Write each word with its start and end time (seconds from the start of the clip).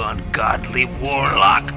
ungodly 0.00 0.84
warlock. 1.00 1.74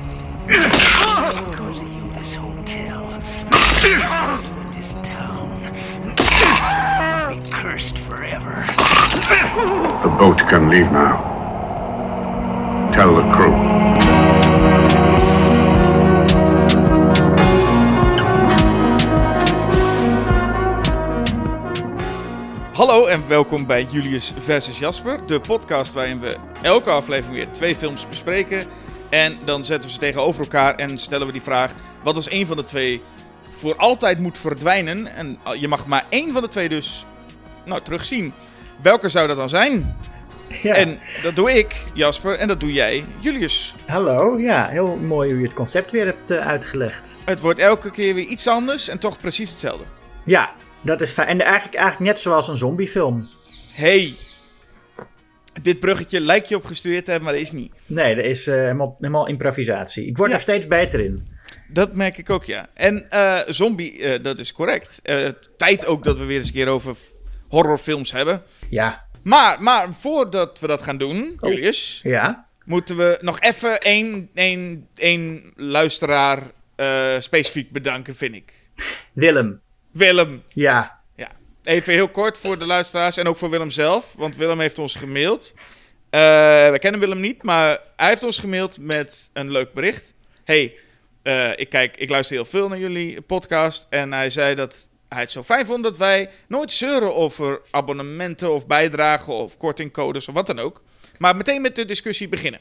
Because 0.48 1.79
of 1.79 1.94
you, 1.94 2.10
this 2.12 2.34
hotel 2.34 3.06
and 3.10 4.74
this 4.76 4.96
town 5.04 5.50
will 7.29 7.42
be 7.42 7.49
cursed 7.49 7.97
forever. 7.97 8.63
The 10.04 10.10
boat 10.18 10.39
can 10.49 10.70
leave 10.70 10.92
now. 10.92 11.29
Tell 12.94 13.15
the 13.15 13.23
crew. 13.34 13.61
En 23.12 23.28
welkom 23.28 23.66
bij 23.66 23.84
Julius 23.84 24.34
versus 24.39 24.80
Jasper, 24.80 25.25
de 25.25 25.39
podcast 25.39 25.94
waarin 25.94 26.20
we 26.20 26.38
elke 26.62 26.89
aflevering 26.89 27.36
weer 27.36 27.52
twee 27.52 27.76
films 27.76 28.07
bespreken. 28.07 28.64
En 29.09 29.38
dan 29.45 29.66
zetten 29.66 29.90
we 29.90 29.94
ze 29.94 29.99
tegenover 29.99 30.41
elkaar 30.41 30.76
en 30.76 30.98
stellen 30.98 31.27
we 31.27 31.34
die 31.34 31.41
vraag: 31.41 31.73
wat 32.04 32.16
als 32.16 32.32
een 32.32 32.48
van 32.48 32.58
de 32.58 32.63
twee 32.63 33.02
voor 33.49 33.76
altijd 33.76 34.20
moet 34.20 34.38
verdwijnen? 34.38 35.08
En 35.08 35.38
je 35.59 35.68
mag 35.68 35.85
maar 35.85 36.05
één 36.09 36.34
van 36.34 36.41
de 36.41 36.48
twee 36.48 36.70
dus 36.70 37.05
nou, 37.66 37.82
terugzien. 37.82 38.34
Welke 38.82 39.09
zou 39.09 39.27
dat 39.27 39.35
dan 39.35 39.49
zijn? 39.49 39.98
Ja. 40.48 40.73
En 40.73 40.99
dat 41.23 41.35
doe 41.35 41.52
ik, 41.52 41.76
Jasper, 41.93 42.35
en 42.35 42.48
dat 42.48 42.59
doe 42.59 42.73
jij, 42.73 43.05
Julius. 43.20 43.76
Hallo, 43.85 44.40
ja, 44.40 44.68
heel 44.68 44.96
mooi 44.96 45.30
hoe 45.30 45.40
je 45.40 45.46
het 45.46 45.55
concept 45.55 45.91
weer 45.91 46.05
hebt 46.05 46.32
eh, 46.32 46.48
uitgelegd. 46.48 47.18
Het 47.23 47.40
wordt 47.40 47.59
elke 47.59 47.91
keer 47.91 48.13
weer 48.13 48.26
iets 48.26 48.48
anders 48.48 48.88
en 48.88 48.99
toch 48.99 49.18
precies 49.18 49.49
hetzelfde. 49.49 49.84
Ja, 50.26 50.52
dat 50.81 51.02
is 51.02 51.12
fijn. 51.12 51.27
En 51.27 51.41
eigenlijk, 51.41 51.76
eigenlijk 51.76 52.12
net 52.12 52.20
zoals 52.20 52.48
een 52.48 52.58
zombiefilm. 52.58 53.30
Hey, 53.71 54.13
dit 55.62 55.80
bruggetje 55.80 56.21
lijkt 56.21 56.49
je 56.49 56.55
op 56.55 56.66
gestudeerd 56.66 57.05
te 57.05 57.12
hebben, 57.12 57.30
maar 57.30 57.38
dat 57.40 57.48
is 57.48 57.52
niet. 57.52 57.73
Nee, 57.85 58.16
dat 58.16 58.26
is 58.26 58.48
eh, 58.48 58.55
helemaal, 58.55 58.95
helemaal 58.99 59.27
improvisatie. 59.27 60.05
Ik 60.05 60.17
word 60.17 60.30
Ja. 60.30 60.35
er 60.35 60.41
steeds 60.41 60.67
beter 60.67 60.99
in. 60.99 61.27
Dat 61.67 61.96
merk 61.96 62.18
ik 62.18 62.29
ook, 62.29 62.43
ja. 62.43 62.68
En 62.74 63.09
eh, 63.09 63.40
zombie, 63.48 64.02
eh, 64.04 64.24
dat 64.24 64.40
is 64.40 64.52
correct. 64.54 65.02
Tijd 65.58 65.86
ook 65.86 66.04
dat 66.04 66.18
we 66.18 66.26
weer 66.26 66.38
eens 66.38 66.48
een 66.48 66.54
keer 66.54 66.68
over 66.68 66.96
horrorfilms 67.50 68.12
hebben. 68.12 68.44
Ja, 68.70 69.06
Maar, 69.24 69.64
maar 69.64 69.94
voordat 69.94 70.59
we 70.59 70.68
dat 70.68 70.82
gaan 70.82 70.98
doen, 70.98 71.38
Oh. 71.40 71.50
Julius, 71.50 72.00
ja. 72.04 72.48
moeten 72.66 72.98
we 72.98 73.18
nog 73.22 73.40
even 73.40 73.78
één, 73.80 74.30
één, 74.34 74.88
één 74.96 75.54
luisteraar 75.56 76.42
specifiek 77.20 77.72
bedanken, 77.72 78.16
vind 78.16 78.36
ik. 78.36 78.54
Willem. 79.14 79.62
Willem. 79.92 80.44
Ja, 80.47 81.00
Ja. 81.16 81.31
Even 81.64 81.94
heel 81.94 82.09
kort 82.09 82.38
voor 82.38 82.59
de 82.59 82.66
luisteraars 82.66 83.17
en 83.17 83.28
ook 83.28 83.38
voor 83.38 83.50
Willem 83.50 83.70
zelf, 83.70 84.14
want 84.17 84.36
Willem 84.36 84.59
heeft 84.59 84.80
ons 84.80 84.95
gemaild. 84.95 85.53
Eh 86.09 86.20
we 86.72 86.78
kennen 86.80 87.00
Willem 87.00 87.20
niet, 87.20 87.44
maar 87.44 87.80
hij 87.95 88.08
heeft 88.08 88.23
ons 88.23 88.39
gemaild 88.39 88.80
met 88.80 89.30
een 89.34 89.52
leuk 89.52 89.73
bericht. 89.73 90.14
Hey, 90.44 90.75
eh, 91.22 91.50
ik, 91.56 91.69
kijk, 91.69 91.97
ik 91.97 92.09
luister 92.09 92.36
heel 92.36 92.45
veel 92.45 92.67
naar 92.67 92.78
jullie 92.78 93.22
podcast 93.22 93.88
en 93.89 94.14
hij 94.14 94.30
zei 94.30 94.56
dat 94.56 94.88
hij 95.09 95.22
het 95.22 95.31
zo 95.31 95.44
fijn 95.44 95.66
vond 95.66 95.84
dat 95.84 95.97
wij 95.97 96.30
nooit 96.47 96.72
zeuren 96.72 97.16
over 97.16 97.62
abonnementen 97.72 98.53
of 98.53 98.67
bijdragen 98.67 99.34
of 99.34 99.58
kortingcodes 99.58 100.28
of 100.28 100.34
wat 100.34 100.47
dan 100.47 100.59
ook. 100.59 100.84
Maar 101.17 101.36
meteen 101.36 101.62
met 101.62 101.75
de 101.75 101.86
discussie 101.86 102.30
beginnen. 102.30 102.59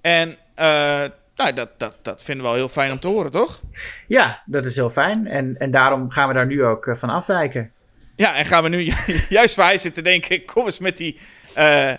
En 0.00 0.38
eh, 0.54 1.04
nou, 1.36 1.52
dat, 1.52 1.78
dat, 1.78 1.96
dat 2.02 2.22
vinden 2.22 2.44
we 2.44 2.50
wel 2.50 2.58
heel 2.58 2.68
fijn 2.68 2.92
om 2.92 2.98
te 2.98 3.06
horen, 3.08 3.30
toch? 3.30 3.60
ja, 4.08 4.42
dat 4.46 4.66
is 4.66 4.76
heel 4.76 4.90
fijn. 4.90 5.26
En, 5.26 5.56
en 5.58 5.70
daarom 5.70 6.10
gaan 6.10 6.28
we 6.28 6.34
daar 6.34 6.46
nu 6.46 6.64
ook 6.64 6.86
eh, 6.86 6.94
van 6.94 7.10
afwijken. 7.10 7.72
Ja, 8.16 8.34
en 8.34 8.44
gaan 8.44 8.62
we 8.62 8.68
nu 8.68 8.78
ju- 8.90 9.20
juist 9.28 9.54
waar 9.56 9.66
hij 9.66 9.78
zit 9.78 9.94
te 9.94 10.02
denken, 10.02 10.44
kom 10.44 10.64
eens 10.64 10.78
met 10.78 10.96
die 10.96 11.18
eh, 11.54 11.92
eh, 11.92 11.98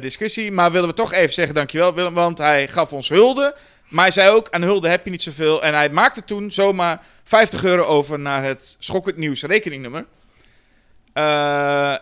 discussie. 0.00 0.52
Maar 0.52 0.72
willen 0.72 0.88
we 0.88 0.94
toch 0.94 1.12
even 1.12 1.34
zeggen, 1.34 1.54
dankjewel 1.54 1.94
Willem, 1.94 2.14
want 2.14 2.38
hij 2.38 2.68
gaf 2.68 2.92
ons 2.92 3.08
hulde. 3.08 3.56
Maar 3.88 4.04
hij 4.04 4.12
zei 4.12 4.30
ook, 4.30 4.50
aan 4.50 4.62
hulde 4.62 4.88
heb 4.88 5.04
je 5.04 5.10
niet 5.10 5.22
zoveel. 5.22 5.62
En 5.62 5.74
hij 5.74 5.90
maakte 5.90 6.24
toen 6.24 6.50
zomaar 6.50 7.00
50 7.24 7.64
euro 7.64 7.82
over 7.82 8.18
naar 8.18 8.44
het 8.44 8.76
Schokkend 8.78 9.16
Nieuws 9.16 9.42
rekeningnummer. 9.42 10.04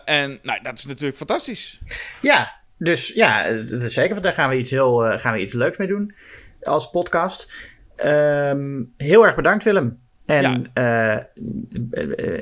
En 0.05 0.39
nou, 0.43 0.59
dat 0.61 0.77
is 0.77 0.85
natuurlijk 0.85 1.17
fantastisch. 1.17 1.79
Ja, 2.21 2.55
dus 2.77 3.07
ja, 3.07 3.45
zeker. 3.77 4.09
Want 4.09 4.23
daar 4.23 4.33
gaan 4.33 4.49
we 4.49 4.57
iets 4.57 4.71
heel 4.71 5.17
gaan 5.17 5.33
we 5.33 5.39
iets 5.39 5.53
leuks 5.53 5.77
mee 5.77 5.87
doen 5.87 6.13
als 6.67 6.89
podcast. 6.89 7.53
Ehm, 7.95 8.83
heel 8.97 9.25
erg 9.25 9.35
bedankt, 9.35 9.63
Willem. 9.63 9.99
En 10.25 10.71
ja. 10.73 11.29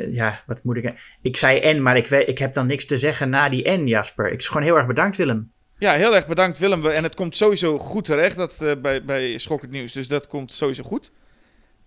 ja, 0.10 0.44
wat 0.46 0.64
moet 0.64 0.78
ik. 0.78 1.18
Ik 1.22 1.38
zei 1.38 1.60
en, 1.60 1.82
maar 1.82 1.98
ik, 1.98 2.10
ik 2.10 2.38
heb 2.38 2.54
dan 2.54 2.68
niks 2.68 2.86
te 2.86 2.98
zeggen 2.98 3.30
na 3.30 3.50
die 3.50 3.64
en, 3.64 3.88
Jasper. 3.88 4.32
Ik 4.32 4.40
is 4.40 4.48
gewoon 4.48 4.64
heel 4.64 4.78
erg 4.78 4.88
bedankt, 4.88 5.18
Willem. 5.18 5.54
Ja, 5.78 5.94
heel 5.94 6.16
erg 6.16 6.28
bedankt 6.28 6.58
Willem. 6.58 6.86
En 6.86 7.04
het 7.04 7.16
komt 7.16 7.36
sowieso 7.36 7.80
goed 7.80 8.06
terecht 8.06 8.36
dat, 8.36 8.62
eh, 8.62 8.72
bij, 8.82 9.04
bij 9.04 9.38
Schokkend 9.38 9.72
Nieuws. 9.72 9.92
Dus 9.92 10.08
dat 10.08 10.28
komt 10.28 10.52
sowieso 10.52 10.84
goed. 10.84 11.12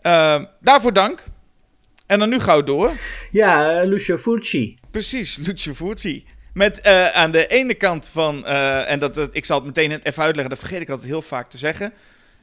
Eh, 0.00 0.42
daarvoor 0.60 0.92
dank. 0.92 1.22
En 2.06 2.18
dan 2.18 2.28
nu 2.28 2.38
gauw 2.38 2.62
door. 2.62 2.92
Ja, 3.30 3.82
uh, 3.82 3.88
Lucio 3.88 4.16
Fulci. 4.16 4.78
Precies, 4.90 5.36
Lucio 5.36 5.74
Fulci. 5.74 6.26
Met 6.52 6.80
uh, 6.86 7.06
aan 7.08 7.30
de 7.30 7.46
ene 7.46 7.74
kant 7.74 8.06
van, 8.06 8.46
en 8.46 8.98
dat, 8.98 9.14
dat, 9.14 9.28
ik 9.32 9.44
zal 9.44 9.56
het 9.56 9.66
meteen 9.66 9.90
even 9.90 10.22
uitleggen, 10.22 10.48
dat 10.54 10.58
vergeet 10.58 10.80
ik 10.80 10.88
altijd 10.88 11.08
heel 11.08 11.22
vaak 11.22 11.50
te 11.50 11.58
zeggen. 11.58 11.92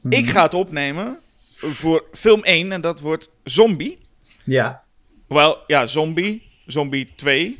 Ik 0.08 0.28
ga 0.28 0.42
het 0.42 0.54
opnemen 0.54 1.18
voor 1.56 2.04
film 2.12 2.42
1 2.42 2.72
en 2.72 2.80
dat 2.80 3.00
wordt 3.00 3.30
Zombie. 3.44 3.98
Ja. 4.44 4.82
Wel, 5.28 5.58
ja, 5.66 5.86
Zombie, 5.86 6.48
Zombie 6.66 7.12
2. 7.14 7.58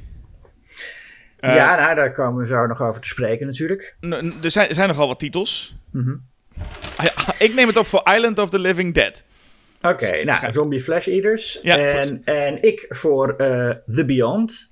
Uh, 1.41 1.55
ja, 1.55 1.77
nou, 1.77 1.95
daar 1.95 2.13
komen 2.13 2.41
we 2.41 2.47
zo 2.47 2.67
nog 2.67 2.83
over 2.83 3.01
te 3.01 3.09
spreken 3.09 3.47
natuurlijk. 3.47 3.97
Er 4.43 4.51
zijn, 4.51 4.69
er 4.69 4.75
zijn 4.75 4.89
nogal 4.89 5.09
wat 5.09 5.19
titels. 5.19 5.77
Mm 5.93 6.05
-hmm. 6.05 6.23
ja, 7.03 7.13
ik 7.47 7.55
neem 7.55 7.67
het 7.67 7.77
op 7.77 7.87
voor 7.87 8.11
Island 8.15 8.39
of 8.39 8.51
the 8.51 8.59
Living 8.59 8.95
Dead. 8.95 9.25
Oké, 9.81 10.05
okay, 10.05 10.23
nou, 10.23 10.53
Zombie 10.53 10.81
Flash 10.81 11.07
Eaters. 11.07 11.59
Ja, 11.63 11.77
en, 11.79 12.25
en 12.25 12.63
ik 12.63 12.87
voor 12.89 13.29
uh, 13.29 13.71
The 13.87 14.05
Beyond. 14.07 14.71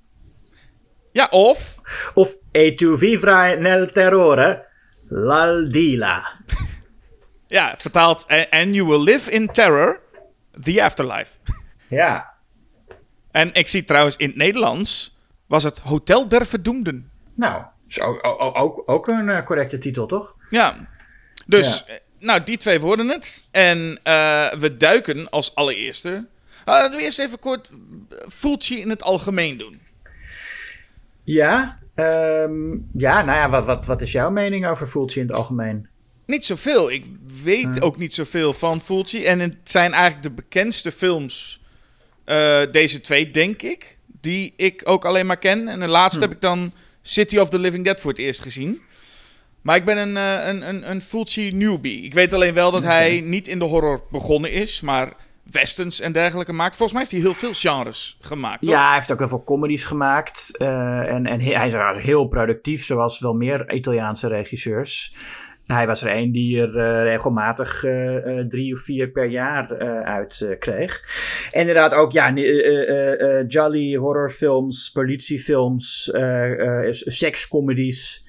Ja, 1.11 1.27
of... 1.29 1.75
Of 2.13 2.37
E 2.51 2.73
tu 2.73 2.97
vivrai 2.97 3.57
nel 3.57 3.87
terrore, 3.87 4.65
l'aldila. 5.09 6.23
ja, 7.55 7.75
vertaald. 7.77 8.25
And 8.49 8.75
you 8.75 8.87
will 8.87 9.03
live 9.03 9.31
in 9.31 9.47
terror, 9.47 9.99
the 10.61 10.83
afterlife. 10.83 11.31
Ja. 11.87 12.33
En 13.31 13.53
ik 13.53 13.67
zie 13.67 13.83
trouwens 13.83 14.15
in 14.15 14.27
het 14.27 14.37
Nederlands 14.37 15.17
was 15.45 15.63
het 15.63 15.79
Hotel 15.79 16.27
der 16.27 16.45
Verdoemden. 16.45 17.11
Nou, 17.33 17.63
ook, 18.01 18.19
ook, 18.57 18.83
ook 18.85 19.07
een 19.07 19.27
uh, 19.27 19.43
correcte 19.43 19.77
titel, 19.77 20.05
toch? 20.05 20.35
Ja. 20.49 20.87
Dus, 21.47 21.83
ja. 21.87 21.99
nou, 22.19 22.43
die 22.43 22.57
twee 22.57 22.79
worden 22.79 23.07
het. 23.09 23.47
En 23.51 23.99
uh, 24.03 24.51
we 24.51 24.77
duiken 24.77 25.29
als 25.29 25.55
allereerste. 25.55 26.09
Uh, 26.09 26.25
laten 26.65 26.97
we 26.97 27.03
eerst 27.03 27.19
even 27.19 27.39
kort 27.39 27.71
Fulci 28.29 28.79
in 28.79 28.89
het 28.89 29.03
algemeen 29.03 29.57
doen. 29.57 29.75
Ja, 31.23 31.79
um, 31.95 32.89
ja 32.93 33.21
nou 33.21 33.37
ja, 33.37 33.49
wat, 33.49 33.65
wat, 33.65 33.85
wat 33.85 34.01
is 34.01 34.11
jouw 34.11 34.29
mening 34.29 34.69
over 34.69 34.87
Fulci 34.87 35.19
in 35.19 35.27
het 35.27 35.37
algemeen? 35.37 35.87
Niet 36.25 36.45
zoveel. 36.45 36.91
Ik 36.91 37.05
weet 37.43 37.81
ook 37.81 37.97
niet 37.97 38.13
zoveel 38.13 38.53
van 38.53 38.81
Fulci. 38.81 39.25
En 39.25 39.39
het 39.39 39.57
zijn 39.63 39.93
eigenlijk 39.93 40.23
de 40.23 40.31
bekendste 40.31 40.91
films, 40.91 41.59
uh, 42.25 42.61
deze 42.71 43.01
twee, 43.01 43.31
denk 43.31 43.61
ik. 43.61 43.97
Die 44.21 44.53
ik 44.55 44.81
ook 44.83 45.05
alleen 45.05 45.25
maar 45.25 45.37
ken. 45.37 45.67
En 45.67 45.79
de 45.79 45.87
laatste 45.87 46.19
hm. 46.19 46.25
heb 46.25 46.35
ik 46.35 46.41
dan 46.41 46.71
City 47.01 47.37
of 47.37 47.49
the 47.49 47.59
Living 47.59 47.85
Dead 47.85 48.01
voor 48.01 48.11
het 48.11 48.19
eerst 48.19 48.41
gezien. 48.41 48.81
Maar 49.61 49.75
ik 49.75 49.85
ben 49.85 49.97
een, 49.97 50.15
uh, 50.15 50.47
een, 50.47 50.67
een, 50.69 50.89
een 50.89 51.01
Fulci 51.01 51.51
newbie. 51.51 52.03
Ik 52.03 52.13
weet 52.13 52.33
alleen 52.33 52.53
wel 52.53 52.71
dat 52.71 52.83
hij 52.83 53.21
niet 53.21 53.47
in 53.47 53.59
de 53.59 53.65
horror 53.65 54.03
begonnen 54.11 54.51
is, 54.51 54.81
maar 54.81 55.13
westerns 55.51 55.99
en 55.99 56.11
dergelijke 56.11 56.53
maakt. 56.53 56.75
Volgens 56.75 56.91
mij 56.91 57.01
heeft 57.01 57.23
hij 57.23 57.31
heel 57.31 57.39
veel 57.39 57.71
genres 57.71 58.17
gemaakt. 58.21 58.59
Toch? 58.59 58.69
Ja, 58.69 58.85
hij 58.85 58.95
heeft 58.95 59.11
ook 59.11 59.19
heel 59.19 59.27
veel 59.27 59.43
comedies 59.43 59.83
gemaakt. 59.83 60.51
Uh, 60.61 60.67
en, 61.13 61.25
en 61.25 61.41
hij 61.41 61.67
is 61.67 62.03
heel 62.03 62.27
productief, 62.27 62.85
zoals 62.85 63.19
wel 63.19 63.33
meer 63.33 63.73
Italiaanse 63.73 64.27
regisseurs. 64.27 65.13
Hij 65.65 65.87
was 65.87 66.03
er 66.03 66.15
een 66.17 66.31
die 66.31 66.61
er 66.61 66.75
uh, 66.75 67.03
regelmatig 67.03 67.83
uh, 67.83 68.39
drie 68.39 68.73
of 68.73 68.79
vier 68.79 69.09
per 69.09 69.25
jaar 69.25 69.77
uit 70.03 70.55
kreeg. 70.59 71.01
Inderdaad 71.51 71.93
ook, 71.93 72.11
ja, 72.11 72.33
jolly 73.47 73.95
horrorfilms, 73.95 74.91
politiefilms, 74.91 76.11
sekscomedies. 76.89 78.23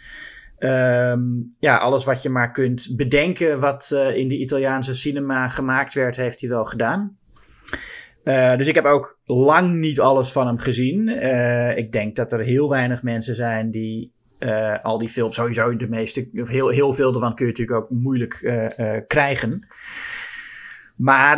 Um, 0.59 1.55
ja, 1.61 1.77
alles 1.77 2.05
wat 2.05 2.23
je 2.23 2.29
maar 2.29 2.51
kunt 2.51 2.97
bedenken 2.97 3.61
wat 3.61 4.11
in 4.15 4.29
de 4.29 4.39
Italiaanse 4.39 4.95
cinema 4.95 5.49
gemaakt 5.49 5.95
werd, 5.95 6.17
heeft 6.17 6.41
hij 6.41 6.51
wel 6.51 6.65
gedaan. 6.65 7.19
Dus 8.57 8.69
ik 8.69 8.75
heb 8.75 8.85
ook 8.85 9.19
lang 9.25 9.75
niet 9.75 10.01
alles 10.01 10.33
van 10.33 10.47
hem 10.47 10.59
gezien. 10.59 11.09
Ik 11.77 11.93
denk 11.93 12.17
dat 12.17 12.33
er 12.33 12.41
heel 12.41 12.69
weinig 12.69 13.03
mensen 13.03 13.35
zijn 13.35 13.71
die 13.71 14.15
al 14.83 14.99
die 14.99 15.09
films, 15.09 15.35
sowieso 15.35 15.77
de 15.77 15.89
meeste, 15.89 16.29
heel, 16.33 16.69
heel 16.69 16.93
veel 16.93 17.15
ervan 17.15 17.35
kun 17.35 17.47
je 17.47 17.53
natuurlijk 17.53 17.79
ook 17.79 17.91
moeilijk 17.91 18.63
krijgen. 19.07 19.67
Maar 20.97 21.37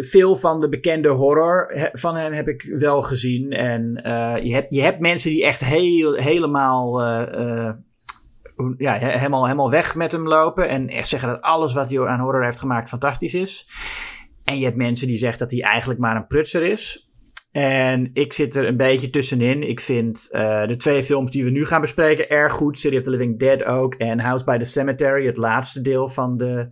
veel 0.00 0.36
van 0.36 0.60
de 0.60 0.68
bekende 0.68 1.08
horror 1.08 1.72
van 1.92 2.16
hem 2.16 2.32
heb 2.32 2.48
ik 2.48 2.74
wel 2.78 3.02
gezien. 3.02 3.52
En 3.52 4.00
je, 4.42 4.54
hebt, 4.54 4.74
je 4.74 4.82
hebt 4.82 5.00
mensen 5.00 5.30
die 5.30 5.44
echt 5.44 5.64
heel, 5.64 6.14
helemaal 6.14 7.02
ja, 8.78 8.98
he- 8.98 9.18
helemaal, 9.18 9.44
helemaal 9.44 9.70
weg 9.70 9.94
met 9.94 10.12
hem 10.12 10.28
lopen. 10.28 10.68
En 10.68 10.88
echt 10.88 11.08
zeggen 11.08 11.28
dat 11.28 11.40
alles 11.40 11.72
wat 11.72 11.90
hij 11.90 12.06
aan 12.06 12.20
horror 12.20 12.44
heeft 12.44 12.58
gemaakt 12.58 12.88
fantastisch 12.88 13.34
is. 13.34 13.68
En 14.44 14.58
je 14.58 14.64
hebt 14.64 14.76
mensen 14.76 15.06
die 15.06 15.16
zeggen 15.16 15.38
dat 15.38 15.50
hij 15.50 15.62
eigenlijk 15.62 16.00
maar 16.00 16.16
een 16.16 16.26
prutser 16.26 16.62
is. 16.62 17.07
En 17.52 18.10
ik 18.12 18.32
zit 18.32 18.56
er 18.56 18.66
een 18.66 18.76
beetje 18.76 19.10
tussenin. 19.10 19.62
Ik 19.62 19.80
vind 19.80 20.28
eh, 20.30 20.66
de 20.66 20.76
twee 20.76 21.02
films 21.02 21.30
die 21.30 21.44
we 21.44 21.50
nu 21.50 21.64
gaan 21.64 21.80
bespreken 21.80 22.28
erg 22.28 22.52
goed. 22.52 22.78
City 22.78 22.96
of 22.96 23.02
the 23.02 23.10
Living 23.10 23.38
Dead 23.38 23.64
ook. 23.64 23.94
En 23.94 24.20
House 24.20 24.44
by 24.44 24.56
the 24.56 24.64
Cemetery, 24.64 25.26
het 25.26 25.36
laatste 25.36 25.82
deel 25.82 26.08
van 26.08 26.36
de 26.36 26.68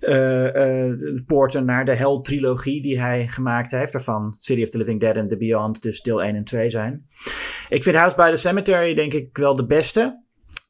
de 0.00 1.22
poorten 1.26 1.64
naar 1.64 1.84
de 1.84 1.96
Hell 1.96 2.18
trilogie 2.22 2.82
die 2.82 3.00
hij 3.00 3.26
gemaakt 3.26 3.70
heeft. 3.70 3.92
Waarvan 3.92 4.36
City 4.38 4.62
of 4.62 4.68
the 4.68 4.78
Living 4.78 5.00
Dead 5.00 5.16
en 5.16 5.28
The 5.28 5.36
Beyond 5.36 5.82
dus 5.82 6.00
deel 6.00 6.22
1 6.22 6.34
en 6.34 6.44
2 6.44 6.70
zijn. 6.70 7.06
Ik 7.68 7.82
vind 7.82 7.96
House 7.96 8.16
by 8.16 8.30
the 8.30 8.36
Cemetery 8.36 8.94
denk 8.94 9.12
ik 9.12 9.36
wel 9.38 9.56
de 9.56 9.66
beste. 9.66 10.22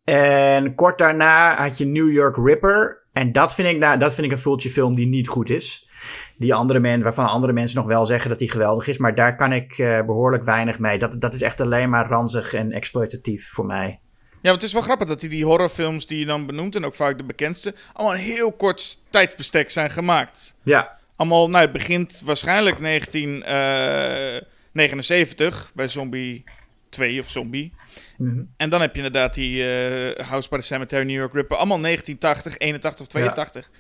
En 0.04 0.74
kort 0.74 0.98
daarna 0.98 1.56
had 1.56 1.78
je 1.78 1.86
New 1.86 2.12
York 2.12 2.36
Ripper. 2.36 3.06
En 3.12 3.32
dat 3.32 3.54
vind 3.54 3.68
ik, 3.68 3.78
nou, 3.78 3.98
dat 3.98 4.14
vind 4.14 4.26
ik 4.26 4.32
een 4.32 4.42
voeltje 4.42 4.68
film 4.68 4.94
die 4.94 5.06
niet 5.06 5.28
goed 5.28 5.50
is. 5.50 5.88
Die 6.36 6.54
andere 6.54 6.80
men, 6.80 7.02
waarvan 7.02 7.26
andere 7.26 7.52
mensen 7.52 7.76
nog 7.76 7.86
wel 7.86 8.06
zeggen 8.06 8.30
dat 8.30 8.38
die 8.38 8.50
geweldig 8.50 8.86
is. 8.86 8.98
Maar 8.98 9.14
daar 9.14 9.36
kan 9.36 9.52
ik 9.52 9.78
eh, 9.78 10.02
behoorlijk 10.02 10.44
weinig 10.44 10.78
mee. 10.78 10.98
Dat, 10.98 11.20
dat 11.20 11.34
is 11.34 11.42
echt 11.42 11.60
alleen 11.60 11.90
maar 11.90 12.08
ranzig 12.08 12.54
en 12.54 12.72
exploitatief 12.72 13.48
voor 13.48 13.66
mij. 13.66 13.98
Ja, 14.30 14.50
want 14.50 14.54
het 14.54 14.62
is 14.62 14.72
wel 14.72 14.82
grappig 14.82 15.08
dat 15.08 15.20
die, 15.20 15.28
die 15.28 15.44
horrorfilms 15.44 16.06
die 16.06 16.18
je 16.18 16.26
dan 16.26 16.46
benoemt, 16.46 16.76
en 16.76 16.84
ook 16.84 16.94
vaak 16.94 17.18
de 17.18 17.24
bekendste, 17.24 17.74
allemaal 17.92 18.16
een 18.16 18.22
heel 18.22 18.52
kort 18.52 18.98
tijdsbestek 19.10 19.70
zijn 19.70 19.90
gemaakt. 19.90 20.56
Ja, 20.62 20.98
Allemaal, 21.16 21.50
nou, 21.50 21.64
het 21.64 21.72
begint 21.72 22.22
waarschijnlijk 22.24 22.80
1979 22.80 25.70
bij 25.74 25.88
Zombie 25.88 26.44
2 26.88 27.20
of 27.20 27.28
Zombie. 27.28 27.72
Mhm. 28.18 28.42
En 28.56 28.70
dan 28.70 28.80
heb 28.80 28.90
je 28.90 29.02
inderdaad 29.02 29.34
die 29.34 29.62
eh, 29.62 30.26
House 30.26 30.48
by 30.48 30.56
the 30.56 30.62
Cemetery, 30.62 31.06
New 31.06 31.16
York 31.16 31.32
Ripper. 31.32 31.56
Allemaal 31.56 31.80
1980, 31.80 32.58
81 32.58 33.00
of 33.00 33.06
82. 33.06 33.70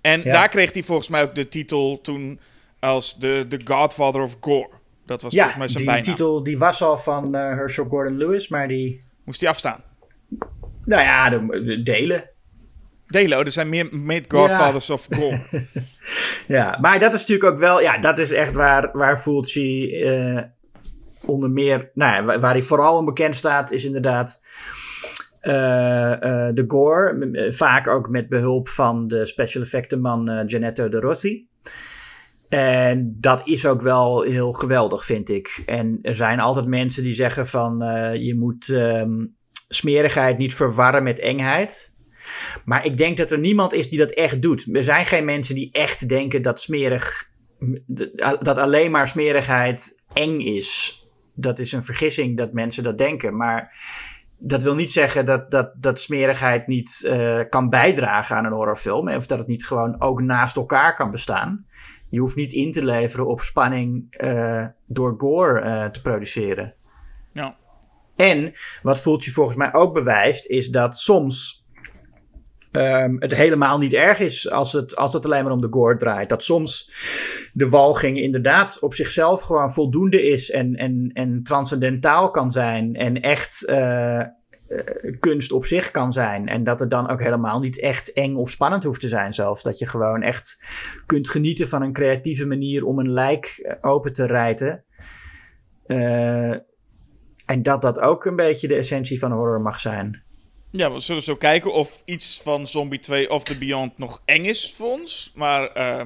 En 0.00 0.22
Ja. 0.24 0.32
daar 0.32 0.48
kreeg 0.48 0.72
hij 0.72 0.82
volgens 0.82 1.08
mij 1.08 1.22
ook 1.22 1.34
de 1.34 1.48
titel 1.48 2.00
toen 2.00 2.40
als 2.78 3.18
de, 3.18 3.44
de 3.48 3.60
Godfather 3.64 4.22
of 4.22 4.36
Gore. 4.40 4.68
Dat 5.06 5.22
was 5.22 5.32
ja 5.32 5.38
volgens 5.50 5.58
mij 5.58 5.68
zijn 5.68 5.84
die 5.84 5.92
bijnaam. 5.94 6.14
titel 6.16 6.42
die 6.42 6.58
was 6.58 6.82
al 6.82 6.96
van 6.96 7.34
eh, 7.34 7.40
Herschel 7.42 7.84
Gordon 7.84 8.16
Lewis. 8.16 8.48
Maar 8.48 8.68
die, 8.68 9.04
Moest 9.24 9.40
hij 9.40 9.48
afstaan. 9.50 9.80
nou 10.84 11.02
ja, 11.02 11.30
de, 11.30 11.64
de 11.64 11.82
delen. 11.82 12.30
Delo, 13.06 13.40
er 13.40 13.50
zijn 13.52 13.68
meer 13.68 13.88
made 13.92 14.24
Godfathers 14.28 14.90
of 14.90 15.06
Gore. 15.10 15.40
Ja, 16.46 16.78
maar 16.80 16.98
dat 16.98 17.14
is 17.14 17.20
natuurlijk 17.20 17.52
ook 17.52 17.58
wel, 17.58 17.80
ja, 17.80 17.98
dat 17.98 18.18
is 18.18 18.30
echt 18.30 18.54
waar, 18.54 18.90
waar 18.92 19.18
Fulci 19.20 20.00
eh 20.02 20.42
onder 21.24 21.50
meer, 21.50 21.90
nou 21.94 22.14
ja, 22.14 22.24
waar, 22.24 22.40
waar 22.40 22.52
hij 22.52 22.62
vooral 22.62 22.96
om 22.96 23.04
bekend 23.04 23.36
staat, 23.36 23.70
is 23.70 23.84
inderdaad 23.84 24.40
eh, 25.40 26.12
eh, 26.12 26.54
de 26.54 26.64
gore. 26.66 27.48
Vaak 27.52 27.88
ook 27.88 28.08
met 28.08 28.28
behulp 28.28 28.68
van 28.68 29.06
de 29.06 29.26
special 29.26 29.62
effectenman 29.62 30.28
eh 30.28 30.42
Genetto 30.46 30.88
de 30.88 31.00
Rossi. 31.00 31.48
En 32.48 33.16
dat 33.20 33.46
is 33.46 33.66
ook 33.66 33.80
wel 33.80 34.22
heel 34.22 34.52
geweldig, 34.52 35.04
vind 35.04 35.28
ik. 35.28 35.62
En 35.66 35.98
er 36.02 36.16
zijn 36.16 36.40
altijd 36.40 36.66
mensen 36.66 37.02
die 37.02 37.14
zeggen 37.14 37.46
van 37.46 37.78
je 38.18 38.34
moet 38.38 38.68
ehm, 38.68 39.26
smerigheid 39.68 40.38
niet 40.38 40.54
verwarren 40.54 41.02
met 41.02 41.18
engheid. 41.18 41.94
Maar 42.64 42.84
ik 42.84 42.96
denk 42.96 43.16
dat 43.16 43.30
er 43.30 43.38
niemand 43.38 43.72
is 43.72 43.88
die 43.88 43.98
dat 43.98 44.10
echt 44.10 44.42
doet. 44.42 44.66
Er 44.72 44.84
zijn 44.84 45.06
geen 45.06 45.24
mensen 45.24 45.54
die 45.54 45.68
echt 45.72 46.08
denken 46.08 46.42
dat 46.42 46.60
smerig, 46.60 47.30
dat 48.40 48.56
alleen 48.56 48.90
maar 48.90 49.08
smerigheid 49.08 50.02
eng 50.12 50.40
is. 50.40 50.98
Dat 51.34 51.58
is 51.58 51.72
een 51.72 51.84
vergissing 51.84 52.36
dat 52.36 52.52
mensen 52.52 52.82
dat 52.82 52.98
denken. 52.98 53.36
Maar 53.36 53.74
dat 54.40 54.62
wil 54.62 54.74
niet 54.74 54.90
zeggen 54.90 55.26
dat, 55.26 55.50
dat, 55.50 55.72
dat 55.76 56.00
smerigheid 56.00 56.66
niet 56.66 57.04
eh, 57.06 57.40
kan 57.48 57.68
bijdragen 57.68 58.36
aan 58.36 58.44
een 58.44 58.52
horrorfilm. 58.52 59.08
Of 59.08 59.26
dat 59.26 59.38
het 59.38 59.46
niet 59.46 59.66
gewoon 59.66 60.00
ook 60.00 60.20
naast 60.20 60.56
elkaar 60.56 60.94
kan 60.94 61.10
bestaan. 61.10 61.66
Je 62.08 62.20
hoeft 62.20 62.36
niet 62.36 62.52
in 62.52 62.70
te 62.70 62.84
leveren 62.84 63.26
op 63.26 63.40
spanning 63.40 64.06
eh, 64.10 64.66
door 64.86 65.14
gore 65.18 65.60
eh, 65.60 65.84
te 65.84 66.02
produceren. 66.02 66.74
ja. 67.32 67.58
En 68.16 68.52
wat 68.82 69.00
Fulci 69.00 69.30
volgens 69.30 69.56
mij 69.56 69.74
ook 69.74 69.94
bewijst, 69.94 70.46
is 70.46 70.68
dat 70.68 70.98
soms 70.98 71.59
ehm, 72.72 73.16
het 73.18 73.34
helemaal 73.34 73.78
niet 73.78 73.92
erg 73.92 74.18
is 74.18 74.50
als 74.50 74.72
het, 74.72 74.96
als 74.96 75.12
het 75.12 75.24
alleen 75.24 75.44
maar 75.44 75.52
om 75.52 75.60
de 75.60 75.68
gore 75.70 75.96
draait. 75.96 76.28
Dat 76.28 76.42
soms 76.42 76.92
de 77.52 77.68
walging 77.68 78.18
inderdaad 78.18 78.78
op 78.80 78.94
zichzelf 78.94 79.40
gewoon 79.42 79.72
voldoende 79.72 80.22
is 80.22 80.50
en, 80.50 80.74
en, 80.74 81.10
en 81.14 81.42
transcendentaal 81.42 82.30
kan 82.30 82.50
zijn 82.50 82.94
en 82.94 83.20
echt 83.20 83.64
eh, 83.64 84.20
eh, 84.20 84.26
kunst 85.20 85.52
op 85.52 85.64
zich 85.64 85.90
kan 85.90 86.12
zijn. 86.12 86.48
En 86.48 86.64
dat 86.64 86.80
het 86.80 86.90
dan 86.90 87.10
ook 87.10 87.22
helemaal 87.22 87.60
niet 87.60 87.80
echt 87.80 88.12
eng 88.12 88.34
of 88.34 88.50
spannend 88.50 88.84
hoeft 88.84 89.00
te 89.00 89.08
zijn 89.08 89.32
zelfs. 89.32 89.62
Dat 89.62 89.78
je 89.78 89.86
gewoon 89.86 90.22
echt 90.22 90.64
kunt 91.06 91.28
genieten 91.28 91.68
van 91.68 91.82
een 91.82 91.92
creatieve 91.92 92.46
manier 92.46 92.84
om 92.84 92.98
een 92.98 93.12
lijk 93.12 93.46
eh, 93.46 93.74
open 93.80 94.12
te 94.12 94.26
rijten. 94.26 94.84
En 97.46 97.62
dat 97.62 97.82
dat 97.82 98.00
ook 98.00 98.24
een 98.24 98.36
beetje 98.36 98.68
de 98.68 98.74
essentie 98.74 99.18
van 99.18 99.32
horror 99.32 99.60
mag 99.60 99.80
zijn. 99.80 100.22
Ja, 100.70 100.92
we 100.92 100.98
zullen 100.98 101.22
zo 101.22 101.36
kijken 101.36 101.72
of 101.72 102.02
iets 102.04 102.40
van 102.42 102.68
Zombie 102.68 102.98
2 102.98 103.30
of 103.30 103.44
The 103.44 103.58
Beyond 103.58 103.98
nog 103.98 104.22
eng 104.24 104.44
is 104.44 104.74
voor 104.76 104.90
ons. 104.90 105.30
Maar 105.34 105.66
eh 105.66 106.00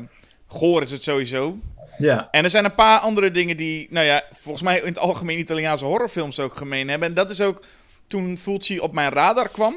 goor 0.54 0.82
is 0.82 0.90
het 0.90 1.02
sowieso. 1.02 1.58
Ja. 1.98 2.28
En 2.30 2.44
er 2.44 2.50
zijn 2.50 2.64
een 2.64 2.74
paar 2.74 2.98
andere 2.98 3.30
dingen 3.30 3.56
die, 3.56 3.86
nou 3.90 4.06
ja, 4.06 4.22
volgens 4.32 4.62
mij 4.62 4.78
in 4.78 4.86
het 4.86 4.98
algemeen 4.98 5.38
Italiaanse 5.38 5.84
horrorfilms 5.84 6.40
ook 6.40 6.56
gemeen 6.56 6.88
hebben. 6.88 7.08
En 7.08 7.14
dat 7.14 7.30
is 7.30 7.40
ook 7.40 7.64
toen 8.06 8.36
Fulci 8.36 8.80
op 8.80 8.92
mijn 8.92 9.12
radar 9.12 9.48
kwam, 9.48 9.74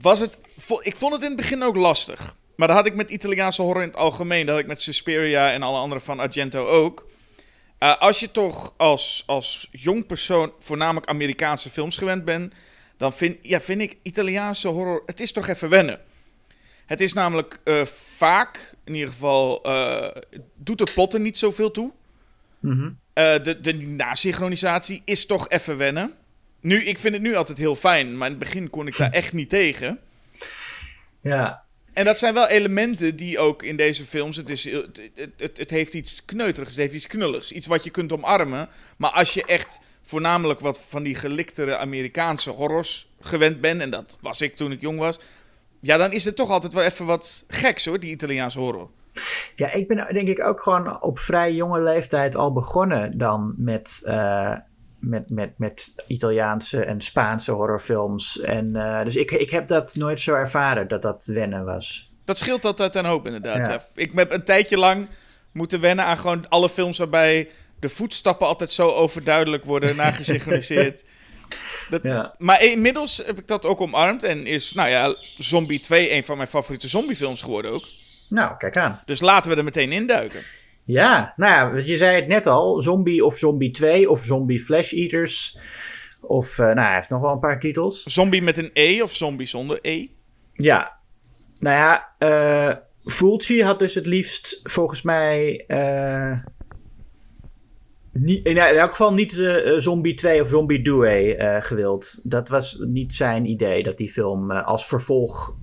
was 0.00 0.20
het, 0.20 0.38
ik 0.80 0.96
vond 0.96 1.12
het 1.12 1.22
in 1.22 1.28
het 1.28 1.36
begin 1.36 1.62
ook 1.62 1.76
lastig. 1.76 2.36
Maar 2.56 2.68
dat 2.68 2.76
had 2.76 2.86
ik 2.86 2.94
met 2.94 3.10
Italiaanse 3.10 3.62
horror 3.62 3.82
in 3.82 3.88
het 3.88 3.96
algemeen. 3.96 4.46
Dat 4.46 4.54
had 4.54 4.64
ik 4.64 4.70
met 4.70 4.82
Suspiria 4.82 5.50
en 5.52 5.62
alle 5.62 5.78
andere 5.78 6.00
van 6.00 6.20
Argento 6.20 6.66
ook. 6.66 7.06
Eh, 7.78 7.98
als 7.98 8.20
je 8.20 8.30
toch 8.30 8.74
als, 8.76 9.22
als 9.26 9.68
jong 9.70 10.06
persoon 10.06 10.52
voornamelijk 10.58 11.06
Amerikaanse 11.06 11.70
films 11.70 11.96
gewend 11.96 12.24
bent, 12.24 12.54
dan 12.98 13.12
vind, 13.12 13.36
ja, 13.42 13.60
vind 13.60 13.80
ik 13.80 13.96
Italiaanse 14.02 14.68
horror, 14.68 15.02
het 15.06 15.20
is 15.20 15.32
toch 15.32 15.48
even 15.48 15.68
wennen. 15.68 16.00
Het 16.86 17.00
is 17.00 17.12
namelijk 17.12 17.60
eh, 17.64 17.84
vaak, 18.16 18.74
in 18.84 18.94
ieder 18.94 19.08
geval, 19.08 19.62
eh, 19.62 20.22
doet 20.54 20.78
de 20.78 20.90
potten 20.94 21.22
niet 21.22 21.38
zoveel 21.38 21.70
toe. 21.70 21.92
Mhm. 22.60 22.90
Eh, 23.12 23.42
de, 23.42 23.60
de 23.60 23.72
nasynchronisatie 23.72 25.02
is 25.04 25.26
toch 25.26 25.48
even 25.48 25.76
wennen. 25.76 26.12
Nu, 26.60 26.84
ik 26.84 26.98
vind 26.98 27.14
het 27.14 27.22
nu 27.22 27.34
altijd 27.34 27.58
heel 27.58 27.74
fijn, 27.74 28.16
maar 28.16 28.26
in 28.26 28.34
het 28.34 28.44
begin 28.44 28.70
kon 28.70 28.86
ik 28.86 28.96
daar 28.96 29.10
echt 29.10 29.32
niet 29.32 29.48
tegen. 29.48 30.00
Ja. 31.20 31.64
En 31.92 32.04
dat 32.04 32.18
zijn 32.18 32.34
wel 32.34 32.48
elementen 32.48 33.16
die 33.16 33.38
ook 33.38 33.62
in 33.62 33.76
deze 33.76 34.04
films. 34.04 34.36
Het, 34.36 34.48
is, 34.48 34.64
het, 34.64 35.10
het, 35.14 35.30
het, 35.36 35.58
het 35.58 35.70
heeft 35.70 35.94
iets 35.94 36.24
kneuterigs, 36.24 36.70
het 36.70 36.80
heeft 36.80 36.94
iets 36.94 37.06
knulligs. 37.06 37.52
Iets 37.52 37.66
wat 37.66 37.84
je 37.84 37.90
kunt 37.90 38.12
omarmen. 38.12 38.68
Maar 38.96 39.10
als 39.10 39.34
je 39.34 39.44
echt 39.44 39.78
voornamelijk 40.08 40.60
wat 40.60 40.80
van 40.88 41.02
die 41.02 41.14
geliktere 41.14 41.76
Amerikaanse 41.76 42.50
horrors 42.50 43.10
gewend 43.20 43.60
bent. 43.60 43.80
En 43.80 43.90
dat 43.90 44.18
was 44.20 44.40
ik 44.40 44.56
toen 44.56 44.72
ik 44.72 44.80
jong 44.80 44.98
was. 44.98 45.18
Ja, 45.80 45.96
dan 45.96 46.12
is 46.12 46.24
het 46.24 46.36
toch 46.36 46.50
altijd 46.50 46.74
wel 46.74 46.82
even 46.82 47.06
wat 47.06 47.44
geks 47.48 47.84
hoor, 47.84 48.00
die 48.00 48.10
Italiaanse 48.10 48.58
horror. 48.58 48.90
ja, 49.54 49.72
ik 49.72 49.88
ben 49.88 50.14
denk 50.14 50.28
ik 50.28 50.44
ook 50.44 50.60
gewoon 50.60 51.02
op 51.02 51.18
vrij 51.18 51.54
jonge 51.54 51.80
leeftijd 51.80 52.36
al 52.36 52.52
begonnen 52.52 53.18
dan 53.18 53.54
met, 53.56 54.00
eh, 54.04 54.56
met, 55.00 55.30
met, 55.30 55.58
met 55.58 55.94
Italiaanse 56.06 56.84
en 56.84 57.00
Spaanse 57.00 57.52
horrorfilms. 57.52 58.40
En, 58.40 58.76
eh, 58.76 59.04
dus 59.04 59.16
ik, 59.16 59.30
ik 59.30 59.50
heb 59.50 59.66
dat 59.66 59.94
nooit 59.94 60.20
zo 60.20 60.34
ervaren 60.34 60.88
dat 60.88 61.02
dat 61.02 61.24
wennen 61.24 61.64
was. 61.64 62.12
Dat 62.24 62.38
scheelt 62.38 62.64
altijd 62.64 62.94
een 62.94 63.04
hoop 63.04 63.26
inderdaad. 63.26 63.66
Ja. 63.66 63.72
Ja. 63.72 63.82
Ik 63.94 64.12
heb 64.14 64.32
een 64.32 64.44
tijdje 64.44 64.78
lang 64.78 65.08
moeten 65.52 65.80
wennen 65.80 66.04
aan 66.04 66.18
gewoon 66.18 66.48
alle 66.48 66.68
films 66.68 66.98
waarbij 66.98 67.48
de 67.80 67.88
voetstappen 67.88 68.46
altijd 68.46 68.70
zo 68.70 68.88
overduidelijk 68.88 69.64
worden 69.64 69.96
nagesynchroniseerd. 70.06 71.02
Dat, 71.90 72.02
Ja. 72.02 72.34
Maar 72.38 72.62
inmiddels 72.64 73.22
heb 73.26 73.38
ik 73.38 73.46
dat 73.46 73.66
ook 73.66 73.80
omarmd 73.80 74.22
en 74.22 74.46
is, 74.46 74.72
nou 74.72 74.88
ja, 74.88 75.14
Zombie 75.36 75.80
2 75.80 76.12
een 76.12 76.24
van 76.24 76.36
mijn 76.36 76.48
favoriete 76.48 76.88
zombiefilms 76.88 77.42
geworden 77.42 77.70
ook. 77.70 77.84
Nou, 78.28 78.56
kijk 78.56 78.76
aan. 78.76 79.02
Dus 79.06 79.20
laten 79.20 79.50
we 79.50 79.56
er 79.56 79.64
meteen 79.64 79.92
induiken. 79.92 80.42
Ja, 80.84 81.32
nou 81.36 81.76
ja, 81.76 81.82
je 81.84 81.96
zei 81.96 82.16
het 82.16 82.26
net 82.26 82.46
al. 82.46 82.80
Zombie 82.80 83.24
of 83.24 83.36
Zombie 83.36 83.70
2 83.70 84.10
of 84.10 84.20
Zombie 84.20 84.60
Flesh 84.60 84.92
Eaters. 84.92 85.58
Of, 86.20 86.58
eh, 86.58 86.66
nou, 86.66 86.80
hij 86.80 86.94
heeft 86.94 87.08
nog 87.08 87.20
wel 87.20 87.32
een 87.32 87.38
paar 87.38 87.60
titels. 87.60 88.02
Zombie 88.02 88.42
met 88.42 88.56
een 88.56 88.70
E 88.72 89.02
of 89.02 89.14
zombie 89.14 89.46
zonder 89.46 89.78
E. 89.82 90.06
Ja. 90.52 90.96
Nou 91.58 91.76
ja, 91.76 92.14
eh 92.18 92.74
Fulci 93.04 93.62
had 93.62 93.78
dus 93.78 93.94
het 93.94 94.06
liefst 94.06 94.60
volgens 94.62 95.02
mij... 95.02 95.64
eh, 95.66 96.38
in, 98.24 98.56
elk 98.56 98.90
geval 98.90 99.12
niet 99.12 99.38
eh, 99.38 99.74
eh, 99.74 99.80
Zombie 99.80 100.14
2 100.14 100.42
of 100.42 100.48
Zombie 100.48 100.82
Due 100.82 101.36
eh 101.36 101.62
gewild. 101.62 102.30
Dat 102.30 102.48
was 102.48 102.78
niet 102.86 103.14
zijn 103.14 103.46
idee 103.46 103.82
dat 103.82 103.96
die 103.96 104.08
film 104.08 104.50
als 104.50 104.86
vervolg 104.86 105.56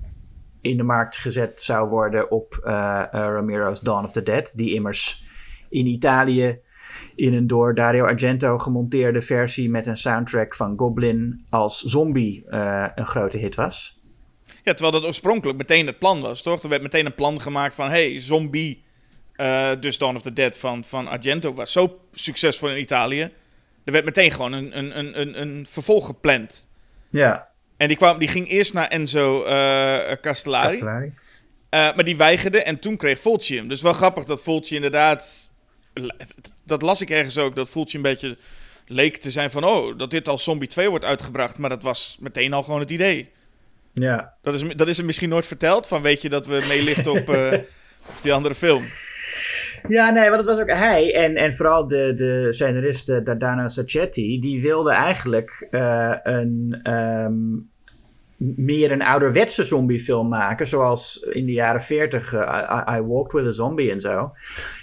in 0.62 0.78
de 0.78 0.84
markt 0.84 1.18
gezet 1.18 1.62
zou 1.62 1.90
worden 1.90 2.32
op 2.32 2.60
Ramiro's 3.12 3.80
Dawn 3.80 4.04
of 4.04 4.12
the 4.12 4.24
Dead. 4.24 4.52
Die 4.56 4.74
immers 4.74 5.24
in 5.70 5.86
Italië 5.86 6.60
in 7.16 7.34
een 7.34 7.48
door 7.48 7.74
Dario 7.76 8.06
Argento 8.06 8.58
gemonteerde 8.58 9.22
versie 9.22 9.70
met 9.70 9.86
een 9.86 9.98
soundtrack 9.98 10.56
van 10.56 10.74
Goblin 10.78 11.44
als 11.50 11.82
zombie 11.82 12.44
een 12.96 13.06
grote 13.06 13.38
hit 13.38 13.56
was. 13.56 14.00
Ja, 14.64 14.74
terwijl 14.74 14.92
dat 14.92 15.06
oorspronkelijk 15.06 15.58
meteen 15.58 15.88
het 15.88 16.00
plan 16.00 16.22
was, 16.22 16.42
toch? 16.42 16.64
Er 16.64 16.70
werd 16.70 16.82
meteen 16.82 17.06
een 17.06 17.16
plan 17.16 17.42
gemaakt 17.42 17.76
van, 17.76 17.90
hey, 17.90 18.20
zombie, 18.20 18.85
eh, 19.36 19.72
dus 19.80 19.98
Dawn 19.98 20.16
of 20.16 20.22
the 20.22 20.34
Dead 20.34 20.58
van, 20.58 20.84
van 20.84 21.08
Argento 21.08 21.54
was 21.54 21.72
zo 21.72 22.00
succesvol 22.14 22.70
in 22.70 22.80
Italië. 22.80 23.32
Er 23.84 23.92
werd 23.92 24.06
meteen 24.06 24.32
gewoon 24.32 24.54
een, 24.54 24.78
een, 24.78 24.98
een, 25.00 25.22
een, 25.22 25.42
een 25.42 25.66
vervolg 25.70 26.06
gepland. 26.06 26.68
Ja, 27.12 27.48
En 27.78 27.88
die, 27.88 27.98
kwam, 27.98 28.18
die 28.18 28.28
ging 28.28 28.50
eerst 28.50 28.74
naar 28.74 28.88
Enzo 28.88 29.44
eh 29.44 30.18
Castellari. 30.22 30.70
Castellari. 30.70 31.14
Eh, 31.70 31.96
maar 31.96 32.04
die 32.04 32.18
weigerde 32.18 32.64
en 32.64 32.80
toen 32.80 32.98
kreeg 32.98 33.20
Fulci 33.20 33.58
hem. 33.58 33.68
Dus 33.68 33.82
wel 33.82 33.94
grappig 33.94 34.24
dat 34.24 34.42
Fulci 34.42 34.76
inderdaad... 34.76 35.50
Dat 36.64 36.82
las 36.82 37.02
ik 37.02 37.10
ergens 37.10 37.38
ook, 37.38 37.56
dat 37.56 37.70
Fulci 37.70 37.96
een 37.96 38.02
beetje 38.02 38.38
leek 38.88 39.18
te 39.18 39.32
zijn 39.32 39.52
van... 39.52 39.64
Oh, 39.64 39.98
dat 39.98 40.12
dit 40.12 40.28
als 40.28 40.44
Zombie 40.44 40.68
2 40.68 40.90
wordt 40.90 41.06
uitgebracht. 41.06 41.58
Maar 41.58 41.70
dat 41.70 41.84
was 41.84 42.18
meteen 42.20 42.54
al 42.54 42.64
gewoon 42.64 42.80
het 42.80 42.92
idee. 42.92 43.32
Ja, 43.94 44.34
Dat 44.42 44.54
is, 44.54 44.76
dat 44.76 44.88
is 44.88 44.98
hem 44.98 45.06
misschien 45.06 45.30
nooit 45.30 45.46
verteld. 45.46 45.88
Van 45.88 46.02
weet 46.02 46.22
je 46.22 46.30
dat 46.30 46.46
we 46.46 46.66
meeliften 46.68 47.12
op, 47.12 47.30
op 48.16 48.22
die 48.22 48.34
andere 48.34 48.56
film. 48.56 48.84
Ja, 49.88 50.10
nee, 50.10 50.30
want 50.30 50.42
het 50.42 50.50
was 50.50 50.60
ook 50.60 50.72
hij 50.72 51.16
en, 51.16 51.36
en 51.36 51.56
vooral 51.56 51.88
de, 51.88 52.14
de 52.14 52.48
scenarist 52.50 53.10
eh, 53.10 53.24
Dardano 53.24 53.68
Sacchetti, 53.68 54.40
die 54.40 54.62
wilde 54.62 54.92
eigenlijk 54.92 55.68
eh, 55.72 56.14
een, 56.24 56.80
ehm, 56.84 57.34
meer 58.38 58.92
een 58.92 59.04
ouderwetse 59.04 59.64
zombiefilm 59.64 60.28
maken, 60.28 60.68
zoals 60.68 61.20
in 61.20 61.46
de 61.46 61.52
jaren 61.52 61.82
40 61.82 62.34
eh, 62.34 62.96
I, 62.98 63.02
Walked 63.02 63.32
with 63.32 63.48
a 63.48 63.52
Zombie 63.52 63.92
en 63.92 64.00
zo, 64.00 64.32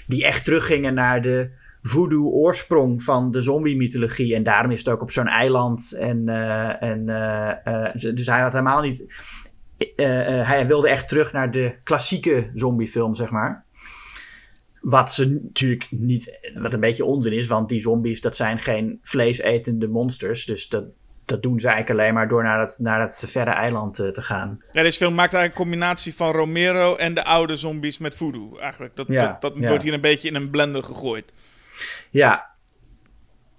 die 0.06 0.24
echt 0.24 0.44
teruggingen 0.44 0.94
naar 0.94 1.22
de 1.22 1.50
voodoo-oorsprong 1.82 3.02
van 3.02 3.30
de 3.30 3.40
zombie-mythologie. 3.40 4.34
En 4.34 4.42
daarom 4.42 4.70
is 4.70 4.78
het 4.78 4.88
ook 4.88 5.02
op 5.02 5.10
zo'n 5.10 5.26
eiland. 5.26 5.92
En, 5.92 6.28
en, 6.78 7.08
eh, 7.64 8.14
dus 8.14 8.26
hij 8.26 8.40
had 8.40 8.52
helemaal 8.52 8.82
niet... 8.82 9.14
hij 9.96 10.66
wilde 10.66 10.88
echt 10.88 11.08
terug 11.08 11.32
naar 11.32 11.50
de 11.50 11.74
klassieke 11.84 12.50
zombiefilm, 12.54 13.14
zeg 13.14 13.30
maar. 13.30 13.64
Wat 14.82 15.12
ze 15.12 15.28
natuurlijk 15.42 15.86
niet, 15.90 16.52
wat 16.54 16.72
een 16.72 16.80
beetje 16.80 17.04
onzin 17.04 17.32
is, 17.32 17.46
want 17.46 17.68
die 17.68 17.80
zombies, 17.80 18.20
dat 18.20 18.36
zijn 18.36 18.58
geen 18.58 18.98
vleesetende 19.02 19.88
monsters. 19.88 20.44
Dus 20.44 20.68
dat, 20.68 20.84
dat 21.24 21.42
doen 21.42 21.60
ze 21.60 21.68
eigenlijk 21.68 22.00
alleen 22.00 22.14
maar 22.14 22.28
door 22.28 22.42
naar 22.42 22.58
dat, 22.58 22.78
naar 22.80 22.98
dat 22.98 23.24
verre 23.26 23.50
eiland 23.50 23.98
eh, 23.98 24.08
te 24.08 24.22
gaan. 24.22 24.62
Ja, 24.72 24.82
deze 24.82 24.98
film 24.98 25.14
maakt 25.14 25.34
eigenlijk 25.34 25.64
een 25.64 25.70
combinatie 25.70 26.14
van 26.14 26.32
Romero 26.32 26.96
en 26.96 27.14
de 27.14 27.24
oude 27.24 27.56
zombies 27.56 27.98
met 27.98 28.14
voodoo. 28.14 28.58
Eigenlijk. 28.58 28.96
Dat, 28.96 29.06
Ja, 29.08 29.26
dat, 29.26 29.40
dat 29.40 29.52
ja. 29.56 29.68
wordt 29.68 29.82
hier 29.82 29.92
een 29.92 30.00
beetje 30.00 30.28
in 30.28 30.34
een 30.34 30.50
blender 30.50 30.82
gegooid. 30.82 31.32
Ja. 32.10 32.50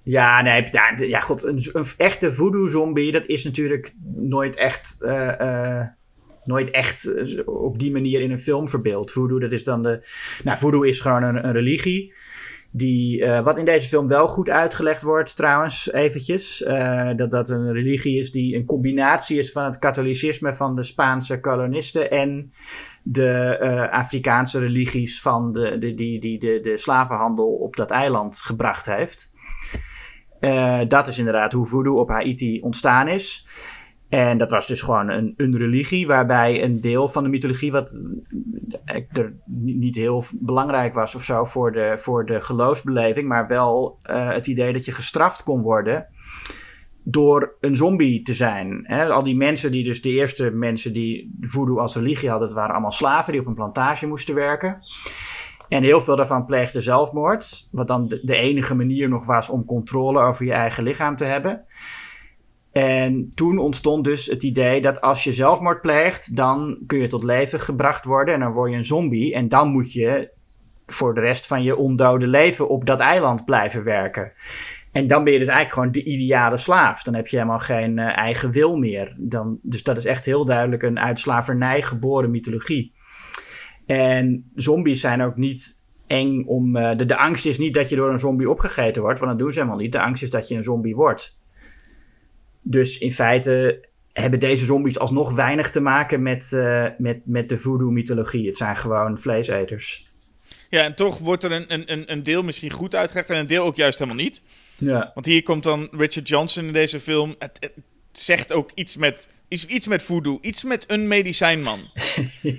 Ja, 0.03 0.41
nee, 0.41 0.67
ja, 0.71 0.93
ja 0.97 1.19
god, 1.19 1.43
een, 1.43 1.69
een 1.73 1.85
echte 1.97 2.33
voodoo-zombie, 2.33 3.11
dat 3.11 3.25
is 3.25 3.43
natuurlijk 3.43 3.93
nooit 4.15 4.55
echt, 4.55 5.01
eh, 5.01 5.39
eh, 5.79 5.87
nooit 6.45 6.71
echt 6.71 7.05
eh, 7.05 7.47
op 7.47 7.79
die 7.79 7.91
manier 7.91 8.21
in 8.21 8.31
een 8.31 8.39
film 8.39 8.69
verbeeld. 8.69 9.11
Voodoo, 9.11 9.39
dat 9.39 9.51
is 9.51 9.63
dan 9.63 9.83
de, 9.83 10.07
nou, 10.43 10.57
voodoo 10.57 10.81
is 10.81 10.99
gewoon 10.99 11.23
een, 11.23 11.47
een 11.47 11.53
religie. 11.53 12.13
Die, 12.71 13.23
eh, 13.25 13.43
wat 13.43 13.57
in 13.57 13.65
deze 13.65 13.87
film 13.87 14.07
wel 14.07 14.27
goed 14.27 14.49
uitgelegd 14.49 15.01
wordt, 15.01 15.35
trouwens, 15.35 15.91
eventjes. 15.91 16.63
eh, 16.63 17.09
dat 17.15 17.31
dat 17.31 17.49
een 17.49 17.73
religie 17.73 18.17
is 18.19 18.31
die 18.31 18.55
een 18.55 18.65
combinatie 18.65 19.37
is 19.37 19.51
van 19.51 19.63
het 19.63 19.79
katholicisme 19.79 20.53
van 20.53 20.75
de 20.75 20.83
Spaanse 20.83 21.39
kolonisten 21.39 22.11
en 22.11 22.51
de 23.03 23.87
Afrikaanse 23.91 24.59
religies 24.59 25.21
van 25.21 25.51
de, 25.53 25.77
de, 25.77 25.93
die, 25.93 26.19
die 26.19 26.39
de, 26.39 26.59
de 26.61 26.77
slavenhandel 26.77 27.47
op 27.47 27.75
dat 27.75 27.89
eiland 27.91 28.41
gebracht 28.41 28.85
heeft. 28.85 29.31
Dat 30.87 31.07
is 31.07 31.17
inderdaad 31.17 31.53
hoe 31.53 31.65
voodoo 31.65 31.99
op 31.99 32.09
Haiti 32.09 32.59
ontstaan 32.61 33.07
is. 33.07 33.47
En 34.13 34.37
dat 34.37 34.51
was 34.51 34.67
dus 34.67 34.81
gewoon 34.81 35.09
een, 35.09 35.57
religie 35.57 36.07
waarbij 36.07 36.63
een 36.63 36.81
deel 36.81 37.07
van 37.07 37.23
de 37.23 37.29
mythologie, 37.29 37.71
wat 37.71 38.01
eh, 38.85 39.01
er 39.11 39.33
ni- 39.45 39.73
niet 39.73 39.95
heel 39.95 40.23
belangrijk 40.33 40.93
was 40.93 41.15
of 41.15 41.23
zo 41.23 41.43
voor 41.43 41.71
de, 41.71 41.93
voor 41.97 42.25
de 42.25 42.41
geloofsbeleving, 42.41 43.27
maar 43.27 43.47
wel 43.47 43.99
eh, 44.01 44.29
het 44.29 44.47
idee 44.47 44.73
dat 44.73 44.85
je 44.85 44.91
gestraft 44.91 45.43
kon 45.43 45.61
worden 45.61 46.07
door 47.03 47.55
een 47.59 47.75
zombie 47.75 48.21
te 48.21 48.33
zijn. 48.33 48.87
Al 48.87 49.23
die 49.23 49.35
mensen 49.35 49.71
die 49.71 49.83
dus 49.83 50.01
de 50.01 50.09
eerste 50.09 50.51
mensen 50.51 50.93
die 50.93 51.37
voodoo 51.41 51.79
als 51.79 51.95
religie 51.95 52.29
hadden, 52.29 52.47
dat 52.47 52.57
waren 52.57 52.71
allemaal 52.71 52.91
slaven 52.91 53.31
die 53.31 53.41
op 53.41 53.47
een 53.47 53.53
plantage 53.53 54.07
moesten 54.07 54.35
werken. 54.35 54.79
En 55.67 55.83
heel 55.83 56.01
veel 56.01 56.15
daarvan 56.15 56.45
pleegden 56.45 56.81
zelfmoord, 56.81 57.69
wat 57.71 57.87
dan 57.87 58.07
de 58.21 58.35
enige 58.35 58.75
manier 58.75 59.09
nog 59.09 59.25
was 59.25 59.49
om 59.49 59.65
controle 59.65 60.19
over 60.19 60.45
je 60.45 60.53
eigen 60.53 60.83
lichaam 60.83 61.15
te 61.15 61.25
hebben. 61.25 61.65
En 62.73 63.31
toen 63.35 63.57
ontstond 63.57 64.03
dus 64.03 64.25
het 64.25 64.43
idee 64.43 64.81
dat 64.81 65.01
als 65.01 65.23
je 65.23 65.33
zelfmoord 65.33 65.81
pleegt, 65.81 66.35
dan 66.35 66.77
kun 66.87 66.99
je 66.99 67.07
tot 67.07 67.23
leven 67.23 67.59
gebracht 67.59 68.05
worden 68.05 68.33
en 68.33 68.39
dan 68.39 68.51
word 68.51 68.71
je 68.71 68.77
een 68.77 68.83
zombie. 68.83 69.33
En 69.33 69.49
dan 69.49 69.67
moet 69.67 69.93
je 69.93 70.31
voor 70.85 71.13
de 71.13 71.19
rest 71.21 71.47
van 71.47 71.63
je 71.63 71.75
ondode 71.75 72.27
leven 72.27 72.69
op 72.69 72.85
dat 72.85 72.99
eiland 72.99 73.45
blijven 73.45 73.83
werken. 73.83 74.33
En 74.91 75.07
dan 75.07 75.23
ben 75.23 75.33
je 75.33 75.39
dus 75.39 75.47
eigenlijk 75.47 75.77
gewoon 75.77 76.05
de 76.05 76.11
ideale 76.11 76.57
slaaf. 76.57 77.03
Dan 77.03 77.13
heb 77.13 77.27
je 77.27 77.35
helemaal 77.35 77.59
geen 77.59 77.99
eh, 77.99 78.17
eigen 78.17 78.51
wil 78.51 78.77
meer. 78.77 79.15
Dan, 79.19 79.59
dus 79.61 79.83
dat 79.83 79.97
is 79.97 80.05
echt 80.05 80.25
heel 80.25 80.45
duidelijk 80.45 80.83
een 80.83 80.99
uit 80.99 81.19
slavernij 81.19 81.81
geboren 81.81 82.31
mythologie. 82.31 82.93
En 83.85 84.51
zombies 84.55 85.01
zijn 85.01 85.21
ook 85.21 85.37
niet 85.37 85.81
eng 86.07 86.43
om. 86.45 86.75
eh, 86.75 86.97
de, 86.97 87.05
de 87.05 87.17
angst 87.17 87.45
is 87.45 87.57
niet 87.57 87.73
dat 87.73 87.89
je 87.89 87.95
door 87.95 88.11
een 88.11 88.19
zombie 88.19 88.49
opgegeten 88.49 89.01
wordt, 89.01 89.19
want 89.19 89.31
dat 89.31 89.39
doen 89.39 89.51
ze 89.51 89.59
helemaal 89.59 89.79
niet. 89.79 89.91
De 89.91 90.01
angst 90.01 90.23
is 90.23 90.29
dat 90.29 90.47
je 90.47 90.55
een 90.55 90.63
zombie 90.63 90.95
wordt. 90.95 91.41
Dus 92.63 92.97
in 92.97 93.11
feite 93.13 93.85
hebben 94.13 94.39
deze 94.39 94.65
zombies 94.65 94.99
alsnog 94.99 95.31
weinig 95.33 95.69
te 95.71 95.79
maken 95.79 96.21
met, 96.21 96.53
eh, 96.53 96.85
met, 96.97 97.19
met 97.25 97.49
de 97.49 97.57
voodoo-mythologie. 97.57 98.47
Het 98.47 98.57
zijn 98.57 98.77
gewoon 98.77 99.19
vleeseters. 99.19 100.05
Ja, 100.69 100.83
en 100.83 100.95
toch 100.95 101.17
wordt 101.17 101.43
er 101.43 101.51
een, 101.51 101.65
een, 101.67 101.91
een- 101.91 102.11
een 102.11 102.23
deel 102.23 102.43
misschien 102.43 102.71
goed 102.71 102.95
uitgelegd 102.95 103.29
en 103.29 103.37
een 103.39 103.47
deel 103.47 103.63
ook 103.65 103.75
juist 103.75 103.99
helemaal 103.99 104.23
niet. 104.23 104.41
Ja. 104.77 105.11
Want 105.13 105.25
hier 105.25 105.43
komt 105.43 105.63
dan 105.63 105.87
Richard 105.91 106.27
Johnson 106.27 106.65
in 106.65 106.73
deze 106.73 106.99
film. 106.99 107.35
Het, 107.39 107.57
het 107.61 107.71
zegt 108.11 108.53
ook 108.53 108.71
iets 108.75 108.97
met, 108.97 109.27
iets, 109.47 109.65
iets 109.65 109.87
met 109.87 110.03
voodoo, 110.03 110.37
iets 110.41 110.63
met 110.63 110.91
een 110.91 111.07
medicijnman. 111.07 111.79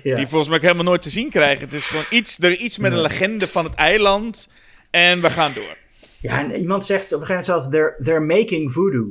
ja. 0.03 0.15
Die 0.15 0.27
volgens 0.27 0.47
mij 0.47 0.57
ook 0.57 0.63
helemaal 0.63 0.83
nooit 0.83 1.01
te 1.01 1.09
zien 1.09 1.29
krijgen. 1.29 1.63
Het 1.63 1.73
is 1.73 1.87
gewoon 1.87 2.05
iets, 2.09 2.37
er 2.39 2.57
iets 2.57 2.77
met 2.77 2.93
een 2.93 3.01
legende 3.01 3.47
van 3.47 3.63
het 3.65 3.73
eiland. 3.73 4.51
En 4.91 5.21
we 5.21 5.29
gaan 5.29 5.53
door. 5.53 5.77
Ja, 6.19 6.39
en 6.39 6.59
iemand 6.59 6.85
zegt 6.85 7.13
op 7.13 7.21
een 7.21 7.25
gegeven 7.27 7.51
moment 7.53 7.65
zelfs, 7.65 7.69
they're, 7.69 7.95
they're 8.03 8.25
making 8.39 8.71
voodoo. 8.71 9.07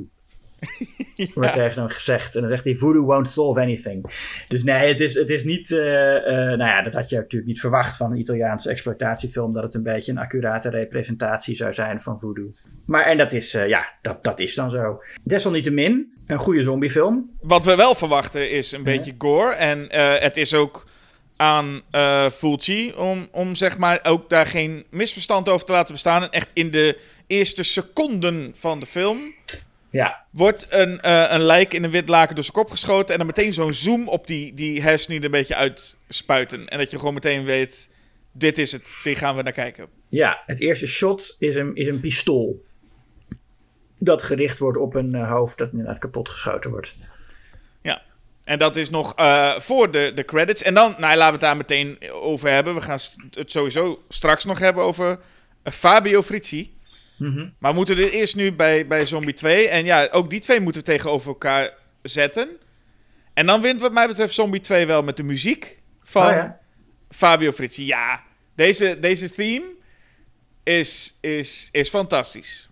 Wordt 1.33 1.53
tegen 1.53 1.81
hem 1.81 1.89
gezegd. 1.89 2.35
En 2.35 2.41
dan 2.41 2.49
zegt 2.49 2.63
hij, 2.63 2.75
voodoo 2.75 3.05
won't 3.05 3.29
solve 3.29 3.61
anything. 3.61 4.05
Dus 4.47 4.63
nee, 4.63 4.87
het 4.87 4.99
is, 4.99 5.13
het 5.13 5.29
is 5.29 5.43
niet... 5.43 5.71
eh, 5.71 5.79
nou 6.33 6.57
ja, 6.57 6.81
dat 6.81 6.93
had 6.93 7.09
je 7.09 7.15
natuurlijk 7.15 7.45
niet 7.45 7.59
verwacht 7.59 7.97
van 7.97 8.11
een 8.11 8.17
Italiaanse 8.17 8.69
exploitatiefilm... 8.69 9.53
dat 9.53 9.63
het 9.63 9.73
een 9.73 9.83
beetje 9.83 10.11
een 10.11 10.17
accurate 10.17 10.69
representatie 10.69 11.55
zou 11.55 11.73
zijn 11.73 11.99
van 11.99 12.19
voodoo. 12.19 12.51
Maar 12.85 13.05
en 13.05 13.17
dat 13.17 13.33
is, 13.33 13.53
eh, 13.53 13.67
ja, 13.67 13.89
dat, 14.01 14.23
dat 14.23 14.39
is 14.39 14.55
dan 14.55 14.71
zo. 14.71 15.01
Desalniettemin, 15.23 16.13
een 16.27 16.39
goede 16.39 16.63
zombiefilm. 16.63 17.29
Wat 17.39 17.65
we 17.65 17.75
wel 17.75 17.95
verwachten 17.95 18.51
is 18.51 18.71
een 18.71 18.83
beetje 18.83 19.13
gore. 19.17 19.53
En 19.53 19.87
het 20.21 20.37
is 20.37 20.53
ook 20.53 20.85
aan 21.35 21.81
eh 21.91 22.29
Fulci 22.29 22.93
om, 22.93 23.27
om 23.31 23.55
zeg 23.55 23.77
maar 23.77 23.99
ook 24.03 24.29
daar 24.29 24.45
geen 24.45 24.85
misverstand 24.89 25.49
over 25.49 25.65
te 25.65 25.71
laten 25.71 25.93
bestaan. 25.93 26.23
En 26.23 26.29
echt 26.31 26.51
in 26.53 26.71
de 26.71 26.97
eerste 27.27 27.63
seconden 27.63 28.53
van 28.55 28.79
de 28.79 28.85
film 28.85 29.33
Ja, 29.95 30.25
wordt 30.29 30.67
een, 30.69 31.01
eh, 31.01 31.25
een 31.29 31.41
lijk 31.41 31.73
in 31.73 31.83
een 31.83 31.91
wit 31.91 32.09
laken 32.09 32.35
door 32.35 32.43
zijn 32.43 32.55
kop 32.55 32.71
geschoten. 32.71 33.11
En 33.11 33.17
dan 33.17 33.27
meteen 33.27 33.53
zo'n 33.53 33.73
zoom 33.73 34.07
op 34.07 34.27
die, 34.27 34.53
die 34.53 34.81
hersenen 34.81 35.17
er 35.17 35.25
een 35.25 35.31
beetje 35.31 35.55
uitspuiten. 35.55 36.67
En 36.67 36.77
dat 36.77 36.91
je 36.91 36.97
gewoon 36.97 37.13
meteen 37.13 37.45
weet, 37.45 37.89
dit 38.31 38.57
is 38.57 38.71
het, 38.71 38.97
die 39.03 39.15
gaan 39.15 39.35
we 39.35 39.41
naar 39.41 39.53
kijken. 39.53 39.87
ja 40.09 40.43
het 40.45 40.61
eerste 40.61 40.87
shot 40.87 41.35
is 41.39 41.55
een, 41.55 41.75
is 41.75 41.87
een 41.87 41.99
pistool. 41.99 42.65
Dat 43.99 44.23
gericht 44.23 44.59
wordt 44.59 44.77
op 44.77 44.95
een 44.95 45.15
eh, 45.15 45.31
hoofd 45.31 45.57
dat 45.57 45.71
inderdaad 45.71 45.97
kapot 45.97 46.29
geschoten 46.29 46.69
wordt. 46.69 46.95
Ja. 47.81 48.01
En 48.43 48.57
dat 48.57 48.75
is 48.75 48.89
nog 48.89 49.15
eh, 49.15 49.59
voor 49.59 49.91
de, 49.91 50.11
de 50.15 50.25
credits. 50.25 50.63
En 50.63 50.73
dan, 50.73 50.95
nou, 50.97 51.15
laten 51.15 51.25
we 51.25 51.31
het 51.31 51.39
daar 51.39 51.57
meteen 51.57 51.97
over 52.11 52.49
hebben. 52.49 52.75
We 52.75 52.81
gaan 52.81 52.99
het 53.29 53.51
sowieso 53.51 54.03
straks 54.09 54.45
nog 54.45 54.59
hebben 54.59 54.83
over 54.83 55.19
Fabio 55.63 56.21
Frizzi. 56.21 56.74
Mhm. 57.17 57.49
Maar 57.59 57.71
we 57.71 57.77
moeten 57.77 57.97
er 57.97 58.09
eerst 58.11 58.35
nu 58.35 58.53
bij, 58.53 58.87
bij 58.87 59.05
Zombie 59.05 59.33
2. 59.33 59.67
En 59.67 59.85
ja, 59.85 60.07
ook 60.11 60.29
die 60.29 60.39
twee 60.39 60.59
moeten 60.59 60.81
we 60.81 60.87
tegenover 60.87 61.27
elkaar 61.27 61.69
zetten. 62.01 62.49
En 63.33 63.45
dan 63.45 63.61
wint 63.61 63.81
wat 63.81 63.93
mij 63.93 64.07
betreft 64.07 64.33
Zombie 64.33 64.59
2 64.59 64.85
wel 64.85 65.01
met 65.03 65.17
de 65.17 65.23
muziek 65.23 65.81
van 66.03 66.25
Oh 66.27 66.31
ja. 66.33 66.59
Fabio 67.09 67.51
Frizzi. 67.51 67.85
Ja, 67.85 68.23
deze, 68.55 68.97
deze 68.99 69.29
theme 69.31 69.65
is, 70.63 71.17
is, 71.21 71.69
is 71.71 71.89
fantastisch. 71.89 72.69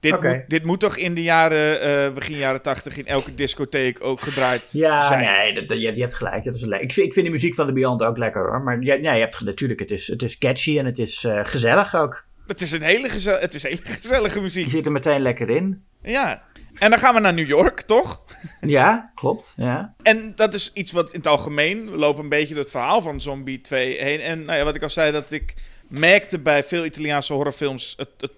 Dit, 0.00 0.20
moet, 0.22 0.44
dit 0.48 0.64
moet 0.64 0.80
toch 0.80 0.96
in 0.96 1.14
de 1.14 1.22
jaren, 1.22 1.80
eh, 1.80 2.12
begin 2.14 2.36
jaren 2.36 2.62
80 2.62 2.96
in 2.96 3.06
elke 3.06 3.34
discotheek 3.34 4.04
ook 4.04 4.20
gedraaid 4.20 4.72
Ja, 4.72 5.00
zijn. 5.00 5.24
nee, 5.54 5.66
dat, 5.66 5.80
je, 5.80 5.94
je 5.94 6.00
hebt 6.00 6.14
gelijk. 6.14 6.44
Dat 6.44 6.54
is 6.54 6.64
le- 6.64 6.76
ik, 6.78 6.92
vind, 6.92 7.06
ik 7.06 7.12
vind 7.12 7.26
de 7.26 7.32
muziek 7.32 7.54
van 7.54 7.66
de 7.66 7.72
Beyond 7.72 8.02
ook 8.02 8.18
lekker 8.18 8.42
hoor. 8.48 8.62
Maar 8.62 8.82
ja, 8.82 8.94
ja, 8.94 9.12
je 9.12 9.20
hebt 9.20 9.40
natuurlijk, 9.40 9.80
het 9.80 9.90
is, 9.90 10.06
het 10.06 10.22
is 10.22 10.38
catchy 10.38 10.78
en 10.78 10.84
het 10.84 10.98
is 10.98 11.24
eh, 11.24 11.40
gezellig 11.44 11.94
ook. 11.96 12.26
Het 12.46 12.60
is 12.60 12.72
een 12.72 12.82
hele, 12.82 13.08
gezel 13.08 13.38
het 13.38 13.54
is 13.54 13.62
hele 13.62 13.80
gezellige 13.82 14.40
muziek. 14.40 14.70
zit 14.70 14.86
er 14.86 14.92
meteen 14.92 15.20
lekker 15.20 15.50
in. 15.50 15.84
Ja. 16.02 16.42
En 16.78 16.90
dan 16.90 16.98
gaan 16.98 17.14
we 17.14 17.20
naar 17.20 17.34
New 17.34 17.46
York, 17.46 17.80
toch? 17.80 18.22
Ja, 18.60 19.10
klopt. 19.14 19.54
Ja. 19.56 19.94
En 20.02 20.32
dat 20.36 20.54
is 20.54 20.72
iets 20.72 20.92
wat 20.92 21.12
in 21.12 21.18
het 21.18 21.26
algemeen... 21.26 21.88
Lopen 21.88 22.22
een 22.22 22.28
beetje 22.28 22.54
door 22.54 22.62
het 22.62 22.72
verhaal 22.72 23.02
van 23.02 23.20
Zombie 23.20 23.60
2 23.60 24.02
heen. 24.02 24.20
En 24.20 24.44
nou 24.44 24.58
ja, 24.58 24.64
wat 24.64 24.74
ik 24.74 24.82
al 24.82 24.90
zei, 24.90 25.12
dat 25.12 25.30
ik 25.30 25.54
merkte 25.88 26.38
bij 26.38 26.64
veel 26.64 26.84
Italiaanse 26.84 27.32
horrorfilms... 27.32 27.94
Het, 27.96 28.08
het, 28.20 28.32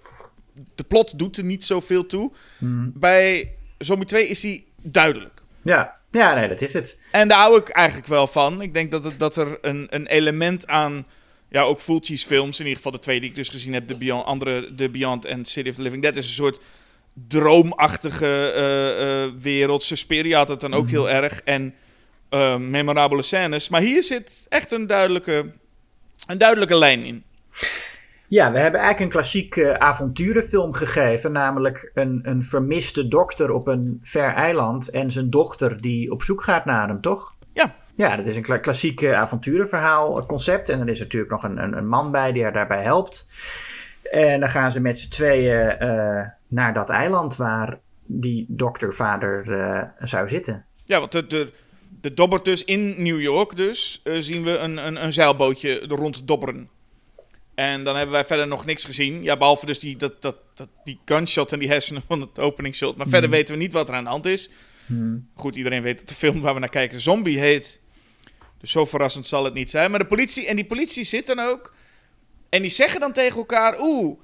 de 0.75 0.83
plot 0.83 1.19
doet 1.19 1.37
er 1.37 1.43
niet 1.43 1.65
zoveel 1.65 2.05
toe. 2.05 2.31
Bij 2.93 3.53
Zombie 3.77 4.07
2 4.07 4.27
is 4.27 4.39
die 4.39 4.67
duidelijk. 4.81 5.41
Ja. 5.61 5.95
ja, 6.11 6.33
nee, 6.33 6.47
dat 6.47 6.61
is 6.61 6.73
het. 6.73 7.01
En 7.11 7.27
daar 7.27 7.39
hou 7.39 7.59
ik 7.59 7.69
eigenlijk 7.69 8.07
wel 8.07 8.27
van. 8.27 8.61
Ik 8.61 8.73
denk 8.73 8.91
dat, 8.91 9.03
het, 9.03 9.19
dat 9.19 9.35
er 9.35 9.57
een, 9.61 9.87
een 9.89 10.07
element 10.07 10.67
aan... 10.67 11.05
Ja, 11.49 11.61
ook 11.61 11.79
Fulci's 11.79 12.25
films, 12.25 12.59
in 12.59 12.65
ieder 12.65 12.77
geval 12.77 12.91
de 12.91 12.99
twee 12.99 13.19
die 13.19 13.29
ik 13.29 13.35
dus 13.35 13.49
gezien 13.49 13.73
heb... 13.73 13.87
De 13.87 13.97
Beyond, 13.97 14.25
andere, 14.25 14.75
de 14.75 14.89
Beyond 14.89 15.25
en 15.25 15.45
City 15.45 15.69
of 15.69 15.75
the 15.75 15.81
Living 15.81 16.01
Dead... 16.01 16.15
is 16.15 16.25
een 16.27 16.33
soort 16.33 16.59
droomachtige 17.27 18.51
eh, 18.51 19.41
wereld. 19.41 19.83
Suspiria 19.83 20.37
had 20.37 20.47
het 20.47 20.59
dan 20.59 20.73
ook 20.73 20.89
heel 20.89 21.09
erg. 21.09 21.41
En 21.41 21.73
eh, 22.29 22.57
memorabele 22.57 23.21
scènes. 23.21 23.69
Maar 23.69 23.81
hier 23.81 24.03
zit 24.03 24.45
echt 24.49 24.71
een 24.71 24.87
duidelijke, 24.87 25.51
een 26.27 26.37
duidelijke 26.37 26.75
lijn 26.77 27.03
in. 27.03 27.23
Ja, 28.27 28.51
we 28.51 28.59
hebben 28.59 28.79
eigenlijk 28.79 28.99
een 28.99 29.19
klassiek 29.19 29.63
avonturenfilm 29.63 30.73
gegeven. 30.73 31.31
Namelijk 31.31 31.91
een, 31.93 32.19
een 32.23 32.43
vermiste 32.43 33.07
dokter 33.07 33.51
op 33.51 33.67
een 33.67 33.99
ver 34.03 34.33
eiland. 34.33 34.89
En 34.89 35.11
zijn 35.11 35.29
dochter 35.29 35.81
die 35.81 36.11
op 36.11 36.21
zoek 36.21 36.43
gaat 36.43 36.65
naar 36.65 36.87
hem, 36.87 37.01
toch? 37.01 37.33
Ja. 37.99 38.15
Dat 38.15 38.25
is 38.25 38.35
een 38.35 38.41
kla- 38.41 38.57
klassiek 38.57 39.05
avonturenverhaal 39.05 40.19
eh, 40.19 40.25
concept. 40.25 40.69
En 40.69 40.79
er 40.79 40.89
is 40.89 40.99
natuurlijk 40.99 41.31
nog 41.31 41.43
een, 41.43 41.63
een, 41.63 41.77
een 41.77 41.87
man 41.87 42.11
bij 42.11 42.31
die 42.31 42.43
haar 42.43 42.53
daarbij 42.53 42.83
helpt. 42.83 43.29
En 44.11 44.39
dan 44.39 44.49
gaan 44.49 44.71
ze 44.71 44.79
met 44.79 44.99
z'n 44.99 45.09
tweeën 45.09 45.69
eh, 45.69 46.27
naar 46.47 46.73
dat 46.73 46.89
eiland 46.89 47.35
waar 47.35 47.79
die 48.05 48.45
doktervader 48.47 49.51
eh, 49.51 49.83
zou 49.97 50.27
zitten. 50.27 50.65
Ja, 50.85 50.99
want 50.99 51.11
de, 51.11 51.27
de, 51.27 51.51
de 52.01 52.13
dobbert 52.13 52.45
dus 52.45 52.63
in 52.63 53.03
New 53.03 53.21
York 53.21 53.55
dus... 53.55 54.01
zien 54.19 54.43
we 54.43 54.57
een, 54.57 54.87
een, 54.87 55.03
een 55.03 55.13
zeilbootje 55.13 55.79
er 55.79 55.87
rond 55.87 56.27
dobberen. 56.27 56.69
En 57.55 57.83
dan 57.83 57.95
hebben 57.95 58.13
wij 58.13 58.25
verder 58.25 58.47
nog 58.47 58.65
niks 58.65 58.85
gezien. 58.85 59.23
Ja, 59.23 59.37
behalve 59.37 59.65
dus 59.65 59.79
die, 59.79 59.95
dat, 59.97 60.21
dat, 60.21 60.37
dat, 60.53 60.69
die 60.83 60.99
gunshot 61.05 61.51
en 61.51 61.59
die 61.59 61.69
hersenen 61.69 62.01
van 62.07 62.21
het 62.21 62.39
openingsshot. 62.39 62.97
Maar 62.97 63.07
verder 63.07 63.29
weten 63.29 63.53
we 63.53 63.61
niet 63.61 63.73
wat 63.73 63.89
er 63.89 63.95
aan 63.95 64.03
de 64.03 64.09
hand 64.09 64.25
is. 64.25 64.49
Goed, 65.35 65.55
iedereen 65.55 65.81
weet 65.81 65.99
dat 65.99 66.07
de 66.07 66.15
film 66.15 66.41
waar 66.41 66.53
we 66.53 66.59
naar 66.59 66.69
kijken 66.69 67.01
Zombie 67.01 67.39
heet. 67.39 67.79
Dus 68.59 68.71
zo 68.71 68.85
verrassend 68.85 69.27
zal 69.27 69.43
het 69.43 69.53
niet 69.53 69.69
zijn. 69.69 69.89
Maar 69.89 69.99
de 69.99 70.05
politie, 70.05 70.47
en 70.47 70.55
die 70.55 70.65
politie 70.65 71.03
zit 71.03 71.27
dan 71.27 71.39
ook. 71.39 71.73
En 72.49 72.61
die 72.61 72.71
zeggen 72.71 72.99
dan 72.99 73.11
tegen 73.11 73.37
elkaar: 73.37 73.79
Oeh, 73.79 74.19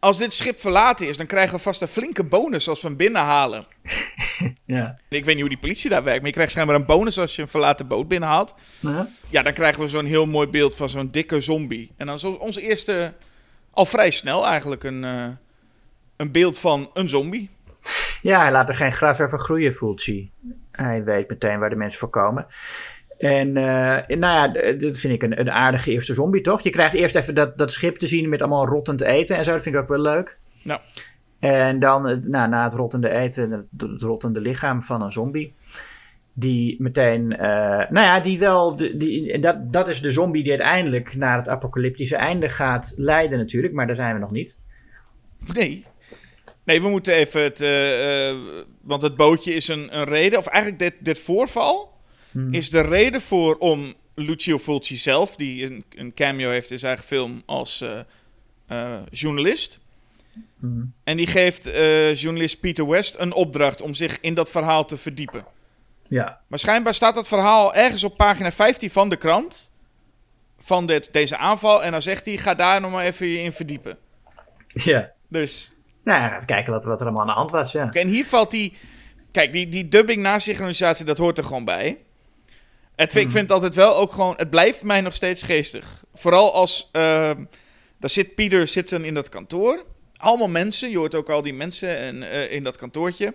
als 0.00 0.18
dit 0.18 0.32
schip 0.32 0.60
verlaten 0.60 1.08
is, 1.08 1.16
dan 1.16 1.26
krijgen 1.26 1.56
we 1.56 1.62
vast 1.62 1.82
een 1.82 1.88
flinke 1.88 2.24
bonus 2.24 2.68
als 2.68 2.80
we 2.82 2.88
hem 2.88 2.96
binnenhalen. 2.96 3.66
Ja. 4.64 4.98
Ik 5.08 5.24
weet 5.24 5.34
niet 5.34 5.40
hoe 5.40 5.48
die 5.48 5.58
politie 5.58 5.90
daar 5.90 6.02
werkt, 6.02 6.18
maar 6.18 6.28
je 6.28 6.34
krijgt 6.34 6.52
schijnbaar 6.52 6.76
een 6.76 6.86
bonus 6.86 7.18
als 7.18 7.36
je 7.36 7.42
een 7.42 7.48
verlaten 7.48 7.86
boot 7.86 8.08
binnenhaalt. 8.08 8.54
Ja. 8.80 9.08
Ja, 9.28 9.42
dan 9.42 9.52
krijgen 9.52 9.82
we 9.82 9.88
zo'n 9.88 10.04
heel 10.04 10.26
mooi 10.26 10.48
beeld 10.48 10.76
van 10.76 10.88
zo'n 10.88 11.10
dikke 11.10 11.40
zombie. 11.40 11.92
En 11.96 12.06
dan 12.06 12.14
is 12.14 12.24
ons 12.24 12.56
eerste, 12.56 13.14
al 13.70 13.86
vrij 13.86 14.10
snel 14.10 14.46
eigenlijk, 14.46 14.84
een, 14.84 15.04
eh, 15.04 15.28
een 16.16 16.32
beeld 16.32 16.58
van 16.58 16.90
een 16.94 17.08
zombie. 17.08 17.50
Ja, 18.22 18.40
hij 18.40 18.52
laat 18.52 18.68
er 18.68 18.74
geen 18.74 18.92
gras 18.92 19.20
over 19.20 19.38
groeien, 19.38 19.74
voelt 19.74 20.06
hij. 20.06 20.30
Hij 20.70 21.04
weet 21.04 21.28
meteen 21.28 21.58
waar 21.58 21.70
de 21.70 21.76
mensen 21.76 21.98
voor 21.98 22.10
komen. 22.10 22.46
En 23.20 23.56
eh, 23.56 24.16
nou 24.18 24.52
ja, 24.54 24.72
dat 24.72 24.98
vind 24.98 25.14
ik 25.14 25.22
een, 25.22 25.40
een 25.40 25.50
aardige 25.50 25.90
eerste 25.90 26.14
zombie, 26.14 26.40
toch? 26.40 26.60
Je 26.60 26.70
krijgt 26.70 26.94
eerst 26.94 27.14
even 27.14 27.34
dat, 27.34 27.58
dat 27.58 27.72
schip 27.72 27.96
te 27.96 28.06
zien 28.06 28.28
met 28.28 28.40
allemaal 28.40 28.66
rottend 28.66 29.00
eten 29.00 29.36
en 29.36 29.44
zo. 29.44 29.52
Dat 29.52 29.62
vind 29.62 29.74
ik 29.74 29.80
ook 29.80 29.88
wel 29.88 29.98
leuk. 29.98 30.38
Nou, 30.62 30.80
En 31.38 31.78
dan, 31.78 32.02
nou, 32.28 32.48
na 32.48 32.64
het 32.64 32.74
rottende 32.74 33.08
eten, 33.10 33.50
het, 33.50 33.90
het 33.90 34.02
rottende 34.02 34.40
lichaam 34.40 34.82
van 34.82 35.02
een 35.04 35.12
zombie. 35.12 35.54
Die 36.32 36.82
meteen, 36.82 37.36
eh, 37.36 37.90
nou 37.90 38.06
ja, 38.06 38.20
die 38.20 38.38
wel, 38.38 38.76
die, 38.76 39.38
dat, 39.38 39.72
dat 39.72 39.88
is 39.88 40.00
de 40.00 40.10
zombie 40.10 40.42
die 40.42 40.52
uiteindelijk 40.52 41.16
naar 41.16 41.36
het 41.36 41.48
apocalyptische 41.48 42.16
einde 42.16 42.48
gaat 42.48 42.92
leiden 42.96 43.38
natuurlijk. 43.38 43.72
Maar 43.74 43.86
daar 43.86 43.96
zijn 43.96 44.14
we 44.14 44.20
nog 44.20 44.30
niet. 44.30 44.58
nee. 45.54 45.84
Nee, 46.64 46.82
we 46.82 46.88
moeten 46.88 47.14
even 47.14 47.42
het. 47.42 47.60
eh, 47.60 48.36
want 48.82 49.02
het 49.02 49.16
bootje 49.16 49.54
is 49.54 49.68
een, 49.68 49.96
een 49.98 50.04
reden. 50.04 50.38
Of 50.38 50.46
eigenlijk 50.46 50.82
dit, 50.82 50.94
dit 51.04 51.18
voorval 51.18 51.92
is 52.50 52.70
de 52.70 52.80
reden 52.80 53.20
voor 53.20 53.56
om 53.56 53.94
Lucio 54.14 54.58
Fulci 54.58 54.96
zelf, 54.96 55.36
die 55.36 55.64
een, 55.64 55.84
een 55.96 56.14
cameo 56.14 56.50
heeft 56.50 56.70
in 56.70 56.78
zijn 56.78 56.90
eigen 56.90 57.08
film 57.08 57.42
als 57.46 57.80
eh, 57.80 57.98
eh, 58.66 59.00
journalist. 59.10 59.78
En 61.04 61.16
die 61.16 61.26
geeft 61.26 61.66
eh, 61.66 62.14
journalist 62.14 62.60
Peter 62.60 62.88
West 62.88 63.14
een 63.18 63.32
opdracht 63.32 63.80
om 63.80 63.94
zich 63.94 64.20
in 64.20 64.34
dat 64.34 64.50
verhaal 64.50 64.84
te 64.84 64.96
verdiepen. 64.96 65.44
Ja. 66.02 66.40
Maar 66.46 66.58
schijnbaar 66.58 66.94
staat 66.94 67.14
dat 67.14 67.28
verhaal 67.28 67.74
ergens 67.74 68.04
op 68.04 68.16
pagina 68.16 68.52
15 68.52 68.90
van 68.90 69.08
de 69.08 69.16
krant. 69.16 69.70
Van 70.58 70.86
dit, 70.86 71.12
deze 71.12 71.36
aanval. 71.36 71.84
En 71.84 71.90
dan 71.90 72.02
zegt 72.02 72.26
hij: 72.26 72.36
ga 72.36 72.54
daar 72.54 72.80
nog 72.80 72.90
maar 72.90 73.04
even 73.04 73.26
je 73.26 73.38
in 73.38 73.52
verdiepen. 73.52 73.98
Ja. 74.66 75.12
Dus. 75.28 75.70
Nou 76.00 76.20
ja, 76.20 76.34
even 76.34 76.46
kijken 76.46 76.72
wat, 76.72 76.84
wat 76.84 77.00
er 77.00 77.06
allemaal 77.06 77.22
aan 77.22 77.28
de 77.28 77.34
hand 77.34 77.50
was, 77.50 77.72
ja. 77.72 77.90
En 77.90 78.08
hier 78.08 78.26
valt 78.26 78.50
die. 78.50 78.76
Kijk, 79.32 79.52
die, 79.52 79.68
die 79.68 79.88
dubbing 79.88 80.22
na 80.22 80.38
synchronisatie, 80.38 81.04
dat 81.04 81.18
hoort 81.18 81.38
er 81.38 81.44
gewoon 81.44 81.64
bij. 81.64 81.98
Het, 83.00 83.16
Ik 83.16 83.30
vind 83.30 83.34
het 83.34 83.52
altijd 83.52 83.74
wel 83.74 83.96
ook 83.96 84.12
gewoon. 84.12 84.34
Het 84.36 84.50
blijft 84.50 84.82
mij 84.82 85.00
nog 85.00 85.14
steeds 85.14 85.42
geestig. 85.42 86.04
Vooral 86.14 86.54
als. 86.54 86.88
ehm 86.92 87.44
daar 88.00 88.10
zit 88.10 88.34
Pieter 88.34 88.66
zit 88.66 88.88
dan 88.88 89.04
in 89.04 89.14
dat 89.14 89.28
kantoor. 89.28 89.84
Allemaal 90.16 90.48
mensen. 90.48 90.90
Je 90.90 90.98
hoort 90.98 91.14
ook 91.14 91.28
al 91.28 91.42
die 91.42 91.54
mensen 91.54 91.96
en, 91.96 92.22
eh, 92.22 92.52
in 92.52 92.64
dat 92.64 92.76
kantoortje. 92.76 93.34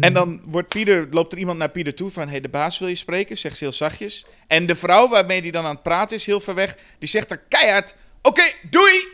En 0.00 0.12
dan 0.12 0.40
wordt 0.44 0.68
Pieter, 0.68 1.06
loopt 1.10 1.32
er 1.32 1.38
iemand 1.38 1.58
naar 1.58 1.70
Pieter 1.70 1.94
toe 1.94 2.10
van... 2.10 2.24
Hé, 2.24 2.30
hey, 2.30 2.40
de 2.40 2.48
baas 2.48 2.78
wil 2.78 2.88
je 2.88 2.94
spreken? 2.94 3.38
Zegt 3.38 3.56
ze 3.56 3.64
heel 3.64 3.72
zachtjes. 3.72 4.24
En 4.46 4.66
de 4.66 4.74
vrouw 4.74 5.08
waarmee 5.08 5.40
hij 5.40 5.50
dan 5.50 5.64
aan 5.64 5.74
het 5.74 5.82
praten 5.82 6.16
is, 6.16 6.26
heel 6.26 6.40
ver 6.40 6.54
weg... 6.54 6.76
die 6.98 7.08
zegt 7.08 7.30
er 7.30 7.40
keihard... 7.48 7.94
Oké, 8.22 8.42
doei! 8.70 9.08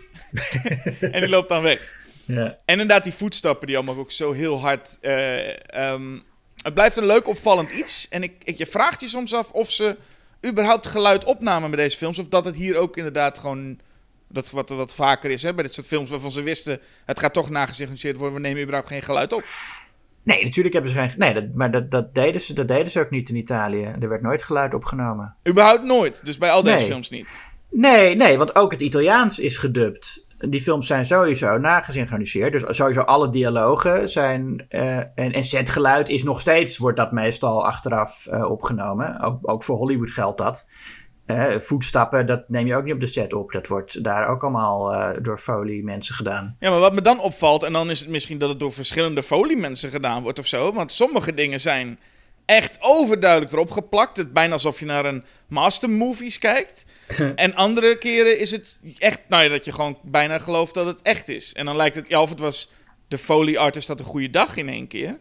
en 1.14 1.20
die 1.20 1.28
loopt 1.28 1.48
dan 1.48 1.62
weg. 1.62 1.94
ja. 2.24 2.44
En 2.44 2.56
inderdaad, 2.64 3.04
die 3.04 3.12
voetstappen 3.12 3.66
die 3.66 3.76
allemaal 3.76 3.96
ook 3.96 4.10
zo 4.10 4.32
heel 4.32 4.60
hard. 4.60 4.98
eh, 5.00 5.90
ehm, 5.90 6.18
het 6.62 6.74
blijft 6.74 6.96
een 6.96 7.06
leuk 7.06 7.28
opvallend 7.28 7.70
iets. 7.70 8.08
En 8.08 8.22
ik, 8.22 8.32
ik, 8.44 8.58
je 8.58 8.66
vraagt 8.66 9.00
je 9.00 9.08
soms 9.08 9.34
af 9.34 9.50
of 9.50 9.70
ze 9.70 9.96
überhaupt 10.46 10.86
geluid 10.86 11.24
opnamen 11.24 11.70
bij 11.70 11.84
deze 11.84 11.96
films. 11.96 12.18
Of 12.18 12.28
dat 12.28 12.44
het 12.44 12.56
hier 12.56 12.76
ook 12.76 12.96
inderdaad 12.96 13.38
gewoon. 13.38 13.78
Dat 14.30 14.50
wat, 14.50 14.68
wat 14.68 14.94
vaker 14.94 15.30
is 15.30 15.42
hè, 15.42 15.54
bij 15.54 15.64
dit 15.64 15.74
soort 15.74 15.86
films 15.86 16.10
waarvan 16.10 16.30
ze 16.30 16.42
wisten. 16.42 16.80
Het 17.04 17.18
gaat 17.18 17.32
toch 17.32 17.50
nagesynchroniseerd 17.50 18.16
worden. 18.16 18.34
We 18.34 18.40
nemen 18.40 18.62
überhaupt 18.62 18.88
geen 18.88 19.02
geluid 19.02 19.32
op. 19.32 19.44
Nee, 20.22 20.44
natuurlijk 20.44 20.74
hebben 20.74 20.92
ze 20.92 20.98
geen... 20.98 21.12
Nee, 21.16 21.34
dat, 21.34 21.44
maar 21.54 21.70
dat, 21.70 21.90
dat, 21.90 22.14
deden 22.14 22.40
ze, 22.40 22.52
dat 22.54 22.68
deden 22.68 22.90
ze 22.90 23.00
ook 23.00 23.10
niet 23.10 23.28
in 23.28 23.36
Italië. 23.36 23.94
Er 24.00 24.08
werd 24.08 24.22
nooit 24.22 24.42
geluid 24.42 24.74
opgenomen. 24.74 25.34
Überhaupt 25.48 25.84
nooit. 25.84 26.24
Dus 26.24 26.38
bij 26.38 26.50
al 26.50 26.62
deze 26.62 26.76
Nee. 26.76 26.86
films 26.86 27.10
niet. 27.10 27.28
Nee, 27.70 28.14
nee, 28.14 28.38
want 28.38 28.54
ook 28.54 28.70
het 28.70 28.80
Italiaans 28.80 29.38
is 29.38 29.56
gedubt. 29.56 30.27
Die 30.38 30.60
films 30.60 30.86
zijn 30.86 31.06
sowieso 31.06 31.58
nagesynchroniseerd. 31.58 32.52
Dus 32.52 32.76
sowieso 32.76 33.00
alle 33.00 33.28
dialogen 33.28 34.08
zijn... 34.08 34.66
eh, 34.68 34.96
en, 34.96 35.32
en 35.32 35.44
zetgeluid 35.44 36.08
is 36.08 36.22
nog 36.22 36.40
steeds... 36.40 36.78
wordt 36.78 36.96
dat 36.96 37.12
meestal 37.12 37.66
achteraf 37.66 38.26
eh, 38.26 38.50
opgenomen. 38.50 39.20
Ook, 39.20 39.38
ook 39.50 39.62
voor 39.64 39.76
Hollywood 39.76 40.10
geldt 40.10 40.38
dat. 40.38 40.70
Eh, 41.26 41.58
voetstappen, 41.58 42.26
dat 42.26 42.48
neem 42.48 42.66
je 42.66 42.76
ook 42.76 42.84
niet 42.84 42.94
op 42.94 43.00
de 43.00 43.06
set 43.06 43.32
op. 43.32 43.52
Dat 43.52 43.66
wordt 43.66 44.04
daar 44.04 44.28
ook 44.28 44.42
allemaal 44.42 45.12
door 45.22 45.38
Foley 45.38 45.82
mensen 45.82 46.14
gedaan. 46.14 46.56
Ja, 46.58 46.70
maar 46.70 46.80
wat 46.80 46.94
me 46.94 47.02
dan 47.02 47.20
opvalt, 47.20 47.62
en 47.62 47.72
dan 47.72 47.90
is 47.90 48.00
het 48.00 48.08
misschien 48.08 48.38
dat 48.38 48.48
het 48.48 48.60
door 48.60 48.72
verschillende 48.72 49.22
foliemensen 49.22 49.90
gedaan 49.90 50.22
wordt 50.22 50.38
of 50.38 50.46
zo. 50.46 50.72
Want 50.72 50.92
sommige 50.92 51.34
dingen 51.34 51.60
zijn 51.60 51.98
echt 52.48 52.78
overduidelijk 52.80 53.52
erop 53.52 53.70
geplakt. 53.70 54.16
Het 54.16 54.32
bijna 54.32 54.52
alsof 54.52 54.78
je 54.80 54.86
naar 54.86 55.04
een 55.04 55.24
master 55.48 55.90
movies 55.90 56.38
kijkt. 56.38 56.84
en 57.34 57.54
andere 57.54 57.98
keren 57.98 58.38
is 58.38 58.50
het 58.50 58.80
echt, 58.98 59.22
nou 59.28 59.42
ja, 59.42 59.48
dat 59.48 59.64
je 59.64 59.72
gewoon 59.72 59.98
bijna 60.02 60.38
gelooft 60.38 60.74
dat 60.74 60.86
het 60.86 61.02
echt 61.02 61.28
is. 61.28 61.52
En 61.52 61.64
dan 61.64 61.76
lijkt 61.76 61.94
het, 61.96 62.08
ja, 62.08 62.22
of 62.22 62.30
het 62.30 62.40
was 62.40 62.70
de 63.08 63.18
foley 63.18 63.58
artist 63.58 63.88
had 63.88 64.00
een 64.00 64.06
goede 64.06 64.30
dag 64.30 64.56
in 64.56 64.68
één 64.68 64.86
keer. 64.86 65.18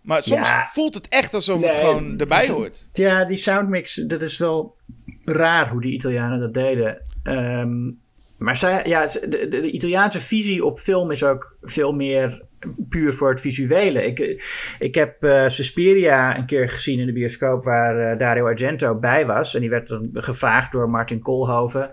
Maar 0.00 0.22
soms 0.22 0.48
Ja. 0.48 0.68
voelt 0.72 0.94
het 0.94 1.08
echt 1.08 1.34
alsof 1.34 1.62
het 1.64 1.74
gewoon 1.74 2.18
erbij 2.18 2.48
hoort. 2.48 2.88
Ja, 2.92 3.24
die 3.24 3.36
soundmix, 3.36 3.94
dat 3.94 4.22
is 4.22 4.38
wel 4.38 4.76
raar 5.24 5.68
hoe 5.70 5.80
die 5.80 5.92
Italianen 5.92 6.40
dat 6.40 6.54
deden. 6.54 7.02
Ehm, 7.22 7.90
maar 8.36 8.56
zij, 8.56 8.82
ja, 8.86 9.06
de 9.06 9.70
Italiaanse 9.70 10.20
visie 10.20 10.64
op 10.64 10.78
film 10.78 11.10
is 11.10 11.22
ook 11.22 11.56
veel 11.62 11.92
meer 11.92 12.42
puur 12.88 13.12
voor 13.12 13.30
het 13.30 13.40
visuele. 13.40 14.06
Ik, 14.06 14.44
ik 14.78 14.94
heb 14.94 15.22
eh 15.22 15.48
Suspiria 15.48 16.38
een 16.38 16.46
keer 16.46 16.68
gezien 16.68 16.98
in 16.98 17.06
de 17.06 17.12
bioscoop 17.12 17.64
waar 17.64 17.98
eh, 17.98 18.18
Dario 18.18 18.46
Argento 18.46 18.98
bij 18.98 19.26
was. 19.26 19.54
En 19.54 19.60
die 19.60 19.70
werd 19.70 19.88
dan 19.88 20.10
gevraagd 20.12 20.72
door 20.72 20.90
Martin 20.90 21.20
Koolhoven. 21.20 21.90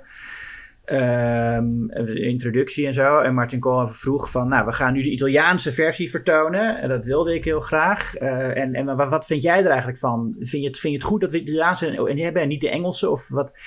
De 0.86 2.20
introductie 2.22 2.88
en 2.88 2.94
zo. 2.94 3.20
En 3.20 3.34
Martin 3.34 3.60
Koolhoven 3.60 3.96
vroeg 3.96 4.32
van, 4.32 4.48
nou, 4.48 4.66
we 4.66 4.74
gaan 4.74 4.94
nu 4.94 5.04
de 5.04 5.12
Italiaanse 5.12 5.72
versie 5.72 6.10
vertonen. 6.10 6.82
En 6.82 6.90
dat 6.90 7.06
wilde 7.06 7.34
ik 7.34 7.46
heel 7.46 7.60
graag. 7.60 8.16
Eh, 8.16 8.58
en 8.58 8.74
en 8.74 8.86
wat, 8.96 9.10
wat 9.10 9.26
vind 9.26 9.44
jij 9.44 9.60
er 9.60 9.70
eigenlijk 9.70 9.98
van? 9.98 10.36
Vind 10.40 10.64
je 10.64 10.68
het, 10.68 10.80
vind 10.80 10.94
je 10.94 11.00
het 11.00 11.08
goed 11.08 11.22
dat 11.22 11.32
we 11.32 11.42
Italiaanse 11.42 11.88
en 11.88 12.18
hebben 12.18 12.42
en 12.42 12.48
niet 12.48 12.62
de 12.62 12.70
Engelse? 12.70 13.10
Of 13.10 13.28
wat? 13.28 13.58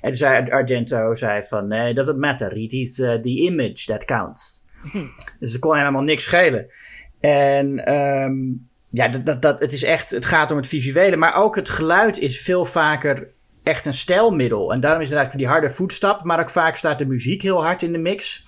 En 0.00 0.14
zei 0.14 0.50
Argento 0.50 1.14
zei 1.14 1.42
van, 1.42 1.68
nee, 1.68 1.94
doesn't 1.94 2.18
matter. 2.18 2.56
It 2.56 2.72
is 2.72 2.98
uh, 2.98 3.14
the 3.14 3.28
image 3.28 3.86
that 3.86 4.04
counts. 4.04 4.63
dus 5.40 5.52
het 5.52 5.58
kon 5.58 5.76
helemaal 5.76 6.02
niks 6.02 6.24
schelen. 6.24 6.66
En 7.20 7.84
ehm, 7.84 8.34
ja, 8.90 9.08
dat, 9.08 9.26
dat, 9.26 9.42
dat, 9.42 9.60
het 9.60 9.72
is 9.72 9.82
echt, 9.82 10.10
het 10.10 10.24
gaat 10.24 10.50
om 10.50 10.56
het 10.56 10.66
visuele. 10.66 11.16
Maar 11.16 11.34
ook 11.34 11.56
het 11.56 11.68
geluid 11.68 12.18
is 12.18 12.40
veel 12.40 12.64
vaker 12.64 13.28
echt 13.62 13.86
een 13.86 13.94
stijlmiddel. 13.94 14.72
En 14.72 14.80
daarom 14.80 15.00
is 15.00 15.08
het 15.08 15.16
eigenlijk 15.16 15.46
die 15.46 15.54
harde 15.58 15.74
voetstap. 15.74 16.24
Maar 16.24 16.40
ook 16.40 16.50
vaak 16.50 16.76
staat 16.76 16.98
de 16.98 17.06
muziek 17.06 17.42
heel 17.42 17.62
hard 17.64 17.82
in 17.82 17.92
de 17.92 17.98
mix. 17.98 18.44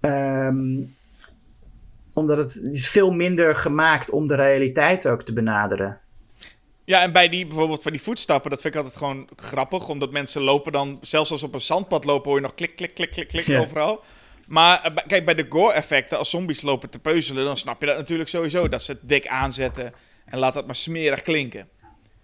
Ehm, 0.00 0.82
omdat 2.12 2.38
het 2.38 2.68
is 2.72 2.88
veel 2.88 3.10
minder 3.10 3.56
gemaakt 3.56 4.10
om 4.10 4.26
de 4.26 4.34
realiteit 4.34 5.08
ook 5.08 5.22
te 5.22 5.32
benaderen. 5.32 6.00
Ja, 6.84 7.02
en 7.02 7.12
bij 7.12 7.28
die 7.28 7.46
bijvoorbeeld 7.46 7.82
van 7.82 7.92
die 7.92 8.02
voetstappen, 8.02 8.50
dat 8.50 8.60
vind 8.60 8.74
ik 8.74 8.80
altijd 8.80 8.98
gewoon 8.98 9.28
grappig. 9.36 9.88
Omdat 9.88 10.10
mensen 10.10 10.42
lopen 10.42 10.72
dan, 10.72 10.98
zelfs 11.00 11.30
als 11.30 11.40
ze 11.40 11.46
op 11.46 11.54
een 11.54 11.60
zandpad 11.60 12.04
lopen, 12.04 12.26
hoor 12.26 12.36
je 12.38 12.42
nog 12.44 12.54
klik, 12.54 12.76
klik, 12.76 12.94
klik, 12.94 13.10
klik, 13.10 13.28
klik 13.28 13.46
Ja. 13.46 13.60
overal. 13.60 14.04
Maar 14.46 14.82
eh, 14.84 15.04
kijk, 15.06 15.24
bij 15.24 15.34
de 15.34 15.46
gore-effecten, 15.48 16.18
als 16.18 16.30
zombies 16.30 16.62
lopen 16.62 16.90
te 16.90 16.98
peuzelen, 16.98 17.44
dan 17.44 17.56
snap 17.56 17.80
je 17.80 17.86
dat 17.86 17.96
natuurlijk 17.96 18.28
sowieso. 18.28 18.68
Dat 18.68 18.82
ze 18.82 18.92
het 18.92 19.00
dik 19.08 19.26
aanzetten 19.26 19.92
en 20.24 20.38
laat 20.38 20.54
dat 20.54 20.66
maar 20.66 20.74
smerig 20.74 21.22
klinken. 21.22 21.68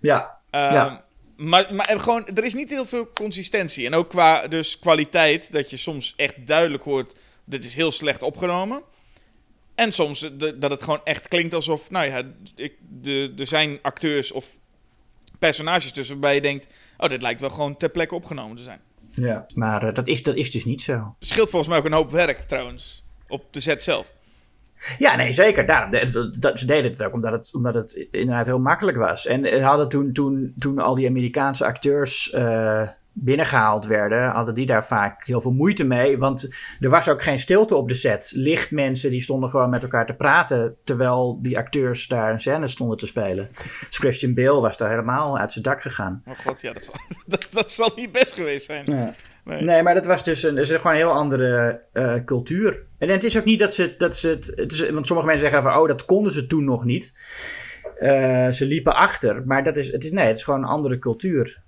Ja, 0.01 0.41
Ehm, 0.51 0.73
Ja. 0.75 1.05
Maar, 1.37 1.75
maar 1.75 1.87
er 1.89 2.01
gewoon, 2.01 2.27
er 2.27 2.45
is 2.45 2.55
niet 2.55 2.71
heel 2.71 2.85
veel 2.85 3.13
consistentie. 3.13 3.87
En 3.87 3.95
ook 3.95 4.09
qua 4.09 4.47
dus 4.49 4.79
kwaliteit, 4.79 5.53
dat 5.53 5.71
je 5.71 5.77
soms 5.77 6.13
echt 6.17 6.47
duidelijk 6.47 6.83
hoort, 6.83 7.15
dit 7.45 7.65
is 7.65 7.75
heel 7.75 7.93
slecht 7.93 8.23
opgenomen. 8.23 8.83
En 9.75 9.93
soms 9.93 10.21
de- 10.21 10.59
dat 10.59 10.71
het 10.71 10.83
gewoon 10.83 11.01
echt 11.05 11.29
klinkt 11.29 11.55
alsof, 11.55 11.91
nou 11.91 12.07
ja, 12.07 12.23
ik, 12.55 12.75
de, 12.89 13.33
er 13.39 13.47
zijn 13.47 13.79
acteurs 13.83 14.33
of 14.33 14.47
personages 15.39 15.93
tussen 15.93 16.15
waarbij 16.15 16.35
je 16.35 16.41
denkt, 16.41 16.67
oh, 16.97 17.09
dit 17.09 17.23
lijkt 17.23 17.41
wel 17.41 17.51
gewoon 17.51 17.77
ter 17.77 17.89
plekke 17.91 18.15
opgenomen 18.15 18.57
te 18.57 18.63
zijn. 18.63 18.81
Ja. 19.13 19.47
maar 19.55 19.87
eh, 19.87 19.93
dat, 19.95 20.09
is, 20.09 20.23
dat 20.23 20.35
is 20.35 20.51
dus 20.51 20.65
niet 20.65 20.83
zo. 20.83 20.93
Het 21.19 21.29
scheelt 21.29 21.51
volgens 21.51 21.71
mij 21.71 21.79
ook 21.79 21.85
een 21.87 21.93
hoop 21.93 22.11
werk 22.11 22.39
trouwens, 22.39 23.05
op 23.29 23.53
de 23.53 23.61
set 23.61 23.83
zelf. 23.83 24.13
Ja, 24.99 25.17
nee, 25.17 25.33
zeker. 25.33 25.67
Daarom, 25.67 25.91
de- 25.91 26.37
dat, 26.39 26.59
ze 26.59 26.67
deden 26.67 26.91
het 26.91 27.05
ook 27.05 27.13
omdat 27.13 27.33
het, 27.33 27.55
omdat 27.55 27.75
het 27.75 28.07
inderdaad 28.11 28.47
heel 28.47 28.59
makkelijk 28.61 28.97
was. 28.97 29.27
En 29.27 29.45
eh, 29.45 29.67
hadden 29.67 29.89
toen, 29.89 30.13
toen, 30.13 30.55
toen 30.59 30.79
al 30.79 30.95
die 30.95 31.09
Amerikaanse 31.09 31.65
acteurs 31.65 32.31
eh, 32.31 32.89
binnengehaald 33.13 33.87
werden, 33.87 34.31
hadden 34.31 34.55
die 34.55 34.67
daar 34.67 34.87
vaak 34.87 35.25
heel 35.25 35.41
veel 35.41 35.53
moeite 35.53 35.85
mee. 35.85 36.19
Want 36.19 36.55
er 36.81 36.91
was 36.91 37.09
ook 37.09 37.23
geen 37.23 37.39
stilte 37.39 37.77
op 37.77 37.89
de 37.89 37.95
set. 37.95 38.33
Lichtmensen 38.35 39.11
die 39.11 39.21
stonden 39.21 39.51
gewoon 39.51 39.71
met 39.71 39.83
elkaar 39.83 40.07
te 40.07 40.15
praten, 40.15 40.77
terwijl 40.85 41.39
die 41.43 41.59
acteurs 41.59 42.07
daar 42.07 42.33
een 42.33 42.41
scène 42.41 42.67
stonden 42.67 42.97
te 42.97 43.07
spelen. 43.07 43.49
Dus 43.89 43.99
Christian 43.99 44.35
Bale 44.35 44.61
was 44.61 44.77
daar 44.77 44.91
helemaal 44.91 45.39
uit 45.39 45.53
zijn 45.53 45.65
dak 45.65 45.81
gegaan. 45.81 46.23
Oh 46.27 46.39
god, 46.39 46.61
ja, 46.61 46.73
dat 46.73 46.83
zal, 46.83 46.95
dat, 47.27 47.49
dat 47.51 47.73
zal 47.73 47.93
niet 47.97 48.13
best 48.13 48.33
geweest 48.33 48.67
zijn. 48.67 48.85
Nee. 48.85 49.11
Nee, 49.45 49.83
maar 49.83 49.95
dat 49.95 50.07
was 50.07 50.25
dus 50.25 50.43
een, 50.43 50.59
is 50.59 50.71
gewoon 50.71 50.93
een 50.93 50.99
heel 50.99 51.13
andere 51.13 51.81
eh, 51.93 52.15
cultuur. 52.25 52.83
En 52.99 53.09
het 53.09 53.25
is 53.25 53.39
ook 53.39 53.45
niet 53.45 53.59
dat 53.59 53.75
ze, 53.75 53.95
dat 53.99 54.17
ze 54.17 54.29
het, 54.29 54.53
het 54.55 54.73
is, 54.73 54.91
Want 54.91 55.07
sommige 55.07 55.29
mensen 55.29 55.51
zeggen 55.51 55.71
van, 55.71 55.81
oh, 55.81 55.89
dat 55.89 56.05
konden 56.05 56.33
ze 56.33 56.47
toen 56.47 56.65
nog 56.65 56.85
niet. 56.85 57.15
Eh, 57.99 58.49
ze 58.49 58.67
liepen 58.67 58.95
achter. 58.95 59.43
Maar 59.47 59.63
dat 59.63 59.77
is, 59.77 59.93
het 59.93 60.05
is, 60.05 60.11
nee, 60.11 60.27
het 60.27 60.37
is 60.37 60.45
gewoon 60.45 60.63
een 60.63 60.69
andere 60.69 60.99
cultuur. 60.99 61.63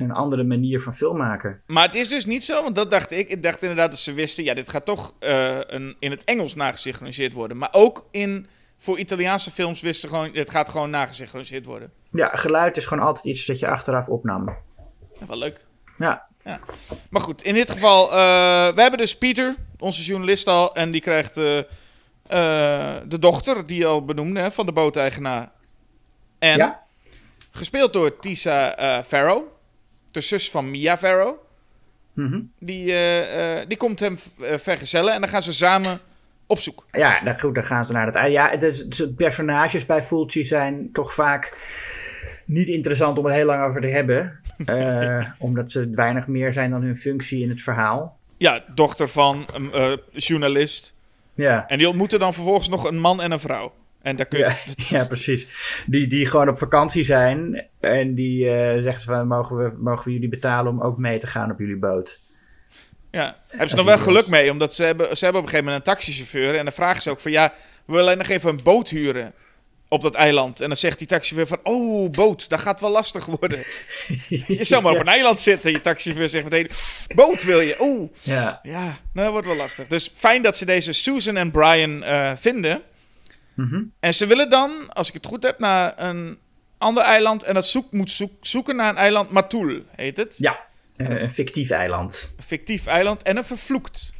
Een 0.00 0.12
andere 0.12 0.44
manier 0.44 0.80
van 0.80 0.94
filmmaken. 0.94 1.62
Maar 1.66 1.84
het 1.86 1.94
is 1.94 2.08
dus 2.08 2.24
niet 2.24 2.44
zo, 2.44 2.62
want 2.62 2.74
dat 2.76 2.90
dacht 2.90 3.10
ik. 3.10 3.28
Ik 3.28 3.42
dacht 3.42 3.62
inderdaad 3.62 3.90
dat 3.90 3.98
ze 4.00 4.12
wisten, 4.12 4.44
ja, 4.44 4.54
dit 4.54 4.68
gaat 4.68 4.84
toch 4.84 5.14
eh, 5.18 5.58
een, 5.66 5.96
in 5.98 6.10
het 6.10 6.24
Engels 6.24 6.54
nagesynchroniseerd 6.54 7.32
worden. 7.32 7.56
Maar 7.56 7.68
ook 7.72 8.06
in, 8.10 8.46
voor 8.76 8.98
Italiaanse 8.98 9.50
films 9.50 9.80
wisten 9.80 10.08
gewoon, 10.08 10.30
het 10.32 10.50
gaat 10.50 10.68
gewoon 10.68 10.90
nagesynchroniseerd 10.90 11.66
worden. 11.66 11.92
Ja, 12.12 12.28
geluid 12.32 12.76
is 12.76 12.86
gewoon 12.86 13.06
altijd 13.06 13.24
iets 13.24 13.46
dat 13.46 13.58
je 13.58 13.68
achteraf 13.68 14.08
opnam. 14.08 14.56
Ja, 15.20 15.26
wel 15.26 15.38
leuk. 15.38 15.64
Ja, 15.98 16.28
Maar 17.10 17.22
goed, 17.22 17.42
in 17.42 17.54
dit 17.54 17.70
geval, 17.70 18.04
eh, 18.10 18.16
we 18.74 18.80
hebben 18.80 18.98
dus 18.98 19.16
Pieter, 19.18 19.54
onze 19.78 20.02
journalist 20.04 20.46
al, 20.46 20.74
en 20.74 20.90
die 20.90 21.00
krijgt 21.00 21.36
eh, 21.36 21.60
de 23.06 23.18
dochter, 23.18 23.66
die 23.66 23.78
je 23.78 23.86
al 23.86 24.04
benoemde, 24.04 24.40
hè, 24.40 24.50
van 24.50 24.66
de 24.66 24.72
booteigenaar. 24.72 25.50
En 26.38 26.56
Ja. 26.56 26.82
gespeeld 27.50 27.92
door 27.92 28.18
Tisa 28.18 28.74
Farrow, 29.06 29.46
de 30.10 30.20
zus 30.20 30.50
van 30.50 30.70
Mia 30.70 30.98
Farrow. 30.98 31.36
Mhm. 32.12 32.40
Die, 32.58 32.92
eh, 32.92 33.60
eh, 33.60 33.68
die 33.68 33.76
komt 33.76 34.00
hem 34.00 34.18
eh, 34.40 34.56
vergezellen 34.56 35.14
en 35.14 35.20
dan 35.20 35.30
gaan 35.30 35.42
ze 35.42 35.52
samen 35.52 36.00
op 36.46 36.58
zoek. 36.58 36.86
ja 36.92 37.20
dan, 37.20 37.40
goed, 37.40 37.54
dan 37.54 37.64
gaan 37.64 37.84
ze 37.84 37.92
naar 37.92 38.06
het... 38.06 38.30
Ja, 38.30 38.50
het 38.50 38.62
is, 38.62 38.86
de 38.86 39.12
personages 39.12 39.86
bij 39.86 40.02
Fulci 40.02 40.44
zijn 40.44 40.92
toch 40.92 41.14
vaak 41.14 41.56
niet 42.44 42.68
interessant 42.68 43.18
om 43.18 43.24
het 43.24 43.34
heel 43.34 43.46
lang 43.46 43.64
over 43.64 43.80
te 43.80 43.86
hebben. 43.86 44.40
Omdat 45.38 45.70
ze 45.70 45.90
weinig 45.90 46.26
meer 46.26 46.52
zijn 46.52 46.70
dan 46.70 46.82
hun 46.82 46.96
functie 46.96 47.42
in 47.42 47.48
het 47.48 47.62
verhaal. 47.62 48.18
Ja, 48.36 48.64
dochter 48.74 49.08
van 49.08 49.46
een 49.52 50.00
journalist. 50.12 50.94
Ja. 51.34 51.64
En 51.68 51.78
die 51.78 51.88
ontmoeten 51.88 52.18
dan 52.18 52.34
vervolgens 52.34 52.68
nog 52.68 52.84
een 52.84 52.98
man 52.98 53.22
en 53.22 53.30
een 53.30 53.40
vrouw. 53.40 53.72
En 54.02 54.16
daar 54.16 54.26
kun 54.26 54.38
je... 54.38 54.44
Ja, 54.44 54.74
ja, 54.98 55.06
precies. 55.06 55.46
Die, 55.86 56.06
die 56.06 56.26
gewoon 56.26 56.48
op 56.48 56.58
vakantie 56.58 57.04
zijn. 57.04 57.66
En 57.80 58.14
die 58.14 58.50
eh 58.50 58.82
zeggen 58.82 59.00
ze 59.00 59.06
van, 59.06 59.26
mogen 59.26 59.56
we, 59.56 59.76
mogen 59.78 60.04
we 60.04 60.12
jullie 60.12 60.28
betalen 60.28 60.72
om 60.72 60.80
ook 60.80 60.98
mee 60.98 61.18
te 61.18 61.26
gaan 61.26 61.50
op 61.50 61.58
jullie 61.58 61.78
boot? 61.78 62.20
Ja, 63.10 63.36
hebben 63.48 63.68
ze 63.68 63.76
nog 63.76 63.84
wel 63.84 63.98
geluk 63.98 64.26
mee, 64.26 64.50
omdat 64.50 64.74
ze 64.74 64.84
hebben, 64.84 65.16
ze 65.16 65.24
hebben 65.24 65.42
op 65.42 65.46
een 65.46 65.52
gegeven 65.52 65.72
moment 65.72 65.86
een 65.86 65.94
taxichauffeur. 65.94 66.56
En 66.56 66.64
dan 66.64 66.72
vragen 66.72 67.02
ze 67.02 67.10
ook 67.10 67.20
van, 67.20 67.30
ja, 67.32 67.52
we 67.84 67.92
willen 67.94 68.18
nog 68.18 68.28
even 68.28 68.50
een 68.50 68.60
boot 68.62 68.88
huren 68.88 69.32
op 69.88 70.02
dat 70.02 70.14
eiland. 70.14 70.60
En 70.60 70.68
dan 70.68 70.76
zegt 70.76 70.98
die 70.98 71.06
taxichauffeur 71.06 71.58
van, 71.58 71.72
oh, 71.72 72.10
boot, 72.10 72.48
dat 72.48 72.60
gaat 72.60 72.80
wel 72.80 72.90
lastig 72.90 73.26
worden. 73.26 73.58
Je 74.46 74.64
zou 74.64 74.82
maar 74.82 74.92
op 74.92 75.00
een 75.00 75.08
eiland 75.08 75.38
zitten. 75.40 75.70
Je 75.70 75.80
taxichauffeur 75.80 76.28
zegt 76.28 76.44
meteen, 76.44 76.68
boot 77.14 77.44
wil 77.44 77.60
je? 77.60 77.76
Oeh, 77.80 78.10
Ja. 78.22 78.60
ja, 78.62 78.82
nou, 78.84 78.98
dat 79.12 79.30
wordt 79.30 79.46
wel 79.46 79.56
lastig. 79.56 79.86
Dus 79.86 80.12
fijn 80.14 80.42
dat 80.42 80.56
ze 80.56 80.64
deze 80.64 80.92
Susan 80.92 81.36
en 81.36 81.50
Brian 81.50 82.02
eh, 82.02 82.32
vinden. 82.36 82.82
Mhm. 83.54 83.82
En 84.00 84.14
ze 84.14 84.26
willen 84.26 84.50
dan, 84.50 84.92
als 84.92 85.08
ik 85.08 85.14
het 85.14 85.26
goed 85.26 85.42
heb, 85.42 85.58
naar 85.58 85.92
een 85.96 86.38
ander 86.78 87.02
eiland. 87.02 87.42
En 87.42 87.54
dat 87.54 87.66
zoek, 87.66 87.92
moet 87.92 88.10
zoek, 88.10 88.32
zoeken 88.40 88.76
naar 88.76 88.88
een 88.88 88.96
eiland, 88.96 89.30
Matul 89.30 89.82
heet 89.96 90.16
het. 90.16 90.36
Ja, 90.38 90.58
eh, 90.96 91.22
een 91.22 91.30
fictief 91.30 91.70
eiland. 91.70 92.34
Een 92.36 92.42
fictief 92.42 92.86
eiland 92.86 93.22
en 93.22 93.36
een 93.36 93.44
vervloekt 93.44 94.12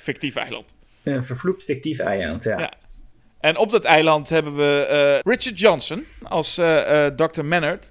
fictief 0.00 0.36
eiland. 0.36 0.74
Een 1.02 1.24
vervloekt 1.24 1.64
fictief 1.64 1.98
eiland, 1.98 2.44
ja. 2.44 2.58
Ja. 2.58 2.72
En 3.40 3.56
op 3.56 3.70
dat 3.70 3.84
eiland 3.84 4.28
hebben 4.28 4.56
we 4.56 4.86
eh, 4.86 5.32
Richard 5.32 5.60
Johnson 5.60 6.04
als 6.22 6.58
eh, 6.58 7.06
eh, 7.06 7.14
Dr. 7.14 7.44
Mannert. 7.44 7.90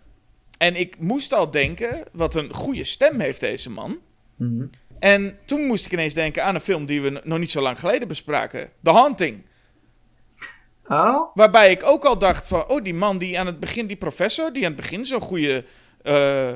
En 0.57 0.75
ik 0.75 0.99
moest 0.99 1.33
al 1.33 1.51
denken, 1.51 2.03
wat 2.11 2.35
een 2.35 2.53
goede 2.53 2.83
stem 2.83 3.19
heeft 3.19 3.39
deze 3.39 3.69
man. 3.69 3.99
Mhm. 4.35 4.65
En 4.99 5.37
toen 5.45 5.61
moest 5.61 5.85
ik 5.85 5.91
ineens 5.91 6.13
denken 6.13 6.43
aan 6.43 6.55
een 6.55 6.61
film 6.61 6.85
die 6.85 7.01
we 7.01 7.21
nog 7.23 7.39
niet 7.39 7.51
zo 7.51 7.61
lang 7.61 7.79
geleden 7.79 8.07
bespraken. 8.07 8.69
The 8.83 8.91
Haunting. 8.91 9.45
Oh? 10.89 11.35
Waarbij 11.35 11.71
ik 11.71 11.83
ook 11.85 12.05
al 12.05 12.17
dacht 12.17 12.47
van, 12.47 12.69
oh 12.69 12.83
die 12.83 12.93
man 12.93 13.17
die 13.17 13.39
aan 13.39 13.45
het 13.45 13.59
begin, 13.59 13.87
die 13.87 13.95
professor, 13.97 14.53
die 14.53 14.65
aan 14.65 14.71
het 14.71 14.81
begin 14.81 15.05
zo'n 15.05 15.21
goede 15.21 15.63
eh, 16.01 16.49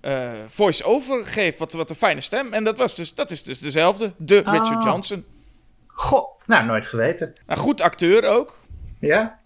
eh, 0.00 0.32
voice-over 0.46 1.24
geeft. 1.26 1.58
Wat, 1.58 1.72
wat 1.72 1.90
een 1.90 1.96
fijne 1.96 2.20
stem. 2.20 2.52
En 2.52 2.64
dat, 2.64 2.78
was 2.78 2.94
dus, 2.94 3.14
dat 3.14 3.30
is 3.30 3.42
dus 3.42 3.58
dezelfde, 3.58 4.12
de 4.18 4.36
Richard 4.36 4.68
Ah. 4.70 4.82
Johnson. 4.84 5.24
Goh, 5.86 6.28
nou, 6.46 6.64
nooit 6.66 6.86
geweten. 6.86 7.32
Een 7.46 7.56
goed 7.56 7.80
acteur 7.80 8.24
ook. 8.24 8.58
Ja? 9.00 9.38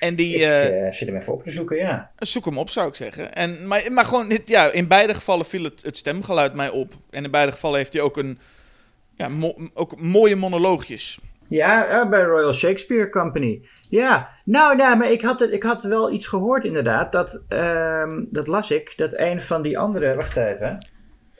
En 0.00 0.14
die, 0.14 0.34
Ik 0.36 0.42
eh, 0.42 0.92
zit 0.92 1.08
hem 1.08 1.16
even 1.16 1.32
op 1.32 1.42
te 1.42 1.50
zoeken, 1.50 1.76
ja. 1.76 2.10
zoek 2.18 2.44
hem 2.44 2.58
op 2.58 2.70
zou 2.70 2.88
ik 2.88 2.94
zeggen. 2.94 3.34
En, 3.34 3.66
maar, 3.66 3.92
maar 3.92 4.04
gewoon, 4.04 4.28
dit- 4.28 4.48
ja, 4.48 4.70
in 4.70 4.88
beide 4.88 5.14
gevallen 5.14 5.46
viel 5.46 5.64
het, 5.64 5.82
het 5.82 5.96
stemgeluid 5.96 6.54
mij 6.54 6.70
op. 6.70 6.94
En 7.10 7.24
in 7.24 7.30
beide 7.30 7.52
gevallen 7.52 7.78
heeft 7.78 7.92
hij 7.92 8.02
ook 8.02 8.16
een, 8.16 8.38
ja, 9.14 9.28
mo- 9.28 9.56
ook 9.74 10.00
mooie 10.00 10.36
monoloogjes. 10.36 11.18
Ja, 11.48 11.86
eh, 11.86 12.08
bij 12.08 12.22
Royal 12.22 12.52
Shakespeare 12.52 13.08
Company. 13.10 13.66
Ja, 13.88 14.28
nou, 14.44 14.76
nou 14.76 14.96
maar 14.96 15.10
ik 15.10 15.22
had, 15.22 15.40
het, 15.40 15.50
ik 15.52 15.62
had 15.62 15.84
wel 15.84 16.12
iets 16.12 16.26
gehoord 16.26 16.64
inderdaad. 16.64 17.12
Dat, 17.12 17.44
ehm, 17.48 18.24
dat 18.28 18.46
las 18.46 18.70
ik. 18.70 18.92
Dat 18.96 19.18
een 19.18 19.40
van 19.40 19.62
die 19.62 19.78
andere... 19.78 20.14
Wacht 20.14 20.36
even. 20.36 20.86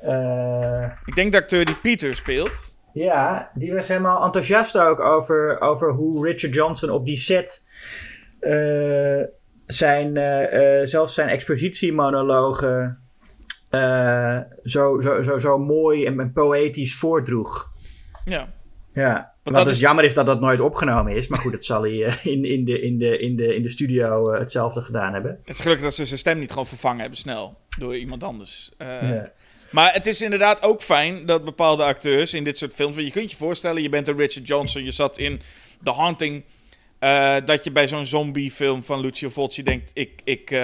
Eh, 0.01 0.91
Ik 1.05 1.15
denk 1.15 1.33
de 1.33 1.39
acteur 1.39 1.65
die 1.65 1.77
Peter 1.83 2.15
speelt. 2.15 2.75
ja, 2.93 3.51
die 3.55 3.75
was 3.75 3.89
helemaal 3.89 4.25
enthousiast 4.25 4.79
ook 4.79 5.01
over, 5.01 5.61
over 5.61 5.93
hoe 5.93 6.27
Richard 6.27 6.55
Johnson 6.55 6.91
op 6.91 7.07
die 7.07 7.17
set... 7.17 7.69
eh, 8.41 9.23
zijn, 9.67 10.15
zelfs 10.89 11.15
zijn 11.15 11.29
expositiemonologen 11.29 12.99
zo, 14.63 15.01
zo, 15.01 15.23
zo, 15.23 15.39
zo 15.39 15.59
mooi 15.59 16.07
en, 16.07 16.21
en 16.21 16.33
poëtisch 16.33 16.97
voordroeg. 16.99 17.71
Ja. 18.25 18.49
Ja, 18.93 19.35
dat 19.55 19.55
wat 19.63 19.65
dus 19.65 19.75
is- 19.75 19.81
jammer 19.81 20.05
is 20.05 20.15
dat 20.15 20.27
dat 20.27 20.41
nooit 20.41 20.61
opgenomen 20.61 21.17
is. 21.17 21.29
Maar 21.29 21.39
goed, 21.41 21.53
dat 21.53 21.65
zal 21.65 21.83
hij 21.83 22.05
eh, 22.05 22.25
in, 22.33 22.45
in, 22.45 22.65
de, 22.65 22.81
in, 22.83 22.99
de, 22.99 23.19
in, 23.19 23.37
de, 23.37 23.55
in 23.55 23.63
de 23.63 23.69
studio 23.69 24.31
eh, 24.33 24.39
hetzelfde 24.41 24.81
gedaan 24.83 25.13
hebben. 25.13 25.39
Het 25.45 25.55
is 25.55 25.61
gelukkig 25.61 25.85
dat 25.85 25.95
ze 25.95 26.05
zijn 26.05 26.19
stem 26.19 26.39
niet 26.39 26.51
gewoon 26.51 26.67
vervangen 26.67 27.01
hebben 27.01 27.19
snel 27.19 27.59
door 27.79 27.97
iemand 27.97 28.25
anders. 28.25 28.71
Eh, 28.79 29.11
Ja. 29.11 29.33
Maar 29.71 29.93
het 29.93 30.07
is 30.07 30.23
inderdaad 30.23 30.63
ook 30.63 30.83
fijn 30.83 31.27
dat 31.27 31.45
bepaalde 31.45 31.83
acteurs 31.83 32.35
in 32.35 32.45
dit 32.45 32.59
soort 32.59 32.73
films... 32.75 32.95
want 32.95 33.07
je 33.07 33.13
kunt 33.13 33.31
je 33.31 33.37
voorstellen, 33.37 33.83
je 33.83 33.89
bent 33.89 34.09
een 34.09 34.17
Richard 34.17 34.47
Johnson... 34.49 34.85
je 34.85 34.91
zat 34.91 35.19
in 35.19 35.41
The 35.83 35.91
Haunting... 35.93 36.45
dat 37.45 37.65
je 37.65 37.71
bij 37.73 37.89
zo'n 37.89 38.07
zombiefilm 38.07 38.85
van 38.85 39.01
Lucio 39.01 39.29
Fulci 39.31 39.63
denkt... 39.63 39.91
ik, 39.95 40.21
ik, 40.25 40.57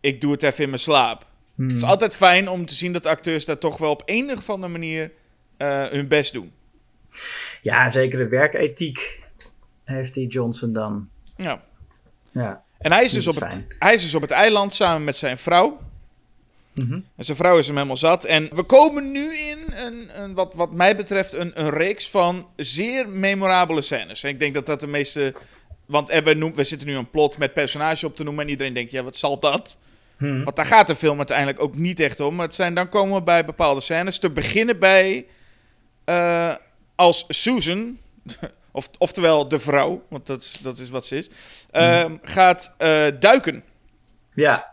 ik 0.00 0.20
doe 0.20 0.32
het 0.32 0.42
even 0.42 0.62
in 0.62 0.68
mijn 0.68 0.80
slaap. 0.80 1.26
Het 1.56 1.72
is 1.72 1.82
altijd 1.82 2.16
fijn 2.16 2.48
om 2.48 2.66
te 2.66 2.74
zien 2.74 2.92
dat 2.92 3.06
acteurs 3.06 3.44
daar 3.44 3.58
toch 3.58 3.78
wel 3.78 3.90
op 3.90 4.02
een 4.04 4.30
of 4.30 4.50
andere 4.50 4.72
manier... 4.72 5.10
hun 5.90 6.08
best 6.08 6.32
doen. 6.32 6.52
Ja, 7.62 7.90
zekere 7.90 8.28
werkethiek 8.28 9.22
heeft 9.84 10.14
die 10.14 10.26
Johnson 10.26 10.72
dan. 10.72 11.08
Ja. 11.36 11.62
Ja. 12.32 12.62
En 12.78 12.92
hij 12.92 13.04
is, 13.04 13.12
dus 13.12 13.26
op 13.26 13.34
het, 13.34 13.66
hij 13.78 13.94
is 13.94 14.02
dus 14.02 14.14
op 14.14 14.22
het 14.22 14.30
eiland 14.30 14.74
samen 14.74 15.04
met 15.04 15.16
zijn 15.16 15.38
vrouw. 15.38 15.80
Mhm. 16.74 16.92
En 16.92 17.24
zijn 17.24 17.36
vrouw 17.36 17.58
is 17.58 17.66
hem 17.66 17.76
helemaal 17.76 17.96
zat. 17.96 18.24
En 18.24 18.48
we 18.54 18.62
komen 18.62 19.12
nu 19.12 19.34
in, 19.34 19.58
een, 19.74 20.22
een, 20.22 20.34
wat, 20.34 20.54
wat 20.54 20.72
mij 20.72 20.96
betreft, 20.96 21.32
een, 21.32 21.60
een 21.60 21.70
reeks 21.70 22.10
van 22.10 22.48
zeer 22.56 23.08
memorabele 23.08 23.82
scènes. 23.82 24.22
En 24.22 24.30
ik 24.30 24.40
denk 24.40 24.54
dat 24.54 24.66
dat 24.66 24.80
de 24.80 24.86
meeste... 24.86 25.34
Want 25.86 26.10
eh, 26.10 26.22
we, 26.22 26.34
noem, 26.34 26.54
we 26.54 26.64
zitten 26.64 26.88
nu 26.88 26.96
een 26.96 27.10
plot 27.10 27.38
met 27.38 27.52
personages 27.52 28.04
op 28.04 28.16
te 28.16 28.24
noemen. 28.24 28.44
En 28.44 28.50
iedereen 28.50 28.74
denkt, 28.74 28.90
ja, 28.90 29.02
wat 29.02 29.16
zal 29.16 29.38
dat? 29.38 29.78
Hm. 30.16 30.42
Want 30.42 30.56
daar 30.56 30.66
gaat 30.66 30.86
de 30.86 30.94
film 30.94 31.16
uiteindelijk 31.16 31.60
ook 31.60 31.74
niet 31.74 32.00
echt 32.00 32.20
om. 32.20 32.34
Maar 32.34 32.46
het 32.46 32.54
zijn, 32.54 32.74
dan 32.74 32.88
komen 32.88 33.14
we 33.14 33.22
bij 33.22 33.44
bepaalde 33.44 33.80
scènes. 33.80 34.18
Te 34.18 34.30
beginnen 34.30 34.78
bij... 34.78 35.26
eh, 36.04 36.54
als 36.98 37.24
Susan... 37.28 37.98
Of, 38.72 38.90
oftewel 38.98 39.48
de 39.48 39.58
vrouw, 39.58 40.04
want 40.08 40.26
dat 40.26 40.40
is, 40.42 40.58
dat 40.62 40.78
is 40.78 40.90
wat 40.90 41.06
ze 41.06 41.16
is. 41.16 41.28
ehm, 41.70 42.16
gaat 42.22 42.74
eh, 42.78 43.06
duiken 43.20 43.62
Ja. 44.34 44.66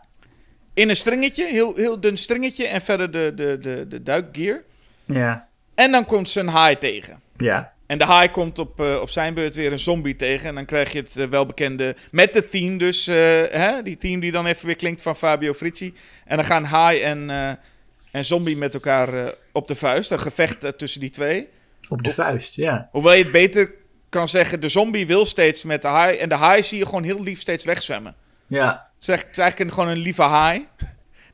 in 0.74 0.88
een 0.88 0.96
stringetje, 0.96 1.46
heel, 1.46 1.74
heel 1.76 2.00
dun 2.00 2.16
stringetje. 2.16 2.66
En 2.66 2.80
verder 2.80 3.10
de, 3.10 3.32
de, 3.34 3.58
de, 3.60 3.88
de 3.88 4.02
duikgear. 4.02 4.62
Ja. 5.04 5.48
En 5.74 5.90
dan 5.92 6.04
komt 6.04 6.28
ze 6.28 6.40
een 6.40 6.48
haai 6.48 6.78
tegen. 6.78 7.20
Ja. 7.36 7.72
En 7.86 7.98
de 7.98 8.04
haai 8.04 8.30
komt 8.30 8.58
op, 8.58 8.80
eh, 8.80 9.00
op 9.00 9.10
zijn 9.10 9.34
beurt 9.34 9.54
weer 9.54 9.72
een 9.72 9.78
zombie 9.78 10.16
tegen. 10.16 10.48
En 10.48 10.54
dan 10.54 10.64
krijg 10.64 10.92
je 10.92 10.98
het 10.98 11.16
eh, 11.16 11.26
welbekende. 11.26 11.96
Met 12.10 12.34
de 12.34 12.48
theme 12.48 12.76
dus. 12.78 13.06
hè, 13.06 13.82
die 13.82 13.96
theme 13.96 14.20
die 14.20 14.32
dan 14.32 14.46
even 14.46 14.66
weer 14.66 14.76
klinkt 14.76 15.02
van 15.02 15.16
Fabio 15.16 15.52
Frizzi. 15.54 15.94
En 16.24 16.36
dan 16.36 16.44
gaan 16.44 16.64
haai 16.64 17.00
en, 17.00 17.30
en 18.10 18.24
zombie 18.24 18.56
met 18.56 18.74
elkaar 18.74 19.34
op 19.52 19.68
de 19.68 19.74
vuist. 19.74 20.10
Een 20.10 20.20
gevecht 20.20 20.78
tussen 20.78 21.00
die 21.00 21.10
twee. 21.10 21.48
Op 21.88 22.02
de 22.04 22.10
vuist, 22.10 22.54
ja. 22.56 22.88
Hoewel 22.92 23.12
je 23.12 23.22
het 23.22 23.32
beter 23.32 23.70
kan 24.08 24.28
zeggen. 24.28 24.60
De 24.60 24.68
zombie 24.68 25.06
wil 25.06 25.26
steeds 25.26 25.64
met 25.64 25.82
de 25.82 25.88
haai. 25.88 26.16
En 26.16 26.28
de 26.28 26.34
haai 26.34 26.62
zie 26.62 26.78
je 26.78 26.84
gewoon 26.86 27.02
heel 27.02 27.22
lief 27.22 27.40
steeds 27.40 27.64
wegzwemmen. 27.64 28.14
Ja. 28.46 28.66
Het 28.94 29.02
is 29.02 29.08
eigenlijk, 29.08 29.20
het 29.28 29.30
is 29.30 29.38
eigenlijk 29.38 29.70
een, 29.70 29.76
gewoon 29.76 29.88
een 29.96 30.02
lieve 30.02 30.22
haai. 30.22 30.66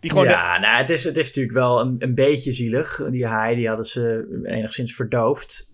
Die 0.01 0.11
gewoon 0.11 0.27
de- 0.27 0.33
ja, 0.33 0.59
nou, 0.59 0.77
het 0.81 0.91
is, 0.91 1.05
het 1.05 1.17
is 1.19 1.27
natuurlijk 1.27 1.55
wel 1.55 1.81
een, 1.81 1.97
een 1.99 2.15
beetje 2.15 2.53
zielig. 2.53 3.01
Die 3.11 3.27
haai, 3.27 3.57
die 3.57 3.67
hadden 3.69 3.87
ze 3.87 4.27
enigszins 4.45 4.95
verdoofd. 4.95 5.72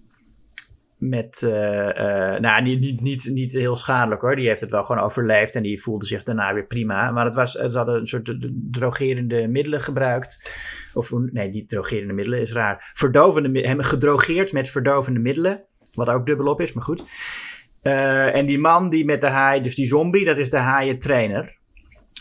Met, 0.99 1.43
eh, 1.43 2.35
eh, 2.35 2.41
nou, 2.41 2.63
niet, 2.63 2.81
niet, 2.81 3.01
niet, 3.01 3.31
niet 3.33 3.53
heel 3.53 3.77
schadelijk 3.77 4.21
hoor. 4.21 4.37
Die 4.37 4.49
heeft 4.49 4.61
het 4.61 4.71
wel 4.71 4.85
gewoon 4.85 5.03
overleefd 5.03 5.55
en 5.55 5.63
die 5.63 5.83
voelde 5.83 6.07
zich 6.07 6.23
daarna 6.23 6.55
weer 6.55 6.67
prima. 6.67 7.11
Maar 7.11 7.25
het 7.25 7.35
was, 7.35 7.53
ze 7.53 7.77
hadden 7.77 7.95
een 7.95 8.07
soort 8.07 8.37
drogerende 8.71 9.49
middelen 9.49 9.81
gebruikt. 9.81 10.51
Of 10.93 11.13
nee, 11.13 11.49
die 11.49 11.65
drogerende 11.65 12.13
middelen 12.13 12.41
is 12.41 12.53
raar. 12.53 12.91
Verdovende, 12.93 13.61
hem 13.61 13.81
gedrogeerd 13.81 14.53
met 14.53 14.71
verdovende 14.71 15.21
middelen. 15.21 15.65
Wat 15.95 16.09
ook 16.09 16.27
dubbelop 16.27 16.61
is, 16.61 16.73
maar 16.73 16.85
goed. 16.85 17.05
Eh, 17.83 18.35
en 18.35 18.47
die 18.47 18.59
man 18.59 18.89
die 18.89 19.05
met 19.05 19.21
de 19.21 19.27
haai, 19.27 19.61
dus 19.61 19.75
die 19.75 19.87
zombie, 19.87 20.25
dat 20.25 20.39
is 20.39 20.51
de 20.51 20.59
haaien 20.59 20.99
trainer. 20.99 21.58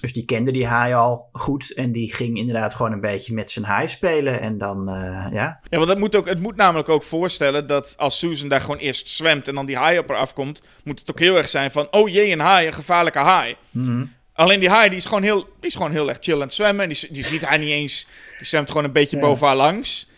Dus 0.01 0.13
die 0.13 0.25
kende 0.25 0.51
die 0.51 0.65
haai 0.67 0.93
al 0.93 1.29
goed. 1.31 1.73
En 1.73 1.91
die 1.91 2.13
ging 2.13 2.37
inderdaad 2.37 2.73
gewoon 2.73 2.91
een 2.91 3.01
beetje 3.01 3.33
met 3.33 3.51
zijn 3.51 3.65
haai 3.65 3.87
spelen. 3.87 4.41
En 4.41 4.57
dan, 4.57 4.89
eh, 4.89 5.27
ja. 5.31 5.59
Ja, 5.69 5.77
want 5.77 5.87
dat 5.87 5.97
moet 5.99 6.15
ook, 6.15 6.27
het 6.27 6.39
moet 6.39 6.55
namelijk 6.55 6.89
ook 6.89 7.03
voorstellen 7.03 7.67
dat 7.67 7.93
als 7.97 8.17
Susan 8.19 8.47
daar 8.49 8.61
gewoon 8.61 8.77
eerst 8.77 9.09
zwemt 9.09 9.47
en 9.47 9.55
dan 9.55 9.65
die 9.65 9.77
haai 9.77 9.97
op 9.99 10.07
haar 10.09 10.17
afkomt, 10.17 10.61
moet 10.83 10.99
het 10.99 11.09
ook 11.11 11.19
heel 11.19 11.37
erg 11.37 11.49
zijn 11.49 11.71
van, 11.71 11.87
oh 11.91 12.09
jee, 12.09 12.31
een 12.31 12.39
haai, 12.39 12.67
een 12.67 12.73
gevaarlijke 12.73 13.19
haai. 13.19 13.55
Mhm. 13.71 14.05
Alleen 14.33 14.59
die 14.59 14.69
haai 14.69 14.89
die 14.89 14.97
is 14.97 15.05
gewoon 15.05 15.23
heel, 15.23 15.39
die 15.43 15.69
is 15.69 15.75
gewoon 15.75 15.91
heel 15.91 16.09
erg 16.09 16.17
chill 16.21 16.33
aan 16.35 16.41
het 16.41 16.53
zwemmen. 16.53 16.83
En 16.83 16.89
die, 16.89 17.07
die 17.11 17.23
ziet 17.23 17.47
hij 17.47 17.57
niet 17.57 17.69
eens, 17.69 18.07
die 18.37 18.47
zwemt 18.47 18.67
gewoon 18.69 18.83
een 18.83 18.91
beetje 18.91 19.17
Ja. 19.17 19.21
boven 19.23 19.47
haar 19.47 19.55
langs. 19.55 20.09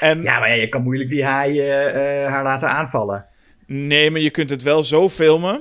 En 0.00 0.22
Ja, 0.22 0.38
maar 0.38 0.48
ja, 0.48 0.54
je 0.54 0.68
kan 0.68 0.82
moeilijk 0.82 1.08
die 1.10 1.24
haai 1.24 1.60
eh, 1.60 2.24
eh, 2.24 2.30
haar 2.30 2.42
laten 2.42 2.68
aanvallen. 2.70 3.26
nee, 3.66 4.10
maar 4.10 4.20
je 4.20 4.30
kunt 4.30 4.50
het 4.50 4.62
wel 4.62 4.84
zo 4.84 5.08
filmen 5.08 5.60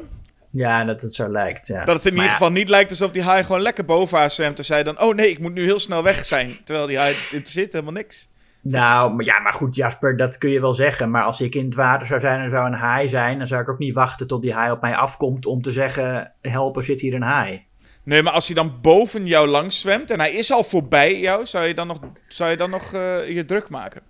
Ja, 0.56 0.84
dat 0.84 1.02
het 1.02 1.14
zo 1.14 1.30
lijkt. 1.30 1.68
Ja. 1.68 1.86
dat 1.86 1.96
het 1.96 2.06
in 2.06 2.14
Maar 2.14 2.24
ieder 2.24 2.26
ja, 2.26 2.32
geval 2.32 2.52
niet 2.52 2.70
lijkt 2.70 2.90
alsof 2.90 3.12
die 3.12 3.24
haai 3.24 3.44
gewoon 3.44 3.62
lekker 3.62 3.86
boven 3.86 4.18
haar 4.18 4.32
zwemt. 4.32 4.58
En 4.58 4.66
zij 4.66 4.84
dan, 4.84 5.02
oh 5.02 5.16
nee, 5.16 5.30
ik 5.30 5.40
moet 5.40 5.54
nu 5.54 5.64
heel 5.64 5.80
snel 5.80 6.04
weg 6.04 6.26
zijn. 6.26 6.58
Terwijl 6.66 6.88
die 6.88 6.98
haai, 6.98 7.14
het 7.14 7.32
interesseert 7.32 7.72
helemaal 7.74 7.94
niks. 7.94 8.30
Nou, 8.62 9.14
maar, 9.14 9.26
ja, 9.26 9.40
maar 9.40 9.54
goed, 9.54 9.76
Jasper, 9.76 10.18
dat 10.18 10.38
kun 10.38 10.50
je 10.50 10.62
wel 10.62 10.74
zeggen. 10.74 11.12
Maar 11.12 11.24
als 11.24 11.42
ik 11.42 11.56
in 11.56 11.66
het 11.66 11.76
water 11.76 12.08
zou 12.08 12.20
zijn 12.20 12.42
en 12.42 12.50
zou 12.50 12.66
een 12.66 12.74
haai 12.74 13.10
zijn, 13.10 13.38
dan 13.38 13.48
zou 13.48 13.62
ik 13.62 13.70
ook 13.70 13.78
niet 13.78 13.94
wachten 13.94 14.28
tot 14.28 14.42
die 14.42 14.54
haai 14.54 14.72
op 14.72 14.82
mij 14.82 14.96
afkomt 14.96 15.46
om 15.46 15.62
te 15.62 15.72
zeggen: 15.72 16.34
help, 16.42 16.78
er 16.78 16.84
zit 16.84 17.02
hier 17.02 17.14
een 17.14 17.22
haai. 17.22 17.66
Nee, 18.04 18.22
maar 18.22 18.34
als 18.34 18.46
hij 18.46 18.56
dan 18.56 18.74
boven 18.82 19.26
jou 19.26 19.48
langs 19.48 19.80
zwemt 19.80 20.12
en 20.12 20.20
hij 20.20 20.32
is 20.34 20.52
al 20.52 20.64
voorbij 20.64 21.20
jou, 21.20 21.46
zou 21.46 21.66
je 21.66 21.74
dan 21.74 21.88
nog, 21.88 22.00
zou 22.28 22.50
je, 22.50 22.58
dan 22.58 22.70
nog 22.70 22.94
eh, 22.94 23.30
je 23.30 23.46
druk 23.46 23.70
maken? 23.70 24.02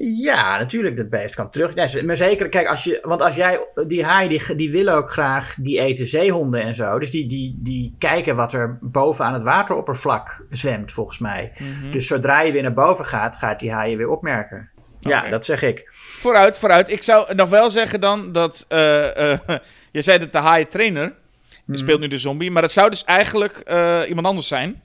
Ja, 0.00 0.58
natuurlijk, 0.58 0.96
dat 0.96 1.08
beest 1.08 1.34
kan 1.34 1.50
terug. 1.50 2.02
Maar 2.04 2.16
zeker, 2.16 2.48
kijk, 2.48 2.66
als 2.66 2.84
je, 2.84 2.98
want 3.02 3.22
als 3.22 3.36
jij, 3.36 3.66
die 3.86 4.04
haai, 4.04 4.28
die, 4.28 4.54
die 4.56 4.70
willen 4.70 4.94
ook 4.94 5.10
graag, 5.10 5.54
die 5.58 5.80
eten 5.80 6.06
zeehonden 6.06 6.62
en 6.62 6.74
zo. 6.74 6.98
Dus 6.98 7.10
die, 7.10 7.26
die, 7.26 7.58
die 7.58 7.94
kijken 7.98 8.36
wat 8.36 8.52
er 8.52 8.78
boven 8.80 9.24
aan 9.24 9.32
het 9.32 9.42
wateroppervlak 9.42 10.44
zwemt, 10.50 10.92
volgens 10.92 11.18
mij. 11.18 11.52
Dus 11.92 12.06
zodra 12.06 12.40
je 12.40 12.52
weer 12.52 12.62
naar 12.62 12.72
boven 12.72 13.04
gaat, 13.04 13.36
gaat 13.36 13.60
die 13.60 13.72
haai 13.72 13.90
je 13.90 13.96
weer 13.96 14.08
opmerken. 14.10 14.70
Ja, 15.00 15.28
dat 15.28 15.44
zeg 15.44 15.62
ik. 15.62 15.90
Vooruit, 15.92 16.58
vooruit. 16.58 16.90
Ik 16.90 17.02
zou 17.02 17.34
nog 17.34 17.48
wel 17.48 17.70
zeggen 17.70 18.00
dan 18.00 18.32
dat. 18.32 18.64
eh, 18.68 19.38
je 19.92 20.02
zei 20.02 20.18
dat 20.18 20.32
de 20.32 20.38
haai 20.38 20.66
trainer. 20.66 21.14
Die 21.66 21.76
speelt 21.76 22.00
nu 22.00 22.08
de 22.08 22.18
zombie. 22.18 22.50
Maar 22.50 22.62
dat 22.62 22.72
zou 22.72 22.90
dus 22.90 23.04
eigenlijk 23.04 23.58
eh, 23.58 24.00
iemand 24.08 24.26
anders 24.26 24.48
zijn. 24.48 24.82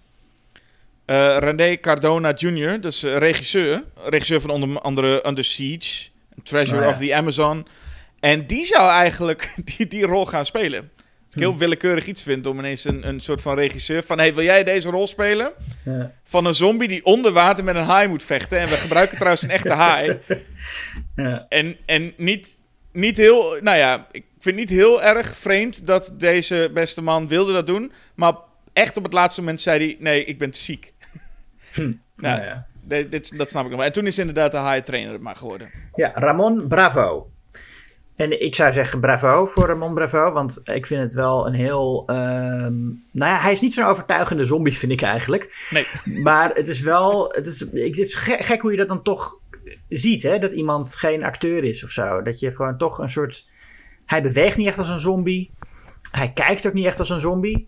Eh 1.05 1.37
René 1.39 1.79
Cardona 1.79 2.33
Jr., 2.35 2.81
dus 2.81 3.03
eh, 3.03 3.17
regisseur. 3.17 3.83
Regisseur 4.05 4.41
van 4.41 4.49
onder 4.49 4.81
andere 4.81 5.27
Under 5.27 5.43
Siege. 5.43 6.09
Treasure 6.43 6.77
Oh, 6.77 6.83
ja. 6.83 6.89
of 6.89 6.97
the 6.97 7.15
Amazon. 7.15 7.67
En 8.19 8.47
die 8.47 8.65
zou 8.65 8.91
eigenlijk 8.91 9.53
die, 9.77 9.87
die 9.87 10.05
rol 10.05 10.25
gaan 10.25 10.45
spelen. 10.45 10.91
Wat 11.25 11.33
ik 11.35 11.39
heel 11.39 11.57
willekeurig 11.57 12.05
iets 12.05 12.23
vind 12.23 12.45
om 12.45 12.59
ineens 12.59 12.83
een, 12.85 13.07
een 13.07 13.19
soort 13.19 13.41
van 13.41 13.55
regisseur 13.55 14.03
van... 14.03 14.17
Hey, 14.17 14.33
wil 14.33 14.43
jij 14.43 14.63
deze 14.63 14.89
rol 14.89 15.07
spelen? 15.07 15.51
Ja. 15.85 16.11
Van 16.23 16.45
een 16.45 16.53
zombie 16.53 16.87
die 16.87 17.05
onder 17.05 17.31
water 17.31 17.63
met 17.63 17.75
een 17.75 17.83
haai 17.83 18.07
moet 18.07 18.23
vechten. 18.23 18.59
En 18.59 18.67
we 18.67 18.75
gebruiken 18.75 19.15
trouwens 19.15 19.43
een 19.43 19.49
echte 19.49 19.73
haai. 19.73 20.19
Ja. 21.15 21.45
En, 21.49 21.77
en 21.85 22.13
niet, 22.17 22.59
niet 22.91 23.17
heel, 23.17 23.57
nou 23.61 23.77
ja, 23.77 24.07
ik 24.11 24.23
vind 24.39 24.55
niet 24.55 24.69
heel 24.69 25.03
erg 25.03 25.37
vreemd 25.37 25.87
dat 25.87 26.11
deze 26.13 26.71
beste 26.73 27.01
man 27.01 27.27
wilde 27.27 27.53
dat 27.53 27.67
doen. 27.67 27.91
Maar 28.15 28.33
echt 28.73 28.97
op 28.97 29.03
het 29.03 29.13
laatste 29.13 29.41
moment 29.41 29.61
zei 29.61 29.85
hij, 29.85 29.95
nee, 29.99 30.25
ik 30.25 30.37
ben 30.37 30.49
te 30.51 30.57
ziek. 30.57 30.92
Nou, 31.75 31.97
Nou 32.15 32.41
ja. 32.41 32.65
dit, 32.81 33.11
dit- 33.11 33.37
dat 33.37 33.49
snap 33.49 33.63
ik 33.63 33.69
nog 33.69 33.77
wel. 33.77 33.87
En 33.87 33.93
toen 33.93 34.07
is 34.07 34.17
inderdaad 34.17 34.51
de 34.51 34.59
high 34.59 34.79
trainer 34.83 35.21
maar 35.21 35.35
geworden. 35.35 35.69
Ja, 35.95 36.11
Ramon 36.15 36.67
Bravo. 36.67 37.27
En 38.15 38.41
ik 38.41 38.55
zou 38.55 38.71
zeggen 38.71 38.99
bravo 38.99 39.45
voor 39.45 39.67
Ramon 39.67 39.93
Bravo, 39.93 40.31
want 40.31 40.61
ik 40.63 40.85
vind 40.85 41.01
het 41.01 41.13
wel 41.13 41.47
een 41.47 41.53
heel... 41.53 42.03
ehm, 42.05 42.81
nou 43.11 43.31
ja, 43.31 43.37
hij 43.37 43.51
is 43.51 43.61
niet 43.61 43.73
zo'n 43.73 43.85
overtuigende 43.85 44.45
zombie, 44.45 44.73
vind 44.77 44.91
ik 44.91 45.01
eigenlijk. 45.01 45.67
Nee, 45.69 45.85
Maar 46.23 46.49
het 46.53 46.67
is 46.67 46.81
wel... 46.81 47.25
Het 47.31 47.47
is, 47.47 47.61
ik, 47.69 47.95
het 47.95 48.07
is 48.07 48.13
ge- 48.15 48.37
gek 48.43 48.61
hoe 48.61 48.71
je 48.71 48.77
dat 48.77 48.87
dan 48.87 49.01
toch 49.03 49.39
ziet, 49.89 50.23
hè? 50.23 50.39
Dat 50.39 50.51
iemand 50.53 50.95
geen 50.95 51.23
acteur 51.23 51.63
is 51.63 51.83
of 51.83 51.89
zo. 51.89 52.21
Dat 52.21 52.39
je 52.39 52.55
gewoon 52.55 52.77
toch 52.77 52.97
een 52.97 53.09
soort... 53.09 53.47
Hij 54.05 54.21
beweegt 54.21 54.57
niet 54.57 54.67
echt 54.67 54.77
als 54.77 54.89
een 54.89 54.99
zombie. 54.99 55.51
Hij 56.11 56.31
kijkt 56.33 56.67
ook 56.67 56.73
niet 56.73 56.85
echt 56.85 56.99
als 56.99 57.09
een 57.09 57.19
zombie. 57.19 57.67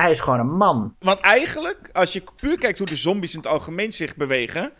Hij 0.00 0.10
is 0.10 0.20
gewoon 0.20 0.38
een 0.40 0.56
man. 0.56 0.94
want 0.98 1.20
eigenlijk, 1.20 1.88
als 1.92 2.12
je 2.12 2.22
puur 2.36 2.58
kijkt 2.58 2.78
hoe 2.78 2.86
de 2.86 2.96
zombies 2.96 3.32
in 3.32 3.38
het 3.38 3.48
algemeen 3.48 3.92
zich 3.92 4.16
bewegen... 4.16 4.72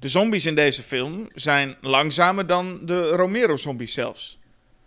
De 0.00 0.08
zombies 0.08 0.46
in 0.46 0.54
deze 0.54 0.82
film 0.82 1.26
zijn 1.34 1.76
langzamer 1.80 2.46
dan 2.46 2.80
de 2.82 3.08
Romero-zombies 3.08 3.92
zelfs. 3.94 4.38